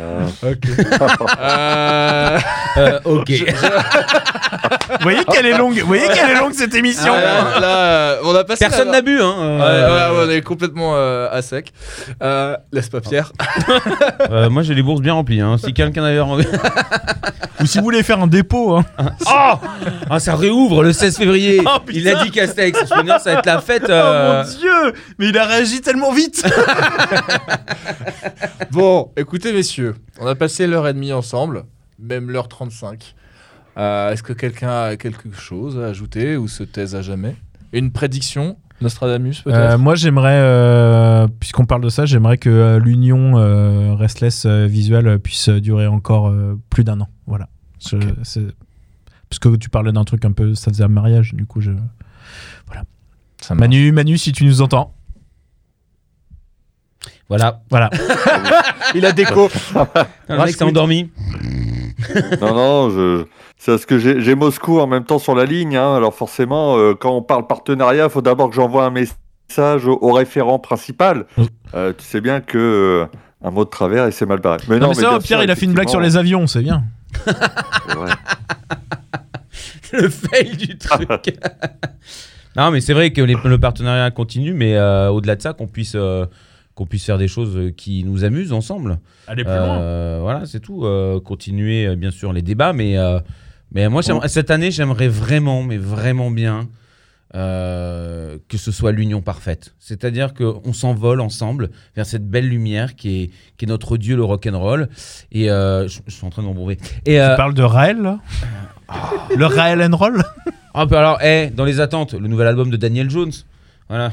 Ah. 0.00 0.48
Ok. 0.48 0.64
Euh, 1.40 2.38
Euh, 2.76 3.00
ok. 3.04 3.30
Vous 4.90 5.02
voyez 5.02 5.24
qu'elle 5.24 5.46
est 5.46 5.56
longue. 5.56 5.78
Vous 5.80 5.86
voyez 5.86 6.06
qu'elle 6.08 6.30
est 6.30 6.38
longue 6.38 6.52
cette 6.52 6.74
émission. 6.74 7.12
ah, 7.14 7.20
là, 7.22 7.60
là, 7.60 8.16
on 8.24 8.34
a 8.34 8.44
passé 8.44 8.64
Personne 8.64 8.86
la- 8.86 8.92
n'a 8.94 9.02
bu, 9.02 9.20
hein. 9.20 9.34
Ouais, 9.36 9.60
euh, 9.62 10.10
ouais, 10.12 10.18
ouais, 10.18 10.26
on 10.26 10.30
est 10.30 10.40
complètement 10.42 10.92
euh, 10.94 11.28
à 11.30 11.42
sec. 11.42 11.72
Euh, 12.22 12.56
laisse 12.72 12.88
pas 12.88 13.00
Pierre. 13.00 13.32
euh, 14.30 14.48
moi, 14.50 14.62
j'ai 14.62 14.74
les 14.74 14.82
bourses 14.82 15.00
bien 15.00 15.14
remplies. 15.14 15.40
Hein. 15.40 15.56
Si 15.58 15.72
quelqu'un 15.72 16.04
avait 16.04 16.20
envie. 16.20 16.46
Ou 17.60 17.66
si 17.66 17.78
vous 17.78 17.84
voulez 17.84 18.02
faire 18.02 18.20
un 18.20 18.26
dépôt. 18.26 18.76
Hein. 18.76 18.84
Oh 19.26 19.52
ah, 20.10 20.18
ça 20.20 20.34
réouvre 20.36 20.82
le 20.82 20.92
16 20.92 21.16
février. 21.18 21.60
Oh, 21.64 21.78
putain. 21.84 21.98
Il 22.00 22.08
a 22.08 22.22
dit 22.24 22.30
Castex. 22.30 22.78
Je 22.88 22.94
peux 22.94 23.02
dire, 23.02 23.20
ça 23.20 23.32
va 23.32 23.38
être 23.38 23.46
la 23.46 23.60
fête. 23.60 23.84
Oh 23.88 23.92
mon 23.92 24.42
dieu 24.44 24.94
Mais 25.18 25.28
il 25.28 25.38
a 25.38 25.44
réagi 25.44 25.80
tellement 25.80 26.12
vite. 26.12 26.44
Bon, 28.70 29.10
écoutez, 29.16 29.52
messieurs, 29.52 29.89
on 30.20 30.26
a 30.26 30.34
passé 30.34 30.66
l'heure 30.66 30.86
et 30.88 30.94
demie 30.94 31.12
ensemble, 31.12 31.64
même 31.98 32.30
l'heure 32.30 32.48
35. 32.48 33.14
Euh, 33.78 34.12
Est-ce 34.12 34.22
que 34.22 34.32
quelqu'un 34.32 34.82
a 34.84 34.96
quelque 34.96 35.30
chose 35.32 35.78
à 35.78 35.86
ajouter 35.86 36.36
ou 36.36 36.48
se 36.48 36.62
taise 36.64 36.94
à 36.94 37.02
jamais? 37.02 37.36
Une 37.72 37.92
prédiction? 37.92 38.56
Nostradamus, 38.80 39.42
peut-être? 39.44 39.56
Euh, 39.74 39.78
moi, 39.78 39.94
j'aimerais, 39.94 40.38
euh, 40.40 41.28
puisqu'on 41.38 41.66
parle 41.66 41.82
de 41.82 41.88
ça, 41.90 42.06
j'aimerais 42.06 42.38
que 42.38 42.48
euh, 42.48 42.78
l'union 42.78 43.36
euh, 43.38 43.94
Restless 43.94 44.44
euh, 44.46 44.66
Visual 44.66 45.18
puisse 45.18 45.48
durer 45.50 45.86
encore 45.86 46.28
euh, 46.28 46.58
plus 46.70 46.82
d'un 46.82 47.00
an. 47.00 47.08
Voilà. 47.26 47.48
Je- 47.86 47.96
Parce 47.96 49.38
que 49.38 49.54
tu 49.56 49.68
parlais 49.68 49.92
d'un 49.92 50.04
truc 50.04 50.24
un 50.24 50.32
peu, 50.32 50.54
ça 50.54 50.70
faisait 50.70 50.82
un 50.84 50.88
mariage, 50.88 51.34
du 51.34 51.44
coup, 51.46 51.60
je. 51.60 51.72
Ça. 53.42 53.54
Manu, 53.54 53.90
Manu, 53.92 54.18
si 54.18 54.32
tu 54.32 54.44
nous 54.44 54.60
entends. 54.60 54.94
Voilà. 57.30 57.60
Voilà. 57.70 57.88
Il 58.94 59.06
a 59.06 59.12
déco. 59.12 59.48
Le 60.28 60.36
mec 60.36 60.54
s'est 60.54 60.64
endormi. 60.64 61.10
Non, 62.40 62.54
non, 62.54 62.90
je... 62.90 63.24
c'est 63.58 63.72
parce 63.72 63.84
que 63.84 63.98
j'ai 63.98 64.34
Moscou 64.34 64.80
en 64.80 64.86
même 64.86 65.04
temps 65.04 65.18
sur 65.18 65.34
la 65.34 65.44
ligne. 65.44 65.76
hein. 65.76 65.94
Alors 65.94 66.14
forcément, 66.14 66.78
euh, 66.78 66.94
quand 66.94 67.14
on 67.14 67.20
parle 67.22 67.46
partenariat, 67.46 68.04
il 68.04 68.10
faut 68.10 68.22
d'abord 68.22 68.48
que 68.48 68.56
j'envoie 68.56 68.84
un 68.86 68.90
message 68.90 69.86
au, 69.86 69.98
au 70.00 70.12
référent 70.12 70.58
principal. 70.58 71.26
Euh, 71.74 71.92
tu 71.96 72.02
sais 72.04 72.22
bien 72.22 72.40
que 72.40 72.56
euh, 72.58 73.06
un 73.46 73.50
mot 73.50 73.64
de 73.66 73.70
travers 73.70 74.06
et 74.06 74.12
c'est 74.12 74.24
mal 74.24 74.40
barré. 74.40 74.60
Mais 74.68 74.76
Non, 74.78 74.86
non, 74.86 74.88
mais 74.88 74.94
ça, 74.94 75.00
Pierre, 75.18 75.22
sûr, 75.22 75.42
il 75.42 75.50
a 75.50 75.56
fait 75.56 75.66
une 75.66 75.74
blague 75.74 75.90
sur 75.90 76.00
les 76.00 76.16
avions, 76.16 76.46
c'est 76.46 76.62
bien. 76.62 76.84
effectivement, 77.14 77.46
c'est 77.88 77.94
vrai. 77.98 78.12
le 80.02 80.08
fail 80.08 80.56
du 80.56 80.78
truc. 80.78 81.08
non, 82.56 82.70
mais 82.70 82.80
c'est 82.80 82.94
vrai 82.94 83.12
que 83.12 83.20
les- 83.20 83.36
le 83.44 83.58
partenariat 83.58 84.10
continue, 84.10 84.54
mais 84.54 84.74
euh, 84.76 85.10
au-delà 85.10 85.36
de 85.36 85.42
ça, 85.42 85.52
qu'on 85.52 85.66
puisse, 85.66 85.92
euh, 85.96 86.24
qu'on 86.80 86.86
puisse 86.86 87.04
faire 87.04 87.18
des 87.18 87.28
choses 87.28 87.58
euh, 87.58 87.70
qui 87.70 88.04
nous 88.04 88.24
amusent 88.24 88.54
ensemble. 88.54 89.00
Allez 89.26 89.44
Euh, 89.46 90.18
Voilà, 90.22 90.46
c'est 90.46 90.60
tout. 90.60 90.86
Euh, 90.86 91.20
continuer, 91.20 91.94
bien 91.94 92.10
sûr, 92.10 92.32
les 92.32 92.40
débats, 92.40 92.72
mais, 92.72 92.96
mais 93.72 93.86
moi, 93.90 94.00
cette 94.02 94.50
année, 94.50 94.70
j'aimerais 94.70 95.08
vraiment, 95.08 95.62
mais 95.62 95.76
vraiment 95.76 96.30
bien. 96.30 96.68
euh, 97.36 98.38
que 98.48 98.56
ce 98.58 98.72
soit 98.72 98.90
l'union 98.92 99.20
parfaite. 99.20 99.74
C'est-à-dire 99.78 100.34
qu'on 100.34 100.72
s'envole 100.72 101.20
ensemble 101.20 101.70
vers 101.94 102.04
cette 102.06 102.26
belle 102.28 102.48
lumière 102.48 102.96
qui 102.96 103.22
est, 103.22 103.30
qui 103.56 103.66
est 103.66 103.68
notre 103.68 103.96
dieu, 103.98 104.16
le 104.16 104.24
rock'n'roll. 104.24 104.88
Et 105.30 105.48
euh, 105.50 105.86
je, 105.86 106.00
je 106.08 106.12
suis 106.12 106.26
en 106.26 106.30
train 106.30 106.42
de 106.42 106.48
m'embrouver. 106.48 106.78
Et, 107.06 107.20
euh, 107.20 107.30
Tu 107.30 107.36
parles 107.36 107.54
de 107.54 107.62
Raël, 107.62 107.98
là? 108.00 108.18
Le 109.36 109.44
Raël 109.46 109.80
and 109.82 109.96
Roll? 109.96 110.22
Ah, 110.74 110.86
bah 110.86 110.98
alors, 110.98 111.22
eh, 111.22 111.50
dans 111.54 111.64
les 111.64 111.78
attentes, 111.78 112.14
le 112.14 112.26
nouvel 112.26 112.48
album 112.48 112.68
de 112.70 112.76
Daniel 112.76 113.08
Jones. 113.10 113.30
Voilà, 113.90 114.12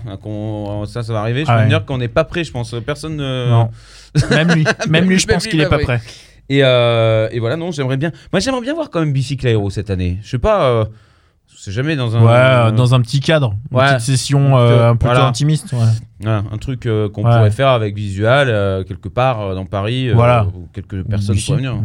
ça, 0.88 1.04
ça 1.04 1.14
va 1.14 1.20
arriver. 1.20 1.46
Je 1.46 1.50
Ah 1.50 1.54
peux 1.54 1.60
ouais. 1.60 1.66
me 1.66 1.70
dire 1.70 1.86
qu'on 1.86 2.00
n'est 2.00 2.08
pas 2.08 2.24
prêt, 2.24 2.44
je 2.44 2.52
pense. 2.52 2.74
Personne 2.86 3.16
ne. 3.16 3.50
Non. 3.50 3.70
Même 4.32 4.52
lui, 4.54 4.66
même 4.90 5.08
lui, 5.08 5.20
je 5.20 5.28
pense 5.28 5.46
qu'il 5.48 5.62
est 5.62 5.70
bah 5.70 5.78
pas 5.78 5.84
prêt. 5.84 6.02
Et, 6.50 6.64
euh, 6.64 7.30
et 7.32 7.40
voilà, 7.40 7.58
non, 7.58 7.72
j'aimerais 7.72 7.98
bien. 7.98 8.12
Moi, 8.34 8.40
j'aimerais 8.40 8.62
bien 8.62 8.74
voir 8.74 8.90
quand 8.90 9.00
même 9.02 9.14
Bicycle 9.14 9.46
Aero 9.48 9.70
cette 9.70 9.90
année. 9.92 10.18
Je 10.24 10.30
sais 10.32 10.40
pas. 10.40 10.64
euh, 10.70 10.86
c'est 11.56 11.72
jamais 11.72 11.96
dans 11.96 12.16
un. 12.16 12.22
Ouais, 12.24 12.32
euh, 12.32 12.72
dans 12.72 12.94
un 12.96 13.02
petit 13.02 13.20
cadre, 13.20 13.56
une 13.72 13.78
petite 13.80 14.00
session 14.02 14.58
euh, 14.58 14.90
un 14.92 14.96
peu 14.96 15.08
Voilà. 15.08 15.28
intimiste. 15.28 15.74
ouais. 15.74 15.80
Un 16.26 16.58
truc 16.58 16.86
euh, 16.88 17.10
qu'on 17.10 17.24
Ouais. 17.24 17.32
pourrait 17.36 17.52
faire 17.52 17.68
avec 17.70 17.96
Visual 17.96 18.48
euh, 18.50 18.84
quelque 18.84 19.08
part 19.08 19.40
euh, 19.42 19.56
dans 19.56 19.66
Paris. 19.66 20.10
euh, 20.10 20.14
Voilà. 20.16 20.48
où 20.48 20.68
quelques 20.74 21.04
personnes 21.04 21.36
Ici. 21.36 21.46
pourraient 21.46 21.58
venir. 21.58 21.76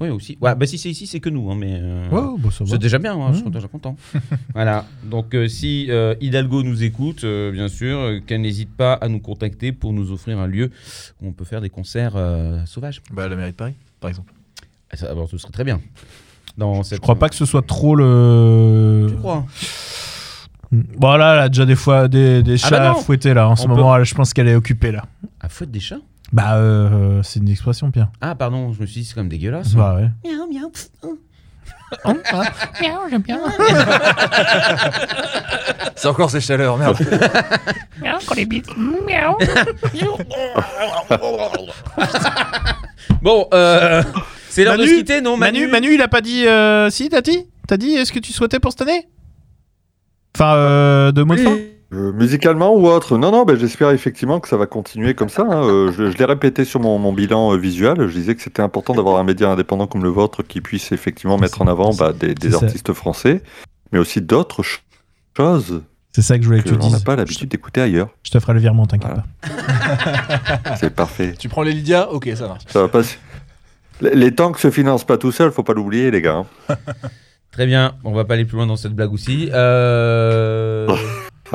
Oui, 0.00 0.08
aussi. 0.08 0.38
Ouais, 0.40 0.54
bah 0.54 0.66
si 0.66 0.78
c'est 0.78 0.88
ici, 0.90 1.06
c'est 1.06 1.20
que 1.20 1.28
nous. 1.28 1.50
hein, 1.50 1.56
mais, 1.58 1.78
euh, 1.82 2.08
Ouais, 2.10 2.38
bah, 2.38 2.48
ça 2.50 2.64
va. 2.64 2.70
C'est 2.70 2.78
déjà 2.78 2.98
bien, 2.98 3.14
hein, 3.14 3.28
je 3.32 3.38
suis 3.40 3.48
Mm. 3.48 3.50
déjà 3.52 3.68
content. 3.68 3.96
voilà. 4.54 4.84
Donc, 5.04 5.34
euh, 5.34 5.48
si 5.48 5.86
euh, 5.90 6.14
Hidalgo 6.20 6.62
nous 6.62 6.82
écoute, 6.82 7.24
euh, 7.24 7.52
bien 7.52 7.68
sûr, 7.68 7.98
euh, 7.98 8.20
qu'elle 8.26 8.40
n'hésite 8.40 8.74
pas 8.74 8.94
à 8.94 9.08
nous 9.08 9.20
contacter 9.20 9.72
pour 9.72 9.92
nous 9.92 10.12
offrir 10.12 10.38
un 10.38 10.46
lieu 10.46 10.70
où 11.20 11.28
on 11.28 11.32
peut 11.32 11.44
faire 11.44 11.60
des 11.60 11.70
concerts 11.70 12.14
euh, 12.16 12.64
sauvages. 12.66 13.02
Bah, 13.12 13.28
la 13.28 13.36
mairie 13.36 13.50
de 13.52 13.56
Paris, 13.56 13.74
par 14.00 14.08
exemple. 14.10 14.32
Ah, 14.90 14.96
ça, 14.96 15.08
ce 15.30 15.36
serait 15.38 15.52
très 15.52 15.64
bien. 15.64 15.80
Dans 16.56 16.82
cette... 16.82 16.96
Je 16.98 17.00
crois 17.02 17.16
pas 17.16 17.28
que 17.28 17.34
ce 17.34 17.44
soit 17.46 17.66
trop 17.66 17.96
le. 17.96 19.06
Tu 19.10 19.16
crois 19.16 19.44
Bon 20.72 21.14
là, 21.16 21.34
elle 21.34 21.40
a 21.40 21.48
déjà 21.48 21.66
des 21.66 21.76
fois 21.76 22.08
des, 22.08 22.42
des 22.42 22.54
Ah 22.64 22.68
chats 22.68 22.78
bah 22.80 22.90
à 22.90 22.94
fouetter 22.94 23.32
là. 23.34 23.48
En 23.48 23.54
ce 23.56 23.64
On 23.66 23.68
moment, 23.68 23.96
elle- 23.96 24.04
je 24.04 24.14
pense 24.14 24.32
qu'elle 24.32 24.48
est 24.48 24.54
occupée 24.56 24.90
là. 24.92 25.04
À 25.40 25.48
fouette 25.48 25.70
des 25.70 25.78
chats? 25.80 25.98
Bah, 26.32 26.54
euh, 26.56 27.22
c'est 27.22 27.38
une 27.38 27.48
expression, 27.48 27.90
Pierre. 27.92 28.08
Ah, 28.20 28.34
pardon, 28.34 28.72
je 28.72 28.80
me 28.80 28.86
suis 28.86 29.02
dit, 29.02 29.06
c'est 29.06 29.14
quand 29.14 29.20
même 29.20 29.28
dégueulasse. 29.28 29.74
Bah 29.74 29.94
ouais. 29.94 30.10
Miaou, 30.28 30.48
miaou. 30.52 30.72
Miaou, 32.82 32.98
j'aime 33.08 33.22
bien. 33.22 33.38
C'est 35.96 36.08
encore 36.08 36.28
ces 36.30 36.40
chaleurs, 36.40 36.76
merde. 36.76 36.96
Miaou, 38.02 38.18
quand 38.26 38.34
les 38.34 38.46
bites. 38.46 38.68
Miaou. 38.76 39.36
Bon, 43.22 43.46
euh, 43.54 44.02
c'est 44.54 44.64
l'heure 44.64 44.74
de 44.74 44.78
Manu, 44.78 44.90
se 44.92 44.96
quitter, 44.98 45.20
non 45.20 45.36
Manu, 45.36 45.66
Manu, 45.66 45.94
il 45.94 46.02
a 46.02 46.08
pas 46.08 46.20
dit. 46.20 46.46
euh, 46.46 46.90
si, 46.90 47.08
t'as 47.08 47.20
dit 47.20 47.46
T'as 47.66 47.76
dit 47.76 47.92
est-ce 47.92 48.12
que 48.12 48.18
tu 48.18 48.32
souhaitais 48.32 48.60
pour 48.60 48.72
cette 48.72 48.82
année 48.82 49.08
Enfin, 50.36 50.54
euh, 50.54 51.12
de 51.12 51.22
mots 51.22 51.34
de 51.36 51.40
fin 51.40 51.56
Euh, 51.92 52.12
musicalement 52.12 52.74
ou 52.74 52.88
autre 52.88 53.16
Non, 53.18 53.30
non, 53.30 53.44
ben, 53.44 53.56
j'espère 53.56 53.90
effectivement 53.90 54.40
que 54.40 54.48
ça 54.48 54.56
va 54.56 54.66
continuer 54.66 55.14
comme 55.14 55.28
ça. 55.28 55.42
hein. 55.42 55.62
Euh, 55.64 55.92
je 55.92 56.10
je 56.10 56.16
l'ai 56.18 56.24
répété 56.24 56.64
sur 56.64 56.80
mon, 56.80 56.98
mon 56.98 57.12
bilan 57.12 57.52
euh, 57.52 57.56
visuel. 57.56 58.08
Je 58.08 58.12
disais 58.12 58.34
que 58.34 58.42
c'était 58.42 58.62
important 58.62 58.94
d'avoir 58.94 59.18
un 59.18 59.24
média 59.24 59.48
indépendant 59.50 59.86
comme 59.86 60.02
le 60.02 60.08
vôtre 60.10 60.42
qui 60.42 60.60
puisse 60.60 60.90
effectivement 60.92 61.38
mettre 61.38 61.62
en 61.62 61.66
avant 61.68 61.94
bah, 61.94 62.12
des, 62.12 62.54
artistes 62.54 62.92
français, 62.92 63.42
mais 63.92 63.98
aussi 64.00 64.20
d'autres 64.20 64.62
ch- 64.64 64.82
choses 65.36 65.82
C'est 66.12 66.22
ça 66.22 66.36
que 66.36 66.42
je 66.42 66.48
voulais 66.48 66.60
que 66.62 66.64
que 66.64 66.74
tu 66.74 66.80
l'on 66.80 66.90
n'a 66.90 66.96
dises. 66.96 67.04
pas 67.04 67.14
l'habitude 67.16 67.48
d'écouter 67.48 67.80
ailleurs. 67.80 68.08
Je 68.24 68.30
te 68.32 68.40
ferai 68.40 68.54
le 68.54 68.60
virement, 68.60 68.86
t'inquiète 68.86 69.12
Voilà. 69.12 69.24
pas. 70.64 70.76
C'est 70.80 70.90
parfait. 70.94 71.34
Tu 71.38 71.48
prends 71.48 71.62
les 71.62 71.72
Lydia 71.72 72.10
Ok, 72.12 72.28
ça 72.34 72.48
marche. 72.48 72.62
Ça 72.68 72.80
va 72.82 72.88
pas. 72.88 73.02
Les, 74.00 74.34
tanks 74.34 74.58
se 74.58 74.70
financent 74.70 75.04
pas 75.04 75.18
tout 75.18 75.32
seuls, 75.32 75.52
faut 75.52 75.62
pas 75.62 75.72
l'oublier, 75.74 76.10
les 76.10 76.20
gars. 76.20 76.44
hein. 76.68 76.76
Très 77.52 77.66
bien, 77.66 77.94
on 78.02 78.12
va 78.12 78.24
pas 78.24 78.34
aller 78.34 78.44
plus 78.44 78.56
loin 78.56 78.66
dans 78.66 78.76
cette 78.76 78.94
blague 78.94 79.12
aussi. 79.12 79.48
Euh... 79.52 80.88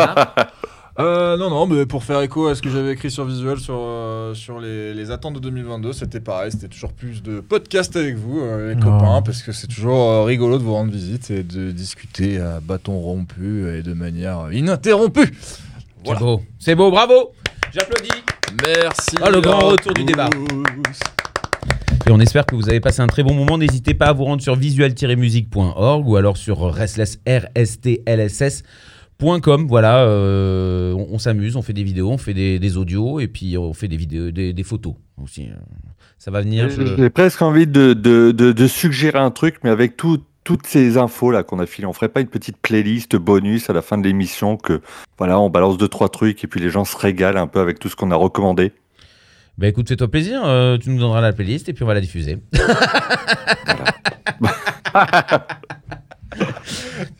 Euh, 0.98 1.38
non, 1.38 1.50
non, 1.50 1.66
mais 1.66 1.86
pour 1.86 2.04
faire 2.04 2.20
écho 2.22 2.48
à 2.48 2.56
ce 2.56 2.62
que 2.62 2.70
j'avais 2.70 2.92
écrit 2.92 3.10
sur 3.10 3.24
Visual 3.24 3.58
sur, 3.58 3.76
euh, 3.78 4.34
sur 4.34 4.60
les, 4.60 4.94
les 4.94 5.12
attentes 5.12 5.36
de 5.36 5.40
2022, 5.40 5.94
c'était 5.94 6.20
pareil, 6.20 6.52
c'était 6.52 6.68
toujours 6.68 6.92
plus 6.92 7.24
de 7.24 7.40
podcasts 7.40 7.96
avec 7.96 8.18
vous, 8.18 8.42
euh, 8.42 8.74
les 8.74 8.82
Oh. 8.82 8.84
copains, 8.84 9.22
parce 9.22 9.42
que 9.42 9.54
c'est 9.54 9.68
toujours 9.68 10.10
euh, 10.12 10.24
rigolo 10.26 10.58
de 10.58 10.64
vous 10.64 10.74
rendre 10.74 10.92
visite 10.92 11.32
et 11.32 11.44
de 11.44 11.72
discuter 11.72 12.42
à 12.42 12.60
bâton 12.60 13.00
rompu 13.00 13.70
et 13.70 13.82
de 13.82 13.94
manière 13.94 14.52
ininterrompue. 14.52 15.32
C'est 16.06 16.20
beau, 16.20 16.42
c'est 16.60 16.76
beau, 16.76 16.92
bravo 16.92 17.32
J'applaudis 17.74 18.10
Merci. 18.68 19.16
Ah, 19.22 19.30
le 19.30 19.40
grand 19.40 19.60
à 19.60 19.72
retour 19.72 19.94
du 19.94 20.02
tous. 20.02 20.08
débat. 20.08 20.30
Et 22.10 22.12
on 22.12 22.20
espère 22.20 22.46
que 22.48 22.56
vous 22.56 22.68
avez 22.70 22.80
passé 22.80 23.02
un 23.02 23.08
très 23.08 23.22
bon 23.22 23.36
moment. 23.36 23.60
N'hésitez 23.60 23.94
pas 23.94 24.08
à 24.08 24.14
vous 24.14 24.24
rendre 24.24 24.42
sur 24.42 24.56
visual-musique.org 24.56 26.08
ou 26.08 26.16
alors 26.16 26.38
sur 26.38 26.60
restless, 26.74 27.20
RSTLSS.com. 27.28 28.66
Voilà, 29.68 30.06
euh, 30.06 30.96
on, 30.96 31.20
s'amuse, 31.20 31.56
on 31.56 31.62
fait 31.62 31.74
des 31.74 31.84
vidéos, 31.84 32.10
on 32.10 32.18
fait 32.18 32.34
des, 32.34 32.78
audios 32.78 33.20
et 33.20 33.28
puis 33.28 33.60
on 33.60 33.76
fait 33.76 33.88
des 33.88 33.98
vidéos, 33.98 34.32
des, 34.32 34.64
photos 34.64 34.96
aussi. 35.22 35.50
euh. 35.50 35.56
Ça 36.18 36.32
va 36.32 36.42
venir. 36.42 36.68
J'ai 36.72 37.12
presque 37.12 37.44
envie 37.44 37.68
de, 37.68 38.66
suggérer 38.68 39.20
un 39.20 39.30
truc, 39.30 39.58
mais 39.64 39.70
avec 39.70 39.96
tout- 39.96 40.24
toutes 40.44 40.66
ces 40.66 40.98
infos 40.98 41.30
là 41.30 41.44
qu'on 41.44 41.60
a 41.60 41.68
filées, 41.68 41.86
on 41.86 41.94
ferait 41.94 42.10
pas 42.10 42.22
une 42.22 42.28
petite 42.28 42.58
playlist 42.58 43.18
bonus 43.18 43.70
à 43.70 43.74
la 43.74 43.84
fin 43.84 44.00
de 44.00 44.04
l'émission 44.08 44.58
que 44.58 44.82
voilà, 45.20 45.40
on 45.40 45.52
balance 45.52 45.78
deux 45.78 45.88
trois 45.88 46.10
trucs 46.10 46.44
et 46.44 46.48
puis 46.48 46.60
les 46.60 46.72
gens 46.72 46.86
se 46.86 46.98
régalent 46.98 47.38
un 47.40 47.46
peu 47.46 47.60
avec 47.60 47.78
tout 47.78 47.88
ce 47.88 47.96
qu'on 47.96 48.10
a 48.10 48.16
recommandé. 48.16 48.72
Bah 49.60 49.68
écoute, 49.68 49.90
fais-toi 49.90 50.10
plaisir, 50.10 50.42
euh, 50.46 50.78
tu 50.78 50.90
nous 50.90 51.00
donneras 51.00 51.20
la 51.20 51.34
playlist 51.34 51.68
et 51.68 51.74
puis 51.74 51.84
on 51.84 51.88
va 51.88 51.94
la 51.94 52.00
diffuser. 52.00 52.40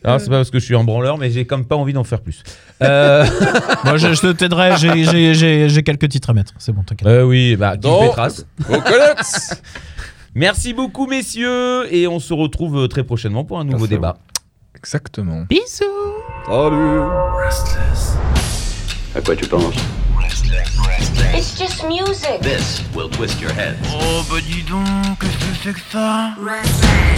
Alors, 0.02 0.20
c'est 0.20 0.30
pas 0.30 0.36
parce 0.38 0.50
que 0.50 0.58
je 0.58 0.64
suis 0.64 0.74
en 0.74 0.84
branleur, 0.84 1.18
mais 1.18 1.30
j'ai 1.30 1.44
comme 1.46 1.66
pas 1.66 1.76
envie 1.76 1.92
d'en 1.92 2.02
faire 2.04 2.22
plus. 2.22 2.42
Euh, 2.82 3.26
Moi, 3.84 3.98
je, 3.98 4.14
je 4.14 4.20
te 4.22 4.32
t'aiderai, 4.32 4.76
j'ai- 4.78 5.04
j'ai- 5.04 5.34
j'ai 5.34 5.68
j'ai 5.68 5.82
quelques 5.82 6.08
titres 6.08 6.30
à 6.30 6.32
mettre. 6.32 6.54
C'est 6.58 6.72
bon, 6.72 6.82
t'inquiète. 6.82 7.06
euh, 7.06 7.24
oui, 7.24 7.56
bah, 7.56 7.76
Guy 7.76 7.82
Donc. 7.82 8.16
Au 8.70 8.80
Colex 8.80 9.60
Merci 10.34 10.72
beaucoup, 10.72 11.06
messieurs, 11.06 11.92
et 11.92 12.06
on 12.08 12.20
se 12.20 12.32
retrouve 12.32 12.78
euh, 12.84 12.88
très 12.88 13.02
prochainement 13.04 13.44
pour 13.44 13.58
un 13.60 13.64
nouveau 13.64 13.86
débat. 13.86 14.16
Exactement. 14.76 15.42
Bisous. 15.50 15.84
Salut 16.46 17.00
À 19.14 19.20
quoi 19.20 19.36
tu 19.36 19.46
penses? 19.46 19.74
It's 21.32 21.56
just 21.56 21.86
music. 21.86 22.40
This 22.40 22.82
will 22.94 23.08
twist 23.08 23.40
your 23.40 23.52
head. 23.52 23.76
Oh 23.86 24.26
bah 24.28 24.40
dis 24.40 24.62
donc, 24.64 25.18
qu'est-ce 25.20 25.38
que 25.38 25.54
c'est 25.62 25.72
que 25.74 25.80
ça? 25.92 26.34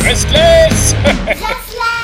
Restless 0.02 0.94
Restless. 1.26 2.02